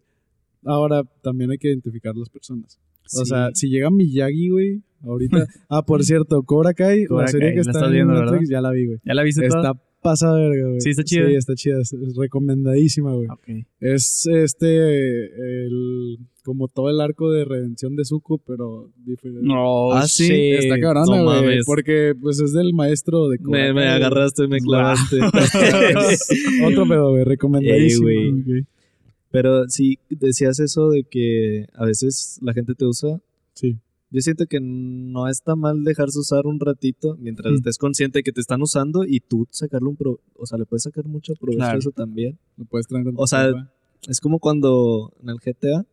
Ahora, 0.64 1.02
también 1.22 1.50
hay 1.50 1.58
que 1.58 1.68
identificar 1.68 2.14
las 2.16 2.28
personas. 2.28 2.78
O 3.14 3.24
Sí. 3.24 3.26
sea, 3.26 3.50
si 3.54 3.68
llega 3.68 3.90
Miyagi, 3.90 4.48
güey, 4.50 4.82
ahorita. 5.02 5.46
ah, 5.70 5.82
por 5.84 6.04
cierto, 6.04 6.42
Cobra 6.42 6.74
Kai, 6.74 7.06
Cobra 7.06 7.22
la 7.24 7.28
serie 7.28 7.48
Kai, 7.48 7.54
que 7.54 7.60
está 7.60 7.86
en 7.86 7.92
viendo, 7.92 8.12
Netflix, 8.14 8.48
¿verdad? 8.48 8.50
ya 8.50 8.60
la 8.60 8.70
vi, 8.72 8.86
güey. 8.86 8.98
¿Ya 9.04 9.14
la 9.14 9.22
viste 9.22 9.46
Está 9.46 9.60
toda? 9.60 9.82
pasada 10.02 10.38
verga, 10.38 10.68
güey. 10.68 10.80
Sí, 10.80 10.90
está 10.90 11.04
chida. 11.04 11.26
Sí, 11.28 11.34
está 11.34 11.54
chida. 11.54 11.80
Es, 11.80 11.94
recomendadísima, 12.16 13.14
güey. 13.14 13.28
Ok. 13.28 13.66
Es 13.80 14.26
este, 14.26 15.24
el, 15.66 16.18
como 16.44 16.68
todo 16.68 16.90
el 16.90 17.00
arco 17.00 17.30
de 17.32 17.44
redención 17.46 17.96
de 17.96 18.04
Zuko, 18.04 18.38
pero 18.38 18.90
diferente. 19.04 19.40
No, 19.42 19.92
Ah, 19.92 20.06
sí, 20.06 20.30
Está 20.52 20.78
cabrona, 20.78 21.04
no 21.16 21.24
güey. 21.24 21.40
mames. 21.42 21.64
Porque, 21.66 22.14
pues, 22.20 22.40
es 22.40 22.52
del 22.52 22.74
maestro 22.74 23.28
de 23.28 23.38
Cobra 23.38 23.58
Me, 23.58 23.72
me 23.72 23.88
agarraste, 23.88 24.46
me 24.48 24.58
clavaste. 24.60 25.16
Otro 26.66 26.86
pedo, 26.86 27.10
güey. 27.10 27.24
Recomendadísimo. 27.24 28.08
Ey, 28.08 28.30
güey. 28.32 28.42
güey. 28.42 28.64
Pero 29.30 29.68
sí, 29.68 29.98
decías 30.08 30.58
eso 30.60 30.88
de 30.90 31.04
que 31.04 31.66
a 31.74 31.84
veces 31.84 32.38
la 32.42 32.52
gente 32.54 32.74
te 32.74 32.84
usa. 32.86 33.20
Sí. 33.54 33.76
Yo 34.10 34.20
siento 34.22 34.46
que 34.46 34.58
no 34.60 35.28
está 35.28 35.54
mal 35.54 35.84
dejarse 35.84 36.18
usar 36.18 36.46
un 36.46 36.58
ratito 36.60 37.16
mientras 37.20 37.52
Mm. 37.52 37.56
estés 37.56 37.76
consciente 37.76 38.20
de 38.20 38.22
que 38.22 38.32
te 38.32 38.40
están 38.40 38.62
usando 38.62 39.04
y 39.04 39.20
tú 39.20 39.46
sacarle 39.50 39.88
un 39.88 39.96
pro, 39.96 40.18
o 40.34 40.46
sea, 40.46 40.56
le 40.56 40.64
puedes 40.64 40.84
sacar 40.84 41.04
mucho 41.04 41.34
provecho 41.34 41.58
Claro. 41.58 41.74
a 41.76 41.78
eso 41.78 41.90
también. 41.90 42.38
Lo 42.56 42.64
puedes 42.64 42.86
traer 42.86 43.06
O 43.16 43.26
sea. 43.26 43.50
Es 44.08 44.20
como 44.20 44.38
cuando 44.38 45.12
en 45.22 45.28
el 45.28 45.38
GTA, 45.40 45.84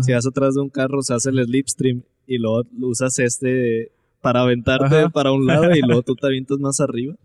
si 0.00 0.12
vas 0.12 0.26
atrás 0.26 0.54
de 0.54 0.60
un 0.62 0.70
carro, 0.70 1.02
se 1.02 1.12
hace 1.12 1.28
el 1.30 1.44
slipstream 1.44 2.02
y 2.26 2.38
luego 2.38 2.62
lo 2.78 2.88
usas 2.88 3.18
este 3.18 3.90
para 4.22 4.42
aventarte 4.42 4.86
Ajá. 4.96 5.08
para 5.10 5.32
un 5.32 5.44
lado 5.44 5.74
y 5.74 5.80
luego 5.82 6.02
tú 6.06 6.14
te 6.14 6.26
avientas 6.26 6.58
más 6.58 6.80
arriba. 6.80 7.16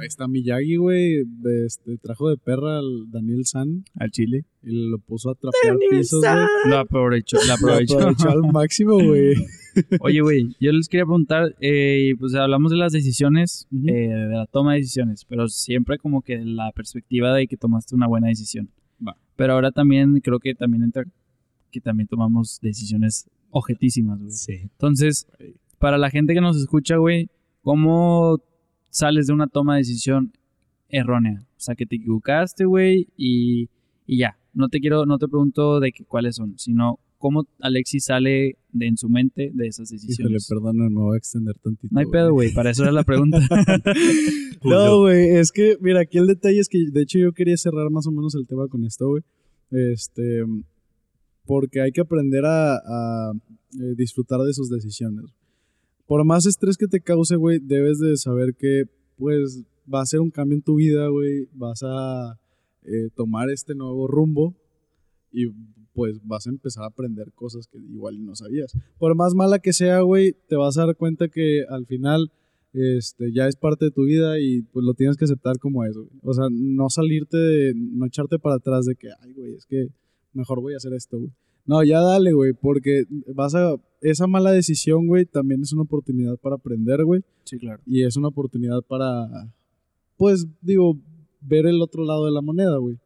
Ahí 0.00 0.06
está 0.06 0.28
Miyagi, 0.28 0.76
güey. 0.76 1.24
de 1.24 1.66
Este, 1.66 1.98
trajo 1.98 2.28
de 2.30 2.36
perra 2.36 2.78
al 2.78 3.10
Daniel 3.10 3.44
San 3.46 3.84
Al 3.94 4.10
chile. 4.10 4.44
y 4.62 4.88
lo 4.90 4.98
puso 4.98 5.30
a 5.30 5.34
trapear 5.34 5.76
pisos, 5.90 6.20
güey. 6.20 6.70
Lo 6.70 6.78
aprovechó. 6.78 7.36
Lo 7.38 7.46
Lo 7.46 7.52
aprovechó. 7.54 7.98
aprovechó 7.98 8.28
al 8.30 8.52
máximo, 8.52 8.94
güey. 9.04 9.34
Oye, 10.00 10.20
güey, 10.20 10.56
yo 10.60 10.72
les 10.72 10.88
quería 10.88 11.04
preguntar, 11.04 11.54
eh, 11.60 12.14
pues 12.18 12.34
hablamos 12.34 12.72
de 12.72 12.78
las 12.78 12.92
decisiones, 12.92 13.68
Ujú. 13.70 13.88
eh, 13.88 14.08
de 14.08 14.34
la 14.34 14.46
toma 14.46 14.72
de 14.72 14.80
decisiones, 14.80 15.24
pero 15.24 15.46
siempre 15.48 15.98
como 15.98 16.20
que 16.22 16.38
la 16.44 16.72
perspectiva 16.72 17.32
de 17.34 17.46
que 17.46 17.56
tomaste 17.56 17.94
una 17.94 18.08
buena 18.08 18.26
decisión. 18.28 18.70
Va. 19.06 19.16
Pero 19.36 19.52
ahora 19.52 19.70
también 19.70 20.18
creo 20.20 20.40
que 20.40 20.54
también 20.54 20.82
entra 20.82 21.04
que 21.70 21.80
también 21.80 22.08
tomamos 22.08 22.58
decisiones 22.60 23.28
objetísimas, 23.50 24.18
güey. 24.18 24.30
Sí. 24.32 24.52
Entonces, 24.62 25.26
para 25.78 25.96
la 25.98 26.10
gente 26.10 26.34
que 26.34 26.40
nos 26.40 26.56
escucha, 26.56 26.96
güey, 26.96 27.28
¿cómo 27.62 28.40
sales 28.90 29.26
de 29.26 29.32
una 29.32 29.46
toma 29.46 29.74
de 29.74 29.80
decisión 29.80 30.32
errónea? 30.88 31.40
O 31.42 31.60
sea, 31.60 31.74
que 31.74 31.86
te 31.86 31.96
equivocaste, 31.96 32.64
güey, 32.64 33.08
y, 33.16 33.68
y 34.06 34.18
ya. 34.18 34.38
No 34.54 34.68
te 34.68 34.80
quiero, 34.80 35.06
no 35.06 35.18
te 35.18 35.28
pregunto 35.28 35.80
de 35.80 35.92
que, 35.92 36.04
cuáles 36.04 36.36
son, 36.36 36.58
sino 36.58 36.98
cómo 37.18 37.46
Alexis 37.60 38.06
sale 38.06 38.56
de, 38.72 38.86
en 38.86 38.96
su 38.96 39.08
mente 39.08 39.50
de 39.52 39.66
esas 39.66 39.92
Híjole, 39.92 40.06
decisiones. 40.06 40.48
perdón, 40.48 40.76
me 40.78 41.00
voy 41.00 41.14
a 41.14 41.18
extender 41.18 41.56
tantito. 41.58 41.88
No 41.92 42.00
hay 42.00 42.06
pedo, 42.06 42.32
güey, 42.32 42.52
para 42.52 42.70
eso 42.70 42.82
era 42.82 42.92
la 42.92 43.04
pregunta. 43.04 43.38
No, 44.64 45.02
güey, 45.02 45.36
es 45.36 45.52
que, 45.52 45.76
mira, 45.80 46.00
aquí 46.00 46.18
el 46.18 46.26
detalle 46.26 46.58
es 46.58 46.68
que, 46.68 46.90
de 46.90 47.02
hecho, 47.02 47.20
yo 47.20 47.32
quería 47.32 47.56
cerrar 47.56 47.90
más 47.90 48.08
o 48.08 48.10
menos 48.10 48.34
el 48.34 48.44
tema 48.44 48.66
con 48.66 48.84
esto, 48.84 49.06
güey. 49.06 49.22
Este, 49.70 50.42
porque 51.44 51.80
hay 51.80 51.92
que 51.92 52.00
aprender 52.00 52.44
a, 52.44 52.74
a, 52.74 53.32
eh, 53.80 53.94
disfrutar 53.96 54.40
de 54.40 54.52
sus 54.52 54.68
decisiones. 54.68 55.26
Por 56.08 56.24
más 56.24 56.46
estrés 56.46 56.78
que 56.78 56.88
te 56.88 57.00
cause, 57.00 57.36
güey, 57.36 57.58
debes 57.58 57.98
de 57.98 58.16
saber 58.16 58.54
que, 58.54 58.84
pues, 59.18 59.62
va 59.92 60.00
a 60.00 60.06
ser 60.06 60.20
un 60.20 60.30
cambio 60.30 60.56
en 60.56 60.62
tu 60.62 60.76
vida, 60.76 61.06
güey. 61.08 61.48
Vas 61.52 61.82
a 61.84 62.40
eh, 62.82 63.10
tomar 63.14 63.50
este 63.50 63.74
nuevo 63.74 64.08
rumbo 64.08 64.56
y, 65.30 65.48
pues, 65.92 66.18
vas 66.24 66.46
a 66.46 66.50
empezar 66.50 66.84
a 66.84 66.86
aprender 66.86 67.30
cosas 67.34 67.66
que 67.66 67.76
igual 67.78 68.24
no 68.24 68.34
sabías. 68.34 68.72
Por 68.98 69.14
más 69.14 69.34
mala 69.34 69.58
que 69.58 69.74
sea, 69.74 70.00
güey, 70.00 70.34
te 70.48 70.56
vas 70.56 70.78
a 70.78 70.86
dar 70.86 70.96
cuenta 70.96 71.28
que 71.28 71.64
al 71.68 71.84
final 71.84 72.32
este, 72.72 73.30
ya 73.32 73.46
es 73.46 73.56
parte 73.56 73.84
de 73.84 73.90
tu 73.90 74.04
vida 74.04 74.40
y 74.40 74.62
pues 74.62 74.84
lo 74.84 74.94
tienes 74.94 75.18
que 75.18 75.26
aceptar 75.26 75.58
como 75.58 75.84
eso. 75.84 76.04
güey. 76.04 76.20
O 76.22 76.32
sea, 76.32 76.46
no 76.50 76.88
salirte, 76.88 77.36
de, 77.36 77.74
no 77.74 78.06
echarte 78.06 78.38
para 78.38 78.56
atrás 78.56 78.86
de 78.86 78.94
que, 78.96 79.08
ay, 79.20 79.32
güey, 79.34 79.52
es 79.52 79.66
que 79.66 79.88
mejor 80.32 80.62
voy 80.62 80.72
a 80.72 80.78
hacer 80.78 80.94
esto, 80.94 81.18
güey. 81.18 81.32
No, 81.68 81.84
ya 81.84 82.00
dale, 82.00 82.32
güey, 82.32 82.54
porque 82.54 83.04
vas 83.34 83.54
a, 83.54 83.74
esa 84.00 84.26
mala 84.26 84.52
decisión, 84.52 85.06
güey, 85.06 85.26
también 85.26 85.60
es 85.60 85.72
una 85.74 85.82
oportunidad 85.82 86.38
para 86.38 86.56
aprender, 86.56 87.04
güey, 87.04 87.20
sí, 87.44 87.58
claro. 87.58 87.82
y 87.84 88.04
es 88.04 88.16
una 88.16 88.28
oportunidad 88.28 88.80
para, 88.88 89.52
pues, 90.16 90.46
digo, 90.62 90.98
ver 91.42 91.66
el 91.66 91.82
otro 91.82 92.06
lado 92.06 92.24
de 92.24 92.32
la 92.32 92.40
moneda, 92.40 92.78
güey. 92.78 92.96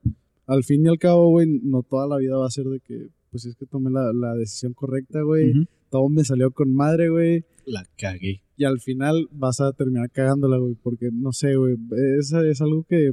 Al 0.46 0.62
fin 0.62 0.86
y 0.86 0.88
al 0.88 1.00
cabo, 1.00 1.30
güey, 1.30 1.48
no 1.60 1.82
toda 1.82 2.06
la 2.06 2.18
vida 2.18 2.36
va 2.36 2.46
a 2.46 2.50
ser 2.50 2.66
de 2.66 2.78
que, 2.78 3.08
pues 3.32 3.46
es 3.46 3.56
que 3.56 3.66
tomé 3.66 3.90
la, 3.90 4.12
la 4.12 4.34
decisión 4.36 4.74
correcta, 4.74 5.22
güey, 5.22 5.66
todo 5.90 6.08
me 6.08 6.22
salió 6.22 6.52
con 6.52 6.72
madre, 6.72 7.10
güey 7.10 7.44
La 7.66 7.84
cagué. 7.98 8.42
y 8.56 8.62
al 8.62 8.78
final 8.78 9.26
vas 9.32 9.60
a 9.60 9.72
terminar 9.72 10.08
cagándola, 10.12 10.58
güey, 10.58 10.76
porque 10.80 11.10
no 11.12 11.32
sé, 11.32 11.56
güey, 11.56 11.76
es, 12.20 12.32
es 12.32 12.60
algo 12.60 12.84
que, 12.84 13.10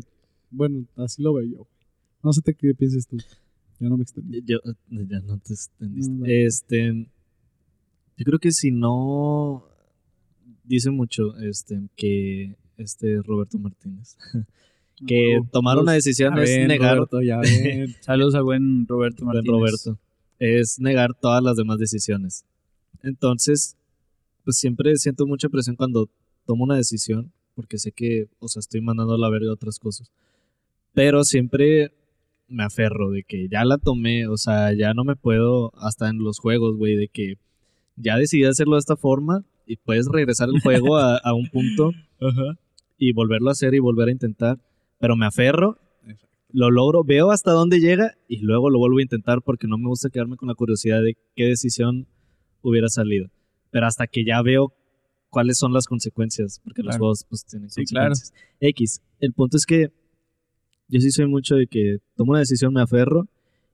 bueno, 0.52 0.86
así 0.96 1.24
lo 1.24 1.34
veo 1.34 1.48
yo. 1.48 1.68
No 2.22 2.34
sé 2.34 2.42
qué 2.44 2.76
pienses 2.76 3.08
tú. 3.08 3.18
Ya 3.80 3.90
no 3.90 3.98
me 3.98 4.04
extendí. 4.04 4.42
Yo, 4.46 4.60
ya 4.90 5.20
no 5.22 5.38
te 5.40 5.54
extendiste. 5.54 6.12
No, 6.12 6.26
este. 6.26 7.08
Yo 8.18 8.26
creo 8.26 8.40
que 8.40 8.52
si 8.52 8.72
no. 8.72 9.66
Dice 10.64 10.92
mucho 10.92 11.36
este, 11.38 11.82
que 11.96 12.56
este 12.78 13.22
Roberto 13.24 13.58
Martínez. 13.58 14.18
que 15.08 15.40
Oh, 15.40 15.48
tomar 15.52 15.78
una 15.78 15.94
decisión 15.94 16.36
Ya 16.36 16.44
es 16.44 16.50
ven, 16.50 16.68
negar. 16.68 16.98
Roberto, 16.98 17.22
ya 17.22 17.40
ven. 17.40 17.96
Saludos 18.02 18.36
al 18.36 18.44
buen 18.44 18.86
Roberto 18.88 19.24
buen 19.24 19.38
Martínez. 19.38 19.60
Roberto. 19.60 20.00
Es 20.38 20.80
negar 20.80 21.14
todas 21.14 21.42
las 21.44 21.56
demás 21.58 21.80
decisiones. 21.80 22.46
Entonces, 23.02 23.78
pues 24.44 24.58
siempre 24.58 24.96
siento 24.98 25.26
mucha 25.26 25.50
presión 25.50 25.76
cuando 25.76 26.10
tomo 26.46 26.64
una 26.64 26.76
decisión, 26.76 27.32
porque 27.56 27.78
sé 27.78 27.92
que, 27.92 28.28
o 28.40 28.48
sea, 28.48 28.60
estoy 28.60 28.82
mandando 28.82 29.14
a 29.14 29.18
la 29.18 29.30
verga 29.30 29.52
otras 29.52 29.80
cosas. 29.80 30.12
Pero 30.94 31.24
siempre 31.24 31.94
me 32.50 32.64
aferro 32.64 33.12
de 33.12 33.24
que 33.24 33.48
ya 33.50 33.64
la 33.66 33.78
tomé, 33.78 34.28
o 34.28 34.38
sea, 34.38 34.74
ya 34.74 34.94
no 34.94 35.04
me 35.04 35.16
puedo, 35.16 35.72
hasta 35.78 36.10
en 36.10 36.20
los 36.20 36.40
juegos, 36.40 36.76
güey, 36.78 36.96
de 36.96 37.08
que 37.08 37.36
ya 37.96 38.18
decidí 38.18 38.44
hacerlo 38.46 38.76
de 38.76 38.80
esta 38.80 38.96
forma 38.96 39.44
y 39.66 39.76
puedes 39.78 40.08
regresar 40.08 40.50
el 40.50 40.60
juego 40.62 40.98
a, 40.98 41.18
a 41.18 41.34
un 41.34 41.48
punto 41.50 41.92
y 42.98 43.14
volverlo 43.14 43.50
a 43.50 43.52
hacer 43.52 43.74
y 43.76 43.80
volver 43.80 44.10
a 44.10 44.12
intentar. 44.12 44.60
Pero 45.00 45.16
me 45.16 45.26
aferro, 45.26 45.78
lo 46.52 46.72
logro, 46.72 47.04
veo 47.04 47.32
hasta 47.32 47.52
dónde 47.52 47.80
llega 47.80 48.16
y 48.28 48.40
luego 48.40 48.70
lo 48.70 48.80
vuelvo 48.80 48.98
a 48.98 49.04
intentar 49.04 49.42
porque 49.44 49.68
no 49.68 49.78
me 49.78 49.88
gusta 49.88 50.10
quedarme 50.10 50.36
con 50.36 50.48
la 50.48 50.56
curiosidad 50.56 51.02
de 51.04 51.16
qué 51.36 51.46
decisión 51.46 52.08
hubiera 52.62 52.90
salido. 52.90 53.30
Pero 53.72 53.86
hasta 53.86 54.08
que 54.08 54.26
ya 54.26 54.42
veo 54.42 54.74
cuáles 55.30 55.60
son 55.60 55.72
las 55.74 55.86
consecuencias, 55.86 56.60
porque 56.64 56.82
los 56.82 56.90
Claro. 56.94 57.00
juegos 57.02 57.26
pues 57.30 57.46
tienen 57.46 57.70
Sí, 57.70 57.86
claro. 57.86 58.10
consecuencias. 58.10 58.34
X. 58.60 59.02
El 59.20 59.34
punto 59.34 59.58
es 59.58 59.66
que 59.68 59.92
yo 60.90 61.00
sí 61.00 61.12
soy 61.12 61.28
mucho 61.28 61.56
de 61.56 61.68
que 61.68 62.00
tomo 62.16 62.32
una 62.32 62.40
decisión, 62.40 62.74
me 62.74 62.82
aferro 62.82 63.28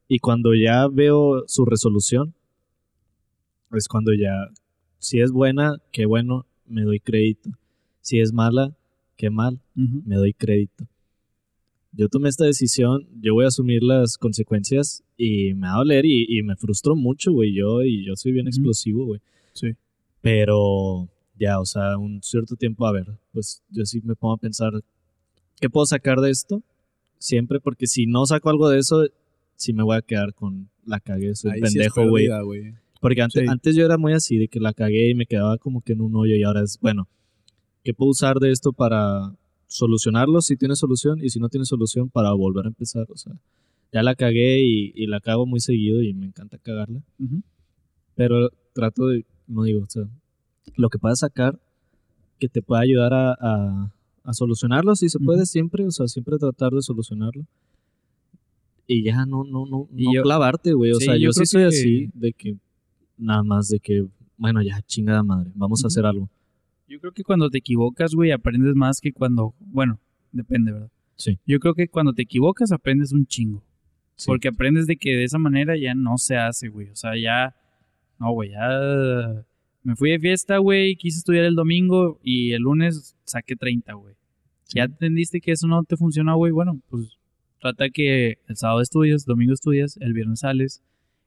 y 0.07 0.19
cuando 0.19 0.53
ya 0.53 0.87
veo 0.87 1.43
su 1.47 1.65
resolución, 1.65 2.33
es 3.71 3.87
cuando 3.87 4.13
ya, 4.13 4.49
si 4.99 5.19
es 5.19 5.31
buena, 5.31 5.77
qué 5.91 6.05
bueno, 6.05 6.45
me 6.67 6.83
doy 6.83 6.99
crédito. 6.99 7.49
Si 8.01 8.19
es 8.19 8.31
mala, 8.31 8.75
qué 9.17 9.29
mal, 9.29 9.59
Ujú. 9.75 10.03
me 10.05 10.15
doy 10.15 10.33
crédito. 10.33 10.87
Yo 11.91 12.09
tomé 12.09 12.29
esta 12.29 12.45
decisión, 12.45 13.07
yo 13.21 13.33
voy 13.33 13.45
a 13.45 13.47
asumir 13.47 13.81
las 13.81 14.17
consecuencias 14.17 15.03
y 15.17 15.53
me 15.53 15.67
va 15.67 15.75
a 15.75 15.77
doler 15.77 16.05
y, 16.05 16.25
y 16.27 16.43
me 16.43 16.55
frustro 16.57 16.95
mucho, 16.95 17.31
güey. 17.31 17.53
Yo, 17.53 17.83
y 17.83 18.05
yo 18.05 18.15
soy 18.15 18.33
bien 18.33 18.47
Ujú. 18.47 18.49
explosivo, 18.49 19.05
güey. 19.05 19.21
Sí. 19.53 19.71
Pero 20.21 21.07
ya, 21.39 21.59
o 21.59 21.65
sea, 21.65 21.97
un 21.97 22.21
cierto 22.21 22.55
tiempo, 22.55 22.85
a 22.85 22.91
ver, 22.91 23.05
pues 23.31 23.63
yo 23.69 23.85
sí 23.85 24.01
me 24.03 24.15
pongo 24.15 24.33
a 24.33 24.37
pensar, 24.37 24.73
¿qué 25.59 25.69
puedo 25.69 25.85
sacar 25.85 26.19
de 26.19 26.31
esto? 26.31 26.61
Siempre, 27.25 27.59
porque 27.59 27.87
si 27.87 28.05
no 28.05 28.27
saco 28.27 28.51
algo 28.51 28.69
de 28.69 28.77
eso, 28.77 29.03
sí 29.55 29.73
me 29.73 29.81
voy 29.81 29.97
a 29.97 30.03
quedar 30.03 30.35
con 30.35 30.69
la 30.85 30.99
cagué, 30.99 31.33
soy 31.33 31.53
Ahí 31.53 31.61
pendejo, 31.61 32.07
güey. 32.07 32.27
Porque 33.01 33.23
antes, 33.23 33.41
Sí. 33.41 33.47
antes 33.49 33.75
yo 33.75 33.83
era 33.83 33.97
muy 33.97 34.13
así, 34.13 34.37
de 34.37 34.47
que 34.47 34.59
la 34.59 34.73
cagué 34.73 35.09
y 35.09 35.15
me 35.15 35.25
quedaba 35.25 35.57
como 35.57 35.81
que 35.81 35.93
en 35.93 36.01
un 36.01 36.15
hoyo 36.15 36.35
y 36.35 36.43
ahora 36.43 36.61
es, 36.61 36.77
bueno, 36.79 37.07
¿qué 37.83 37.95
puedo 37.95 38.11
usar 38.11 38.37
de 38.37 38.51
esto 38.51 38.73
para 38.73 39.33
solucionarlo 39.65 40.39
si 40.41 40.55
tiene 40.55 40.75
solución 40.75 41.17
y 41.23 41.29
si 41.29 41.39
no 41.39 41.49
tiene 41.49 41.65
solución 41.65 42.09
para 42.09 42.31
volver 42.33 42.65
a 42.65 42.67
empezar? 42.67 43.07
O 43.09 43.17
sea, 43.17 43.33
ya 43.91 44.03
la 44.03 44.13
cagué 44.13 44.59
y, 44.61 44.91
y 44.93 45.07
la 45.07 45.19
cago 45.19 45.47
muy 45.47 45.61
seguido 45.61 46.03
y 46.03 46.13
me 46.13 46.27
encanta 46.27 46.59
cagarla. 46.59 47.01
Pero 48.13 48.49
trato 48.73 49.07
de, 49.07 49.25
no 49.47 49.63
digo, 49.63 49.81
o 49.81 49.89
sea, 49.89 50.03
lo 50.75 50.89
que 50.89 50.99
puedas 50.99 51.19
sacar 51.19 51.59
que 52.39 52.49
te 52.49 52.61
pueda 52.61 52.81
ayudar 52.81 53.13
a, 53.13 53.31
a, 53.39 53.94
a 54.25 54.33
solucionarlo, 54.33 54.95
si 54.95 55.07
se 55.09 55.19
puede 55.19 55.45
siempre, 55.45 55.85
o 55.85 55.91
sea, 55.91 56.07
siempre 56.07 56.37
tratar 56.37 56.71
de 56.73 56.81
solucionarlo. 56.81 57.45
Y 58.87 59.03
ya 59.03 59.25
no, 59.25 59.43
no, 59.43 59.65
no, 59.65 59.87
Y 59.95 60.05
no 60.05 60.13
yo- 60.13 60.23
clavarte, 60.23 60.73
güey. 60.73 60.91
O 60.91 60.95
Sí, 60.95 61.05
sea, 61.05 61.15
yo 61.15 61.25
yo, 61.25 61.31
sí 61.31 61.45
soy 61.45 61.61
que- 61.61 61.67
así, 61.67 62.09
de 62.13 62.33
que 62.33 62.55
nada 63.17 63.43
más 63.43 63.67
de 63.69 63.79
que, 63.79 64.05
bueno, 64.37 64.61
ya 64.61 64.81
chingada 64.83 65.23
madre, 65.23 65.51
vamos 65.55 65.83
a 65.83 65.87
hacer 65.87 66.05
algo. 66.05 66.29
Yo 66.87 66.99
creo 66.99 67.11
que 67.11 67.23
cuando 67.23 67.49
te 67.49 67.57
equivocas, 67.57 68.13
güey, 68.13 68.31
aprendes 68.31 68.75
más 68.75 68.99
que 69.01 69.11
cuando. 69.11 69.55
Bueno, 69.59 69.99
depende, 70.31 70.71
¿verdad? 70.71 70.91
Sí. 71.15 71.39
Yo 71.47 71.59
creo 71.59 71.73
que 71.73 71.87
cuando 71.87 72.13
te 72.13 72.21
equivocas, 72.23 72.71
aprendes 72.71 73.11
un 73.11 73.25
chingo. 73.25 73.63
Sí. 74.17 74.25
Porque 74.27 74.49
aprendes 74.49 74.85
de 74.85 74.95
que 74.97 75.15
de 75.15 75.23
esa 75.23 75.39
manera 75.39 75.75
ya 75.77 75.95
no 75.95 76.17
se 76.17 76.37
hace, 76.37 76.67
güey. 76.69 76.89
O 76.89 76.95
sea, 76.95 77.11
ya. 77.19 77.55
No, 78.19 78.31
güey, 78.33 78.51
ya. 78.51 79.45
Me 79.85 79.95
fui 79.95 80.09
de 80.09 80.19
fiesta, 80.19 80.57
güey, 80.57 80.95
quise 80.95 81.19
estudiar 81.19 81.45
el 81.45 81.53
domingo 81.53 82.19
y 82.23 82.53
el 82.53 82.63
lunes 82.63 83.15
saqué 83.23 83.55
30, 83.55 83.93
güey. 83.93 84.15
Ya 84.73 84.85
entendiste 84.85 85.39
que 85.39 85.51
eso 85.51 85.67
no 85.67 85.83
te 85.83 85.95
funciona, 85.95 86.33
güey. 86.33 86.51
Bueno, 86.51 86.81
pues 86.89 87.19
trata 87.61 87.91
que 87.91 88.39
el 88.47 88.55
sábado 88.57 88.81
estudias, 88.81 89.25
domingo 89.25 89.53
estudias, 89.53 89.95
el 90.01 90.13
viernes 90.13 90.39
sales. 90.39 90.81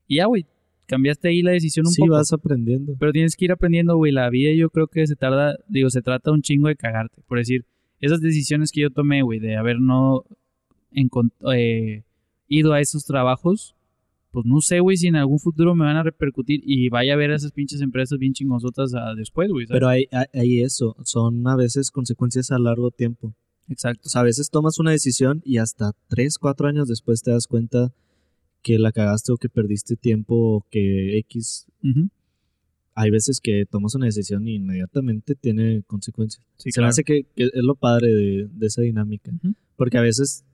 Y 0.09 0.17
ya, 0.17 0.27
güey, 0.27 0.45
cambiaste 0.87 1.29
ahí 1.29 1.43
la 1.43 1.53
decisión 1.53 1.87
un 1.87 1.93
sí, 1.93 2.01
poco. 2.03 2.15
vas 2.15 2.33
aprendiendo. 2.33 2.97
Pero 2.99 3.13
tienes 3.13 3.37
que 3.37 3.45
ir 3.45 3.53
aprendiendo, 3.53 3.97
güey. 3.97 4.11
La 4.11 4.29
vida 4.29 4.53
yo 4.53 4.71
creo 4.71 4.89
que 4.89 5.07
se 5.07 5.15
tarda, 5.15 5.57
digo, 5.69 5.89
se 5.89 6.03
trata 6.03 6.33
un 6.33 6.43
chingo 6.43 6.67
de 6.67 6.75
cagarte. 6.75 7.23
Por 7.29 7.39
decir, 7.39 7.65
esas 8.01 8.21
decisiones 8.21 8.73
que 8.73 8.81
yo 8.81 8.91
tomé, 8.91 9.23
güey, 9.23 9.39
de 9.39 9.55
haber 9.57 9.79
no 9.81 10.25
eh, 11.55 12.03
ido 12.49 12.73
a 12.73 12.81
esos 12.81 13.05
trabajos, 13.05 13.77
pues 14.43 14.47
no 14.47 14.61
sé, 14.61 14.79
güey, 14.79 14.97
si 14.97 15.09
en 15.09 15.17
algún 15.17 15.41
futuro 15.41 15.75
me 15.75 15.85
van 15.85 15.97
a 15.97 16.05
repercutir 16.05 16.61
y 16.65 16.89
vaya 16.91 17.15
a 17.15 17.17
ver 17.17 17.33
a 17.33 17.37
esas 17.37 17.51
pinches 17.51 17.81
empresas 17.81 18.19
bien 18.21 18.33
chingosotas 18.35 18.95
a- 18.95 19.15
después, 19.17 19.51
güey. 19.51 19.67
Pero 19.67 19.89
hay, 19.89 20.07
hay, 20.33 20.61
eso, 20.61 20.95
son 21.03 21.45
a 21.49 21.57
veces 21.57 21.91
consecuencias 21.91 22.53
a 22.53 22.59
largo 22.61 22.93
tiempo. 22.93 23.35
Exacto. 23.69 24.03
O 24.07 24.09
sea, 24.09 24.21
a 24.21 24.25
veces 24.25 24.49
tomas 24.51 24.79
una 24.79 24.93
decisión 24.93 25.43
y 25.45 25.59
hasta 25.59 25.91
3, 26.07 26.39
4 26.39 26.69
años 26.69 26.87
después 26.87 27.23
te 27.23 27.33
das 27.33 27.49
cuenta 27.49 27.93
que 28.63 28.79
la 28.79 28.93
cagaste 28.93 29.33
o 29.33 29.37
que 29.39 29.49
perdiste 29.49 29.97
tiempo 29.97 30.35
o 30.37 30.67
que 30.71 31.19
X. 31.19 31.67
Ujú. 31.83 32.09
Hay 32.95 33.11
veces 33.11 33.41
que 33.41 33.65
tomas 33.67 33.95
una 33.97 34.07
decisión 34.07 34.47
y 34.47 34.55
inmediatamente 34.55 35.35
tiene 35.35 35.83
consecuencias. 35.87 36.45
Sí, 36.59 36.71
Se 36.71 36.81
me 36.81 36.83
claro. 36.85 36.91
hace 36.91 37.03
que, 37.05 37.25
que 37.35 37.45
es 37.45 37.51
lo 37.63 37.75
padre 37.75 38.09
de, 38.15 38.49
de 38.53 38.67
esa 38.67 38.83
dinámica. 38.83 39.33
Porque 39.77 39.99
a 39.99 40.03
veces 40.03 40.45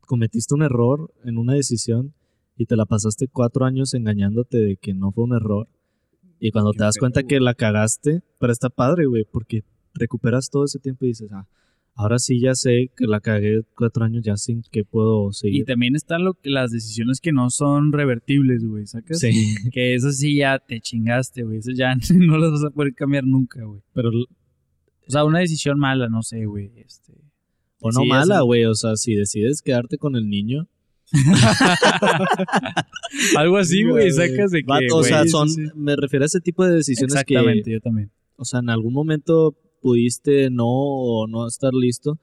cometiste 0.00 0.54
un 0.54 0.62
error 0.62 1.12
en 1.24 1.38
una 1.38 1.54
decisión 1.54 2.14
y 2.58 2.66
te 2.66 2.76
la 2.76 2.84
pasaste 2.84 3.28
cuatro 3.28 3.64
años 3.64 3.94
engañándote 3.94 4.58
de 4.58 4.76
que 4.76 4.92
no 4.92 5.12
fue 5.12 5.24
un 5.24 5.34
error. 5.34 5.68
Y 6.40 6.50
cuando 6.50 6.72
te 6.72 6.82
das 6.82 6.98
cuenta 6.98 7.22
que 7.22 7.40
la 7.40 7.54
cagaste, 7.54 8.20
pero 8.38 8.52
está 8.52 8.68
padre, 8.68 9.06
güey, 9.06 9.24
porque 9.24 9.62
recuperas 9.94 10.50
todo 10.50 10.64
ese 10.64 10.78
tiempo 10.80 11.04
y 11.04 11.08
dices, 11.08 11.30
ah, 11.32 11.46
ahora 11.94 12.18
sí 12.18 12.40
ya 12.40 12.54
sé 12.54 12.90
que 12.96 13.06
la 13.06 13.20
cagué 13.20 13.62
cuatro 13.76 14.04
años, 14.04 14.24
ya 14.24 14.36
sin 14.36 14.62
que 14.70 14.84
puedo 14.84 15.30
Y 15.30 15.34
seguir. 15.34 15.64
también 15.66 15.94
están 15.94 16.24
lo 16.24 16.36
las 16.42 16.70
decisiones 16.72 17.20
que 17.20 17.32
no 17.32 17.48
son 17.50 17.92
revertibles, 17.92 18.64
güey, 18.64 18.86
¿sacas? 18.86 19.20
Sí, 19.20 19.30
Que 19.72 19.94
eso 19.94 20.10
sí 20.10 20.36
ya 20.36 20.58
te 20.58 20.80
chingaste, 20.80 21.44
güey. 21.44 21.58
Eso 21.58 21.70
ya 21.72 21.94
no 22.14 22.38
las 22.38 22.50
vas 22.50 22.64
a 22.64 22.70
poder 22.70 22.92
cambiar 22.94 23.24
nunca, 23.24 23.62
güey. 23.64 23.82
pero 23.92 24.10
O 24.10 25.10
sea, 25.10 25.24
una 25.24 25.38
decisión 25.38 25.78
mala, 25.78 26.08
no 26.08 26.22
sé, 26.22 26.44
güey. 26.46 26.72
Este... 26.76 27.14
o 27.80 27.90
no 27.92 28.00
Sí, 28.02 28.08
mala, 28.08 28.40
güey, 28.42 28.64
o 28.64 28.74
sea, 28.74 28.96
si 28.96 29.14
decides 29.14 29.62
quedarte 29.62 29.96
con 29.96 30.16
el 30.16 30.28
niño, 30.28 30.68
Algo 33.36 33.56
así, 33.56 33.84
güey, 33.84 34.10
sacas 34.10 34.50
de 34.50 34.62
que. 34.62 34.66
va- 34.70 34.80
o 34.92 35.02
sea, 35.02 35.26
son, 35.26 35.48
sí. 35.48 35.62
me 35.74 35.96
refiero 35.96 36.24
a 36.24 36.26
ese 36.26 36.40
tipo 36.40 36.64
de 36.64 36.74
decisiones 36.76 37.14
que, 37.24 37.34
Exactamente, 37.34 37.72
yo 37.72 37.80
también. 37.80 38.10
o 38.36 38.44
sea, 38.44 38.60
en 38.60 38.70
algún 38.70 38.92
momento 38.92 39.56
pudiste 39.80 40.50
no 40.50 40.66
o 40.66 41.26
no 41.26 41.46
estar 41.46 41.72
listo, 41.72 42.18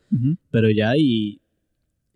pero 0.52 0.70
ya 0.70 0.98
y, 0.98 1.40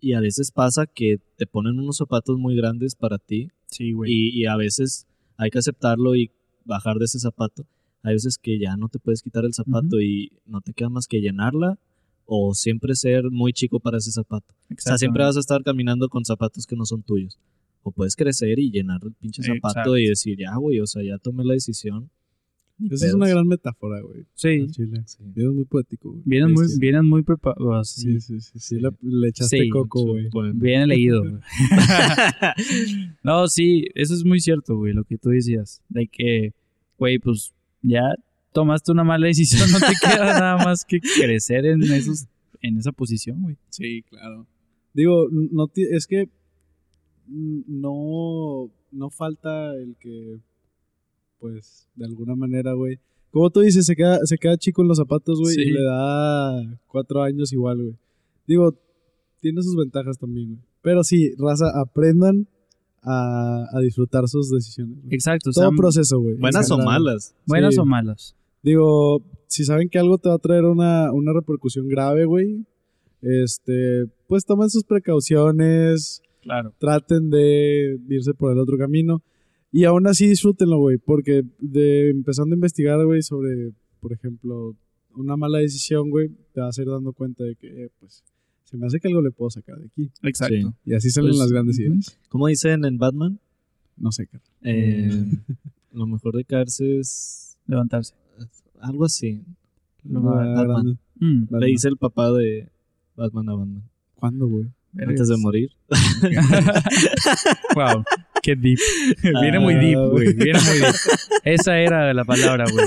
y 0.00 0.12
a 0.12 0.20
veces 0.20 0.50
pasa 0.52 0.86
que 0.86 1.18
te 1.36 1.46
ponen 1.46 1.78
unos 1.78 1.96
zapatos 1.96 2.38
muy 2.38 2.54
grandes 2.56 2.94
para 2.94 3.18
ti 3.18 3.48
Sí, 3.66 3.92
güey. 3.92 4.12
y, 4.12 4.42
y 4.42 4.46
a 4.46 4.56
veces 4.56 5.06
hay 5.36 5.50
que 5.50 5.58
aceptarlo 5.58 6.14
y 6.16 6.30
bajar 6.64 6.96
de 6.98 7.06
ese 7.06 7.18
zapato. 7.18 7.64
Hay 8.02 8.14
veces 8.14 8.36
que 8.38 8.58
ya 8.58 8.76
no 8.76 8.88
te 8.88 8.98
puedes 8.98 9.22
quitar 9.22 9.44
el 9.44 9.54
zapato 9.54 10.00
y 10.00 10.32
no 10.46 10.60
te 10.60 10.72
queda 10.72 10.88
más 10.88 11.06
que 11.06 11.20
llenarla 11.20 11.78
o 12.32 12.54
siempre 12.54 12.94
ser 12.94 13.28
muy 13.28 13.52
chico 13.52 13.80
para 13.80 13.98
ese 13.98 14.12
zapato. 14.12 14.54
O 14.70 14.74
sea, 14.78 14.96
siempre 14.96 15.24
vas 15.24 15.36
a 15.36 15.40
estar 15.40 15.64
caminando 15.64 16.08
con 16.08 16.24
zapatos 16.24 16.64
que 16.64 16.76
no 16.76 16.86
son 16.86 17.02
tuyos. 17.02 17.36
O 17.82 17.90
puedes 17.90 18.14
crecer 18.14 18.56
y 18.60 18.70
llenar 18.70 19.00
el 19.02 19.12
pinche 19.14 19.42
zapato 19.42 19.68
Exacto. 19.70 19.98
y 19.98 20.06
decir, 20.06 20.38
ya, 20.38 20.54
güey, 20.54 20.78
o 20.78 20.86
sea, 20.86 21.02
ya 21.02 21.18
tomé 21.18 21.44
la 21.44 21.54
decisión. 21.54 22.08
Esa 22.88 23.08
es 23.08 23.14
una 23.14 23.28
gran 23.28 23.48
metáfora, 23.48 24.00
güey. 24.00 24.26
Sí. 24.34 24.68
Chile. 24.70 25.02
Sí. 25.06 25.18
Vienes 25.34 25.54
muy 25.54 25.64
poético, 25.64 26.10
güey. 26.10 26.22
Vienen 26.24 26.52
muy, 26.52 26.68
Sí, 26.68 26.78
vienen 26.78 27.04
muy 27.04 27.24
preparados. 27.24 27.90
Sí, 27.90 28.20
sí, 28.20 28.40
sí. 28.40 28.58
sí, 28.60 28.76
Le, 28.76 28.90
le 29.02 29.28
echaste 29.28 29.58
Sí, 29.58 29.68
coco, 29.68 30.04
güey. 30.04 30.28
Bien 30.54 30.86
leído. 30.86 31.24
no, 33.24 33.48
sí, 33.48 33.86
eso 33.96 34.14
es 34.14 34.24
muy 34.24 34.38
cierto, 34.38 34.76
güey, 34.76 34.92
lo 34.92 35.02
que 35.02 35.18
tú 35.18 35.30
decías. 35.30 35.82
De 35.88 36.06
que, 36.06 36.52
güey, 36.96 37.18
pues 37.18 37.52
ya 37.82 38.14
tomaste 38.52 38.92
una 38.92 39.04
mala 39.04 39.26
decisión, 39.26 39.70
no 39.70 39.78
te 39.78 39.92
queda 40.00 40.24
nada 40.40 40.56
más 40.64 40.84
que 40.84 41.00
crecer 41.00 41.66
en, 41.66 41.82
esos, 41.84 42.26
en 42.60 42.78
esa 42.78 42.92
posición, 42.92 43.42
güey. 43.42 43.56
Sí, 43.68 44.02
claro. 44.08 44.46
Digo, 44.94 45.28
no 45.30 45.70
es 45.74 46.06
que 46.06 46.28
no, 47.28 48.70
no 48.90 49.10
falta 49.10 49.74
el 49.76 49.96
que, 49.98 50.40
pues, 51.38 51.88
de 51.94 52.04
alguna 52.06 52.34
manera, 52.34 52.72
güey. 52.74 52.98
Como 53.30 53.50
tú 53.50 53.60
dices, 53.60 53.86
se 53.86 53.94
queda, 53.94 54.18
se 54.24 54.36
queda 54.38 54.56
chico 54.56 54.82
en 54.82 54.88
los 54.88 54.98
zapatos, 54.98 55.38
güey, 55.40 55.54
Sí. 55.54 55.60
y 55.62 55.70
le 55.70 55.82
da 55.82 56.78
cuatro 56.88 57.22
años 57.22 57.52
igual, 57.52 57.78
güey. 57.80 57.94
Digo, 58.46 58.74
tiene 59.40 59.62
sus 59.62 59.76
ventajas 59.76 60.18
también, 60.18 60.48
güey. 60.54 60.60
Pero 60.82 61.04
sí, 61.04 61.32
raza, 61.38 61.66
aprendan 61.80 62.48
a, 63.02 63.66
a 63.72 63.80
disfrutar 63.80 64.26
sus 64.28 64.50
decisiones. 64.50 64.96
güey. 65.02 65.14
Exacto. 65.14 65.50
o 65.50 65.52
Todo 65.52 65.68
sea, 65.68 65.76
proceso, 65.76 66.18
güey. 66.18 66.34
Buenas 66.36 66.70
o 66.70 66.78
la- 66.78 66.84
malas. 66.84 67.34
Buenas 67.46 67.74
Sí. 67.74 67.80
o 67.80 67.84
malas. 67.84 68.34
Digo, 68.62 69.22
si 69.46 69.64
saben 69.64 69.88
que 69.88 69.98
algo 69.98 70.18
te 70.18 70.28
va 70.28 70.34
a 70.36 70.38
traer 70.38 70.64
una, 70.64 71.12
una 71.12 71.32
repercusión 71.32 71.88
grave, 71.88 72.24
güey, 72.24 72.66
este, 73.22 74.06
pues 74.26 74.44
tomen 74.44 74.70
sus 74.70 74.84
precauciones, 74.84 76.22
Claro. 76.42 76.72
traten 76.78 77.28
de 77.30 77.98
irse 78.08 78.32
por 78.32 78.50
el 78.52 78.58
otro 78.58 78.78
camino 78.78 79.22
y 79.70 79.84
aún 79.84 80.06
así 80.06 80.26
disfrútenlo, 80.26 80.78
güey, 80.78 80.96
porque 80.98 81.42
de 81.58 82.10
empezando 82.10 82.54
a 82.54 82.56
investigar, 82.56 83.04
güey, 83.04 83.22
sobre, 83.22 83.72
por 84.00 84.12
ejemplo, 84.12 84.74
una 85.14 85.36
mala 85.36 85.58
decisión, 85.58 86.08
güey, 86.10 86.30
te 86.54 86.60
vas 86.60 86.78
a 86.78 86.82
ir 86.82 86.88
dando 86.88 87.12
cuenta 87.12 87.44
de 87.44 87.56
que, 87.56 87.84
eh, 87.84 87.90
pues, 88.00 88.24
se 88.64 88.76
me 88.76 88.86
hace 88.86 89.00
que 89.00 89.08
algo 89.08 89.20
le 89.20 89.32
puedo 89.32 89.50
sacar 89.50 89.78
de 89.78 89.86
aquí. 89.86 90.10
Exacto. 90.22 90.74
Y 90.84 90.94
así 90.94 91.10
salen 91.10 91.30
Pues, 91.30 91.40
las 91.40 91.50
grandes 91.52 91.78
ideas. 91.78 92.18
¿Cómo 92.28 92.46
dicen 92.46 92.84
en 92.84 92.98
Batman? 92.98 93.38
No 93.96 94.12
sé, 94.12 94.26
cara. 94.28 94.44
Eh, 94.62 95.10
lo 95.92 96.06
mejor 96.06 96.36
de 96.36 96.44
caerse 96.44 96.98
es 97.00 97.58
Levantarse. 97.66 98.14
Algo 98.80 99.04
así. 99.04 99.42
Lo 100.04 100.22
Batman. 100.22 100.98
Mm, 101.16 101.42
Batman. 101.42 101.60
Le 101.60 101.66
dice 101.66 101.88
el 101.88 101.96
papá 101.96 102.30
de 102.32 102.68
Batman 103.16 103.48
a 103.48 103.54
Batman. 103.54 103.82
¿Cuándo, 104.14 104.48
güey? 104.48 104.66
Antes 104.98 105.28
de 105.28 105.36
morir. 105.36 105.70
wow, 107.76 108.02
qué 108.42 108.56
deep. 108.56 108.78
Viene 109.40 109.60
muy 109.60 109.74
deep, 109.74 109.98
Ah, 109.98 110.08
güey. 110.10 110.32
Viene 110.34 110.58
muy 110.58 110.78
deep. 110.80 110.94
Esa 111.44 111.78
era 111.78 112.12
la 112.12 112.24
palabra, 112.24 112.64
güey. 112.72 112.86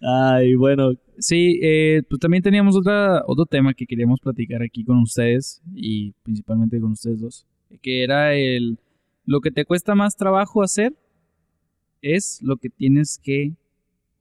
Ay, 0.00 0.54
bueno, 0.54 0.92
Sí, 1.18 1.60
eh, 1.62 2.02
pues 2.08 2.20
también 2.20 2.42
teníamos 2.42 2.76
otra, 2.76 3.22
otro 3.26 3.46
tema 3.46 3.72
que 3.74 3.86
queríamos 3.86 4.20
platicar 4.20 4.62
aquí 4.62 4.84
con 4.84 4.98
ustedes 4.98 5.62
y 5.74 6.12
principalmente 6.22 6.80
con 6.80 6.92
ustedes 6.92 7.20
dos, 7.20 7.46
que 7.82 8.02
era 8.02 8.34
el 8.34 8.78
lo 9.26 9.40
que 9.40 9.50
te 9.50 9.64
cuesta 9.64 9.94
más 9.94 10.16
trabajo 10.16 10.62
hacer 10.62 10.92
es 12.02 12.40
lo 12.42 12.56
que 12.56 12.68
tienes 12.68 13.18
que 13.22 13.52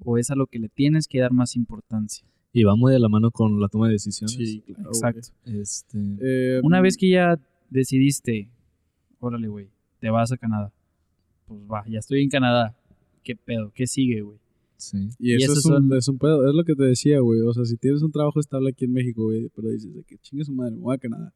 o 0.05 0.17
es 0.17 0.29
a 0.31 0.35
lo 0.35 0.47
que 0.47 0.59
le 0.59 0.69
tienes 0.69 1.07
que 1.07 1.19
dar 1.19 1.31
más 1.33 1.55
importancia. 1.55 2.25
y 2.55 2.63
va 2.63 2.75
muy 2.75 2.91
de 2.93 2.99
la 2.99 3.09
mano 3.09 3.31
con 3.31 3.59
la 3.59 3.67
toma 3.67 3.87
de 3.87 3.93
decisiones. 3.93 4.37
claro. 4.65 4.89
Exacto. 4.89 5.27
Este, 5.45 5.97
Eh, 6.21 6.61
Una 6.63 6.81
vez 6.81 6.97
que 6.97 7.09
ya 7.09 7.39
decidiste, 7.71 8.47
órale, 9.19 9.47
güey, 9.47 9.69
te 9.99 10.09
vas 10.11 10.31
a 10.31 10.37
Canadá. 10.37 10.71
Pues 11.47 11.59
va, 11.61 11.83
ya 11.87 11.97
estoy 11.99 12.21
en 12.21 12.29
Canadá. 12.29 12.75
¿Qué 13.23 13.35
pedo? 13.35 13.71
¿Qué 13.73 13.87
sigue, 13.87 14.21
güey? 14.21 14.37
sí. 14.77 14.97
Y 15.17 15.31
Y 15.31 15.35
eso 15.35 15.53
esos 15.53 15.57
es 15.59 15.65
un, 15.65 15.89
son- 15.89 15.97
es 15.97 16.07
un 16.09 16.17
pedo, 16.19 16.47
es 16.47 16.53
lo 16.53 16.63
que 16.63 16.75
te 16.75 16.83
decía, 16.83 17.19
güey. 17.21 17.41
O 17.41 17.53
sea, 17.53 17.65
si 17.65 17.75
tienes 17.77 18.01
un 18.03 18.11
trabajo 18.11 18.39
estable 18.39 18.69
aquí 18.69 18.85
en 18.85 18.93
México, 18.93 19.23
güey, 19.23 19.49
pero 19.55 19.69
dices 19.69 19.93
de 19.95 20.03
que 20.03 20.17
chingue 20.19 20.43
su 20.45 20.51
madre, 20.53 20.75
me 20.75 20.81
voy 20.81 20.95
a 20.95 20.97
Canadá. 20.99 21.33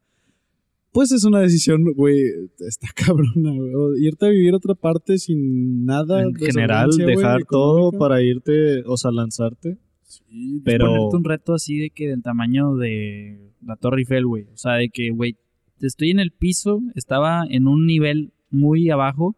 Pues 0.91 1.11
es 1.11 1.23
una 1.25 1.39
decisión, 1.41 1.83
güey, 1.95 2.17
está 2.59 2.87
cabrona, 2.95 3.51
güey. 3.51 4.05
Irte 4.05 4.25
a 4.25 4.29
vivir 4.29 4.53
a 4.53 4.57
otra 4.57 4.73
parte 4.75 5.17
sin 5.17 5.85
nada. 5.85 6.23
En 6.23 6.31
de 6.33 6.45
general, 6.47 6.89
dejar 6.91 7.43
todo 7.45 7.91
para 7.91 8.21
irte, 8.23 8.83
o 8.85 8.97
sea, 8.97 9.11
lanzarte. 9.11 9.77
Sí, 10.03 10.61
Pero- 10.63 10.87
Ponerte 10.87 11.15
un 11.17 11.23
reto 11.23 11.53
así 11.53 11.77
de 11.77 11.89
que 11.89 12.07
del 12.07 12.23
tamaño 12.23 12.75
de 12.75 13.51
la 13.61 13.75
Torre 13.75 13.99
Eiffel, 13.99 14.25
güey. 14.25 14.43
O 14.53 14.57
sea, 14.57 14.73
de 14.73 14.89
que, 14.89 15.11
güey, 15.11 15.35
estoy 15.81 16.11
en 16.11 16.19
el 16.19 16.31
piso, 16.31 16.81
estaba 16.95 17.43
en 17.49 17.67
un 17.67 17.85
nivel 17.85 18.31
muy 18.49 18.89
abajo 18.89 19.35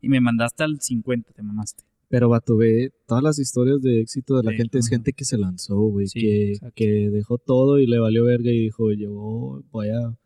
y 0.00 0.08
me 0.08 0.20
mandaste 0.20 0.64
al 0.64 0.80
50, 0.80 1.32
te 1.32 1.42
mamaste. 1.42 1.84
Pero 2.08 2.28
vato, 2.28 2.56
ve, 2.56 2.92
todas 3.06 3.22
las 3.22 3.38
historias 3.38 3.82
de 3.82 4.00
éxito 4.00 4.36
de 4.36 4.44
la 4.44 4.52
Sí, 4.52 4.56
gente 4.58 4.78
es 4.78 4.88
gente 4.88 5.12
que 5.12 5.24
se 5.24 5.36
lanzó, 5.38 5.76
güey, 5.76 6.06
Sí, 6.06 6.20
que, 6.20 6.52
que 6.74 7.10
dejó 7.10 7.36
todo 7.38 7.78
y 7.80 7.86
le 7.86 7.98
valió 7.98 8.24
verga 8.24 8.50
y 8.50 8.60
dijo, 8.60 8.92
yo 8.92 9.62
voy 9.72 9.88
a... 9.88 10.16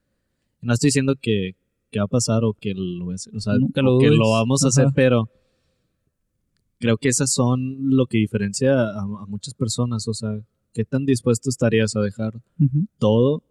No 0.63 0.73
estoy 0.73 0.89
diciendo 0.89 1.15
que, 1.21 1.57
que 1.91 1.99
va 1.99 2.05
a 2.05 2.09
pasar 2.09 2.45
o 2.45 2.55
que 2.55 2.75
lo, 2.75 3.07
o 3.07 3.41
sea, 3.41 3.55
Nunca 3.59 3.83
lo 3.83 3.97
o 3.97 3.99
que 3.99 4.11
lo 4.11 4.31
vamos 4.31 4.65
a 4.65 4.69
hacer, 4.69 4.89
pero 4.95 5.29
creo 6.79 6.97
que 6.97 7.09
esas 7.09 7.33
son 7.33 7.91
lo 7.91 8.07
que 8.07 8.19
diferencia 8.19 8.73
a, 8.73 9.03
a 9.03 9.27
muchas 9.27 9.55
personas, 9.55 10.09
o 10.09 10.15
sea, 10.15 10.41
¿qué 10.73 10.85
tan 10.85 11.05
dispuesto 11.05 11.51
estarías 11.51 11.97
a 11.97 12.01
dejar 12.01 12.41
todo 12.99 13.43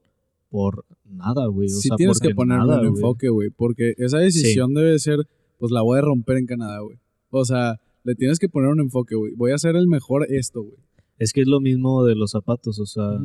por 0.50 0.86
nada, 1.06 1.46
güey? 1.48 1.68
O 1.68 1.72
Sí 1.72 1.88
sea, 1.88 1.98
tienes 1.98 2.20
que 2.20 2.34
ponerle 2.34 2.68
nada, 2.68 2.82
un 2.82 2.88
enfoque, 2.88 3.30
güey, 3.30 3.50
porque 3.50 3.94
esa 3.98 4.20
decisión 4.20 4.74
debe 4.74 4.98
ser, 5.00 5.28
pues 5.58 5.72
la 5.72 5.82
voy 5.82 6.00
a 6.00 6.02
romper 6.02 6.38
en 6.38 6.46
Canadá, 6.46 6.80
güey. 6.80 6.98
O 7.30 7.46
sea, 7.46 7.80
le 8.04 8.16
tienes 8.16 8.40
que 8.40 8.50
poner 8.50 8.72
un 8.72 8.80
enfoque, 8.80 9.16
güey. 9.16 9.34
Voy 9.36 9.52
a 9.52 9.56
hacer 9.56 9.76
el 9.76 9.88
mejor 9.88 10.26
esto, 10.30 10.64
güey. 10.64 10.78
Es 11.20 11.34
que 11.34 11.42
es 11.42 11.48
lo 11.48 11.60
mismo 11.60 12.06
de 12.06 12.16
los 12.16 12.32
zapatos, 12.32 12.80
o 12.80 12.86
sea. 12.86 13.20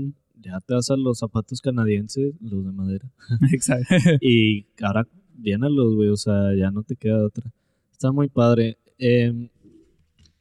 Ya 0.44 0.60
te 0.60 0.74
vas 0.74 0.90
a 0.90 0.96
los 0.96 1.18
zapatos 1.18 1.60
canadienses, 1.60 2.34
los 2.40 2.64
de 2.64 2.72
madera. 2.72 3.10
Exacto. 3.52 3.86
Y 4.20 4.66
ahora 4.82 5.06
llénalos, 5.40 5.94
güey. 5.94 6.08
O 6.08 6.16
sea, 6.16 6.54
ya 6.54 6.70
no 6.70 6.82
te 6.82 6.96
queda 6.96 7.24
otra. 7.24 7.50
Está 7.92 8.12
muy 8.12 8.28
padre. 8.28 8.78
Em, 8.98 9.48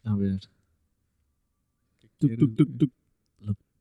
a 0.04 0.16
ver, 0.16 0.40
Tuc, 2.20 2.38
tuc, 2.38 2.56
tuc, 2.56 2.78
tuc. 2.78 2.92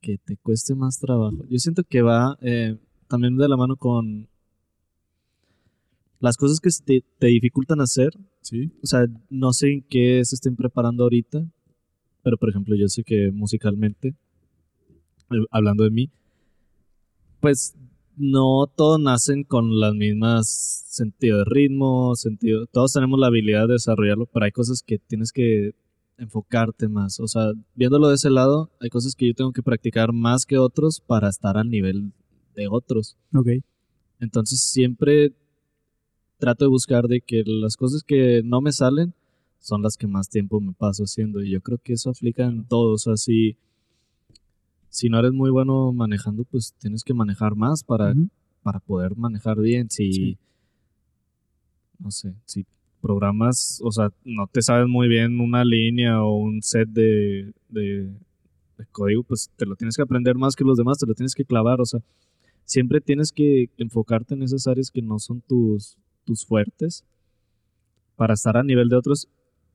que 0.00 0.18
te 0.18 0.36
cueste 0.36 0.74
más 0.74 0.98
trabajo. 0.98 1.44
Yo 1.48 1.58
siento 1.58 1.84
que 1.84 2.02
va 2.02 2.36
eh, 2.40 2.76
también 3.06 3.36
de 3.36 3.48
la 3.48 3.56
mano 3.56 3.76
con 3.76 4.28
las 6.18 6.36
cosas 6.36 6.58
que 6.58 6.70
te, 6.84 7.04
te 7.18 7.26
dificultan 7.28 7.80
hacer. 7.80 8.10
Sí. 8.40 8.72
O 8.82 8.86
sea, 8.86 9.06
no 9.30 9.52
sé 9.52 9.72
en 9.72 9.82
qué 9.82 10.24
se 10.24 10.34
estén 10.34 10.56
preparando 10.56 11.04
ahorita. 11.04 11.46
Pero, 12.22 12.36
por 12.36 12.48
ejemplo, 12.48 12.74
yo 12.74 12.88
sé 12.88 13.04
que 13.04 13.30
musicalmente, 13.30 14.14
hablando 15.50 15.84
de 15.84 15.90
mí, 15.90 16.10
pues 17.40 17.74
no 18.16 18.66
todos 18.76 19.00
nacen 19.00 19.44
con 19.44 19.80
las 19.80 19.94
mismas 19.94 20.84
sentido 20.88 21.38
de 21.38 21.44
ritmo, 21.46 22.14
sentido. 22.14 22.66
Todos 22.66 22.92
tenemos 22.92 23.18
la 23.18 23.28
habilidad 23.28 23.66
de 23.66 23.74
desarrollarlo, 23.74 24.26
pero 24.26 24.44
hay 24.44 24.52
cosas 24.52 24.82
que 24.82 24.98
tienes 24.98 25.32
que 25.32 25.72
enfocarte 26.18 26.88
más. 26.88 27.18
O 27.20 27.26
sea, 27.26 27.52
viéndolo 27.74 28.08
de 28.08 28.14
ese 28.14 28.30
lado, 28.30 28.70
hay 28.80 28.90
cosas 28.90 29.14
que 29.14 29.26
yo 29.26 29.34
tengo 29.34 29.52
que 29.52 29.62
practicar 29.62 30.12
más 30.12 30.44
que 30.46 30.58
otros 30.58 31.00
para 31.00 31.28
estar 31.28 31.56
al 31.56 31.68
nivel 31.68 32.12
de 32.54 32.68
otros. 32.68 33.16
Ok. 33.34 33.48
Entonces 34.20 34.60
siempre 34.60 35.34
trato 36.38 36.64
de 36.64 36.70
buscar 36.70 37.06
de 37.08 37.20
que 37.20 37.42
las 37.46 37.76
cosas 37.76 38.02
que 38.02 38.42
no 38.44 38.60
me 38.60 38.72
salen 38.72 39.14
son 39.58 39.82
las 39.82 39.96
que 39.96 40.06
más 40.06 40.28
tiempo 40.28 40.60
me 40.60 40.72
paso 40.72 41.04
haciendo. 41.04 41.42
Y 41.42 41.50
yo 41.50 41.60
creo 41.60 41.78
que 41.78 41.94
eso 41.94 42.10
aplica 42.10 42.44
en 42.44 42.66
todo. 42.66 42.94
O 42.94 42.98
sea, 42.98 43.16
si, 43.16 43.56
si 44.92 45.08
no 45.08 45.18
eres 45.18 45.32
muy 45.32 45.50
bueno 45.50 45.90
manejando, 45.94 46.44
pues 46.44 46.74
tienes 46.78 47.02
que 47.02 47.14
manejar 47.14 47.56
más 47.56 47.82
para, 47.82 48.12
para 48.62 48.78
poder 48.78 49.16
manejar 49.16 49.58
bien. 49.58 49.88
Si, 49.88 50.12
Sí. 50.12 50.38
no 51.98 52.10
sé, 52.10 52.34
si 52.44 52.66
programas, 53.00 53.80
o 53.82 53.90
sea, 53.90 54.10
no 54.22 54.46
te 54.48 54.60
sabes 54.60 54.86
muy 54.88 55.08
bien 55.08 55.40
una 55.40 55.64
línea 55.64 56.22
o 56.22 56.36
un 56.36 56.60
set 56.60 56.88
de, 56.90 57.54
de, 57.70 58.10
de 58.76 58.86
código, 58.92 59.22
pues 59.22 59.50
te 59.56 59.64
lo 59.64 59.76
tienes 59.76 59.96
que 59.96 60.02
aprender 60.02 60.36
más 60.36 60.54
que 60.56 60.62
los 60.64 60.76
demás, 60.76 60.98
te 60.98 61.06
lo 61.06 61.14
tienes 61.14 61.34
que 61.34 61.46
clavar. 61.46 61.80
O 61.80 61.86
sea, 61.86 62.00
siempre 62.64 63.00
tienes 63.00 63.32
que 63.32 63.70
enfocarte 63.78 64.34
en 64.34 64.42
esas 64.42 64.66
áreas 64.66 64.90
que 64.90 65.00
no 65.00 65.18
son 65.18 65.40
tus, 65.40 65.96
tus 66.26 66.44
fuertes 66.44 67.02
para 68.16 68.34
estar 68.34 68.58
a 68.58 68.62
nivel 68.62 68.90
de 68.90 68.96
otros 68.96 69.26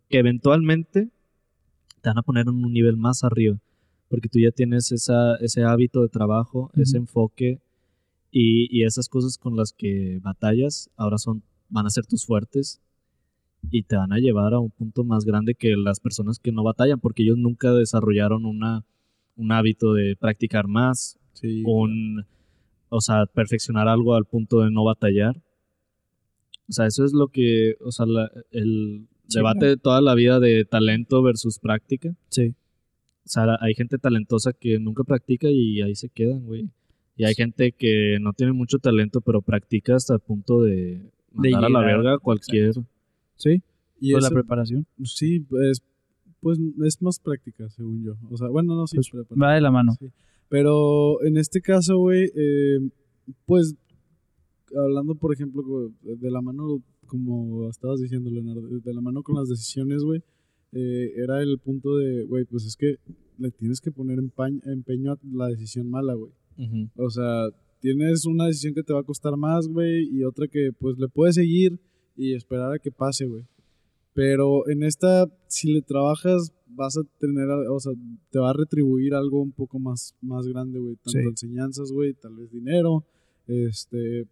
que 0.10 0.20
eventualmente 0.20 1.10
te 2.02 2.10
van 2.10 2.20
a 2.20 2.24
poner 2.24 2.44
en 2.48 2.54
un 2.64 2.72
nivel 2.72 2.98
más 2.98 3.24
arriba 3.24 3.58
porque 4.10 4.30
tú 4.30 4.40
ya 4.40 4.52
tienes 4.52 4.92
esa, 4.92 5.36
ese 5.38 5.64
hábito 5.64 6.02
de 6.02 6.10
trabajo, 6.10 6.72
ese 6.76 6.98
enfoque 6.98 7.60
y, 8.32 8.68
y 8.78 8.84
esas 8.84 9.10
cosas 9.10 9.38
con 9.38 9.56
las 9.56 9.74
que 9.74 10.20
batallas 10.22 10.90
ahora 10.96 11.18
son 11.18 11.44
van 11.70 11.86
a 11.86 11.90
ser 11.90 12.06
tus 12.06 12.26
fuertes 12.26 12.80
y 13.72 13.84
te 13.84 13.98
van 13.98 14.14
a 14.14 14.20
llevar 14.20 14.54
a 14.54 14.60
un 14.60 14.70
punto 14.70 15.04
más 15.04 15.26
grande 15.26 15.54
que 15.56 15.76
las 15.76 16.00
personas 16.00 16.40
que 16.40 16.52
no 16.54 16.64
batallan 16.64 17.00
porque 17.00 17.24
ellos 17.24 17.38
nunca 17.38 17.74
desarrollaron 17.74 18.46
una, 18.46 18.86
un 19.36 19.52
hábito 19.52 19.94
de 19.94 20.16
practicar 20.16 20.68
más 20.68 21.18
Sí. 21.34 21.62
un, 21.66 22.26
o 22.90 23.00
sea, 23.02 23.26
perfeccionar 23.28 23.88
algo 23.88 24.16
al 24.16 24.26
punto 24.26 24.62
de 24.62 24.72
no 24.72 24.84
batallar. 24.84 25.36
O 26.70 26.72
sea, 26.74 26.86
eso 26.88 27.06
es 27.06 27.14
lo 27.14 27.28
que, 27.28 27.76
o 27.82 27.92
sea, 27.92 28.06
la- 28.06 28.32
el 28.52 29.08
Sí, 29.28 29.38
debate 29.40 29.60
claro. 29.60 29.72
de 29.76 29.78
toda 29.78 30.02
la 30.02 30.16
vida 30.16 30.40
de 30.40 30.64
talento 30.66 31.22
versus 31.22 31.60
práctica. 31.60 32.16
Sí. 32.30 32.56
O 33.28 33.30
sea, 33.30 33.58
hay 33.60 33.74
gente 33.76 33.98
talentosa 33.98 34.54
que 34.54 34.80
nunca 34.80 35.04
practica 35.04 35.50
y 35.50 35.82
ahí 35.82 35.96
se 35.96 36.08
quedan, 36.10 36.46
güey. 36.46 36.70
Y 37.18 37.26
hay 37.26 37.34
Sí. 37.34 37.42
gente 37.44 37.74
que 37.74 38.18
no 38.22 38.32
tiene 38.34 38.54
mucho 38.54 38.80
talento, 38.80 39.20
pero 39.22 39.42
practica 39.42 39.96
hasta 39.96 40.14
el 40.14 40.20
punto 40.22 40.62
de 40.62 41.12
mandar 41.34 41.66
a 41.66 41.70
la 41.70 41.82
verga 41.82 42.18
cualquier... 42.20 42.74
Sí. 43.36 43.62
Y 44.00 44.12
la 44.14 44.30
preparación. 44.30 44.86
sí, 45.04 45.46
es, 45.70 45.82
pues 46.40 46.60
es 46.86 47.02
más 47.02 47.20
práctica, 47.20 47.68
según 47.70 48.04
yo. 48.04 48.14
O 48.30 48.38
sea, 48.38 48.48
bueno, 48.48 48.76
no, 48.76 48.88
sí, 48.88 48.96
Pues, 48.98 49.10
preparación. 49.10 49.42
Va 49.42 49.54
de 49.56 49.62
la 49.62 49.72
mano. 49.72 49.94
Sí. 50.00 50.08
Pero 50.50 51.22
en 51.24 51.38
este 51.38 51.60
caso, 51.62 51.98
güey, 51.98 52.32
eh, 52.36 52.80
pues 53.46 53.76
hablando, 54.76 55.16
por 55.16 55.34
ejemplo, 55.34 55.64
de 56.02 56.32
la 56.32 56.42
mano, 56.42 56.82
como 57.08 57.70
estabas 57.70 58.00
diciendo, 58.00 58.30
Leonardo, 58.30 58.62
de 58.62 58.94
la 58.94 59.02
mano 59.02 59.24
con 59.24 59.36
las 59.36 59.50
decisiones, 59.50 60.04
güey, 60.04 60.22
eh, 60.74 61.14
era 61.16 61.42
el 61.42 61.58
punto 61.60 61.98
de, 61.98 62.24
güey, 62.26 62.46
pues 62.46 62.66
es 62.66 62.76
que 62.76 62.98
le 63.38 63.52
tienes 63.52 63.80
que 63.82 63.92
poner 63.92 64.20
empeño 64.20 65.12
a 65.12 65.18
la 65.34 65.48
decisión 65.48 65.90
mala, 65.90 66.14
güey. 66.14 66.32
O 66.96 67.10
sea, 67.10 67.50
tienes 67.80 68.26
una 68.26 68.48
decisión 68.48 68.74
que 68.74 68.84
te 68.84 68.94
va 68.94 69.02
a 69.02 69.04
costar 69.04 69.38
más, 69.38 69.68
güey, 69.68 70.08
y 70.12 70.24
otra 70.24 70.48
que 70.48 70.72
pues 70.78 70.98
le 70.98 71.08
puedes 71.08 71.36
seguir 71.36 71.80
y 72.16 72.34
esperar 72.34 72.74
a 72.74 72.80
que 72.80 72.92
pase, 72.92 73.26
güey. 73.26 73.46
Pero 74.14 74.68
en 74.68 74.82
esta, 74.82 75.28
si 75.48 75.72
le 75.72 75.84
trabajas, 75.84 76.52
vas 76.70 76.98
a 76.98 77.02
tener, 77.20 77.48
o 77.50 77.80
sea, 77.80 77.94
te 78.32 78.40
va 78.40 78.50
a 78.50 78.54
retribuir 78.54 79.14
algo 79.14 79.40
un 79.42 79.52
poco 79.52 79.78
más, 79.78 80.16
más 80.22 80.48
grande, 80.48 80.80
güey. 80.80 80.96
Tanto 80.96 81.12
Sí. 81.12 81.20
enseñanzas, 81.20 81.92
güey, 81.92 82.14
tal 82.16 82.36
vez 82.36 82.52
dinero, 82.52 83.06
este, 83.46 84.26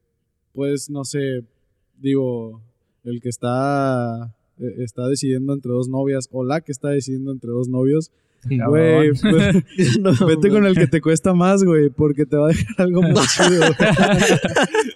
pues, 0.54 0.90
no 0.90 1.04
sé, 1.06 1.46
digo, 2.00 2.62
el 3.04 3.22
que 3.22 3.30
está, 3.30 4.35
eh, 4.60 4.76
está 4.80 5.08
decidiendo 5.08 5.53
entre 5.53 5.72
dos 5.72 5.88
novias, 5.89 6.28
o 6.32 6.43
la 6.43 6.62
que 6.62 6.72
está 6.72 6.89
decidiendo 6.89 7.32
entre 7.32 7.49
dos 7.51 7.68
novios, 7.70 8.12
güey, 8.68 9.12
pues, 9.14 9.56
No, 9.99 10.12
Vete 10.28 10.49
con 10.49 10.66
el 10.66 10.76
que 10.76 10.88
te 10.88 11.01
cuesta 11.01 11.34
más, 11.34 11.64
güey, 11.64 11.89
porque 11.89 12.26
te 12.26 12.38
va 12.38 12.45
a 12.45 12.49
dejar 12.49 12.76
algo 12.78 13.01
muy 13.01 13.14
chido. 13.36 13.64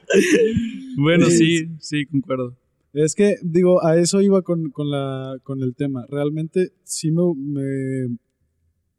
Bueno, 0.97 1.27
Sí. 1.27 1.59
sí, 1.59 1.69
sí, 1.79 2.05
concuerdo. 2.05 2.55
Es 2.93 3.15
que, 3.15 3.35
digo, 3.41 3.85
a 3.85 3.97
eso 3.97 4.21
iba 4.21 4.41
con, 4.41 4.69
con 4.71 4.89
la, 4.89 5.37
con 5.43 5.61
el 5.61 5.75
tema. 5.75 6.05
Realmente 6.09 6.73
sí 6.83 7.11
me, 7.11 7.21
me, 7.35 8.17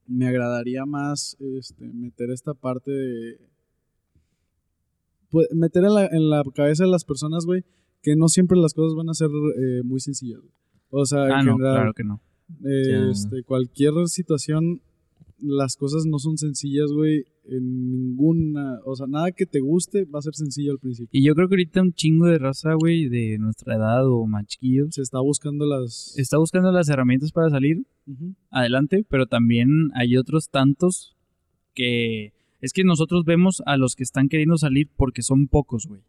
me 0.07 0.29
agradaría 0.29 0.87
más 0.87 1.37
este, 1.41 1.85
meter 1.93 2.31
esta 2.31 2.55
parte 2.55 2.91
de... 2.91 3.39
Pues, 5.31 5.49
meter 5.53 5.85
en 5.85 5.95
la, 5.95 6.07
en 6.07 6.31
la 6.31 6.43
cabeza 6.55 6.85
de 6.85 6.91
las 6.91 7.05
personas, 7.05 7.45
güey, 7.45 7.65
que 8.03 8.17
no 8.17 8.29
siempre 8.29 8.59
las 8.59 8.75
cosas 8.75 8.97
van 8.97 9.09
a 9.11 9.15
ser 9.15 9.29
eh, 9.29 9.83
muy 9.85 10.01
sencillas. 10.01 10.41
O 10.91 11.05
sea, 11.07 11.27
en 11.27 11.33
Ah, 11.33 11.43
no, 11.43 11.57
claro 11.57 11.93
que 11.95 12.05
no. 12.05 12.21
eh, 12.65 13.09
este, 13.11 13.43
cualquier 13.45 13.93
situación, 14.07 14.81
las 15.39 15.77
cosas 15.77 16.05
no 16.07 16.19
son 16.19 16.37
sencillas, 16.37 16.91
güey, 16.93 17.25
en 17.45 17.91
ninguna... 17.91 18.79
O 18.85 18.95
sea, 18.97 19.07
nada 19.07 19.33
que 19.33 19.47
te 19.47 19.61
guste 19.61 20.05
va 20.05 20.19
a 20.19 20.23
ser 20.23 20.35
sencillo 20.35 20.73
al 20.73 20.79
principio. 20.79 21.09
Y 21.19 21.25
yo 21.25 21.35
creo 21.35 21.49
que 21.49 21.55
ahorita 21.55 21.81
un 21.83 21.93
chingo 21.93 22.27
de 22.27 22.39
raza, 22.39 22.75
güey, 22.75 23.09
de 23.09 23.39
nuestra 23.39 23.77
edad 23.77 24.07
o 24.07 24.27
más 24.27 24.47
chiquillos, 24.47 24.95
Se 24.95 25.03
está 25.03 25.21
buscando 25.21 25.65
las... 25.67 26.15
está 26.19 26.39
buscando 26.39 26.71
las 26.73 26.89
herramientas 26.89 27.33
para 27.33 27.51
salir 27.51 27.87
adelante, 28.51 29.05
pero 29.09 29.27
también 29.27 29.91
hay 29.95 30.17
otros 30.17 30.51
tantos 30.51 31.17
que 31.75 32.33
es 32.61 32.73
que 32.73 32.85
nosotros 32.85 33.25
vemos 33.25 33.63
a 33.65 33.77
los 33.77 33.95
que 33.95 34.03
están 34.03 34.29
queriendo 34.29 34.59
salir 34.59 34.89
porque 34.97 35.23
son 35.23 35.47
pocos, 35.47 35.87
güey. 35.87 36.03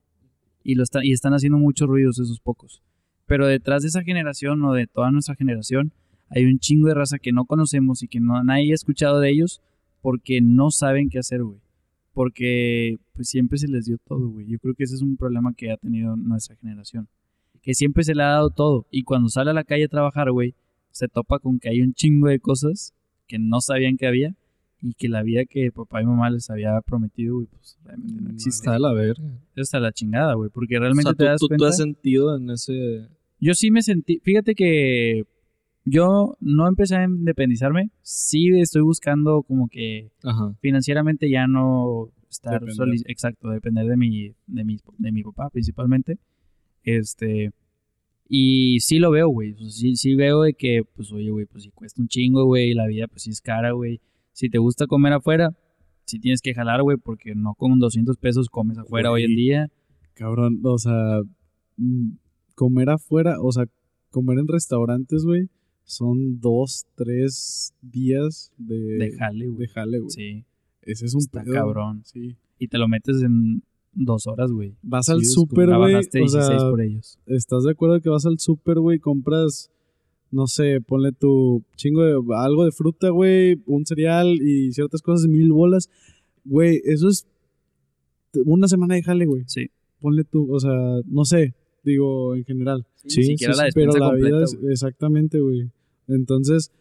Y 0.64 0.80
están 0.80 1.34
haciendo 1.34 1.58
muchos 1.58 1.88
ruidos 1.88 2.20
esos 2.20 2.40
pocos. 2.40 2.82
Pero 3.26 3.48
detrás 3.48 3.82
de 3.84 3.90
esa 3.90 4.04
generación 4.04 4.64
o 4.64 4.74
de 4.74 4.88
toda 4.88 5.12
nuestra 5.12 5.36
generación 5.36 5.94
hay 6.30 6.46
un 6.46 6.60
chingo 6.60 6.88
de 6.88 6.94
raza 6.94 7.20
que 7.20 7.32
no 7.32 7.46
conocemos 7.46 8.04
y 8.04 8.08
que 8.08 8.20
nadie 8.20 8.72
ha 8.72 8.76
escuchado 8.76 9.20
de 9.20 9.30
ellos 9.30 9.62
porque 10.02 10.42
no 10.42 10.72
saben 10.72 11.10
qué 11.10 11.20
hacer, 11.20 11.44
güey. 11.44 11.60
Porque 12.14 12.98
pues 13.14 13.30
siempre 13.30 13.58
se 13.58 13.68
les 13.68 13.86
dio 13.86 13.98
todo, 14.06 14.30
güey. 14.30 14.48
Yo 14.48 14.60
creo 14.60 14.74
que 14.74 14.84
ese 14.84 14.96
es 14.96 15.02
un 15.02 15.18
problema 15.18 15.54
que 15.54 15.72
ha 15.72 15.78
tenido 15.78 16.16
nuestra 16.16 16.56
generación. 16.56 17.08
Que 17.62 17.74
siempre 17.74 18.04
se 18.04 18.16
le 18.16 18.24
ha 18.24 18.28
dado 18.28 18.50
todo 18.50 18.88
y 18.92 19.04
cuando 19.04 19.30
sale 19.30 19.52
a 19.52 19.54
la 19.54 19.64
calle 19.64 19.86
a 19.86 19.90
trabajar, 19.90 20.32
güey, 20.32 20.56
se 20.92 21.08
topa 21.08 21.40
con 21.40 21.60
que 21.60 21.70
hay 21.70 21.82
un 21.82 21.94
chingo 21.94 22.28
de 22.28 22.40
cosas 22.40 22.94
que 23.28 23.40
no 23.40 23.62
sabían 23.62 23.98
que 23.98 24.08
había 24.08 24.36
y 24.82 24.94
que 24.96 25.08
la 25.10 25.22
vida 25.24 25.46
que 25.46 25.72
papá 25.72 26.02
y 26.02 26.06
mamá 26.06 26.30
les 26.30 26.50
había 26.50 26.80
prometido, 26.82 27.36
güey, 27.36 27.48
pues 27.48 27.78
realmente 27.84 28.22
no 28.22 28.30
existe. 28.32 28.66
Está 28.66 28.80
la 28.80 28.94
verga. 28.94 29.24
Está 29.56 29.80
la 29.80 29.92
chingada, 29.92 30.34
güey, 30.34 30.50
porque 30.52 30.78
O 30.78 30.80
realmente 30.80 31.10
sea, 31.10 31.14
te 31.14 31.24
tú, 31.24 31.30
das 31.30 31.40
tú- 31.40 31.46
tú 31.46 31.50
cuenta. 31.50 31.68
has 31.68 31.78
sentido 31.78 32.36
en 32.38 32.50
ese... 32.50 33.08
Yo 33.40 33.54
sí 33.54 33.70
me 33.72 33.82
sentí, 33.82 34.20
fíjate 34.24 34.54
que 34.56 35.24
yo 35.86 36.36
no 36.40 36.68
empecé 36.68 36.96
a 36.96 37.06
independizarme, 37.06 37.90
sí 38.02 38.50
estoy 38.60 38.82
buscando 38.84 39.42
como 39.44 39.68
que 39.68 40.12
Ajá. 40.24 40.56
financieramente 40.62 41.30
ya 41.30 41.48
no 41.48 42.10
estar 42.30 42.62
exacto, 43.08 43.50
depender 43.50 43.88
de 43.88 43.98
mi, 43.98 44.30
de 44.48 44.64
mi, 44.64 44.78
de 45.00 45.12
mi 45.12 45.24
papá 45.24 45.50
principalmente. 45.50 46.18
Este, 46.84 47.52
y 48.30 48.80
sí 48.80 49.00
lo 49.00 49.12
veo, 49.12 49.28
güey. 49.30 49.54
O 49.54 49.58
sea, 49.58 49.70
sí, 49.70 49.96
sí 49.96 50.16
veo 50.16 50.44
de 50.44 50.54
que, 50.54 50.84
pues, 50.96 51.12
oye, 51.12 51.30
güey, 51.32 51.46
pues 51.46 51.64
si 51.64 51.72
cuesta 51.72 52.02
un 52.02 52.08
chingo, 52.08 52.46
güey, 52.46 52.74
la 52.74 52.88
vida, 52.88 53.08
pues 53.08 53.24
sí 53.24 53.32
es 53.32 53.42
cara, 53.42 53.72
güey. 53.72 54.00
Si 54.34 54.50
te 54.50 54.58
gusta 54.58 54.88
comer 54.88 55.14
afuera, 55.14 55.52
sí 56.06 56.20
tienes 56.20 56.42
que 56.42 56.54
jalar, 56.54 56.82
güey, 56.84 56.98
porque 56.98 57.36
no 57.36 57.54
con 57.56 57.80
200 57.80 58.18
pesos 58.18 58.50
comes 58.50 58.78
afuera 58.78 59.12
hoy 59.12 59.24
en 59.24 59.36
día. 59.36 59.72
Cabrón, 60.14 60.60
o 60.64 60.78
sea, 60.78 61.22
mm, 61.78 62.12
comer 62.56 62.90
afuera, 62.90 63.36
o 63.42 63.52
sea, 63.52 63.66
comer 64.10 64.40
en 64.40 64.48
restaurantes, 64.48 65.24
güey, 65.24 65.50
son 65.84 66.40
dos, 66.40 66.86
tres 66.96 67.74
días 67.82 68.52
de, 68.58 68.76
De 68.98 69.12
jale, 69.18 69.48
güey. 69.48 69.58
de 69.60 69.68
jale, 69.68 70.00
güey. 70.00 70.10
Sí. 70.12 70.46
Ese 70.84 71.06
es 71.06 71.14
un 71.14 71.22
Está 71.22 71.44
pedo. 71.44 71.54
cabrón. 71.54 72.02
Sí. 72.06 72.36
Y 72.60 72.68
te 72.68 72.78
lo 72.78 72.88
metes 72.88 73.22
en 73.24 73.64
dos 73.94 74.28
horas, 74.28 74.52
güey. 74.52 74.76
Vas 74.82 75.08
Sí, 75.08 75.12
al 75.12 75.24
súper, 75.26 75.68
güey. 75.76 75.96
O 75.96 75.98
16 76.00 76.32
sea, 76.32 76.58
por 76.70 76.82
ellos. 76.82 77.20
¿estás 77.26 77.64
de 77.64 77.72
acuerdo 77.72 78.00
que 78.02 78.10
vas 78.10 78.26
al 78.26 78.40
súper, 78.40 78.80
güey? 78.80 79.00
Compras, 79.00 79.70
no 80.32 80.48
sé, 80.48 80.82
ponle 80.82 81.12
tu 81.12 81.64
chingo 81.76 82.04
de 82.04 82.14
algo 82.36 82.66
de 82.66 82.72
fruta, 82.72 83.10
güey, 83.10 83.62
un 83.66 83.86
cereal 83.86 84.28
y 84.42 84.72
ciertas 84.72 85.02
cosas, 85.02 85.28
mil 85.28 85.52
bolas. 85.52 85.90
Güey, 86.46 86.82
eso 86.86 87.10
es 87.10 87.28
una 88.46 88.68
semana 88.68 88.96
de 88.96 89.04
jale, 89.04 89.26
güey. 89.26 89.44
Sí. 89.48 89.68
Ponle 90.00 90.24
tú, 90.24 90.52
o 90.52 90.60
sea, 90.60 90.72
no 91.06 91.26
sé, 91.26 91.54
digo, 91.84 92.36
en 92.36 92.46
general. 92.46 92.86
Sí, 93.06 93.24
siquiera 93.24 93.54
sí, 93.54 93.60
la 93.60 93.66
sí, 93.66 93.72
Pero 93.76 93.94
la 93.94 94.10
completa, 94.10 94.36
vida 94.38 94.44
es, 94.46 94.58
exactamente, 94.70 95.40
güey. 95.40 95.70
Entonces, 96.08 96.72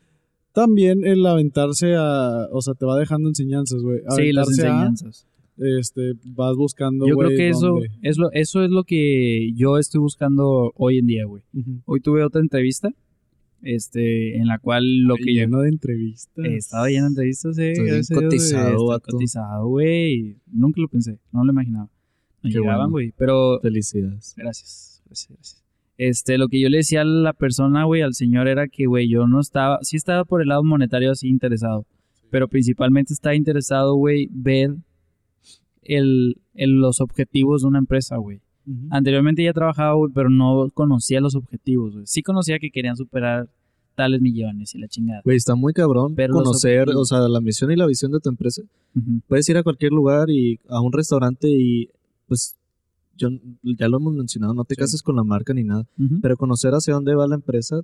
también 0.53 1.05
el 1.05 1.25
aventarse 1.27 1.95
a, 1.97 2.49
o 2.53 2.63
sea, 2.63 2.75
te 2.75 2.87
va 2.87 2.99
dejando 2.99 3.29
enseñanzas, 3.29 3.83
güey. 3.83 4.01
Sí, 4.17 4.33
las 4.33 4.49
a, 4.49 4.51
enseñanzas. 4.51 5.27
este, 5.57 6.15
vas 6.25 6.57
buscando, 6.57 7.07
Yo 7.07 7.17
creo 7.17 7.31
que 7.31 7.49
eso 7.49 7.67
dónde. 7.69 7.91
es 8.03 8.17
lo, 8.17 8.31
eso 8.33 8.63
es 8.65 8.71
lo 8.71 8.85
que 8.85 9.53
yo 9.55 9.79
estoy 9.79 10.01
buscando 10.01 10.73
hoy 10.77 10.99
en 10.99 11.07
día, 11.07 11.25
güey. 11.25 11.43
Hoy 11.85 12.01
tuve 12.01 12.25
otra 12.25 12.41
entrevista, 12.41 12.93
este, 13.63 14.37
en 14.37 14.47
la 14.47 14.59
cual 14.59 15.03
lo 15.05 15.17
que 15.17 15.35
yo 15.35 15.43
Lleno 15.43 15.61
de 15.61 15.69
entrevistas. 15.69 16.45
he 16.45 16.57
estado 16.57 16.87
lleno 16.87 17.05
de 17.05 17.09
entrevistas, 17.09 17.59
eh. 17.59 17.75
A 17.79 17.83
Dios, 17.83 18.09
güey, 18.11 18.23
cotizado, 18.25 18.97
estoy 18.97 19.13
cotizado, 19.13 19.69
güey. 19.69 20.37
Nunca 20.53 20.81
lo 20.81 20.89
pensé, 20.89 21.19
no 21.33 21.45
lo 21.45 21.53
imaginaba. 21.53 21.89
Qué 22.43 22.49
llegaban, 22.49 22.77
bueno. 22.77 22.91
güey, 22.93 23.13
pero 23.17 23.61
Felicidades. 23.61 24.35
Gracias, 24.37 25.03
gracias, 25.07 25.29
gracias. 25.31 25.65
Este, 25.99 26.39
lo 26.39 26.49
que 26.49 26.59
yo 26.61 26.71
le 26.71 26.79
decía 26.79 27.03
a 27.03 27.05
la 27.05 27.35
persona, 27.35 27.85
güey, 27.85 28.01
al 28.01 28.15
señor 28.15 28.49
era 28.49 28.67
que, 28.69 28.87
güey, 28.87 29.09
yo 29.11 29.27
no 29.27 29.39
estaba, 29.41 29.79
sí 29.83 29.97
estaba 29.99 30.25
por 30.25 30.41
el 30.41 30.49
lado 30.49 30.65
monetario 30.65 31.11
así 31.11 31.29
interesado, 31.29 31.85
pero 32.31 32.49
principalmente 32.49 33.13
estaba 33.13 33.35
interesado, 33.35 33.95
güey, 33.97 34.29
ver 34.33 34.77
el, 35.83 36.41
el- 36.55 36.81
los 36.81 37.01
objetivos 37.01 37.63
de 37.63 37.69
una 37.69 37.79
empresa, 37.79 38.17
güey. 38.17 38.41
Anteriormente 38.91 39.43
ya 39.43 39.53
trabajaba, 39.53 39.95
güey, 39.95 40.13
pero 40.15 40.31
no 40.31 40.69
conocía 40.75 41.21
los 41.21 41.35
objetivos, 41.35 41.93
güey. 41.95 42.07
Sí 42.07 42.23
conocía 42.23 42.59
que 42.59 42.71
querían 42.71 42.97
superar 42.97 43.49
tales 43.95 44.21
millones 44.21 44.75
y 44.75 44.79
la 44.79 44.89
chingada. 44.89 45.21
Güey, 45.25 45.37
está 45.37 45.55
muy 45.55 45.73
cabrón 45.73 46.15
Pero 46.15 46.33
conocer, 46.35 46.89
o 46.91 47.05
sea, 47.05 47.21
la 47.29 47.41
misión 47.41 47.71
y 47.71 47.77
la 47.77 47.87
visión 47.87 48.13
de 48.13 48.21
tu 48.21 48.29
empresa. 48.31 48.63
Puedes 49.29 49.49
ir 49.49 49.57
a 49.57 49.63
cualquier 49.63 49.93
lugar 49.93 50.31
y 50.31 50.59
a 50.69 50.81
un 50.81 50.93
restaurante 50.93 51.49
y, 51.49 51.91
pues, 52.27 52.57
yo 53.17 53.29
ya 53.63 53.89
lo 53.89 53.99
hemos 53.99 54.15
mencionado, 54.15 54.55
no 54.55 54.65
te 54.65 54.75
Sí. 54.75 54.81
cases 54.81 55.03
con 55.03 55.17
la 55.17 55.25
marca 55.25 55.53
ni 55.53 55.65
nada, 55.65 55.85
pero 56.23 56.37
conocer 56.37 56.73
hacia 56.73 56.95
dónde 56.95 57.15
va 57.15 57.27
la 57.29 57.35
empresa 57.35 57.83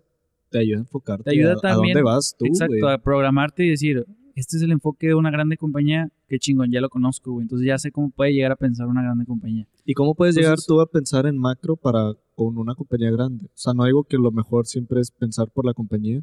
te 0.51 0.59
ayuda 0.61 0.79
a 0.79 0.81
enfocarte 0.81 1.25
Te 1.25 1.31
ayuda 1.33 1.53
a, 1.53 1.57
a 1.57 1.61
también- 1.61 1.95
dónde 1.95 2.05
vas 2.11 2.35
tú, 2.39 2.47
Exacto, 2.47 2.89
a 2.89 2.97
programarte 2.99 3.67
y 3.67 3.71
decir, 3.71 4.07
este 4.37 4.59
es 4.59 4.63
el 4.63 4.71
enfoque 4.71 5.09
de 5.09 5.15
una 5.15 5.31
grande 5.31 5.57
compañía, 5.57 6.11
qué 6.29 6.39
chingón, 6.39 6.71
ya 6.71 6.81
lo 6.83 6.91
conozco, 6.91 7.33
güey. 7.33 7.45
Entonces 7.45 7.67
ya 7.67 7.79
sé 7.79 7.91
cómo 7.91 8.11
puede 8.11 8.33
llegar 8.33 8.53
a 8.53 8.57
pensar 8.57 8.87
una 8.87 9.03
grande 9.03 9.25
compañía. 9.25 9.67
¿Y 9.85 9.95
cómo 9.95 10.15
puedes 10.15 10.37
llegar 10.37 10.59
tú 10.65 10.81
a 10.81 10.87
pensar 10.87 11.27
en 11.27 11.39
macro 11.39 11.75
para 11.77 12.13
con 12.35 12.59
una 12.59 12.75
compañía 12.75 13.11
grande? 13.11 13.47
O 13.47 13.51
sea, 13.55 13.73
no 13.73 13.85
digo 13.87 14.05
que 14.05 14.19
lo 14.19 14.31
mejor 14.31 14.67
siempre 14.67 15.01
es 15.01 15.11
pensar 15.11 15.51
por 15.51 15.65
la 15.65 15.73
compañía, 15.73 16.23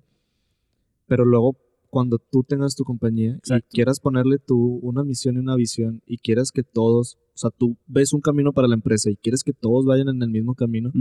pero 1.07 1.25
luego 1.25 1.57
cuando 1.89 2.19
tú 2.19 2.43
tengas 2.43 2.75
tu 2.75 2.83
compañía 2.83 3.33
Exacto. 3.35 3.65
y 3.69 3.75
quieras 3.75 3.99
ponerle 3.99 4.37
tú 4.37 4.79
una 4.83 5.03
misión 5.03 5.35
y 5.35 5.39
una 5.39 5.55
visión 5.55 6.01
y 6.05 6.17
quieras 6.19 6.51
que 6.51 6.63
todos, 6.63 7.17
o 7.33 7.37
sea, 7.37 7.49
tú 7.49 7.77
ves 7.87 8.13
un 8.13 8.21
camino 8.21 8.53
para 8.53 8.67
la 8.67 8.75
empresa 8.75 9.09
y 9.09 9.15
quieres 9.15 9.43
que 9.43 9.53
todos 9.53 9.85
vayan 9.85 10.09
en 10.09 10.21
el 10.21 10.29
mismo 10.29 10.53
camino, 10.55 10.91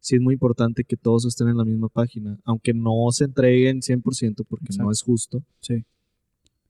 sí 0.00 0.16
es 0.16 0.20
muy 0.22 0.34
importante 0.34 0.84
que 0.84 0.96
todos 0.96 1.26
estén 1.26 1.48
en 1.48 1.56
la 1.56 1.64
misma 1.64 1.88
página, 1.88 2.38
aunque 2.44 2.72
no 2.74 2.92
se 3.10 3.24
entreguen 3.24 3.80
100% 3.80 4.44
porque 4.48 4.66
Exacto. 4.66 4.84
no 4.84 4.90
es 4.90 5.02
justo, 5.02 5.42
Sí. 5.60 5.84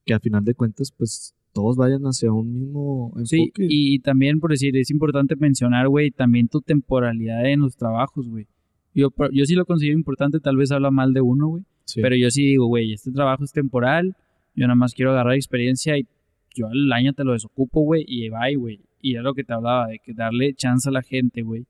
Que 0.05 0.13
a 0.13 0.19
final 0.19 0.43
de 0.45 0.53
cuentas 0.53 0.91
pues 0.91 1.33
todos 1.53 1.77
vayan 1.77 2.03
hacia 2.03 2.31
un 2.31 2.53
mismo 2.53 3.13
Sí, 3.23 3.37
enfoque. 3.43 3.67
y 3.69 3.99
también, 3.99 4.39
por 4.39 4.51
decir, 4.51 4.75
es 4.77 4.91
importante 4.91 5.35
mencionar, 5.37 5.87
güey, 5.87 6.11
también 6.11 6.47
tu 6.49 6.61
temporalidad 6.61 7.45
en 7.45 7.61
los 7.61 7.75
trabajos, 7.77 8.27
güey. 8.27 8.45
Yo, 8.93 9.09
yo 9.31 9.45
sí 9.45 9.55
lo 9.55 9.65
considero 9.65 9.97
importante, 9.97 10.39
tal 10.39 10.57
vez 10.57 10.71
habla 10.71 10.91
mal 10.91 11.13
de 11.13 11.21
uno, 11.21 11.47
güey. 11.47 11.63
Sí. 11.85 12.01
Pero 12.01 12.15
yo 12.15 12.29
sí 12.31 12.43
digo, 12.45 12.65
güey, 12.67 12.93
este 12.93 13.11
trabajo 13.11 13.43
es 13.43 13.51
temporal, 13.51 14.15
yo 14.55 14.67
nada 14.67 14.75
más 14.75 14.93
quiero 14.93 15.11
agarrar 15.11 15.33
experiencia 15.35 15.97
y 15.97 16.05
yo 16.53 16.67
al 16.67 16.91
año 16.93 17.13
te 17.13 17.23
lo 17.23 17.33
desocupo, 17.33 17.81
güey, 17.81 18.03
y 18.07 18.29
bye, 18.29 18.55
güey. 18.55 18.79
Y 19.01 19.13
era 19.13 19.21
lo 19.23 19.33
que 19.33 19.43
te 19.43 19.53
hablaba, 19.53 19.87
de 19.87 19.99
que 19.99 20.13
darle 20.13 20.53
chance 20.55 20.87
a 20.89 20.91
la 20.91 21.01
gente, 21.03 21.41
güey, 21.41 21.65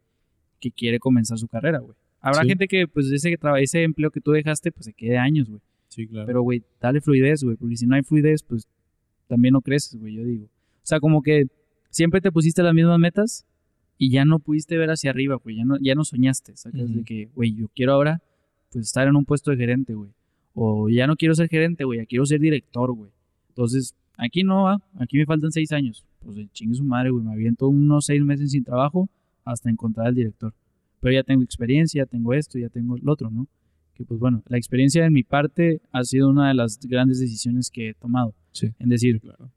que 0.60 0.72
quiere 0.72 1.00
comenzar 1.00 1.38
su 1.38 1.48
carrera, 1.48 1.80
güey. 1.80 1.96
Habrá 2.22 2.42
Sí. 2.42 2.50
gente 2.50 2.68
que, 2.68 2.88
pues, 2.88 3.12
ese, 3.12 3.38
ese 3.60 3.84
empleo 3.84 4.10
que 4.10 4.22
tú 4.22 4.32
dejaste, 4.32 4.72
pues, 4.72 4.86
se 4.86 4.94
quede 4.94 5.18
años, 5.18 5.48
güey. 5.50 5.62
Sí, 5.96 6.08
claro. 6.08 6.28
Pero, 6.28 6.42
güey, 6.42 6.62
dale 6.82 7.00
fluidez, 7.00 7.42
güey, 7.42 7.56
porque 7.56 7.78
si 7.78 7.88
no 7.88 7.96
hay 7.96 8.04
fluidez, 8.04 8.44
pues, 8.44 8.68
también 9.28 9.54
no 9.54 9.62
creces, 9.62 9.98
güey, 9.98 10.14
yo 10.14 10.26
digo. 10.26 10.46
O 10.46 10.82
sea, 10.84 11.00
como 11.00 11.22
que 11.22 11.48
siempre 11.90 12.20
te 12.20 12.34
pusiste 12.34 12.62
las 12.64 12.74
mismas 12.74 13.00
metas 13.00 13.46
y 13.98 14.12
ya 14.12 14.26
no 14.26 14.40
pudiste 14.40 14.78
ver 14.78 14.90
hacia 14.90 15.12
arriba, 15.12 15.36
güey, 15.36 15.56
ya 15.56 15.64
no, 15.64 15.78
ya 15.80 15.96
no 15.96 16.04
soñaste, 16.04 16.58
¿sacas? 16.58 16.82
Ujú. 16.82 17.00
De 17.00 17.04
que, 17.06 17.30
güey, 17.34 17.56
yo 17.56 17.70
quiero 17.74 17.94
ahora, 17.94 18.22
pues, 18.74 18.88
estar 18.88 19.08
en 19.08 19.16
un 19.16 19.24
puesto 19.24 19.52
de 19.52 19.58
gerente, 19.58 19.94
güey. 19.94 20.12
O 20.54 20.90
ya 20.90 21.08
no 21.08 21.16
quiero 21.16 21.34
ser 21.34 21.48
gerente, 21.48 21.86
güey, 21.86 22.00
ya 22.00 22.06
quiero 22.06 22.26
ser 22.26 22.42
director, 22.42 22.92
güey. 22.92 23.12
Entonces, 23.48 23.96
aquí 24.18 24.44
no 24.44 24.64
va, 24.64 24.82
aquí 25.00 25.18
me 25.18 25.26
faltan 25.26 25.54
seis 25.54 25.72
años. 25.72 26.06
Pues, 26.26 26.36
eh, 26.38 26.50
chingue 26.52 26.76
su 26.76 26.84
madre, 26.84 27.12
güey, 27.12 27.24
me 27.24 27.32
aviento 27.32 27.70
unos 27.70 28.08
seis 28.08 28.22
meses 28.22 28.52
sin 28.52 28.66
trabajo 28.66 29.10
hasta 29.46 29.70
encontrar 29.70 30.08
al 30.08 30.16
director. 30.16 30.54
Pero 31.00 31.14
ya 31.14 31.24
tengo 31.24 31.42
experiencia, 31.42 32.04
ya 32.04 32.06
tengo 32.06 32.34
esto, 32.34 32.60
ya 32.60 32.68
tengo 32.68 32.98
el 32.98 33.08
otro, 33.08 33.30
¿no? 33.30 33.48
Que 33.96 34.04
pues 34.04 34.20
bueno, 34.20 34.44
la 34.48 34.58
experiencia 34.58 35.04
de 35.04 35.10
mi 35.10 35.24
parte 35.24 35.82
ha 35.92 36.04
sido 36.04 36.30
una 36.30 36.50
de 36.50 36.54
las 36.54 36.80
grandes 36.82 37.20
decisiones 37.20 37.70
que 37.72 37.90
he 37.90 37.94
tomado. 37.94 38.36
Sí. 38.52 38.72
En 38.80 38.90
decir, 38.90 39.22
Claro. 39.22 39.52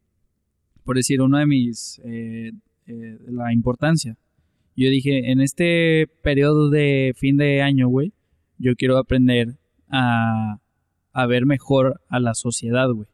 por 0.85 0.97
decir, 0.97 1.21
una 1.21 1.41
de 1.41 1.47
mis, 1.47 2.01
eh, 2.05 2.53
eh, 2.87 3.19
la 3.29 3.53
importancia. 3.53 4.17
Yo 4.77 4.91
dije, 4.91 5.31
en 5.33 5.41
este 5.41 6.07
periodo 6.23 6.71
de 6.71 7.13
fin 7.17 7.37
de 7.37 7.63
año, 7.63 7.89
güey, 7.89 8.13
yo 8.59 8.77
quiero 8.77 8.97
aprender 8.97 9.57
a, 9.89 10.61
a 11.13 11.27
ver 11.27 11.47
mejor 11.47 12.01
a 12.09 12.21
la 12.21 12.35
sociedad, 12.35 12.89
güey. 12.91 13.09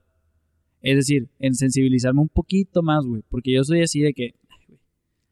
Es 0.83 0.97
decir, 0.97 1.29
en 1.39 1.55
sensibilizarme 1.55 2.21
un 2.21 2.29
poquito 2.29 2.83
más, 2.83 3.07
güey, 3.07 3.23
porque 3.31 3.53
yo 3.55 3.65
soy 3.65 3.81
así 3.81 4.01
de 4.01 4.13
que, 4.13 4.35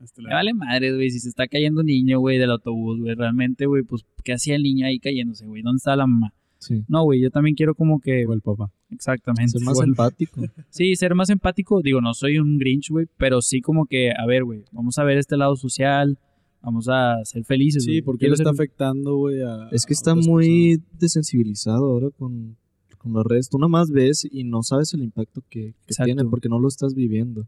Hasta 0.03 0.23
me 0.23 0.29
la- 0.29 0.35
vale 0.37 0.55
madre, 0.55 0.95
güey, 0.95 1.11
si 1.11 1.21
se 1.21 1.29
está 1.29 1.47
cayendo 1.49 1.81
un 1.81 1.87
niño, 1.87 2.19
güey, 2.21 2.39
del 2.39 2.51
autobús, 2.51 3.01
güey, 3.01 3.15
realmente, 3.15 3.67
güey, 3.67 3.83
pues, 3.83 4.03
¿qué 4.25 4.33
hacía 4.33 4.57
el 4.57 4.63
niño 4.63 4.87
ahí 4.87 4.99
cayéndose, 4.99 5.47
güey? 5.47 5.63
¿Dónde 5.63 5.79
está 5.79 5.95
la 5.97 6.07
mamá? 6.07 6.33
Sí. 6.59 6.85
No, 6.89 7.03
güey, 7.05 7.21
yo 7.21 7.31
también 7.31 7.57
quiero 7.57 7.75
como 7.75 7.99
que, 8.01 8.25
O 8.27 8.33
el 8.35 8.41
papá. 8.41 8.71
exactamente. 8.91 9.51
Ser 9.59 9.63
más 9.63 9.81
empático. 9.81 10.43
Sí, 10.71 10.95
ser 10.95 11.15
más 11.17 11.29
empático. 11.31 11.81
Digo, 11.83 12.01
no 12.01 12.15
soy 12.15 12.39
un 12.39 12.57
Grinch, 12.59 12.91
güey, 12.91 13.07
pero 13.17 13.43
sí 13.43 13.61
como 13.61 13.87
que, 13.87 14.11
a 14.13 14.27
ver, 14.27 14.45
güey, 14.45 14.65
vamos 14.71 14.97
a 14.99 15.05
ver 15.05 15.19
este 15.19 15.37
lado 15.37 15.57
social, 15.57 16.19
vamos 16.61 16.87
a 16.89 17.17
ser 17.25 17.45
felices, 17.45 17.83
Sí, 17.85 18.01
porque 18.03 18.29
lo 18.29 18.35
está 18.35 18.45
ser- 18.45 18.53
afectando, 18.55 19.17
güey, 19.17 19.41
a 19.43 19.69
Es 19.73 19.85
que 19.87 19.93
está 19.93 20.15
muy 20.15 20.81
desensibilizado 21.01 21.85
ahora 21.91 22.11
con, 22.11 22.57
con 22.99 23.13
las 23.13 23.25
redes. 23.27 23.49
Tú 23.49 23.59
nada 23.59 23.69
más 23.69 23.91
ves 23.91 24.27
y 24.31 24.45
no 24.45 24.63
sabes 24.63 24.95
el 24.95 25.03
impacto 25.03 25.43
que, 25.51 25.75
tiene 26.05 26.25
porque 26.25 26.49
no 26.49 26.61
lo 26.61 26.69
estás 26.69 26.95
viviendo. 26.95 27.47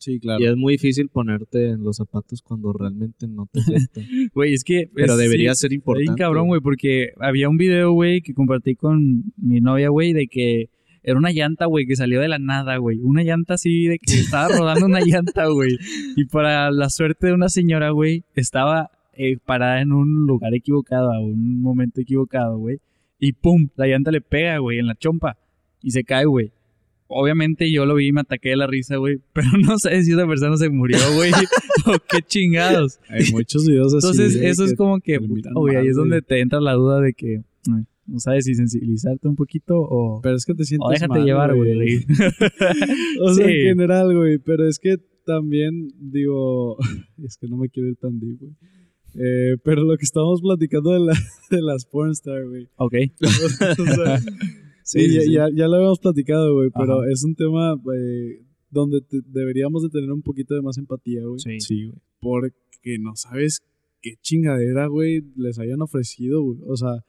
Sí, 0.00 0.18
claro. 0.18 0.42
Y 0.42 0.46
es 0.46 0.56
muy 0.56 0.72
difícil 0.74 1.08
ponerte 1.10 1.68
en 1.68 1.84
los 1.84 1.98
zapatos 1.98 2.40
cuando 2.42 2.72
realmente 2.72 3.28
no 3.28 3.46
te 3.52 3.60
afecta. 3.60 4.00
Güey, 4.34 4.54
es 4.54 4.64
que... 4.64 4.90
Pero 4.94 5.12
es- 5.12 5.18
debería 5.18 5.54
sí, 5.54 5.60
ser 5.60 5.72
importante. 5.74 6.10
bien 6.10 6.16
cabrón, 6.16 6.48
güey, 6.48 6.60
porque 6.62 7.10
había 7.20 7.48
un 7.50 7.58
video, 7.58 7.92
güey, 7.92 8.22
que 8.22 8.32
compartí 8.34 8.74
con 8.76 9.32
mi 9.36 9.60
novia, 9.60 9.90
güey, 9.90 10.12
de 10.14 10.26
que 10.26 10.70
era 11.02 11.18
una 11.18 11.30
llanta, 11.32 11.66
güey, 11.66 11.86
que 11.86 11.96
salió 11.96 12.20
de 12.20 12.28
la 12.28 12.38
nada, 12.38 12.78
güey. 12.78 12.98
Una 12.98 13.22
llanta 13.22 13.54
así 13.54 13.86
de 13.86 13.98
que 13.98 14.14
estaba 14.20 14.48
rodando 14.48 14.86
una 14.86 15.00
llanta, 15.00 15.46
güey. 15.48 15.76
Y 16.16 16.24
para 16.24 16.70
la 16.70 16.88
suerte 16.90 17.26
de 17.28 17.34
una 17.34 17.48
señora, 17.50 17.90
güey, 17.90 18.24
estaba 18.34 18.90
eh, 19.12 19.36
parada 19.44 19.82
en 19.82 19.92
un 19.92 20.26
lugar 20.26 20.54
equivocado, 20.54 21.12
a 21.12 21.20
un 21.20 21.60
momento 21.60 22.00
equivocado, 22.00 22.56
güey. 22.58 22.78
Y 23.18 23.32
pum, 23.34 23.68
la 23.76 23.86
llanta 23.86 24.10
le 24.10 24.22
pega, 24.22 24.56
güey, 24.58 24.78
en 24.78 24.86
la 24.86 24.94
chompa. 24.94 25.36
Y 25.82 25.90
se 25.90 26.04
cae, 26.04 26.24
güey. 26.24 26.52
Obviamente 27.10 27.70
yo 27.70 27.84
lo 27.84 27.94
vi 27.96 28.06
y 28.08 28.12
me 28.12 28.22
ataqué 28.22 28.50
de 28.50 28.56
la 28.56 28.66
risa, 28.66 28.96
güey. 28.96 29.18
Pero 29.34 29.48
no 29.64 29.78
sé 29.78 30.02
si 30.02 30.12
esa 30.12 30.26
persona 30.26 30.56
se 30.56 30.70
murió, 30.70 30.98
güey. 31.14 31.30
o 31.86 31.92
qué 32.10 32.22
chingados. 32.26 32.98
Hay 33.08 33.30
muchos 33.32 33.66
videos 33.66 33.92
así. 33.94 34.06
Entonces, 34.06 34.36
eso 34.42 34.64
es 34.64 34.74
como 34.74 35.00
que, 35.00 35.18
güey, 35.18 35.76
ahí 35.76 35.88
es 35.88 35.96
donde 35.96 36.22
te 36.22 36.40
entra 36.40 36.60
la 36.60 36.74
duda 36.74 37.00
de 37.00 37.12
que 37.12 37.42
ay, 37.74 37.84
no 38.06 38.18
sabes 38.18 38.44
si 38.46 38.54
sensibilizarte 38.54 39.28
un 39.28 39.36
poquito 39.36 39.74
o, 39.78 40.20
Pero 40.22 40.34
es 40.36 40.44
que 40.44 40.54
te 40.54 40.64
sientes 40.64 40.86
o 40.88 40.90
déjate 40.90 41.08
mal, 41.10 41.24
llevar, 41.24 41.54
güey. 41.54 42.04
O 43.20 43.34
sea, 43.34 43.46
Sí. 43.46 43.52
en 43.52 43.66
general, 43.68 44.16
güey. 44.16 44.38
Pero 44.38 44.66
es 44.66 44.78
que 44.78 44.96
también, 45.26 45.88
digo, 46.00 46.76
es 47.24 47.36
que 47.36 47.46
no 47.48 47.56
me 47.56 47.68
quiero 47.68 47.88
ir 47.88 47.96
tan 47.96 48.18
deep, 48.18 48.38
güey. 48.40 48.52
Eh, 49.14 49.56
pero 49.64 49.82
lo 49.82 49.96
que 49.96 50.04
estábamos 50.04 50.40
platicando 50.40 50.92
de, 50.92 51.00
la, 51.00 51.12
de 51.50 51.62
las 51.62 51.84
pornstar, 51.84 52.46
güey. 52.46 52.68
ok. 52.76 52.94
O 53.22 53.28
sea, 53.48 54.20
sí, 54.92 55.00
Sí, 55.00 55.08
sí, 55.08 55.14
ya, 55.14 55.20
sí. 55.22 55.32
Ya, 55.32 55.48
ya 55.54 55.68
lo 55.68 55.76
habíamos 55.76 55.98
platicado, 56.00 56.54
güey. 56.54 56.70
Pero 56.70 57.00
Ajá. 57.00 57.10
es 57.12 57.24
un 57.24 57.34
tema 57.34 57.74
eh, 57.96 58.42
donde 58.70 59.00
te- 59.00 59.22
deberíamos 59.26 59.82
de 59.82 59.88
tener 59.90 60.10
un 60.12 60.22
poquito 60.22 60.54
de 60.54 60.62
más 60.62 60.78
empatía, 60.78 61.22
güey. 61.24 61.38
Sí. 61.60 61.86
güey. 61.86 61.98
Porque 62.20 62.98
no 63.00 63.16
sabes 63.16 63.60
qué 64.02 64.14
chingadera, 64.20 64.86
güey, 64.86 65.22
les 65.36 65.58
hayan 65.58 65.80
ofrecido, 65.82 66.42
güey. 66.42 66.58
O 66.66 66.76
sea, 66.76 67.04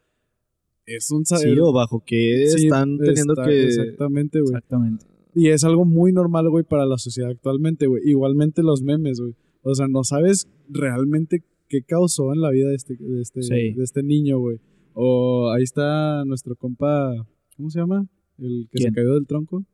es 0.86 1.10
un... 1.10 1.24
sa- 1.24 1.38
Sí, 1.38 1.48
o 1.58 1.72
bajo 1.72 2.02
que 2.04 2.46
Sí, 2.48 2.64
están 2.66 2.98
teniendo 2.98 3.34
está- 3.34 3.44
que... 3.46 3.64
Exactamente, 3.64 4.40
güey. 4.40 4.50
Exactamente. 4.54 5.06
Y 5.34 5.48
es 5.48 5.64
algo 5.64 5.84
muy 5.84 6.12
normal, 6.12 6.50
güey, 6.50 6.64
para 6.64 6.84
la 6.84 6.98
sociedad 6.98 7.30
actualmente, 7.30 7.86
güey. 7.86 8.02
Igualmente 8.08 8.62
los 8.62 8.82
memes, 8.82 9.20
güey. 9.20 9.34
O 9.62 9.74
sea, 9.74 9.86
no 9.88 10.04
sabes 10.04 10.48
realmente 10.68 11.42
qué 11.68 11.82
causó 11.82 12.32
en 12.34 12.40
la 12.42 12.50
vida 12.50 12.68
de 12.68 12.74
este, 12.74 12.96
de 12.96 13.22
este, 13.22 13.42
Sí. 13.42 13.72
de 13.72 13.82
este 13.84 14.02
niño, 14.02 14.38
güey. 14.40 14.58
O 14.92 15.50
ahí 15.50 15.62
está 15.62 16.24
nuestro 16.26 16.54
compa, 16.56 17.14
¿cómo 17.56 17.70
se 17.70 17.78
llama? 17.80 18.06
El 18.38 18.66
que 18.70 18.78
¿Quién? 18.78 18.90
se 18.90 18.94
cayó 18.94 19.14
del 19.14 19.26
tronco. 19.26 19.64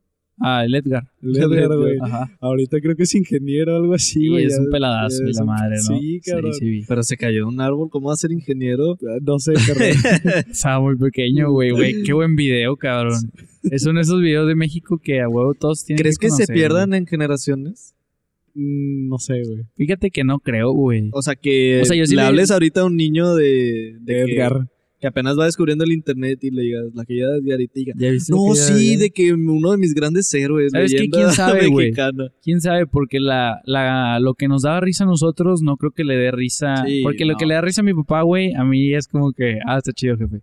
Ah, 0.41 0.63
el 0.63 0.73
Edgar. 0.73 1.03
El 1.21 1.35
Edgar, 1.67 1.77
güey. 1.77 1.97
Ajá. 2.01 2.31
Ahorita 2.39 2.79
creo 2.79 2.95
que 2.95 3.03
es 3.03 3.13
ingeniero 3.13 3.73
o 3.73 3.75
algo 3.77 3.93
así, 3.93 4.21
Sí, 4.21 4.27
güey. 4.29 4.45
es 4.45 4.57
un 4.57 4.69
peladazo 4.69 5.23
y 5.27 5.33
la 5.33 5.43
madre, 5.43 5.75
¿no? 5.89 5.99
Sí, 5.99 6.21
cabrón. 6.25 6.53
Sí, 6.53 6.79
sí, 6.81 6.85
Pero 6.87 7.03
se 7.03 7.17
cayó 7.17 7.39
de 7.39 7.43
un 7.43 7.59
árbol, 7.59 7.89
¿cómo 7.89 8.07
va 8.07 8.13
a 8.13 8.17
ser 8.17 8.31
ingeniero? 8.31 8.97
No 9.21 9.37
sé, 9.39 9.53
carnal. 9.53 9.89
Estaba 10.49 10.79
muy 10.79 10.95
pequeño, 10.97 11.51
güey, 11.51 11.71
güey. 11.71 12.03
Qué 12.03 12.13
buen 12.13 12.35
video, 12.37 12.77
cabrón. 12.77 13.19
Es 13.63 13.85
uno 13.85 13.95
de 13.99 14.03
esos 14.03 14.21
videos 14.21 14.47
de 14.47 14.55
México 14.55 14.97
que 15.03 15.19
a 15.19 15.27
huevo 15.27 15.53
todos 15.55 15.83
tienen 15.83 16.01
¿Crees 16.03 16.17
que, 16.17 16.27
se 16.29 16.45
conocer, 16.45 16.53
pierdan 16.55 16.93
en 16.93 17.05
generaciones? 17.05 17.93
Mm, 18.53 19.09
no 19.09 19.17
sé, 19.17 19.41
güey. 19.45 19.63
Fíjate 19.75 20.09
que 20.09 20.23
no 20.23 20.39
creo, 20.39 20.71
güey. 20.71 21.09
O 21.11 21.21
sea, 21.21 21.35
que 21.35 21.81
O 21.81 21.85
sea, 21.85 21.97
yo 21.97 22.05
sí 22.05 22.15
le 22.15 22.21
le- 22.21 22.27
hables 22.29 22.49
ahorita 22.49 22.81
a 22.81 22.85
un 22.85 22.95
niño 22.95 23.35
de, 23.35 23.97
de 23.99 24.21
Edgar. 24.21 24.53
Que, 24.69 24.78
apenas 25.07 25.37
va 25.37 25.45
descubriendo 25.45 25.83
el 25.83 25.91
internet 25.91 26.39
y 26.43 26.51
le 26.51 26.61
digas 26.63 26.85
la 26.93 27.05
que 27.05 27.17
ya 27.17 27.27
de 27.27 27.37
Edgar 27.39 27.61
y 27.61 27.67
te 27.67 27.79
diga, 27.79 27.93
¿Ya 27.97 28.11
viste 28.11 28.31
no, 28.33 28.53
que 28.53 28.59
sí, 28.59 28.95
de 28.97 29.09
que 29.11 29.33
uno 29.33 29.71
de 29.71 29.77
mis 29.77 29.93
grandes 29.93 30.33
héroes, 30.33 30.71
¿Sabes 30.71 30.93
¿Quién 30.93 31.31
sabe, 31.31 31.67
güey? 31.67 31.87
mexicana. 31.87 32.29
¿Quién 32.43 32.61
sabe? 32.61 32.85
Porque 32.87 33.19
la, 33.19 33.61
la, 33.65 34.19
lo 34.19 34.33
que 34.33 34.47
nos 34.47 34.63
daba 34.63 34.79
risa 34.81 35.03
a 35.05 35.07
nosotros 35.07 35.61
no 35.61 35.77
creo 35.77 35.91
que 35.91 36.03
le 36.03 36.15
dé 36.15 36.31
risa. 36.31 36.83
Sí, 36.85 37.01
porque 37.03 37.25
lo 37.25 37.35
que 37.35 37.45
le 37.45 37.53
da 37.55 37.61
risa 37.61 37.81
a 37.81 37.83
mi 37.85 37.93
papá, 37.93 38.21
güey, 38.23 38.53
a 38.53 38.63
mí 38.63 38.93
es 38.93 39.07
como 39.07 39.31
que, 39.31 39.59
ah, 39.65 39.77
está 39.77 39.91
chido, 39.93 40.17
jefe. 40.17 40.41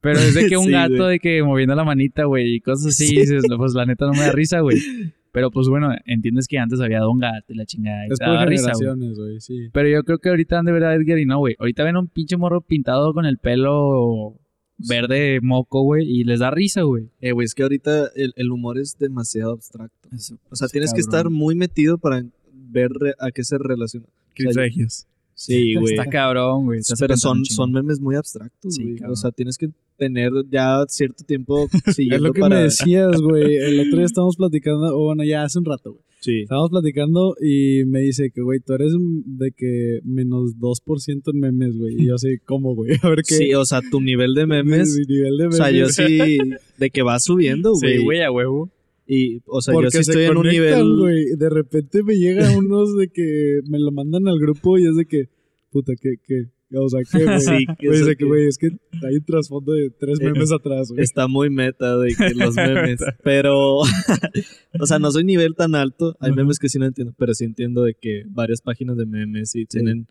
Pero 0.00 0.20
es 0.20 0.34
de 0.34 0.46
que 0.46 0.56
un 0.58 0.66
Sí, 0.66 0.70
gato 0.70 1.06
de 1.06 1.18
que 1.18 1.42
moviendo 1.42 1.74
la 1.74 1.84
manita, 1.84 2.24
güey, 2.24 2.54
y 2.54 2.60
cosas 2.60 2.86
así, 2.94 3.06
Sí. 3.08 3.16
dices, 3.16 3.42
pues 3.56 3.72
la 3.74 3.84
neta 3.84 4.06
no 4.06 4.12
me 4.12 4.20
da 4.20 4.32
risa, 4.32 4.60
güey. 4.60 4.78
Pero 5.38 5.52
pues 5.52 5.68
bueno, 5.68 5.94
entiendes 6.04 6.48
que 6.48 6.58
antes 6.58 6.80
había 6.80 6.98
Don 6.98 7.16
Gato 7.20 7.52
y 7.52 7.54
la 7.54 7.64
chingada 7.64 8.08
y 8.08 8.12
Es 8.12 8.18
por 8.18 8.44
güey. 8.44 8.56
generaciones, 8.56 9.16
güey, 9.16 9.40
sí. 9.40 9.68
Pero 9.72 9.88
yo 9.88 10.02
creo 10.02 10.18
que 10.18 10.30
ahorita 10.30 10.58
han 10.58 10.64
de 10.64 10.72
ver 10.72 10.82
a 10.82 10.96
Edgar 10.96 11.16
y 11.16 11.26
no, 11.26 11.38
güey. 11.38 11.54
Ahorita 11.60 11.84
ven 11.84 11.94
a 11.94 12.00
un 12.00 12.08
pinche 12.08 12.36
morro 12.36 12.60
pintado 12.60 13.14
con 13.14 13.24
el 13.24 13.38
pelo 13.38 14.34
verde 14.78 15.38
moco, 15.40 15.82
güey, 15.82 16.10
y 16.10 16.24
les 16.24 16.40
da 16.40 16.50
risa, 16.50 16.82
güey. 16.82 17.10
Eh, 17.20 17.30
güey, 17.30 17.44
es 17.44 17.54
que 17.54 17.62
ahorita 17.62 18.08
el, 18.16 18.32
el 18.34 18.50
humor 18.50 18.78
es 18.78 18.98
demasiado 18.98 19.52
abstracto. 19.52 20.08
O 20.50 20.56
sea, 20.56 20.66
tienes 20.66 20.92
que 20.92 21.00
estar 21.00 21.30
muy 21.30 21.54
metido 21.54 21.98
para 21.98 22.24
ver 22.52 22.90
a 23.20 23.30
qué 23.30 23.44
se 23.44 23.58
relaciona. 23.58 24.06
Chris 24.34 24.48
O 24.48 24.52
sea, 24.54 24.62
Regios. 24.64 25.06
Sí, 25.38 25.74
güey. 25.80 25.94
Está 25.94 26.06
cabrón, 26.10 26.64
güey. 26.64 26.80
Pero 26.98 27.16
son, 27.16 27.44
son 27.44 27.70
memes 27.72 28.00
muy 28.00 28.16
abstractos, 28.16 28.74
Sí, 28.74 28.82
güey. 28.82 28.96
cabrón. 28.96 29.12
o 29.12 29.16
sea, 29.16 29.30
tienes 29.30 29.56
que 29.56 29.68
tener 29.96 30.30
ya 30.50 30.84
cierto 30.88 31.24
tiempo 31.24 31.68
Es 31.86 31.94
siguiendo 31.94 32.28
lo 32.28 32.32
que 32.32 32.40
para... 32.40 32.56
me 32.56 32.62
decías, 32.64 33.16
güey. 33.22 33.56
El 33.56 33.80
otro 33.80 33.96
día 33.98 34.04
estábamos 34.06 34.36
platicando, 34.36 34.96
o 34.96 35.04
bueno, 35.04 35.24
ya 35.24 35.44
hace 35.44 35.58
un 35.58 35.64
rato, 35.64 35.92
güey. 35.92 36.02
Sí. 36.20 36.40
Estábamos 36.42 36.70
platicando 36.70 37.36
y 37.40 37.84
me 37.86 38.00
dice 38.00 38.32
que, 38.34 38.42
güey, 38.42 38.58
tú 38.58 38.72
eres 38.72 38.92
de 39.24 39.52
que 39.56 40.00
menos 40.02 40.56
2% 40.58 41.22
en 41.32 41.38
memes, 41.40 41.76
güey. 41.78 41.94
Y 42.02 42.06
yo 42.08 42.16
así, 42.16 42.38
¿cómo, 42.44 42.74
güey? 42.74 42.96
A 43.02 43.08
ver 43.08 43.22
qué. 43.26 43.36
Sí, 43.36 43.54
o 43.54 43.64
sea, 43.64 43.80
tu 43.88 44.00
nivel 44.00 44.34
de 44.34 44.44
memes... 44.46 44.96
Mi 44.98 45.14
nivel 45.14 45.36
de 45.36 45.44
O 45.44 45.50
memes. 45.50 45.56
sea, 45.56 45.70
yo 45.70 45.88
sí... 45.88 46.38
De 46.76 46.90
que 46.90 47.02
va 47.02 47.20
subiendo, 47.20 47.72
güey. 47.74 47.98
Sí, 47.98 48.02
güey, 48.04 48.22
a 48.22 48.32
huevo. 48.32 48.72
Y, 49.10 49.40
o 49.46 49.62
sea, 49.62 49.72
Porque 49.72 49.86
yo 49.86 49.90
sí 50.00 50.04
se 50.04 50.10
estoy 50.10 50.24
en 50.26 50.36
un 50.36 50.46
nivel... 50.46 51.38
De 51.38 51.48
repente 51.48 52.02
me 52.02 52.18
llegan 52.18 52.54
unos 52.58 52.94
de 52.94 53.08
que 53.08 53.60
me 53.68 53.78
lo 53.78 53.90
mandan 53.90 54.28
al 54.28 54.38
grupo 54.38 54.76
y 54.78 54.86
es 54.86 54.96
de 54.96 55.06
que, 55.06 55.30
puta, 55.70 55.94
¿qué, 55.98 56.16
qué? 56.22 56.44
O 56.74 56.86
sea, 56.90 57.00
¿qué, 57.10 57.24
güey? 57.24 57.40
Sí, 57.40 57.64
Güey, 57.64 57.90
es 57.92 57.96
eso 57.96 58.04
de 58.04 58.10
que, 58.12 58.16
que- 58.18 58.24
güey, 58.26 58.46
es 58.46 58.58
que 58.58 58.66
hay 59.06 59.16
un 59.16 59.24
trasfondo 59.24 59.72
de 59.72 59.88
tres 59.88 60.20
Eh, 60.20 60.24
memes 60.24 60.52
atrás, 60.52 60.90
güey. 60.90 61.02
Está 61.02 61.26
muy 61.26 61.48
meta 61.48 61.96
de 61.96 62.14
que 62.14 62.34
los 62.34 62.54
memes. 62.56 63.00
pero, 63.24 63.78
o 64.78 64.86
sea, 64.86 64.98
no 64.98 65.10
soy 65.10 65.24
nivel 65.24 65.54
tan 65.54 65.74
alto. 65.74 66.14
Hay 66.20 66.32
memes 66.32 66.58
que 66.58 66.68
sí 66.68 66.78
no 66.78 66.84
entiendo, 66.84 67.14
pero 67.16 67.32
sí 67.32 67.44
entiendo 67.46 67.84
de 67.84 67.94
que 67.94 68.24
varias 68.26 68.60
páginas 68.60 68.98
de 68.98 69.06
memes 69.06 69.52
sí 69.52 69.64
tienen. 69.64 70.06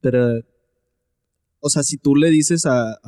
Pero, 0.00 0.40
o 1.60 1.68
sea, 1.68 1.82
si 1.82 1.98
tú 1.98 2.16
le 2.16 2.30
dices 2.30 2.64
a, 2.64 2.92
a- 2.92 2.98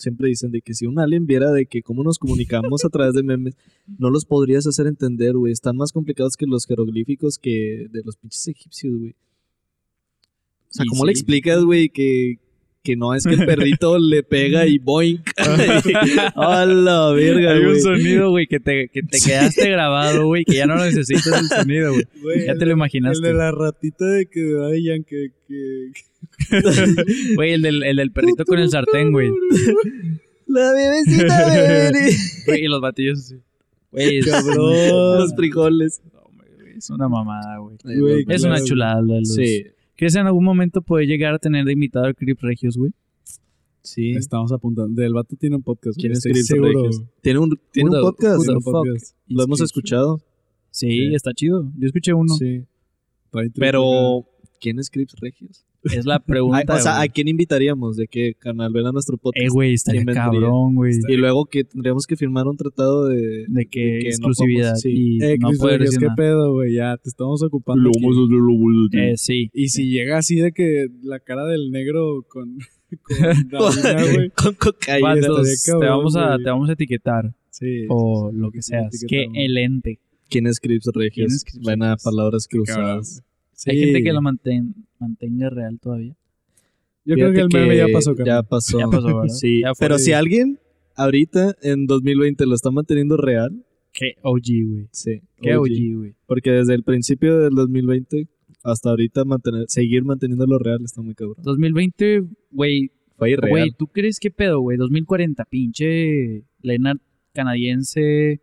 Siempre 0.00 0.28
dicen 0.28 0.50
de 0.50 0.62
que 0.62 0.72
si 0.72 0.86
un 0.86 0.98
alien 0.98 1.26
viera 1.26 1.52
de 1.52 1.66
que 1.66 1.82
cómo 1.82 2.02
nos 2.02 2.18
comunicamos 2.18 2.86
a 2.86 2.88
través 2.88 3.12
de 3.12 3.22
memes, 3.22 3.54
no 3.98 4.08
los 4.08 4.24
podrías 4.24 4.66
hacer 4.66 4.86
entender, 4.86 5.34
güey. 5.34 5.52
Están 5.52 5.76
más 5.76 5.92
complicados 5.92 6.36
que 6.38 6.46
los 6.46 6.64
jeroglíficos 6.64 7.36
que 7.38 7.86
de 7.90 8.00
los 8.02 8.16
pinches 8.16 8.48
egipcios, 8.48 8.94
güey. 8.98 9.10
O 9.10 10.72
sea, 10.72 10.86
¿cómo 10.88 11.04
le 11.04 11.12
explicas, 11.12 11.62
güey, 11.64 11.90
que, 11.90 12.38
que 12.82 12.96
no 12.96 13.12
es 13.14 13.24
que 13.24 13.34
el 13.34 13.44
perrito 13.44 13.98
le 14.00 14.22
pega 14.22 14.66
y 14.66 14.78
boink? 14.78 15.28
¡A 16.34 16.64
la 16.64 17.10
verga, 17.10 17.52
Hay 17.52 17.64
un 17.64 17.80
sonido, 17.80 18.30
güey, 18.30 18.46
que 18.46 18.58
te, 18.58 18.88
que 18.88 19.02
te 19.02 19.18
quedaste 19.20 19.68
grabado, 19.68 20.26
güey, 20.28 20.44
que 20.46 20.54
ya 20.54 20.66
no 20.66 20.76
necesitas 20.76 21.42
el 21.42 21.48
sonido, 21.48 21.92
güey. 21.92 22.46
Ya 22.46 22.54
te 22.54 22.64
lo 22.64 22.70
El 22.72 22.78
imaginaste. 22.78 23.26
de 23.26 23.34
la 23.34 23.50
ratita 23.52 24.06
de 24.06 24.26
que 24.26 24.82
Yankee, 24.82 25.32
que... 25.46 25.90
Güey, 27.36 27.52
el 27.52 27.62
del, 27.62 27.82
el 27.84 27.96
del 27.96 28.12
perrito 28.12 28.44
con 28.44 28.58
el 28.58 28.70
sartén, 28.70 29.12
güey. 29.12 29.30
La 30.46 30.72
bebecita 30.72 31.48
bebé. 31.50 32.10
Güey, 32.46 32.64
y 32.64 32.68
los 32.68 32.80
batillos 32.80 33.18
así. 33.20 33.36
Güey, 33.92 34.20
Cabrón. 34.20 35.18
Los 35.20 35.34
frijoles. 35.34 36.00
No, 36.12 36.20
güey, 36.36 36.76
es 36.76 36.90
una 36.90 37.08
mamada, 37.08 37.58
güey. 37.58 37.76
Güey, 37.84 38.20
Es 38.28 38.42
claro. 38.42 38.54
una 38.56 38.64
chulada 38.64 39.00
lo 39.02 39.14
de 39.14 39.20
los... 39.20 39.34
Sí, 39.34 39.64
¿Crees 39.96 40.14
en 40.16 40.26
algún 40.26 40.44
momento 40.44 40.80
poder 40.80 41.06
llegar 41.06 41.34
a 41.34 41.38
tener 41.38 41.64
de 41.66 41.72
invitado 41.74 42.06
al 42.06 42.14
Crip 42.14 42.40
Regios, 42.40 42.76
güey? 42.76 42.92
sí. 43.82 44.10
Estamos 44.12 44.52
apuntando. 44.52 45.00
Del 45.00 45.12
vato 45.14 45.36
tiene 45.36 45.56
un 45.56 45.62
podcast. 45.62 45.98
¿Quién 45.98 46.12
es 46.12 46.20
seguro. 46.46 46.68
Regios? 46.68 47.02
Tiene 47.22 47.38
un, 47.38 47.58
tiene 47.72 47.90
un 47.90 48.00
podcast. 48.02 48.38
Tiene 48.42 48.56
un 48.56 48.62
podcast. 48.62 49.16
Lo 49.28 49.42
hemos 49.44 49.60
escuchado. 49.60 50.20
Sí, 50.70 50.88
Sí. 51.08 51.14
está 51.14 51.32
chido. 51.34 51.70
Yo 51.76 51.86
escuché 51.86 52.12
uno. 52.12 52.34
Sí. 52.34 52.64
Pero, 53.56 54.26
¿quién 54.60 54.78
es 54.78 54.88
Crips 54.90 55.14
Regios? 55.20 55.64
Es 55.84 56.04
la 56.04 56.18
pregunta. 56.24 56.74
o 56.74 56.78
sea, 56.78 57.00
¿a 57.00 57.08
quién 57.08 57.28
invitaríamos? 57.28 57.96
¿De 57.96 58.06
qué 58.06 58.34
canal? 58.38 58.72
Ven 58.72 58.86
a 58.86 58.92
nuestro 58.92 59.16
podcast. 59.16 59.44
Eh, 59.44 59.48
güey, 59.50 59.72
estaría 59.74 60.04
cabrón, 60.04 60.74
güey. 60.74 60.92
Y 61.08 61.16
luego 61.16 61.46
que 61.46 61.64
tendríamos 61.64 62.06
que 62.06 62.16
firmar 62.16 62.46
un 62.46 62.56
tratado 62.56 63.06
de... 63.06 63.44
De 63.48 63.66
que 63.66 63.80
de 63.80 63.98
que 63.98 64.04
no 64.04 64.08
exclusividad 64.08 64.74
podemos- 64.74 64.80
sí. 64.80 64.92
y 65.18 65.22
Eh, 65.24 65.36
no 65.38 65.50
poder 65.58 65.80
decir 65.80 65.98
¿qué 65.98 66.04
nada. 66.06 66.16
pedo, 66.16 66.52
güey? 66.52 66.74
Ya, 66.74 66.96
te 66.96 67.08
estamos 67.08 67.42
ocupando 67.42 67.88
aquí. 67.90 67.98
Eh, 68.92 69.16
sí. 69.16 69.50
Y 69.54 69.68
si 69.68 69.88
llega 69.90 70.18
así 70.18 70.36
de 70.36 70.52
que 70.52 70.88
la 71.02 71.18
cara 71.20 71.46
del 71.46 71.70
negro 71.70 72.24
con... 72.28 72.58
con 74.36 74.54
cocaína. 74.54 75.08
Vatos, 75.14 75.64
te, 75.64 75.72
vamos 75.86 76.16
a, 76.16 76.32
güey. 76.34 76.44
te 76.44 76.50
vamos 76.50 76.68
a 76.68 76.72
etiquetar. 76.72 77.34
Sí. 77.50 77.84
O 77.88 78.30
sí, 78.32 78.36
lo 78.38 78.50
que 78.50 78.62
seas. 78.62 79.04
Que 79.08 79.26
el 79.34 79.56
ente. 79.58 79.98
¿Quién 80.28 80.46
es 80.46 80.60
Crips 80.60 80.86
Regios? 80.94 81.14
¿Quién 81.14 81.26
es 81.36 81.44
Crips 81.44 81.66
Ven 81.66 81.82
a 81.82 81.96
palabras 81.96 82.46
cruzadas. 82.48 83.22
Sí. 83.52 83.70
Hay 83.70 83.78
gente 83.78 84.02
que 84.02 84.12
lo 84.12 84.20
manten- 84.20 84.74
mantenga 85.00 85.50
real 85.50 85.78
todavía. 85.80 86.14
Yo 87.04 87.14
creo 87.16 87.32
que 87.32 87.40
el 87.40 87.48
meme 87.52 87.76
ya 87.76 87.86
pasó, 87.92 88.14
Ya 88.24 88.42
pasó. 88.42 88.78
Ya 88.78 88.86
pasó, 88.86 89.22
Ya 89.42 89.72
pero 89.78 89.98
si 89.98 90.12
alguien 90.12 90.58
ahorita 90.94 91.56
en 91.62 91.86
2020 91.86 92.46
lo 92.46 92.54
está 92.54 92.70
manteniendo 92.70 93.16
real, 93.16 93.64
Qué 93.92 94.14
OG, 94.22 94.42
güey. 94.68 94.88
sí. 94.92 95.20
Qué 95.40 95.56
OG. 95.56 95.96
Güey. 95.96 96.14
Porque 96.26 96.50
desde 96.52 96.74
el 96.74 96.84
principio 96.84 97.40
del 97.40 97.54
2020 97.54 98.28
hasta 98.62 98.90
ahorita 98.90 99.24
mantener, 99.24 99.64
seguir 99.68 100.04
manteniéndolo 100.04 100.58
real 100.58 100.80
está 100.84 101.02
muy 101.02 101.14
cabrón. 101.14 101.36
2020, 101.42 102.22
güey. 102.50 102.90
Fue 103.16 103.30
irreal. 103.32 103.50
Güey, 103.50 103.70
¿tú 103.72 103.86
crees 103.88 104.18
qué 104.20 104.30
pedo, 104.30 104.60
güey? 104.60 104.76
2040, 104.78 105.44
pinche 105.46 106.44
Leonard 106.62 106.98
canadiense 107.32 108.40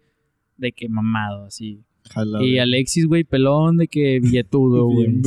de 0.57 0.71
que 0.71 0.89
mamado, 0.89 1.45
así. 1.45 1.83
Jala, 2.09 2.43
Y. 2.43 2.57
Alexis, 2.59 3.05
güey, 3.07 3.23
pelón 3.23 3.77
de 3.77 3.87
que 3.87 4.19
billetudo, 4.19 4.85
güey. 4.89 5.21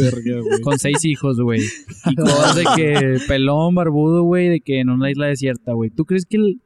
Con 0.63 0.79
seis 0.79 1.05
hijos, 1.05 1.41
güey. 1.41 1.61
Y 2.11 2.15
cosas 2.17 2.57
de 2.57 2.65
que 2.77 3.19
pelón, 3.29 3.75
barbudo, 3.75 4.23
güey, 4.25 4.49
de 4.49 4.61
que 4.61 4.81
en 4.81 4.89
una 4.91 5.11
isla 5.11 5.27
desierta, 5.27 5.73
güey. 5.73 5.91
¿Tú 5.91 6.05
crees 6.05 6.27
que, 6.27 6.37
el- 6.37 6.61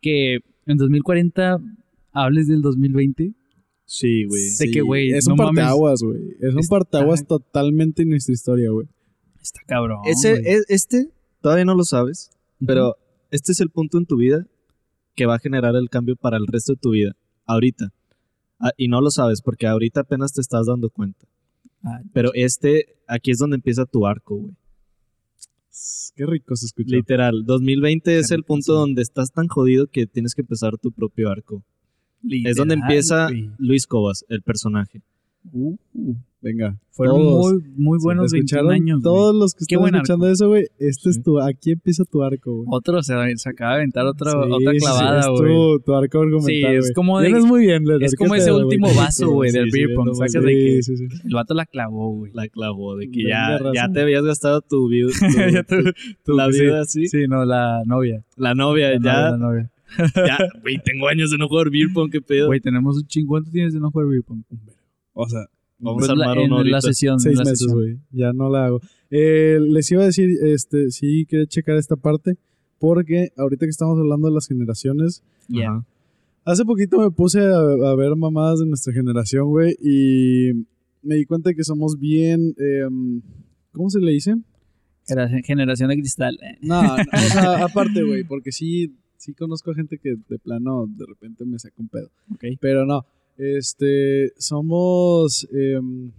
que 0.00 0.38
en 0.66 0.76
2040 0.76 1.58
hables 2.12 2.48
del 2.48 2.60
2020? 2.62 3.32
Sí, 3.84 4.24
güey. 4.24 4.42
De 4.58 4.70
que, 4.70 4.80
güey, 4.82 5.10
Es 5.10 5.26
no 5.26 5.34
un 5.34 5.38
mames. 5.38 5.64
parteaguas, 5.64 6.02
güey. 6.02 6.20
Es 6.40 6.54
un 6.54 6.66
parteaguas 6.68 7.26
totalmente 7.26 8.02
en 8.02 8.10
nuestra 8.10 8.32
historia, 8.32 8.70
güey. 8.70 8.86
Está 9.42 9.60
cabrón. 9.66 9.98
Ese, 10.04 10.42
este, 10.68 11.08
todavía 11.40 11.64
no 11.64 11.74
lo 11.74 11.82
sabes, 11.84 12.30
pero 12.64 12.96
este 13.30 13.52
es 13.52 13.60
el 13.60 13.70
punto 13.70 13.98
en 13.98 14.06
tu 14.06 14.16
vida 14.16 14.46
que 15.16 15.26
va 15.26 15.34
a 15.36 15.38
generar 15.40 15.74
el 15.76 15.88
cambio 15.90 16.14
para 16.14 16.36
el 16.36 16.46
resto 16.46 16.74
de 16.74 16.78
tu 16.80 16.90
vida. 16.90 17.16
Ahorita. 17.46 17.92
Ah, 18.60 18.72
y 18.76 18.88
no 18.88 19.00
lo 19.00 19.10
sabes 19.10 19.40
porque 19.42 19.66
ahorita 19.66 20.00
apenas 20.00 20.32
te 20.32 20.40
estás 20.40 20.66
dando 20.66 20.90
cuenta. 20.90 21.26
Ah, 21.82 22.00
Pero 22.12 22.30
este, 22.34 22.96
aquí 23.08 23.30
es 23.30 23.38
donde 23.38 23.56
empieza 23.56 23.86
tu 23.86 24.06
arco, 24.06 24.36
güey. 24.36 24.54
Qué 26.14 26.26
rico 26.26 26.54
se 26.56 26.66
escucha. 26.66 26.94
Literal. 26.94 27.44
2020 27.46 28.18
es 28.18 28.30
el 28.30 28.44
punto 28.44 28.74
donde 28.74 29.00
estás 29.00 29.32
tan 29.32 29.48
jodido 29.48 29.86
que 29.86 30.06
tienes 30.06 30.34
que 30.34 30.42
empezar 30.42 30.76
tu 30.76 30.92
propio 30.92 31.30
arco. 31.30 31.64
es 32.22 32.56
donde 32.56 32.74
literal, 32.74 32.82
empieza 32.82 33.28
güey. 33.28 33.50
Luis 33.58 33.86
Cobas, 33.86 34.26
el 34.28 34.42
personaje. 34.42 35.02
Uh. 35.52 35.76
Venga. 36.42 36.74
Fueron 36.92 37.16
todos. 37.18 37.52
muy, 37.52 37.62
muy 37.76 37.98
buenos 38.02 38.30
¿Se 38.30 38.38
21 38.38 38.60
escucharon? 38.60 38.72
años. 38.72 39.02
Todos 39.02 39.34
los 39.34 39.52
que 39.52 39.64
están 39.64 39.84
escuchando 39.94 40.24
arco. 40.24 40.32
eso, 40.32 40.48
güey. 40.48 40.62
Este 40.78 41.02
Sí. 41.12 41.18
es 41.18 41.22
tu. 41.22 41.38
Aquí 41.38 41.72
empieza 41.72 42.04
tu 42.06 42.22
arco, 42.22 42.54
güey. 42.56 42.66
Otro 42.70 43.02
se, 43.02 43.12
se 43.36 43.48
acaba 43.50 43.72
de 43.72 43.76
aventar 43.80 44.06
otra, 44.06 44.30
Sí, 44.32 44.38
otra 44.50 44.72
clavada, 44.72 45.20
es 45.20 45.26
güey. 45.28 45.52
tu, 45.52 45.80
tu 45.80 45.94
arco 45.94 46.18
argumental, 46.20 46.46
Sí, 46.46 46.62
es 46.64 46.92
como 46.94 47.20
de- 47.20 47.26
Vienes 47.28 47.44
muy 47.44 47.60
bien, 47.66 47.84
Leonard, 47.84 48.04
es 48.04 48.12
¿qué 48.12 48.16
como 48.16 48.34
ese 48.36 48.52
último 48.52 48.88
vaso, 48.94 49.30
güey, 49.30 49.52
del 49.52 49.70
sí, 49.70 49.78
beer 49.84 49.94
pong. 49.94 50.14
Sacas 50.14 50.32
de 50.42 50.52
que 50.52 50.82
sí, 50.82 50.96
sí. 50.96 51.04
el 51.24 51.34
vato 51.34 51.52
la 51.52 51.66
clavó, 51.66 52.10
güey. 52.16 52.32
La 52.34 52.48
clavó, 52.48 52.96
de 52.96 53.10
que 53.10 53.22
ya, 53.24 53.58
ya 53.74 53.90
te 53.92 54.00
habías 54.00 54.24
gastado 54.24 54.62
tu, 54.62 54.88
vi- 54.88 55.02
tu- 55.12 55.52
Ya 55.52 55.62
tu- 55.62 55.82
tú- 55.84 55.92
tú, 56.24 56.32
la 56.36 56.48
vida 56.48 56.80
así. 56.80 57.06
Sí, 57.06 57.26
no, 57.28 57.44
la 57.44 57.82
novia. 57.84 58.24
La 58.36 58.54
novia, 58.54 58.92
ya, 58.94 59.30
la 59.32 59.36
novia. 59.36 59.70
ya, 60.16 60.38
güey, 60.62 60.78
tengo 60.82 61.06
años 61.08 61.30
de 61.32 61.36
no 61.36 61.48
jugar 61.48 61.68
beer 61.70 61.88
pong, 61.92 62.10
qué 62.10 62.22
pedo. 62.22 62.46
Güey, 62.46 62.60
tenemos 62.60 62.96
un 62.96 63.06
chingón. 63.06 63.28
¿Cuánto 63.42 63.50
tienes 63.50 63.74
de 63.74 63.80
no 63.80 63.90
jugar 63.90 64.08
beer 64.08 64.22
pong? 64.22 64.42
O 65.14 65.28
sea, 65.28 65.46
Vamos 65.82 66.00
Pues 66.00 66.10
a 66.10 66.14
la- 66.14 66.24
armar 66.26 66.38
en 66.40 66.44
uno 66.48 66.56
ahorita. 66.58 66.76
la 66.76 66.80
sesión. 66.82 67.14
en 67.14 67.20
seis 67.20 67.38
la 67.38 67.44
meses, 67.44 67.66
güey. 67.72 67.98
Ya 68.12 68.34
no 68.34 68.50
la 68.50 68.66
hago. 68.66 68.80
Eh, 69.10 69.58
les 69.60 69.90
iba 69.90 70.02
a 70.02 70.06
decir, 70.06 70.28
este, 70.42 70.90
sí 70.90 71.24
quería 71.26 71.46
checar 71.46 71.76
esta 71.76 71.96
parte. 71.96 72.36
Porque 72.78 73.30
ahorita 73.38 73.64
que 73.64 73.70
estamos 73.70 73.98
hablando 73.98 74.28
de 74.28 74.34
las 74.34 74.46
generaciones, 74.46 75.22
Ya. 75.48 75.70
Ajá. 75.70 75.86
hace 76.44 76.66
poquito 76.66 76.98
me 77.00 77.10
puse 77.10 77.40
a, 77.40 77.56
a 77.58 77.94
ver 77.96 78.14
mamadas 78.14 78.58
de 78.60 78.66
nuestra 78.66 78.92
generación, 78.92 79.48
güey. 79.48 79.74
Y 79.82 80.50
me 81.02 81.14
di 81.14 81.24
cuenta 81.24 81.54
que 81.54 81.64
somos 81.64 81.98
bien. 81.98 82.54
em, 82.58 83.22
¿Cómo 83.72 83.88
se 83.88 84.00
le 84.00 84.12
dice? 84.12 84.34
Era 85.08 85.28
generación 85.42 85.88
de 85.88 85.96
cristal. 85.96 86.38
Eh, 86.42 86.58
No, 86.60 86.82
no, 86.82 86.92
o 86.94 86.96
sea, 87.56 87.64
aparte, 87.64 88.02
güey, 88.02 88.24
porque 88.24 88.52
sí, 88.52 88.94
sí 89.16 89.32
conozco 89.32 89.72
gente 89.72 89.96
que 89.98 90.16
de 90.28 90.38
plano 90.38 90.86
de 90.86 91.06
repente 91.06 91.46
me 91.46 91.58
saca 91.58 91.76
un 91.78 91.88
pedo. 91.88 92.10
Ok. 92.34 92.44
Pero 92.60 92.84
no, 92.84 93.06
este, 93.40 94.32
somos, 94.38 95.48
em, 95.52 96.10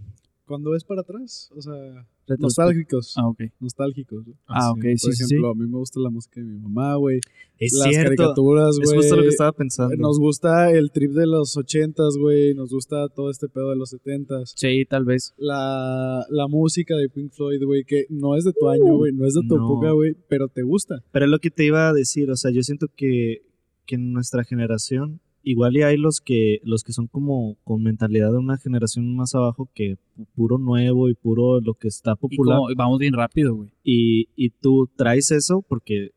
cuando 0.46 0.70
ves 0.72 0.84
para 0.84 1.00
atrás, 1.02 1.50
o 1.56 1.62
sea, 1.62 2.06
nostálgicos, 2.38 3.14
Ah, 3.16 3.28
ok. 3.28 3.40
nostálgicos. 3.60 4.24
Ah, 4.46 4.70
ok, 4.72 4.76
Por 4.80 4.84
sí, 4.84 4.96
sí, 4.98 5.12
sí. 5.12 5.24
ejemplo, 5.24 5.50
a 5.50 5.54
mí 5.54 5.66
me 5.66 5.76
gusta 5.78 6.00
la 6.00 6.10
música 6.10 6.40
de 6.40 6.46
mi 6.46 6.58
mamá, 6.58 6.96
güey. 6.96 7.20
Es 7.58 7.72
Las 7.74 7.88
cierto. 7.88 8.04
caricaturas, 8.16 8.76
güey. 8.78 8.88
Es 8.88 8.94
justo 8.94 9.16
lo 9.16 9.22
que 9.22 9.28
estaba 9.28 9.52
pensando. 9.52 9.96
Nos 9.96 10.18
gusta 10.18 10.70
el 10.72 10.90
trip 10.90 11.12
de 11.12 11.26
los 11.26 11.56
ochentas, 11.56 12.16
güey. 12.18 12.54
Nos 12.54 12.70
gusta 12.70 13.08
todo 13.08 13.30
este 13.30 13.48
pedo 13.48 13.70
de 13.70 13.76
los 13.76 13.90
setentas. 13.90 14.52
Sí, 14.56 14.84
tal 14.88 15.04
vez. 15.04 15.32
La, 15.36 16.24
la 16.30 16.48
música 16.48 16.96
de 16.96 17.08
Pink 17.08 17.32
Floyd, 17.32 17.62
güey, 17.64 17.84
que 17.84 18.06
no 18.08 18.34
es 18.36 18.44
de 18.44 18.52
tu 18.52 18.68
año, 18.68 18.96
güey, 18.96 19.12
no 19.12 19.26
es 19.26 19.34
de 19.34 19.42
tu 19.48 19.56
No. 19.58 19.66
época, 19.66 19.92
güey, 19.92 20.16
pero 20.28 20.48
te 20.48 20.62
gusta. 20.62 21.02
Pero 21.12 21.26
es 21.26 21.30
lo 21.30 21.38
que 21.38 21.50
te 21.50 21.64
iba 21.64 21.88
a 21.88 21.92
decir, 21.92 22.30
o 22.30 22.36
sea, 22.36 22.50
yo 22.50 22.62
siento 22.62 22.88
que, 22.96 23.42
que 23.86 23.94
en 23.96 24.12
nuestra 24.12 24.42
generación, 24.44 25.20
igual 25.42 25.76
y 25.76 25.82
hay 25.82 25.96
los 25.96 26.20
que, 26.20 26.60
los 26.64 26.82
que 26.84 26.92
son 26.92 27.06
como 27.06 27.56
con 27.64 27.82
mentalidad 27.82 28.30
de 28.32 28.38
una 28.38 28.58
generación 28.58 29.14
más 29.16 29.34
abajo 29.34 29.68
que 29.74 29.96
pu- 30.16 30.26
puro 30.34 30.58
nuevo 30.58 31.08
y 31.08 31.14
puro 31.14 31.60
lo 31.60 31.74
que 31.74 31.88
está 31.88 32.12
Y 32.12 32.16
popular. 32.16 32.58
como 32.58 32.74
vamos 32.76 32.98
bien 32.98 33.14
rápido, 33.14 33.54
güey. 33.54 33.70
Y, 33.84 34.28
y 34.36 34.50
tú 34.50 34.88
traes 34.96 35.30
eso 35.30 35.62
porque 35.68 36.10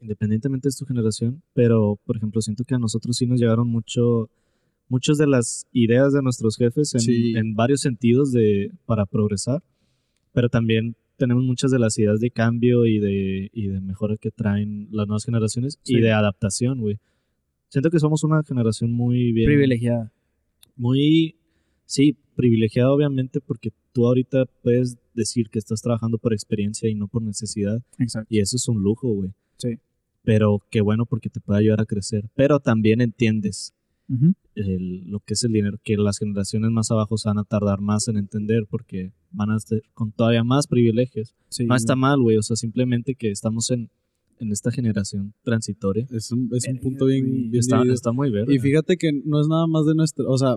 independientemente 0.00 0.68
es 0.68 0.76
tu 0.76 0.84
generación, 0.86 1.42
pero 1.54 1.98
por 2.04 2.16
ejemplo 2.16 2.40
siento 2.40 2.64
que 2.64 2.74
a 2.74 2.78
nosotros 2.78 3.16
sí 3.16 3.26
nos 3.26 3.40
llegaron 3.40 3.68
mucho, 3.68 4.30
muchas 4.88 5.18
de 5.18 5.26
las 5.26 5.66
ideas 5.72 6.12
de 6.12 6.22
nuestros 6.22 6.56
jefes 6.56 6.94
en, 6.94 7.00
Sí. 7.00 7.34
en 7.36 7.54
varios 7.54 7.80
sentidos 7.80 8.30
de, 8.32 8.70
para 8.86 9.06
progresar, 9.06 9.62
pero 10.32 10.48
también 10.48 10.94
tenemos 11.16 11.42
muchas 11.42 11.72
de 11.72 11.80
las 11.80 11.98
ideas 11.98 12.20
de 12.20 12.30
cambio 12.30 12.86
y 12.86 13.00
de, 13.00 13.50
y 13.52 13.66
de 13.66 13.80
mejora 13.80 14.16
que 14.16 14.30
traen 14.30 14.86
las 14.92 15.08
nuevas 15.08 15.24
generaciones 15.24 15.80
Sí. 15.82 15.96
y 15.96 16.00
de 16.00 16.12
adaptación, 16.12 16.80
güey. 16.80 16.98
Siento 17.68 17.90
que 17.90 17.98
somos 17.98 18.24
una 18.24 18.42
generación 18.42 18.92
muy 18.92 19.32
bien 19.32 19.46
Privilegiada. 19.46 20.12
muy, 20.76 21.36
sí, 21.84 22.16
privilegiado 22.34 22.94
obviamente 22.94 23.40
porque 23.40 23.70
tú 23.92 24.06
ahorita 24.06 24.44
puedes 24.62 24.96
decir 25.14 25.48
que 25.50 25.58
estás 25.58 25.82
trabajando 25.82 26.18
por 26.18 26.32
experiencia 26.32 26.88
y 26.88 26.94
no 26.94 27.08
por 27.08 27.22
necesidad 27.22 27.82
Exacto. 27.98 28.28
y 28.30 28.38
eso 28.40 28.56
es 28.56 28.68
un 28.68 28.82
lujo, 28.82 29.08
güey. 29.12 29.30
Sí. 29.56 29.78
Pero 30.22 30.62
qué 30.70 30.80
bueno 30.80 31.04
porque 31.06 31.30
te 31.30 31.40
puede 31.40 31.60
ayudar 31.60 31.80
a 31.80 31.86
crecer. 31.86 32.28
Pero 32.34 32.60
también 32.60 33.00
entiendes 33.00 33.74
el- 34.54 35.04
lo 35.10 35.20
que 35.20 35.34
es 35.34 35.44
el 35.44 35.52
dinero, 35.52 35.78
que 35.84 35.96
las 35.98 36.18
generaciones 36.18 36.70
más 36.70 36.90
abajo 36.90 37.18
se 37.18 37.28
van 37.28 37.38
a 37.38 37.44
tardar 37.44 37.80
más 37.80 38.08
en 38.08 38.16
entender 38.16 38.66
porque 38.70 39.12
van 39.30 39.50
a 39.50 39.56
estar 39.56 39.82
con 39.94 40.12
todavía 40.12 40.44
más 40.44 40.66
privilegios. 40.66 41.34
Sí, 41.50 41.66
no 41.66 41.74
está 41.74 41.94
mal, 41.96 42.20
güey, 42.22 42.36
o 42.38 42.42
sea, 42.42 42.56
simplemente 42.56 43.14
que 43.14 43.30
estamos 43.30 43.70
en, 43.70 43.90
en 44.40 44.52
esta 44.52 44.70
generación 44.70 45.34
transitoria. 45.42 46.06
Es 46.10 46.30
un, 46.32 46.48
es 46.52 46.66
un 46.68 46.78
punto 46.78 47.06
bien, 47.06 47.50
bien 47.50 47.60
Está, 47.92 48.12
muy 48.12 48.30
verde. 48.30 48.54
Y 48.54 48.58
fíjate 48.58 48.96
que 48.96 49.10
no 49.24 49.40
es 49.40 49.48
nada 49.48 49.66
más 49.66 49.84
de 49.86 49.94
nuestra, 49.94 50.24
o 50.28 50.36
sea, 50.38 50.56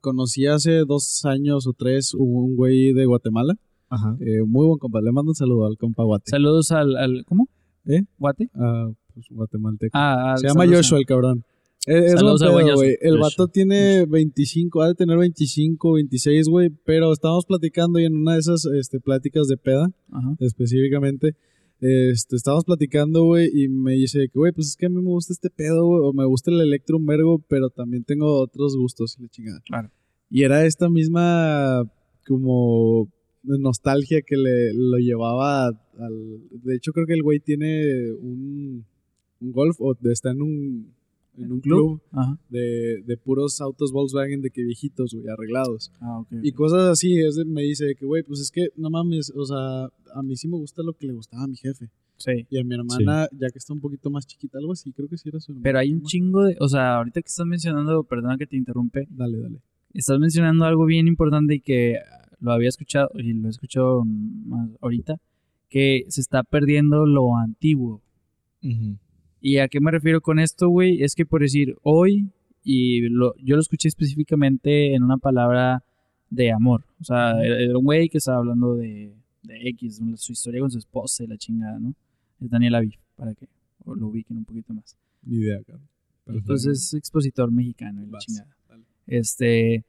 conocí 0.00 0.46
hace 0.46 0.84
dos 0.86 1.24
años 1.24 1.66
o 1.66 1.72
tres 1.72 2.14
un 2.14 2.56
güey 2.56 2.92
de 2.92 3.04
Guatemala, 3.06 3.54
Ajá. 3.88 4.16
eh, 4.20 4.42
muy 4.46 4.66
buen 4.66 4.78
compa, 4.78 5.00
le 5.00 5.12
mando 5.12 5.30
un 5.32 5.34
saludo 5.34 5.66
al 5.66 5.76
compa 5.76 6.04
Guate. 6.04 6.30
Saludos 6.30 6.70
al, 6.72 6.96
al- 6.96 7.24
¿Cómo? 7.26 7.48
¿Eh? 7.86 8.02
¿Guate? 8.18 8.48
Ah, 8.54 8.90
pues 9.12 9.26
guatemalteco. 9.30 9.90
Ah, 9.96 10.32
ah, 10.32 10.36
Se 10.38 10.46
llama 10.48 10.64
a- 10.64 10.68
Joshua 10.68 10.98
el 10.98 11.06
cabrón. 11.06 11.44
Es, 11.84 12.12
es 12.14 12.20
pedo, 12.22 12.38
Joshua. 12.38 12.74
güey. 12.74 12.96
El 13.00 13.18
vato 13.18 13.48
tiene 13.48 14.06
25, 14.06 14.82
ha 14.82 14.88
de 14.88 14.94
tener 14.94 15.18
25, 15.18 15.94
26, 15.94 16.46
güey. 16.48 16.70
Pero 16.84 17.12
estábamos 17.12 17.44
platicando 17.44 17.98
y 17.98 18.04
en 18.04 18.14
una 18.14 18.34
de 18.34 18.38
esas 18.38 18.64
este, 18.66 19.00
pláticas 19.00 19.48
de 19.48 19.56
peda, 19.56 19.90
Ajá. 20.12 20.36
específicamente, 20.38 21.34
este, 21.82 22.36
estábamos 22.36 22.64
platicando, 22.64 23.24
güey, 23.24 23.50
y 23.52 23.68
me 23.68 23.94
dice 23.94 24.28
que, 24.28 24.38
güey, 24.38 24.52
pues 24.52 24.68
es 24.68 24.76
que 24.76 24.86
a 24.86 24.88
mí 24.88 25.02
me 25.02 25.10
gusta 25.10 25.32
este 25.32 25.50
pedo, 25.50 25.84
güey, 25.84 26.00
o 26.04 26.12
me 26.12 26.24
gusta 26.24 26.52
el 26.52 26.60
electro 26.60 26.98
vergo, 27.00 27.44
pero 27.48 27.70
también 27.70 28.04
tengo 28.04 28.40
otros 28.40 28.76
gustos 28.76 29.16
y 29.18 29.22
la 29.22 29.28
chingada. 29.28 29.60
Claro. 29.66 29.90
Y 30.30 30.44
era 30.44 30.64
esta 30.64 30.88
misma, 30.88 31.82
como, 32.24 33.10
nostalgia 33.42 34.22
que 34.22 34.36
le 34.36 34.72
lo 34.74 34.98
llevaba 34.98 35.66
al... 35.66 36.48
De 36.62 36.76
hecho, 36.76 36.92
creo 36.92 37.06
que 37.06 37.14
el 37.14 37.24
güey 37.24 37.40
tiene 37.40 38.12
un, 38.12 38.86
un 39.40 39.52
golf, 39.52 39.80
o 39.80 39.96
está 40.04 40.30
en 40.30 40.42
un, 40.42 40.94
en 41.36 41.50
un 41.52 41.60
club 41.60 42.00
de, 42.48 43.02
de 43.06 43.16
puros 43.16 43.60
autos 43.60 43.90
Volkswagen 43.92 44.42
de 44.42 44.50
que 44.50 44.62
viejitos, 44.62 45.14
güey, 45.14 45.26
arreglados. 45.28 45.90
Ah, 46.00 46.18
ok. 46.20 46.28
Y 46.42 46.52
cosas 46.52 46.82
así, 46.90 47.18
es 47.18 47.36
de- 47.36 47.44
me 47.44 47.62
dice 47.62 47.94
que, 47.98 48.04
güey, 48.06 48.22
pues 48.22 48.40
es 48.40 48.50
que, 48.50 48.68
no 48.76 48.90
mames, 48.90 49.32
o 49.34 49.44
sea, 49.44 49.84
a 50.14 50.22
mí 50.22 50.36
sí 50.36 50.46
me 50.48 50.56
gusta 50.58 50.82
lo 50.82 50.92
que 50.92 51.06
le 51.06 51.12
gustaba 51.14 51.44
a 51.44 51.46
mi 51.46 51.56
jefe. 51.56 51.88
Sí. 52.18 52.46
Y 52.50 52.58
a 52.58 52.64
mi 52.64 52.74
hermana, 52.74 53.26
ya 53.32 53.48
que 53.50 53.58
está 53.58 53.72
un 53.72 53.80
poquito 53.80 54.08
más 54.10 54.26
chiquita, 54.26 54.58
algo 54.58 54.72
así, 54.72 54.92
creo 54.92 55.08
que 55.08 55.16
sí 55.16 55.28
era 55.28 55.40
su 55.40 55.52
hermana. 55.52 55.62
Pero 55.64 55.78
hay 55.78 55.92
un 55.92 56.02
chingo 56.02 56.44
de. 56.44 56.56
O 56.60 56.68
sea, 56.68 56.96
ahorita 56.98 57.20
que 57.20 57.26
estás 57.28 57.46
mencionando, 57.46 58.04
perdona 58.04 58.36
que 58.38 58.46
te 58.46 58.56
interrumpe, 58.56 59.08
Dale, 59.10 59.38
dale. 59.38 59.58
estás 59.94 60.18
mencionando 60.20 60.64
algo 60.64 60.84
bien 60.84 61.08
importante 61.08 61.54
y 61.56 61.60
que 61.60 61.96
lo 62.40 62.52
había 62.52 62.68
escuchado 62.68 63.08
y 63.14 63.32
lo 63.32 63.48
he 63.48 63.50
escuchado 63.50 64.04
más 64.04 64.68
ahorita, 64.80 65.16
que 65.68 66.04
se 66.08 66.20
está 66.20 66.42
perdiendo 66.44 67.06
lo 67.06 67.36
antiguo. 67.36 68.02
Ujú. 68.62 68.98
¿Y 69.42 69.58
a 69.58 69.66
qué 69.68 69.80
me 69.80 69.90
refiero 69.90 70.20
con 70.20 70.38
esto, 70.38 70.68
güey? 70.68 71.02
Es 71.02 71.14
que 71.16 71.26
por 71.26 71.40
decir 71.42 71.76
hoy, 71.82 72.28
y 72.64 73.00
lo- 73.08 73.34
yo 73.38 73.56
lo 73.56 73.60
escuché 73.60 73.88
específicamente 73.88 74.94
en 74.94 75.02
una 75.02 75.16
palabra 75.18 75.82
de 76.30 76.52
amor. 76.52 76.84
O 77.00 77.04
sea, 77.04 77.42
era 77.42 77.76
un 77.76 77.84
güey 77.84 78.08
que 78.08 78.18
estaba 78.18 78.38
hablando 78.38 78.76
de, 78.76 79.12
de 79.42 79.68
X, 79.70 80.00
su 80.16 80.32
historia 80.32 80.60
con 80.60 80.70
su 80.70 80.78
esposa 80.78 81.24
y 81.24 81.26
la 81.26 81.36
chingada, 81.36 81.78
¿no? 81.80 81.92
Es 82.40 82.50
Daniel 82.50 82.76
Aviv, 82.76 82.94
para 83.16 83.34
que 83.34 83.48
lo 83.84 84.06
ubiquen 84.08 84.38
un 84.38 84.44
poquito 84.44 84.72
más. 84.72 84.96
Ni 85.24 85.38
idea, 85.38 85.60
cabrón. 85.66 85.88
Bien. 86.26 86.44
es 86.72 86.94
expositor 86.94 87.50
mexicano 87.50 88.00
y 88.00 88.06
la 88.06 88.12
Vas, 88.12 88.24
chingada. 88.24 88.48
dale. 88.68 88.84
Este, 89.08 89.84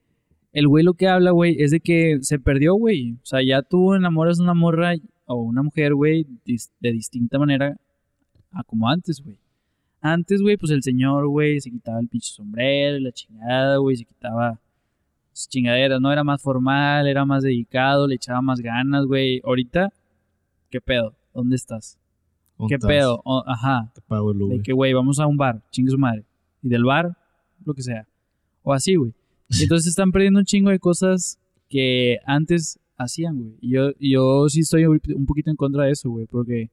el 0.52 0.66
güey 0.68 0.82
lo 0.84 0.94
que 0.94 1.06
habla, 1.06 1.30
güey, 1.30 1.62
es 1.62 1.70
de 1.70 1.78
que 1.78 2.18
se 2.22 2.40
perdió, 2.40 2.74
güey. 2.74 3.12
O 3.12 3.24
sea, 3.26 3.40
ya 3.40 3.62
tú 3.62 3.94
enamoras 3.94 4.40
una 4.40 4.52
morra 4.54 4.94
o 5.26 5.36
una 5.36 5.62
mujer, 5.62 5.94
güey, 5.94 6.26
de 6.44 6.92
distinta 6.92 7.38
manera 7.38 7.76
a 8.50 8.64
como 8.64 8.88
antes, 8.88 9.20
güey. 9.22 9.36
Antes, 10.06 10.42
güey, 10.42 10.58
pues 10.58 10.70
el 10.70 10.82
señor, 10.82 11.26
güey, 11.28 11.58
se 11.62 11.70
quitaba 11.70 11.98
el 11.98 12.08
pinche 12.08 12.30
sombrero 12.30 12.98
la 12.98 13.10
chingada, 13.10 13.78
güey, 13.78 13.96
se 13.96 14.04
quitaba 14.04 14.60
sus 15.32 15.48
chingaderas, 15.48 15.98
¿no? 15.98 16.12
Era 16.12 16.22
más 16.22 16.42
formal, 16.42 17.06
era 17.08 17.24
más 17.24 17.42
dedicado, 17.42 18.06
le 18.06 18.16
echaba 18.16 18.42
más 18.42 18.60
ganas, 18.60 19.06
güey. 19.06 19.40
Ahorita, 19.44 19.88
¿qué 20.68 20.80
pedo? 20.82 21.14
¿Dónde 21.32 21.56
estás? 21.56 21.98
¿Qué 22.68 22.78
pedo? 22.78 23.22
O- 23.24 23.42
ajá, 23.46 23.90
Te 23.94 24.02
pago 24.02 24.32
el 24.32 24.42
Uber. 24.42 24.58
de 24.58 24.62
que, 24.62 24.72
güey, 24.74 24.92
vamos 24.92 25.18
a 25.20 25.26
un 25.26 25.38
bar, 25.38 25.62
chingue 25.70 25.90
su 25.90 25.98
madre. 25.98 26.22
Y 26.62 26.68
del 26.68 26.84
bar, 26.84 27.16
lo 27.64 27.72
que 27.72 27.82
sea. 27.82 28.06
O 28.62 28.72
así, 28.74 28.96
güey. 28.96 29.12
Entonces 29.58 29.88
están 29.88 30.12
perdiendo 30.12 30.38
un 30.40 30.44
chingo 30.44 30.68
de 30.70 30.78
cosas 30.78 31.38
que 31.70 32.18
antes 32.26 32.78
hacían, 32.98 33.38
güey. 33.38 33.54
Y 33.62 33.70
yo, 33.70 33.90
y 33.98 34.12
yo 34.12 34.48
sí 34.50 34.60
estoy 34.60 34.84
un 34.84 35.26
poquito 35.26 35.50
en 35.50 35.56
contra 35.56 35.84
de 35.84 35.92
eso, 35.92 36.10
güey, 36.10 36.26
porque 36.26 36.68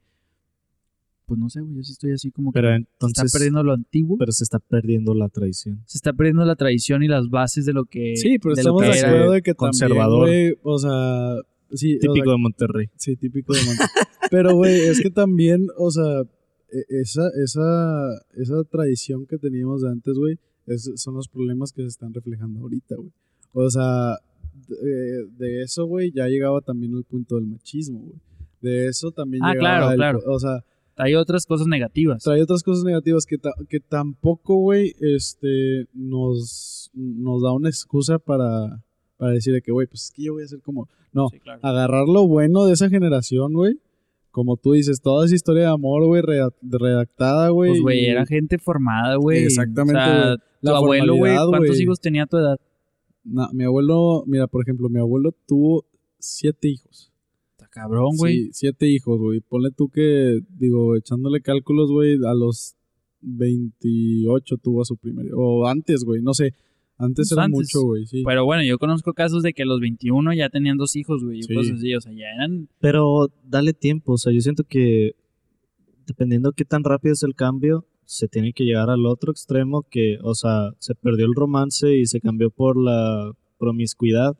pues 1.32 1.39
no 1.39 1.49
sé, 1.49 1.61
güey, 1.61 1.77
yo 1.77 1.84
sí 1.84 1.93
estoy 1.93 2.11
así 2.11 2.29
como 2.29 2.51
que 2.51 2.57
Pero 2.59 2.67
se 2.71 2.75
entonces. 2.75 3.23
está 3.23 3.38
perdiendo 3.38 3.63
lo 3.63 3.71
antiguo, 3.71 4.17
Pero 4.17 4.32
se 4.34 4.43
está 4.43 4.59
perdiendo 4.59 5.13
la 5.13 5.29
tradición. 5.29 5.82
se 5.86 5.97
está 5.97 6.11
perdiendo 6.11 6.43
la 6.43 6.57
tradición 6.57 7.03
y 7.03 7.07
las 7.07 7.29
bases 7.29 7.65
de 7.65 7.71
lo 7.71 7.86
que 7.86 8.17
Sí, 8.17 8.38
pero 8.38 8.53
de 8.55 8.61
estamos 8.61 8.82
de 8.82 8.99
acuerdo 8.99 9.32
de 9.32 9.41
que 9.41 9.55
conservador. 9.55 10.25
también, 10.27 10.55
güey, 10.55 10.59
o 10.63 10.77
sea, 10.77 11.36
sí, 11.73 11.95
o 11.95 11.99
sea, 12.01 12.11
Típico 12.11 12.32
de 12.32 12.38
Monterrey. 12.38 12.88
Sí, 12.97 13.15
típico 13.15 13.53
de 13.53 13.59
Monterrey. 13.63 13.88
Pero, 14.29 14.55
güey, 14.55 14.75
es 14.82 14.99
que 14.99 15.09
también, 15.09 15.67
o 15.77 15.89
sea, 15.89 16.21
e- 16.73 16.86
esa, 17.01 17.29
esa, 17.41 18.09
esa 18.36 18.63
tradición 18.65 19.25
que 19.25 19.38
teníamos 19.38 19.82
de 19.84 19.89
antes, 19.89 20.13
güey, 20.17 20.38
son 20.95 21.15
los 21.15 21.29
problemas 21.29 21.71
que 21.71 21.82
se 21.84 21.88
están 21.88 22.13
reflejando 22.13 22.59
ahorita, 22.59 22.95
güey. 22.97 23.11
O 23.53 23.69
sea, 23.69 24.17
de, 24.67 25.27
de 25.38 25.63
eso, 25.63 25.86
güey, 25.86 26.11
ya 26.11 26.27
llegaba 26.27 26.59
también 26.61 26.93
el 26.95 27.03
punto 27.05 27.36
del 27.36 27.47
machismo, 27.47 27.99
güey. 27.99 28.15
De 28.61 28.88
eso 28.88 29.11
también 29.11 29.43
Ah, 29.43 29.53
llegaba 29.53 29.77
claro, 29.79 29.89
el- 29.91 29.95
claro. 29.97 30.19
O 30.27 30.39
sea, 30.39 30.63
Hay 30.97 31.15
otras 31.15 31.45
cosas 31.45 31.67
negativas. 31.67 32.23
trae 32.23 32.41
otras 32.41 32.63
cosas 32.63 32.83
negativas 32.83 33.25
que, 33.25 33.37
ta- 33.37 33.53
que 33.69 33.79
tampoco, 33.79 34.55
güey, 34.57 34.93
este, 34.99 35.87
nos, 35.93 36.91
nos 36.93 37.41
da 37.41 37.51
una 37.53 37.69
excusa 37.69 38.19
para, 38.19 38.83
para 39.17 39.31
decir 39.33 39.53
de 39.53 39.61
que, 39.61 39.71
güey, 39.71 39.87
pues 39.87 40.05
es 40.05 40.11
que 40.11 40.23
yo 40.23 40.33
voy 40.33 40.43
a 40.43 40.47
ser 40.47 40.61
como... 40.61 40.87
No, 41.13 41.27
Sí, 41.29 41.39
claro. 41.39 41.59
agarrar 41.63 42.07
lo 42.07 42.27
bueno 42.27 42.65
de 42.65 42.73
esa 42.73 42.89
generación, 42.89 43.53
güey. 43.53 43.79
Como 44.31 44.55
tú 44.55 44.71
dices, 44.73 45.01
toda 45.01 45.25
esa 45.25 45.35
historia 45.35 45.63
de 45.63 45.69
amor, 45.69 46.05
güey, 46.05 46.21
reda- 46.21 46.53
redactada, 46.61 47.49
güey. 47.49 47.71
Pues, 47.71 47.81
güey, 47.81 47.99
y- 48.03 48.05
era 48.05 48.25
gente 48.25 48.57
formada, 48.57 49.15
güey. 49.17 49.43
Exactamente, 49.43 49.99
O 49.99 50.03
sea, 50.05 50.37
tu 50.61 50.69
abuelo, 50.69 51.15
güey, 51.15 51.35
¿cuántos 51.49 51.79
hijos 51.81 51.99
tenía 51.99 52.23
a 52.23 52.27
tu 52.27 52.37
edad? 52.37 52.57
Na- 53.23 53.49
mi 53.53 53.63
abuelo, 53.65 54.23
mira, 54.27 54.47
por 54.47 54.61
ejemplo, 54.61 54.87
mi 54.89 54.99
abuelo 54.99 55.33
tuvo 55.47 55.85
siete 56.19 56.69
hijos. 56.69 57.11
Cabrón, 57.72 58.11
güey. 58.17 58.43
Sí, 58.45 58.49
siete 58.53 58.88
hijos, 58.88 59.19
güey. 59.19 59.39
Ponle 59.39 59.72
tú 59.72 59.89
que, 59.89 60.39
digo, 60.49 60.95
echándole 60.95 61.41
cálculos, 61.41 61.89
güey, 61.91 62.15
a 62.26 62.34
los 62.34 62.76
28 63.22 64.57
tuvo 64.57 64.82
a 64.82 64.86
su 64.86 64.97
primer... 64.97 65.28
O 65.36 65.67
antes, 65.67 66.03
güey, 66.03 66.22
no 66.22 66.34
sé. 66.34 66.53
Antes 66.97 67.30
Pues 67.30 67.32
era 67.32 67.43
antes. 67.45 67.57
mucho, 67.57 67.86
güey, 67.88 68.05
sí. 68.05 68.24
Pero 68.26 68.45
bueno, 68.45 68.63
yo 68.63 68.78
conozco 68.78 69.13
casos 69.13 69.41
de 69.41 69.53
que 69.53 69.63
a 69.63 69.65
los 69.65 69.80
21 69.80 70.34
ya 70.34 70.49
tenían 70.49 70.78
dos 70.78 70.95
hijos, 70.95 71.24
güey. 71.24 71.39
y 71.39 71.43
Sí. 71.43 71.53
cosas 71.55 71.74
así, 71.78 71.95
o 71.95 72.01
sea, 72.01 72.11
ya 72.13 72.28
eran... 72.36 72.67
Pero 72.80 73.30
dale 73.43 73.74
tiempo, 73.74 74.13
o 74.13 74.17
sea, 74.17 74.32
yo 74.34 74.41
siento 74.41 74.63
que 74.63 75.15
dependiendo 76.05 76.51
qué 76.51 76.65
tan 76.65 76.84
rápido 76.84 77.13
es 77.13 77.24
el 77.24 77.36
cambio, 77.36 77.86
se 78.05 78.28
tiene 78.28 78.51
que 78.53 78.65
llegar 78.65 78.89
al 78.89 79.05
otro 79.05 79.32
extremo 79.32 79.84
que, 79.89 80.17
o 80.22 80.36
sea, 80.36 80.72
se 80.80 80.93
perdió 80.95 81.26
el 81.26 81.34
romance 81.34 81.95
y 81.95 82.05
se 82.05 82.19
cambió 82.19 82.49
por 82.51 82.76
la 82.78 83.32
promiscuidad 83.62 84.36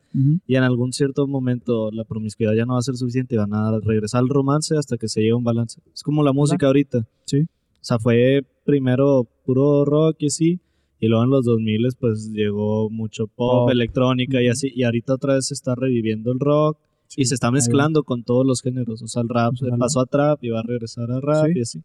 y 0.46 0.56
en 0.56 0.62
algún 0.64 0.92
cierto 0.92 1.26
momento 1.26 1.90
la 1.92 2.04
promiscuidad 2.04 2.52
ya 2.54 2.66
no 2.66 2.74
va 2.74 2.80
a 2.80 2.82
ser 2.82 2.96
suficiente 2.96 3.34
y 3.36 3.38
van 3.38 3.54
a 3.54 3.78
regresar 3.80 4.18
al 4.20 4.28
romance 4.28 4.76
hasta 4.76 4.96
que 4.98 5.06
se 5.08 5.20
llegue 5.20 5.32
a 5.32 5.36
un 5.36 5.44
balance. 5.44 5.80
Es 5.94 6.02
como 6.02 6.22
la 6.22 6.32
música 6.32 6.66
ahorita. 6.66 7.06
Sí. 7.24 7.42
O 7.42 7.84
sea, 7.84 7.98
fue 7.98 8.44
primero 8.64 9.26
puro 9.46 9.84
rock 9.84 10.16
y 10.18 10.30
sí, 10.30 10.60
y 11.00 11.06
luego 11.08 11.24
en 11.24 11.30
los 11.30 11.44
2000 11.44 11.88
pues 11.98 12.30
llegó 12.32 12.90
mucho 12.90 13.26
pop, 13.28 13.70
electrónica 13.70 14.42
y 14.42 14.48
así, 14.48 14.70
y 14.74 14.82
ahorita 14.82 15.14
otra 15.14 15.34
vez 15.34 15.46
se 15.46 15.54
está 15.54 15.74
reviviendo 15.74 16.32
el 16.32 16.38
rock 16.40 16.76
y 17.16 17.24
se 17.26 17.34
está 17.34 17.50
mezclando 17.50 18.02
con 18.04 18.22
todos 18.24 18.44
los 18.46 18.60
géneros. 18.62 19.02
O 19.02 19.06
sea, 19.08 19.22
el 19.22 19.28
rap 19.28 19.54
se 19.56 19.64
Ojalá. 19.66 19.78
pasó 19.78 20.00
a 20.00 20.06
trap 20.06 20.42
y 20.44 20.48
va 20.50 20.60
a 20.60 20.62
regresar 20.62 21.10
a 21.12 21.20
rap 21.20 21.46
Sí. 21.46 21.52
y 21.58 21.60
así. 21.62 21.78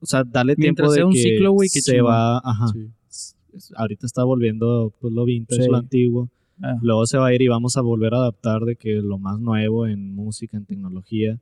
O 0.00 0.06
sea, 0.06 0.22
dale 0.24 0.54
Mientras 0.58 0.92
tiempo 0.92 0.92
de 0.92 0.96
sea 0.96 1.06
un 1.06 1.12
que 1.12 1.18
ciclo, 1.18 1.56
se 1.94 2.00
va, 2.02 2.38
ajá. 2.38 2.68
Sí. 2.68 2.88
Ahorita 3.76 4.06
está 4.06 4.24
volviendo 4.24 4.92
pues 5.00 5.12
lo 5.12 5.24
vintage, 5.24 5.62
Sí. 5.62 5.70
lo 5.70 5.76
antiguo. 5.76 6.28
Ah, 6.62 6.76
Luego 6.82 7.04
se 7.06 7.18
va 7.18 7.26
a 7.28 7.34
ir 7.34 7.42
y 7.42 7.48
vamos 7.48 7.76
a 7.76 7.80
volver 7.80 8.14
a 8.14 8.18
adaptar 8.18 8.62
de 8.64 8.76
que 8.76 8.94
lo 9.02 9.18
más 9.18 9.40
nuevo 9.40 9.86
en 9.86 10.14
música, 10.14 10.56
en 10.56 10.64
tecnología. 10.66 11.40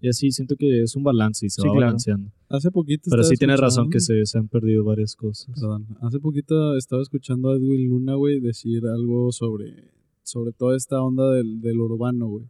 Y 0.00 0.08
así 0.08 0.30
siento 0.30 0.54
que 0.56 0.82
es 0.82 0.94
un 0.96 1.02
balance 1.02 1.44
y 1.44 1.50
se 1.50 1.60
Sí, 1.60 1.66
va 1.68 1.72
claro. 1.74 1.86
balanceando. 1.86 2.30
Hace 2.48 2.70
poquito 2.70 3.10
Pero 3.10 3.24
sí 3.24 3.34
tienes 3.36 3.58
razón 3.60 3.90
que 3.90 4.00
se, 4.00 4.24
se 4.26 4.38
han 4.38 4.48
perdido 4.48 4.84
varias 4.84 5.16
cosas. 5.16 5.54
Perdón. 5.60 5.86
Hace 6.00 6.18
poquito 6.20 6.76
estaba 6.76 7.02
escuchando 7.02 7.50
a 7.50 7.56
Edwin 7.56 7.88
Luna, 7.88 8.14
güey, 8.14 8.40
decir 8.40 8.86
algo 8.86 9.32
sobre, 9.32 9.90
sobre 10.22 10.52
toda 10.52 10.76
esta 10.76 11.02
onda 11.02 11.30
del, 11.32 11.60
del 11.60 11.80
urbano, 11.80 12.28
güey. 12.28 12.44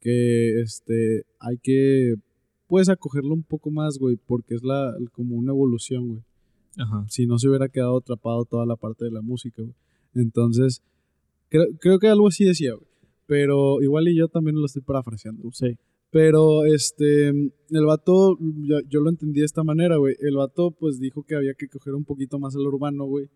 Que 0.00 0.60
este 0.60 1.24
hay 1.40 1.58
que, 1.58 2.14
pues, 2.68 2.88
acogerlo 2.88 3.34
un 3.34 3.42
poco 3.42 3.70
más, 3.70 3.98
güey, 3.98 4.16
porque 4.16 4.54
es 4.54 4.62
la, 4.62 4.94
como 5.12 5.34
una 5.36 5.50
evolución, 5.52 6.08
güey. 6.08 6.20
Ajá. 6.78 7.04
Si 7.08 7.26
no 7.26 7.38
se 7.38 7.48
hubiera 7.48 7.68
quedado 7.68 7.98
atrapado 7.98 8.44
toda 8.44 8.66
la 8.66 8.76
parte 8.76 9.04
de 9.04 9.10
la 9.10 9.20
música, 9.22 9.62
güey. 9.62 9.74
Entonces, 10.14 10.82
creo, 11.48 11.66
creo 11.80 11.98
que 11.98 12.08
algo 12.08 12.28
así 12.28 12.44
decía, 12.44 12.74
güey. 12.74 12.86
Pero 13.26 13.82
igual 13.82 14.08
y 14.08 14.16
yo 14.16 14.28
también 14.28 14.56
lo 14.56 14.66
estoy 14.66 14.82
parafraseando. 14.82 15.50
sí. 15.52 15.76
Pero 16.10 16.64
este, 16.64 17.30
el 17.30 17.84
vato, 17.86 18.38
yo, 18.40 18.78
yo 18.88 19.00
lo 19.00 19.10
entendí 19.10 19.40
de 19.40 19.46
esta 19.46 19.64
manera, 19.64 19.96
güey. 19.96 20.14
El 20.20 20.36
vato, 20.36 20.70
pues 20.70 21.00
dijo 21.00 21.24
que 21.24 21.34
había 21.34 21.54
que 21.54 21.66
coger 21.66 21.94
un 21.94 22.04
poquito 22.04 22.38
más 22.38 22.54
el 22.54 22.60
urbano, 22.60 23.04
güey. 23.06 23.28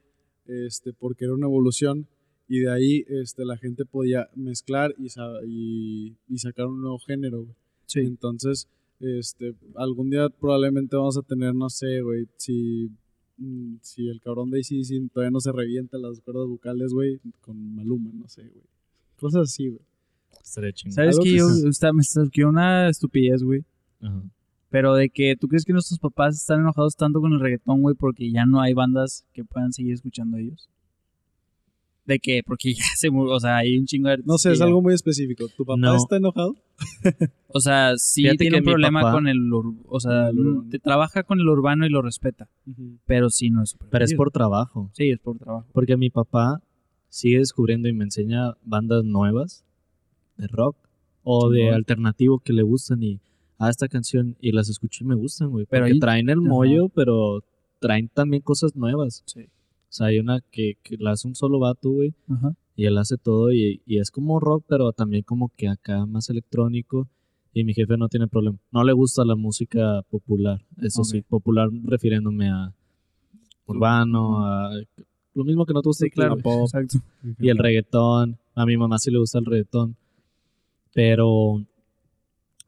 Este, 0.47 0.93
porque 0.93 1.25
era 1.25 1.35
una 1.35 1.47
evolución. 1.47 2.07
Y 2.47 2.61
de 2.61 2.71
ahí, 2.71 3.05
este, 3.09 3.45
la 3.45 3.57
gente 3.57 3.85
podía 3.85 4.29
mezclar 4.37 4.95
y, 4.97 5.09
sa- 5.09 5.41
y, 5.45 6.15
y 6.29 6.39
sacar 6.39 6.67
un 6.67 6.81
nuevo 6.81 6.99
género, 7.01 7.43
güey. 7.43 7.57
Sí. 7.87 8.01
Entonces, 8.01 8.69
este, 9.01 9.55
algún 9.75 10.11
día 10.11 10.29
probablemente 10.29 10.95
vamos 10.95 11.19
a 11.19 11.23
tener, 11.23 11.57
no 11.57 11.69
sé, 11.71 12.01
güey, 12.03 12.27
si, 12.37 12.91
si 13.83 14.09
el 14.09 14.21
cabrón 14.21 14.51
de 14.51 14.59
ACDC 14.61 15.11
todavía 15.13 15.31
no 15.31 15.41
se 15.41 15.53
revienta 15.53 15.99
las 15.99 16.21
cuerdas 16.21 16.47
vocales, 16.49 16.93
güey, 16.93 17.21
con 17.41 17.75
Maluma, 17.75 18.11
no 18.13 18.29
sé, 18.29 18.43
güey. 18.43 18.65
Cosas 19.19 19.43
así, 19.51 19.69
güey. 19.69 19.81
Estaría 20.43 20.73
chingón. 20.73 20.95
¿Sabes 20.95 21.19
que 21.19 21.25
que 21.31 21.37
yo 21.37 21.49
se- 21.49 21.69
está, 21.69 21.93
me 21.93 22.03
surgió 22.03 22.49
una 22.49 22.89
estupidez, 22.89 23.43
güey? 23.43 23.65
Ajá. 24.01 24.23
Pero 24.71 24.95
de 24.95 25.09
que 25.09 25.35
tú 25.37 25.49
crees 25.49 25.65
que 25.65 25.73
nuestros 25.73 25.99
papás 25.99 26.37
están 26.37 26.61
enojados 26.61 26.95
tanto 26.95 27.21
con 27.21 27.33
el 27.33 27.41
reggaetón, 27.41 27.81
güey, 27.81 27.95
porque 27.95 28.31
ya 28.31 28.45
no 28.45 28.61
hay 28.61 28.75
bandas 28.75 29.25
que 29.33 29.45
puedan 29.45 29.73
seguir 29.73 29.95
escuchando 29.95 30.37
ellos. 30.37 30.69
De 32.09 32.19
que, 32.19 32.43
porque 32.45 32.73
ya 32.75 32.83
se 32.97 33.11
murió, 33.11 33.35
o 33.35 33.39
sea, 33.41 33.59
hay 33.59 33.77
un 33.79 33.85
chingo 33.85 34.09
de... 34.09 34.19
No 34.25 34.39
sé, 34.39 34.51
es 34.53 34.61
algo 34.63 34.81
muy 34.83 34.95
específico. 34.95 35.47
¿Tu 35.57 35.65
papá 35.65 35.79
No. 35.79 35.95
está 35.95 36.17
enojado? 36.17 36.57
O 37.51 37.61
sea, 37.61 37.95
sí 37.97 38.23
Fíjate 38.23 38.37
tiene 38.39 38.59
un 38.59 38.65
problema 38.65 39.01
papá- 39.01 39.13
con 39.13 39.27
el... 39.29 39.39
O 39.89 40.01
sea, 40.01 40.29
El 40.29 40.39
urbano. 40.41 40.69
te 40.71 40.79
trabaja 40.79 41.23
con 41.23 41.41
el 41.41 41.49
urbano 41.49 41.87
y 41.87 41.89
lo 41.89 42.03
respeta. 42.03 42.49
Pero 43.07 43.31
sí 43.31 43.49
no 43.51 43.63
es 43.63 43.75
Pero 43.91 44.05
es 44.05 44.13
por 44.15 44.31
trabajo. 44.31 44.91
Sí, 44.93 45.09
es 45.11 45.19
por 45.19 45.39
trabajo. 45.39 45.67
Porque 45.73 45.97
mi 45.97 46.11
papá 46.11 46.61
sigue 47.09 47.39
descubriendo 47.39 47.89
y 47.89 47.95
me 47.95 48.05
enseña 48.05 48.53
bandas 48.65 49.03
nuevas 49.05 49.65
de 50.37 50.47
rock 50.47 50.77
o 51.23 51.49
de 51.51 51.71
alternativo 51.71 52.39
que 52.41 52.53
le 52.53 52.63
gustan 52.63 53.03
y 53.03 53.19
a 53.59 53.71
esta 53.71 53.89
canción 53.89 54.37
y 54.41 54.53
las 54.53 54.69
escucho 54.69 55.05
y 55.05 55.07
me 55.07 55.15
gustan, 55.15 55.49
güey. 55.51 55.65
Pero 55.71 55.83
Porque 55.85 55.93
ahí- 55.95 56.01
traen 56.01 56.29
el 56.29 56.41
mollo, 56.43 56.89
pero 56.91 57.43
traen 57.81 58.09
también 58.09 58.43
cosas 58.43 58.77
nuevas. 58.77 59.23
Sí. 59.27 59.47
O 59.91 59.93
sea, 59.93 60.09
hay 60.09 60.19
una 60.19 60.41
que, 60.51 60.75
que 60.83 60.97
la 60.99 61.13
hace 61.13 61.27
un 61.29 61.35
solo 61.35 61.59
vato, 61.59 61.91
güey, 61.91 62.13
Ajá. 62.29 62.55
y 62.77 62.85
él 62.85 62.99
hace 62.99 63.17
todo 63.17 63.53
y, 63.53 63.81
y 63.87 63.99
es 63.99 64.11
como 64.11 64.39
rock, 64.41 64.65
pero 64.69 64.93
también 64.93 65.23
como 65.23 65.51
que 65.57 65.69
acá 65.69 66.05
más 66.07 66.29
electrónico. 66.31 67.09
Y 67.55 67.65
mi 67.65 67.73
jefe 67.75 67.97
no 67.97 68.09
tiene 68.09 68.29
problema. 68.29 68.59
No 68.71 68.85
le 68.85 68.93
gusta 68.93 69.25
la 69.25 69.35
música 69.35 70.03
popular. 70.11 70.61
Eso 70.81 71.03
sí, 71.03 71.23
popular 71.23 71.69
refiriéndome 71.85 72.49
a 72.51 72.73
urbano, 73.67 74.45
a 74.47 74.71
lo 75.35 75.45
mismo 75.45 75.65
que 75.67 75.73
no 75.73 75.83
te 75.83 75.89
gusta 75.89 76.05
Sí, 76.05 76.11
claro. 76.11 76.37
el 76.37 76.43
pop 76.43 76.63
Exacto. 76.65 76.99
y 77.41 77.49
el 77.49 77.59
reggaetón. 77.59 78.39
A 78.55 78.67
mi 78.67 78.77
mamá 78.77 78.99
sí 78.99 79.11
le 79.11 79.19
gusta 79.19 79.39
el 79.39 79.47
reggaetón. 79.47 79.97
Pero 80.95 81.65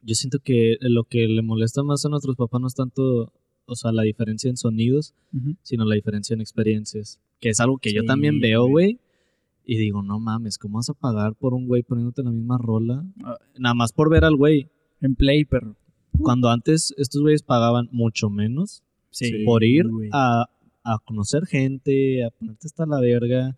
yo 0.02 0.14
siento 0.14 0.38
que 0.40 0.76
lo 0.80 1.04
que 1.04 1.28
le 1.28 1.42
molesta 1.42 1.82
más 1.82 2.04
a 2.04 2.08
nuestros 2.08 2.36
papás 2.36 2.60
no 2.60 2.66
es 2.66 2.74
tanto, 2.74 3.32
o 3.72 3.76
sea, 3.76 3.92
la 3.92 4.02
diferencia 4.02 4.50
en 4.50 4.56
sonidos, 4.56 5.14
sino 5.62 5.84
la 5.84 5.94
diferencia 5.94 6.34
en 6.34 6.40
experiencias. 6.40 7.18
Que 7.40 7.50
es 7.50 7.60
algo 7.60 7.78
que 7.78 7.92
yo 7.92 8.04
también 8.04 8.40
veo, 8.40 8.66
güey. 8.66 8.98
Y 9.64 9.76
digo, 9.78 10.02
no 10.02 10.18
mames, 10.18 10.58
¿cómo 10.58 10.78
vas 10.78 10.90
a 10.90 10.94
pagar 10.94 11.34
por 11.34 11.54
un 11.54 11.66
güey 11.68 11.82
poniéndote 11.82 12.22
la 12.22 12.30
misma 12.30 12.58
rola? 12.58 13.04
Ah. 13.24 13.36
Nada 13.58 13.74
más 13.74 13.92
por 13.92 14.10
ver 14.10 14.24
al 14.24 14.36
güey. 14.36 14.68
En 15.00 15.14
Play, 15.14 15.44
perro. 15.44 15.76
Cuando 16.18 16.50
antes 16.50 16.92
estos 16.98 17.22
güeyes 17.22 17.42
pagaban 17.42 17.88
mucho 17.92 18.28
menos 18.30 18.82
Sí. 19.10 19.44
por 19.44 19.64
ir 19.64 19.86
a, 20.12 20.46
a 20.84 20.98
conocer 21.04 21.46
gente, 21.46 22.24
a 22.24 22.30
ponerte 22.30 22.66
hasta 22.66 22.84
la 22.86 23.00
verga, 23.00 23.56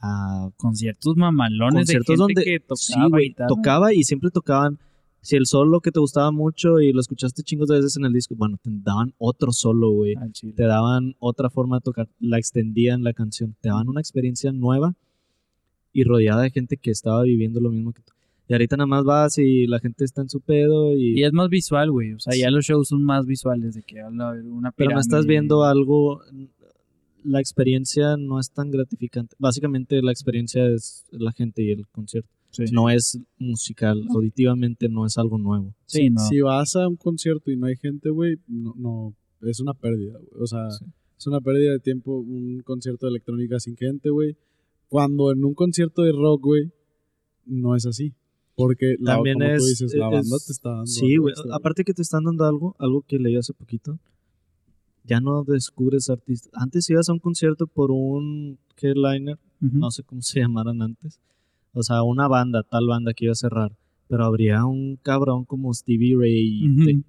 a 0.00 0.50
conciertos 0.56 1.16
mamalones 1.16 1.74
conciertos 1.86 2.06
de 2.06 2.12
gente 2.12 2.18
donde 2.22 2.44
que 2.44 2.76
sí, 2.76 2.94
guitarra. 3.28 3.48
tocaba 3.48 3.94
y 3.94 4.02
siempre 4.04 4.30
tocaban 4.30 4.78
si 5.24 5.36
el 5.36 5.46
solo 5.46 5.80
que 5.80 5.90
te 5.90 6.00
gustaba 6.00 6.30
mucho 6.30 6.80
y 6.80 6.92
lo 6.92 7.00
escuchaste 7.00 7.42
chingos 7.42 7.68
de 7.68 7.76
veces 7.76 7.96
en 7.96 8.04
el 8.04 8.12
disco, 8.12 8.34
bueno, 8.36 8.58
te 8.62 8.68
daban 8.70 9.14
otro 9.16 9.52
solo, 9.52 9.90
güey. 9.90 10.14
Te 10.54 10.64
daban 10.64 11.14
otra 11.18 11.48
forma 11.48 11.78
de 11.78 11.80
tocar, 11.80 12.08
la 12.20 12.36
extendían 12.38 13.02
la 13.02 13.14
canción, 13.14 13.56
te 13.62 13.70
daban 13.70 13.88
una 13.88 14.00
experiencia 14.00 14.52
nueva 14.52 14.94
y 15.94 16.04
rodeada 16.04 16.42
de 16.42 16.50
gente 16.50 16.76
que 16.76 16.90
estaba 16.90 17.22
viviendo 17.22 17.58
lo 17.58 17.70
mismo 17.70 17.94
que 17.94 18.02
tú. 18.02 18.12
Y 18.48 18.52
ahorita 18.52 18.76
nada 18.76 18.86
más 18.86 19.04
vas 19.04 19.38
y 19.38 19.66
la 19.66 19.80
gente 19.80 20.04
está 20.04 20.20
en 20.20 20.28
su 20.28 20.42
pedo 20.42 20.94
y, 20.94 21.18
Y 21.18 21.24
es 21.24 21.32
más 21.32 21.48
visual, 21.48 21.90
güey. 21.90 22.12
O 22.12 22.20
sea, 22.20 22.36
ya 22.36 22.50
los 22.50 22.66
shows 22.66 22.88
son 22.88 23.02
más 23.02 23.24
visuales 23.24 23.74
de 23.74 23.82
que 23.82 24.04
una 24.04 24.72
pero 24.72 24.90
no 24.90 25.00
estás 25.00 25.24
pirámide. 25.24 25.28
viendo 25.28 25.64
algo 25.64 26.20
la 27.24 27.40
experiencia 27.40 28.18
no 28.18 28.38
es 28.38 28.50
tan 28.50 28.70
gratificante. 28.70 29.34
Básicamente 29.38 30.02
la 30.02 30.12
experiencia 30.12 30.66
es 30.66 31.06
la 31.10 31.32
gente 31.32 31.62
y 31.62 31.70
el 31.70 31.86
concierto. 31.88 32.28
Sí. 32.54 32.64
No 32.72 32.88
es 32.88 33.18
musical, 33.38 34.02
auditivamente 34.10 34.88
no 34.88 35.06
es 35.06 35.18
algo 35.18 35.38
nuevo. 35.38 35.74
Sí, 35.86 36.08
no. 36.10 36.20
Si 36.20 36.40
vas 36.40 36.76
a 36.76 36.86
un 36.88 36.96
concierto 36.96 37.50
y 37.50 37.56
no 37.56 37.66
hay 37.66 37.76
gente, 37.76 38.10
güey, 38.10 38.36
no, 38.46 38.74
no, 38.76 39.14
es 39.42 39.60
una 39.60 39.74
pérdida. 39.74 40.18
O 40.40 40.46
sea, 40.46 40.70
Sí. 40.70 40.84
es 41.18 41.26
una 41.26 41.40
pérdida 41.40 41.72
de 41.72 41.80
tiempo 41.80 42.18
un 42.18 42.60
concierto 42.60 43.06
de 43.06 43.10
electrónica 43.10 43.58
sin 43.60 43.76
gente, 43.76 44.10
güey. 44.10 44.36
Cuando 44.88 45.32
en 45.32 45.44
un 45.44 45.54
concierto 45.54 46.02
de 46.02 46.12
rock, 46.12 46.42
güey, 46.42 46.70
no 47.46 47.74
es 47.74 47.86
así. 47.86 48.14
Porque 48.56 48.94
la, 49.00 49.14
También 49.16 49.34
como 49.40 49.46
tú 49.48 49.54
es- 49.56 49.66
dices, 49.66 49.94
la 49.94 50.06
es- 50.06 50.12
banda 50.12 50.36
te 50.46 50.52
está 50.52 50.70
dando. 50.70 50.86
Sí, 50.86 51.16
güey. 51.16 51.34
Aparte 51.52 51.82
que 51.84 51.92
te 51.92 52.02
están 52.02 52.22
dando 52.24 52.44
algo, 52.44 52.76
algo 52.78 53.02
que 53.02 53.18
leí 53.18 53.36
hace 53.36 53.52
poquito. 53.52 53.98
Ya 55.02 55.20
no 55.20 55.42
descubres 55.44 56.08
artistas. 56.08 56.50
Antes 56.54 56.88
ibas 56.88 57.08
a 57.08 57.12
un 57.12 57.18
concierto 57.18 57.66
por 57.66 57.90
un 57.90 58.58
headliner, 58.80 59.38
no 59.60 59.90
sé 59.90 60.02
cómo 60.04 60.22
se 60.22 60.40
llamaran 60.40 60.80
antes. 60.82 61.18
O 61.74 61.82
sea, 61.82 62.02
una 62.02 62.28
banda, 62.28 62.62
tal 62.62 62.86
banda 62.86 63.12
que 63.14 63.26
iba 63.26 63.32
a 63.32 63.36
cerrar. 63.36 63.76
Pero 64.08 64.24
habría 64.24 64.64
un 64.64 64.96
cabrón 65.02 65.44
como 65.44 65.72
Stevie 65.74 66.14
Ray 66.16 66.64
y 66.64 66.84
te 66.84 67.02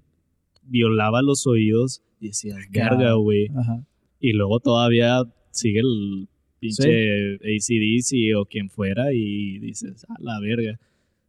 violaba 0.64 1.22
los 1.22 1.46
oídos 1.46 2.02
y 2.20 2.28
decías, 2.28 2.58
Claro. 2.72 2.96
verga, 2.98 3.12
güey. 3.14 3.48
Ajá. 3.56 3.84
Y 4.20 4.32
luego 4.32 4.60
todavía 4.60 5.22
sigue 5.50 5.80
el 5.80 6.28
pinche 6.58 7.34
ACDC 7.36 8.36
o 8.36 8.46
quien 8.46 8.70
fuera 8.70 9.12
y 9.12 9.58
dices, 9.58 10.04
a 10.08 10.14
la 10.20 10.40
verga. 10.40 10.78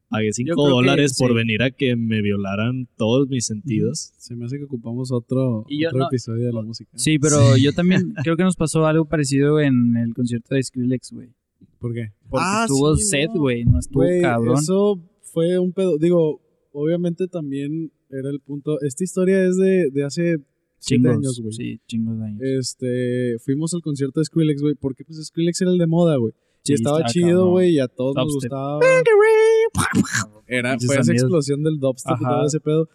Pagué 0.09 0.31
5 0.31 0.53
creo 0.53 0.65
que 0.67 0.71
dólares 0.71 1.17
por 1.19 1.31
sí. 1.31 1.35
venir 1.35 1.61
a 1.63 1.69
que 1.71 1.97
me 1.97 2.21
violaran 2.21 2.87
todos 2.95 3.27
mis 3.27 3.45
sentidos. 3.45 4.13
Se 4.17 4.37
me 4.37 4.45
hace 4.45 4.57
que 4.57 4.63
ocupamos 4.63 5.11
otro, 5.11 5.65
no- 5.93 6.07
episodio 6.07 6.45
de 6.45 6.53
la 6.53 6.61
música. 6.61 6.89
Sí, 6.95 7.19
pero 7.19 7.57
yo 7.57 7.73
también 7.73 8.13
creo 8.23 8.37
que 8.37 8.43
nos 8.43 8.55
pasó 8.55 8.85
algo 8.85 9.03
parecido 9.03 9.59
en 9.59 9.97
el 9.97 10.13
concierto 10.13 10.55
de 10.55 10.63
Skrillex, 10.63 11.11
güey. 11.11 11.29
¿Por 11.79 11.93
qué? 11.93 12.11
Porque 12.29 12.45
Ah, 12.47 12.65
estuvo 12.67 12.95
sí, 12.95 13.03
set, 13.03 13.29
no. 13.33 13.41
güey. 13.41 13.65
No 13.65 13.79
estuvo 13.79 14.03
Güey, 14.03 14.21
cabrón. 14.21 14.57
Eso 14.57 14.99
fue 15.21 15.57
un 15.59 15.71
pedo. 15.73 15.97
Digo, 15.97 16.41
obviamente 16.71 17.27
también 17.27 17.91
era 18.09 18.29
el 18.29 18.39
punto. 18.39 18.79
Esta 18.81 19.03
historia 19.03 19.45
es 19.45 19.57
de, 19.57 19.89
de 19.91 20.03
hace 20.03 20.37
Chingos. 20.79 21.15
años, 21.17 21.39
güey. 21.41 21.53
Sí, 21.53 21.79
chingos 21.87 22.17
de 22.19 22.25
años. 22.25 22.41
Este, 22.41 23.37
fuimos 23.39 23.73
al 23.73 23.81
concierto 23.81 24.19
de 24.19 24.25
Skrillex, 24.25 24.61
güey, 24.61 24.75
porque 24.75 25.03
pues 25.03 25.23
Skrillex 25.25 25.61
era 25.61 25.71
el 25.71 25.77
de 25.77 25.87
moda, 25.87 26.17
güey. 26.17 26.33
Sí, 26.63 26.73
y 26.73 26.75
estaba 26.75 27.03
chido, 27.05 27.49
güey, 27.49 27.75
y 27.75 27.79
a 27.79 27.87
todos 27.87 28.15
nos 28.15 28.25
Dubstep. 28.33 28.51
gustaba. 28.51 28.79
Era, 30.47 30.77
fue 30.79 30.97
esa 30.97 31.11
explosión 31.13 31.63
del 31.63 31.77
dubstep 31.79 32.17
y 32.19 32.23
Ajá. 32.25 32.35
todo 32.35 32.45
ese 32.47 32.59
pedo. 32.59 32.89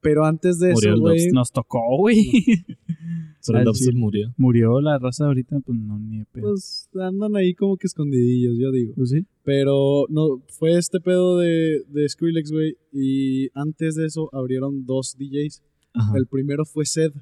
Pero 0.00 0.24
antes 0.24 0.58
de 0.58 0.72
Murió 0.72 0.92
eso, 0.94 1.00
güey. 1.00 1.30
Nos 1.32 1.50
tocó, 1.50 1.80
güey. 1.98 2.16
Pero 3.46 3.58
el 3.58 3.60
Al 3.60 3.64
dubstep 3.66 3.88
chile. 3.90 4.00
murió. 4.00 4.34
Murió 4.36 4.80
la 4.80 4.98
raza 4.98 5.26
ahorita, 5.26 5.60
pues 5.60 5.78
no, 5.78 5.98
ni 5.98 6.18
de 6.18 6.24
pedo. 6.26 6.50
pues 6.50 6.88
andan 7.00 7.36
ahí 7.36 7.54
como 7.54 7.76
que 7.76 7.86
escondidillos, 7.86 8.56
yo 8.58 8.70
digo. 8.72 8.94
Pues 8.94 9.10
sí. 9.10 9.26
Pero 9.44 10.06
no, 10.08 10.42
fue 10.48 10.76
este 10.78 11.00
pedo 11.00 11.38
de, 11.38 11.82
de 11.88 12.08
Skrillex, 12.08 12.50
güey. 12.52 12.76
Y 12.92 13.48
antes 13.54 13.94
de 13.96 14.06
eso 14.06 14.28
abrieron 14.32 14.84
dos 14.86 15.16
DJs. 15.18 15.62
Ajá. 15.94 16.16
El 16.16 16.26
primero 16.26 16.64
fue 16.64 16.86
Sed. 16.86 17.12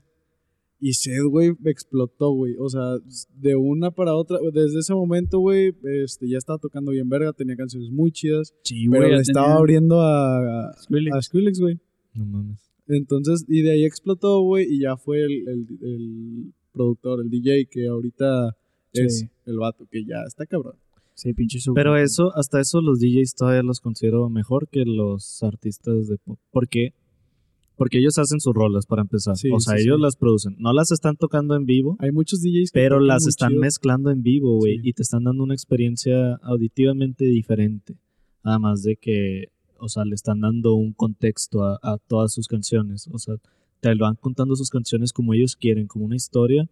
Y 0.84 0.94
Sed, 0.94 1.22
güey, 1.30 1.52
explotó, 1.64 2.30
güey. 2.32 2.54
O 2.58 2.68
sea, 2.68 2.96
de 3.36 3.54
una 3.54 3.90
para 3.92 4.16
otra. 4.16 4.38
Desde 4.52 4.80
ese 4.80 4.92
momento, 4.94 5.38
güey, 5.38 5.72
este, 6.04 6.28
ya 6.28 6.38
estaba 6.38 6.58
tocando 6.58 6.90
bien 6.90 7.08
verga. 7.08 7.32
Tenía 7.32 7.54
canciones 7.54 7.90
muy 7.90 8.10
chidas. 8.10 8.52
Sí, 8.64 8.88
Pero 8.88 9.02
güey. 9.02 9.10
le 9.10 9.16
ya 9.18 9.22
estaba 9.22 9.54
abriendo 9.54 10.00
a, 10.00 10.70
a 10.70 11.22
Skrillex, 11.22 11.60
güey. 11.60 11.78
No 12.14 12.24
mames. 12.26 12.71
Entonces, 12.88 13.44
y 13.48 13.62
de 13.62 13.72
ahí 13.72 13.84
explotó, 13.84 14.40
güey. 14.42 14.66
Y 14.68 14.80
ya 14.80 14.96
fue 14.96 15.20
el, 15.22 15.48
el, 15.48 15.66
el 15.82 16.52
productor, 16.72 17.20
el 17.22 17.30
DJ, 17.30 17.66
que 17.70 17.86
ahorita 17.86 18.56
es 18.92 19.20
Sí. 19.20 19.28
el 19.46 19.58
vato, 19.58 19.86
que 19.90 20.04
ya 20.04 20.22
está 20.26 20.46
cabrón. 20.46 20.74
Sí, 21.14 21.32
pinche 21.34 21.60
su. 21.60 21.74
Pero 21.74 21.96
eso, 21.96 22.32
hasta 22.36 22.60
eso 22.60 22.80
los 22.80 22.98
DJs 22.98 23.34
todavía 23.34 23.62
los 23.62 23.80
considero 23.80 24.28
mejor 24.30 24.68
que 24.68 24.84
los 24.84 25.42
artistas 25.42 26.08
de 26.08 26.16
pop. 26.18 26.38
¿Por 26.50 26.68
qué? 26.68 26.94
Porque 27.76 27.98
ellos 27.98 28.18
hacen 28.18 28.40
sus 28.40 28.54
rolas 28.54 28.86
para 28.86 29.02
empezar. 29.02 29.36
Sí, 29.36 29.48
o 29.52 29.58
sea, 29.60 29.76
sí, 29.76 29.84
ellos 29.84 29.96
sí. 29.98 30.02
las 30.02 30.16
producen. 30.16 30.56
No 30.58 30.72
las 30.72 30.90
están 30.90 31.16
tocando 31.16 31.54
en 31.56 31.64
vivo, 31.66 31.96
Hay 32.00 32.12
muchos 32.12 32.40
DJs 32.42 32.70
que 32.70 32.78
pero 32.80 33.00
las 33.00 33.26
están 33.26 33.50
chido. 33.50 33.60
mezclando 33.60 34.10
en 34.10 34.22
vivo, 34.22 34.56
güey. 34.58 34.76
Sí. 34.76 34.80
Y 34.88 34.92
te 34.92 35.02
están 35.02 35.24
dando 35.24 35.42
una 35.44 35.54
experiencia 35.54 36.34
auditivamente 36.42 37.24
diferente. 37.24 37.96
Además 38.42 38.82
de 38.82 38.96
que, 38.96 39.48
o 39.82 39.88
sea, 39.88 40.04
le 40.04 40.14
están 40.14 40.40
dando 40.40 40.74
un 40.74 40.92
contexto 40.92 41.64
a, 41.64 41.78
a 41.82 41.98
todas 41.98 42.32
sus 42.32 42.46
canciones. 42.46 43.08
O 43.12 43.18
sea, 43.18 43.34
te 43.80 43.94
van 43.96 44.14
contando 44.14 44.54
sus 44.56 44.70
canciones 44.70 45.12
como 45.12 45.34
ellos 45.34 45.56
quieren, 45.56 45.86
como 45.88 46.04
una 46.04 46.16
historia. 46.16 46.68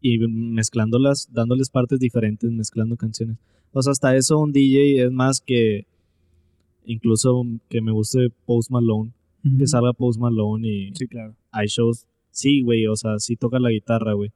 Y 0.00 0.18
mezclándolas, 0.18 1.28
dándoles 1.32 1.70
partes 1.70 1.98
diferentes, 1.98 2.50
mezclando 2.50 2.96
canciones. 2.96 3.36
O 3.72 3.82
sea, 3.82 3.90
hasta 3.92 4.16
eso 4.16 4.38
un 4.38 4.52
DJ 4.52 5.04
es 5.04 5.10
más 5.12 5.40
que 5.40 5.86
incluso 6.84 7.44
que 7.68 7.80
me 7.80 7.92
guste 7.92 8.30
Post 8.46 8.70
Malone, 8.70 9.12
Ujú. 9.44 9.58
que 9.58 9.66
salga 9.66 9.92
Post 9.92 10.18
Malone 10.20 10.68
y 10.68 10.94
Sí, 10.94 11.06
claro. 11.06 11.34
hay 11.50 11.66
shows, 11.66 12.06
sí, 12.30 12.62
güey, 12.62 12.86
o 12.86 12.96
sea, 12.96 13.18
sí 13.18 13.36
toca 13.36 13.58
la 13.58 13.70
guitarra, 13.70 14.14
güey. 14.14 14.30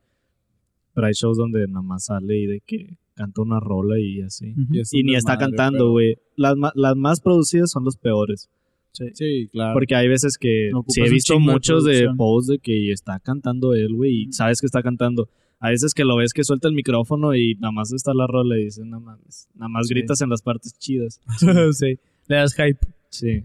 Pero 0.94 1.06
hay 1.06 1.14
shows 1.14 1.38
donde 1.38 1.66
nada 1.66 1.82
más 1.82 2.04
sale 2.06 2.36
y 2.38 2.46
de 2.46 2.60
que 2.60 2.98
canta 3.14 3.42
una 3.42 3.60
rola 3.60 3.98
y 3.98 4.20
así. 4.22 4.54
Y, 4.70 4.80
es 4.80 4.92
Y 4.92 5.00
un 5.00 5.06
ni 5.06 5.14
está 5.14 5.32
desmadre, 5.32 5.56
cantando, 5.56 5.78
pero- 5.78 5.90
güey. 5.92 6.16
Las, 6.36 6.56
ma- 6.56 6.72
las 6.74 6.96
más 6.96 7.20
producidas 7.20 7.70
son 7.70 7.84
los 7.84 7.96
peores. 7.96 8.48
Sí. 8.92 9.04
Sí, 9.14 9.48
claro. 9.50 9.74
Porque 9.74 9.94
hay 9.94 10.06
veces 10.08 10.36
que 10.38 10.70
Ocupas 10.74 10.94
sí 10.94 11.00
he 11.00 11.10
visto 11.10 11.34
de 11.34 11.40
muchos 11.40 11.84
de, 11.84 11.90
producción. 11.92 12.16
posts 12.16 12.48
de 12.48 12.58
que 12.58 12.92
está 12.92 13.18
cantando 13.20 13.74
él, 13.74 13.94
güey, 13.94 14.24
y 14.28 14.32
sabes 14.32 14.60
que 14.60 14.66
está 14.66 14.82
cantando. 14.82 15.28
A 15.60 15.70
veces 15.70 15.94
que 15.94 16.04
lo 16.04 16.16
ves 16.16 16.32
que 16.32 16.42
suelta 16.44 16.68
el 16.68 16.74
micrófono 16.74 17.34
y 17.34 17.54
nada 17.54 17.70
más 17.72 17.92
está 17.92 18.12
la 18.12 18.26
rola 18.26 18.58
y 18.58 18.64
dices, 18.64 18.84
nada 18.84 19.00
más, 19.00 19.48
nada 19.54 19.68
más 19.68 19.86
Sí. 19.86 19.94
gritas 19.94 20.20
en 20.20 20.28
las 20.28 20.42
partes 20.42 20.76
chidas. 20.78 21.20
sí. 21.78 21.98
Le 22.28 22.36
das 22.36 22.54
hype. 22.54 22.78
Sí. 23.10 23.44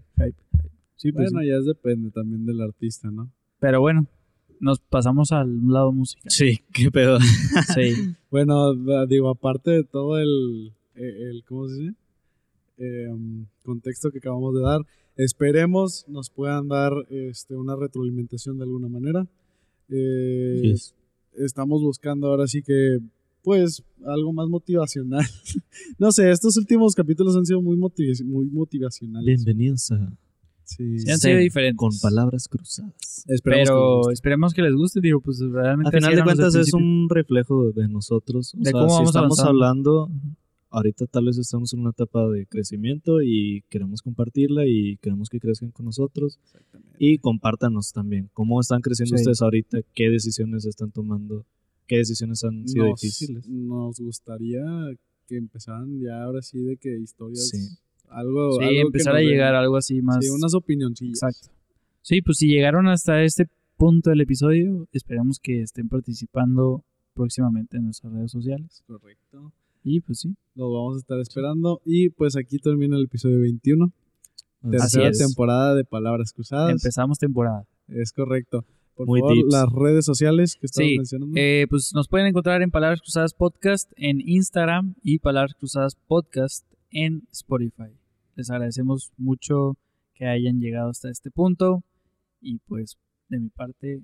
Sí, 0.95 1.11
pues 1.11 1.31
Bueno, 1.31 1.41
sí. 1.41 1.47
ya 1.49 1.59
depende 1.61 2.09
también 2.11 2.45
del 2.45 2.59
artista, 2.61 3.11
¿no? 3.11 3.31
Pero 3.59 3.79
bueno, 3.81 4.07
nos 4.59 4.79
pasamos 4.79 5.31
al 5.31 5.67
lado 5.67 5.91
musical. 5.91 6.31
Sí, 6.31 6.59
qué 6.73 6.89
pedo. 6.91 7.17
Sí. 7.75 8.13
Bueno, 8.31 8.73
digo, 9.05 9.29
aparte 9.29 9.71
de 9.71 9.83
todo 9.83 10.17
el, 10.19 10.73
eh, 10.95 11.29
el 11.31 11.43
¿cómo 11.45 11.67
se 11.67 11.75
dice? 11.81 11.95
Eh, 12.79 13.07
contexto 13.63 14.11
que 14.11 14.19
acabamos 14.19 14.53
de 14.55 14.61
dar, 14.61 14.81
esperemos 15.15 16.05
nos 16.07 16.29
puedan 16.29 16.67
dar 16.67 16.91
este, 17.09 17.55
una 17.55 17.75
retroalimentación 17.75 18.57
de 18.57 18.63
alguna 18.63 18.87
manera. 18.87 19.27
Eh, 19.89 20.61
Yes. 20.63 20.93
Estamos 21.37 21.81
buscando 21.81 22.27
ahora 22.27 22.47
sí 22.47 22.61
que, 22.63 22.99
pues, 23.43 23.83
algo 24.05 24.33
más 24.33 24.47
motivacional. 24.49 25.23
no 25.99 26.11
sé, 26.11 26.29
estos 26.31 26.57
últimos 26.57 26.95
capítulos 26.95 27.35
han 27.35 27.45
sido 27.45 27.61
muy, 27.61 27.77
motiva- 27.77 28.23
muy 28.25 28.45
motivacionales. 28.47 29.45
Bienvenidos 29.45 29.91
a 29.91 30.11
Sí. 30.67 30.99
Sí, 30.99 31.09
han 31.11 31.17
sido 31.17 31.37
diferentes. 31.37 31.77
con 31.77 31.91
palabras 32.01 32.47
cruzadas. 32.47 33.25
Esperemos 33.27 33.33
que 33.33 33.59
les 33.59 33.69
Pero 33.69 33.97
guste. 33.97 34.13
esperemos 34.13 34.53
que 34.53 34.61
les 34.61 34.73
guste, 34.75 35.01
digo, 35.01 35.21
pues 35.21 35.39
realmente. 35.39 35.95
Al 35.95 36.01
final 36.03 36.15
de 36.15 36.23
cuentas 36.23 36.55
es 36.55 36.73
un 36.73 37.07
reflejo 37.09 37.71
de 37.71 37.87
nosotros. 37.87 38.53
O 38.53 38.57
De 38.57 38.63
sea, 38.65 38.71
cómo 38.73 38.87
si 38.89 38.93
vamos 38.95 39.09
estamos 39.09 39.39
avanzando. 39.39 39.49
hablando, 39.49 40.11
ahorita 40.69 41.05
tal 41.07 41.25
vez 41.25 41.37
estamos 41.37 41.73
en 41.73 41.79
una 41.79 41.91
etapa 41.91 42.27
de 42.29 42.45
crecimiento 42.45 43.21
y 43.21 43.63
queremos 43.69 44.01
compartirla 44.01 44.67
y 44.67 44.97
queremos 44.97 45.29
que 45.29 45.39
crezcan 45.39 45.71
con 45.71 45.85
nosotros. 45.85 46.37
Y 46.99 47.19
compártanos 47.19 47.93
también 47.93 48.29
cómo 48.33 48.59
están 48.59 48.81
creciendo 48.81 49.15
Sí. 49.17 49.21
ustedes 49.21 49.41
ahorita, 49.41 49.79
qué 49.93 50.09
decisiones 50.09 50.65
están 50.65 50.91
tomando, 50.91 51.45
qué 51.87 51.97
decisiones 51.97 52.43
han 52.43 52.67
sido 52.67 52.87
nos, 52.89 52.99
difíciles. 53.01 53.47
Nos 53.47 53.99
gustaría 53.99 54.61
que 55.27 55.37
empezaran 55.37 55.99
ya 55.99 56.23
ahora 56.23 56.41
sí 56.41 56.59
de 56.59 56.75
que 56.77 56.97
historias. 56.99 57.47
Sí. 57.49 57.77
Algo. 58.09 58.53
Sí, 58.59 58.63
algo 58.65 58.81
empezar 58.81 59.15
a 59.15 59.21
llegar 59.21 59.55
a 59.55 59.59
algo 59.59 59.77
así 59.77 60.01
más. 60.01 60.23
Sí, 60.23 60.29
unas 60.29 60.53
opinioncillas. 60.53 61.21
Exacto. 61.23 61.49
Sí, 62.01 62.21
pues 62.21 62.37
si 62.37 62.47
llegaron 62.47 62.87
hasta 62.87 63.21
este 63.23 63.47
punto 63.77 64.09
del 64.09 64.21
episodio, 64.21 64.87
esperamos 64.91 65.39
que 65.39 65.61
estén 65.61 65.89
participando 65.89 66.83
próximamente 67.13 67.77
en 67.77 67.85
nuestras 67.85 68.13
redes 68.13 68.31
sociales. 68.31 68.83
Correcto. 68.87 69.51
Y 69.83 70.01
pues 70.01 70.19
sí, 70.19 70.35
Los 70.55 70.71
vamos 70.71 70.95
a 70.95 70.99
estar 70.99 71.19
esperando. 71.19 71.81
Y 71.85 72.09
pues 72.09 72.35
aquí 72.35 72.59
termina 72.59 72.97
el 72.97 73.05
episodio 73.05 73.39
21. 73.39 73.91
Así 74.63 74.71
Tercera 74.71 75.09
es. 75.09 75.17
temporada 75.19 75.75
de 75.75 75.83
Palabras 75.85 76.33
Cruzadas. 76.33 76.71
empezamos 76.71 77.19
temporada. 77.19 77.65
Es 77.87 78.11
correcto. 78.11 78.65
Por 78.95 79.05
Muy 79.05 79.19
favor, 79.19 79.37
las 79.51 79.71
redes 79.71 80.05
sociales 80.05 80.55
que 80.59 80.65
estabas 80.65 80.89
Sí, 80.89 80.97
mencionando. 80.97 81.33
Eh, 81.39 81.67
pues 81.69 81.91
nos 81.93 82.07
pueden 82.07 82.25
encontrar 82.27 82.63
en 82.63 82.71
Palabras 82.71 82.99
Cruzadas 83.01 83.33
Podcast 83.35 83.91
en 83.95 84.21
Instagram 84.27 84.95
y 85.03 85.19
Palabras 85.19 85.53
Cruzadas 85.53 85.95
Podcast 86.07 86.65
en 86.91 87.27
Spotify. 87.31 87.91
Les 88.35 88.49
agradecemos 88.49 89.11
mucho 89.17 89.77
que 90.13 90.25
hayan 90.25 90.59
llegado 90.59 90.89
hasta 90.89 91.09
este 91.09 91.31
punto. 91.31 91.83
Y 92.41 92.59
pues, 92.59 92.97
de 93.29 93.39
mi 93.39 93.49
parte, 93.49 94.01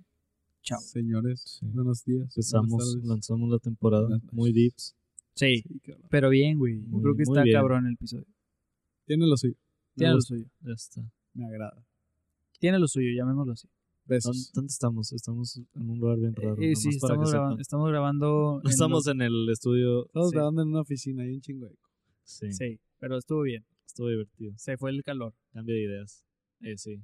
chao. 0.61 0.79
Señores, 0.79 1.59
Sí. 1.59 1.65
buenos 1.67 2.03
días. 2.03 2.23
Empezamos, 2.35 2.97
lanzamos 3.03 3.49
la 3.49 3.59
temporada 3.59 4.19
muy 4.31 4.51
deeps. 4.51 4.95
Sí, 5.35 5.63
pero 6.09 6.29
bien, 6.29 6.57
güey. 6.59 6.83
Yo 6.91 7.01
creo 7.01 7.15
que 7.15 7.23
está 7.23 7.43
bien. 7.43 7.55
cabrón 7.55 7.87
el 7.87 7.93
episodio. 7.93 8.25
Tiene 9.05 9.25
lo 9.27 9.35
suyo. 9.37 9.55
Tiene 9.95 10.13
lo 10.13 10.21
suyo. 10.21 10.45
Ya 10.61 10.73
está. 10.73 11.01
Me 11.33 11.45
agrada. 11.45 11.83
Tiene 12.59 12.79
lo 12.79 12.87
suyo, 12.87 13.09
llamémoslo 13.15 13.53
así. 13.53 13.67
Besos. 14.05 14.51
¿Dónde 14.53 14.69
estamos? 14.69 15.11
Estamos 15.13 15.57
en 15.57 15.89
un 15.89 15.97
lugar 15.99 16.19
bien 16.19 16.35
raro. 16.35 16.55
Eh, 16.59 16.75
sí, 16.75 16.89
nomás 16.89 17.01
para 17.01 17.15
que 17.15 17.23
estamos, 17.23 17.31
grabando, 17.31 17.61
estamos 17.61 17.89
grabando. 17.89 18.61
Estamos 18.65 19.07
en 19.07 19.21
el 19.21 19.49
estudio. 19.49 20.05
Estamos 20.05 20.29
sí. 20.29 20.35
grabando 20.35 20.61
en 20.61 20.67
una 20.69 20.81
oficina, 20.81 21.23
hay 21.23 21.33
un 21.33 21.41
chingo 21.41 21.67
de. 21.67 21.75
Sí, 22.23 22.51
Sí, 22.53 22.79
pero 22.99 23.17
estuvo 23.17 23.41
bien. 23.41 23.65
estuvo 23.85 24.09
divertido. 24.09 24.53
Se 24.57 24.77
fue 24.77 24.91
el 24.91 25.03
calor. 25.03 25.33
Cambio 25.51 25.75
de 25.75 25.81
ideas. 25.83 26.23
Eh, 26.61 26.77
sí. 26.77 27.03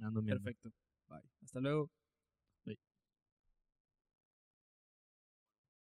Ando. 0.00 0.22
Perfecto. 0.22 0.72
Bye. 1.08 1.22
Hasta 1.42 1.60
luego. 1.60 1.90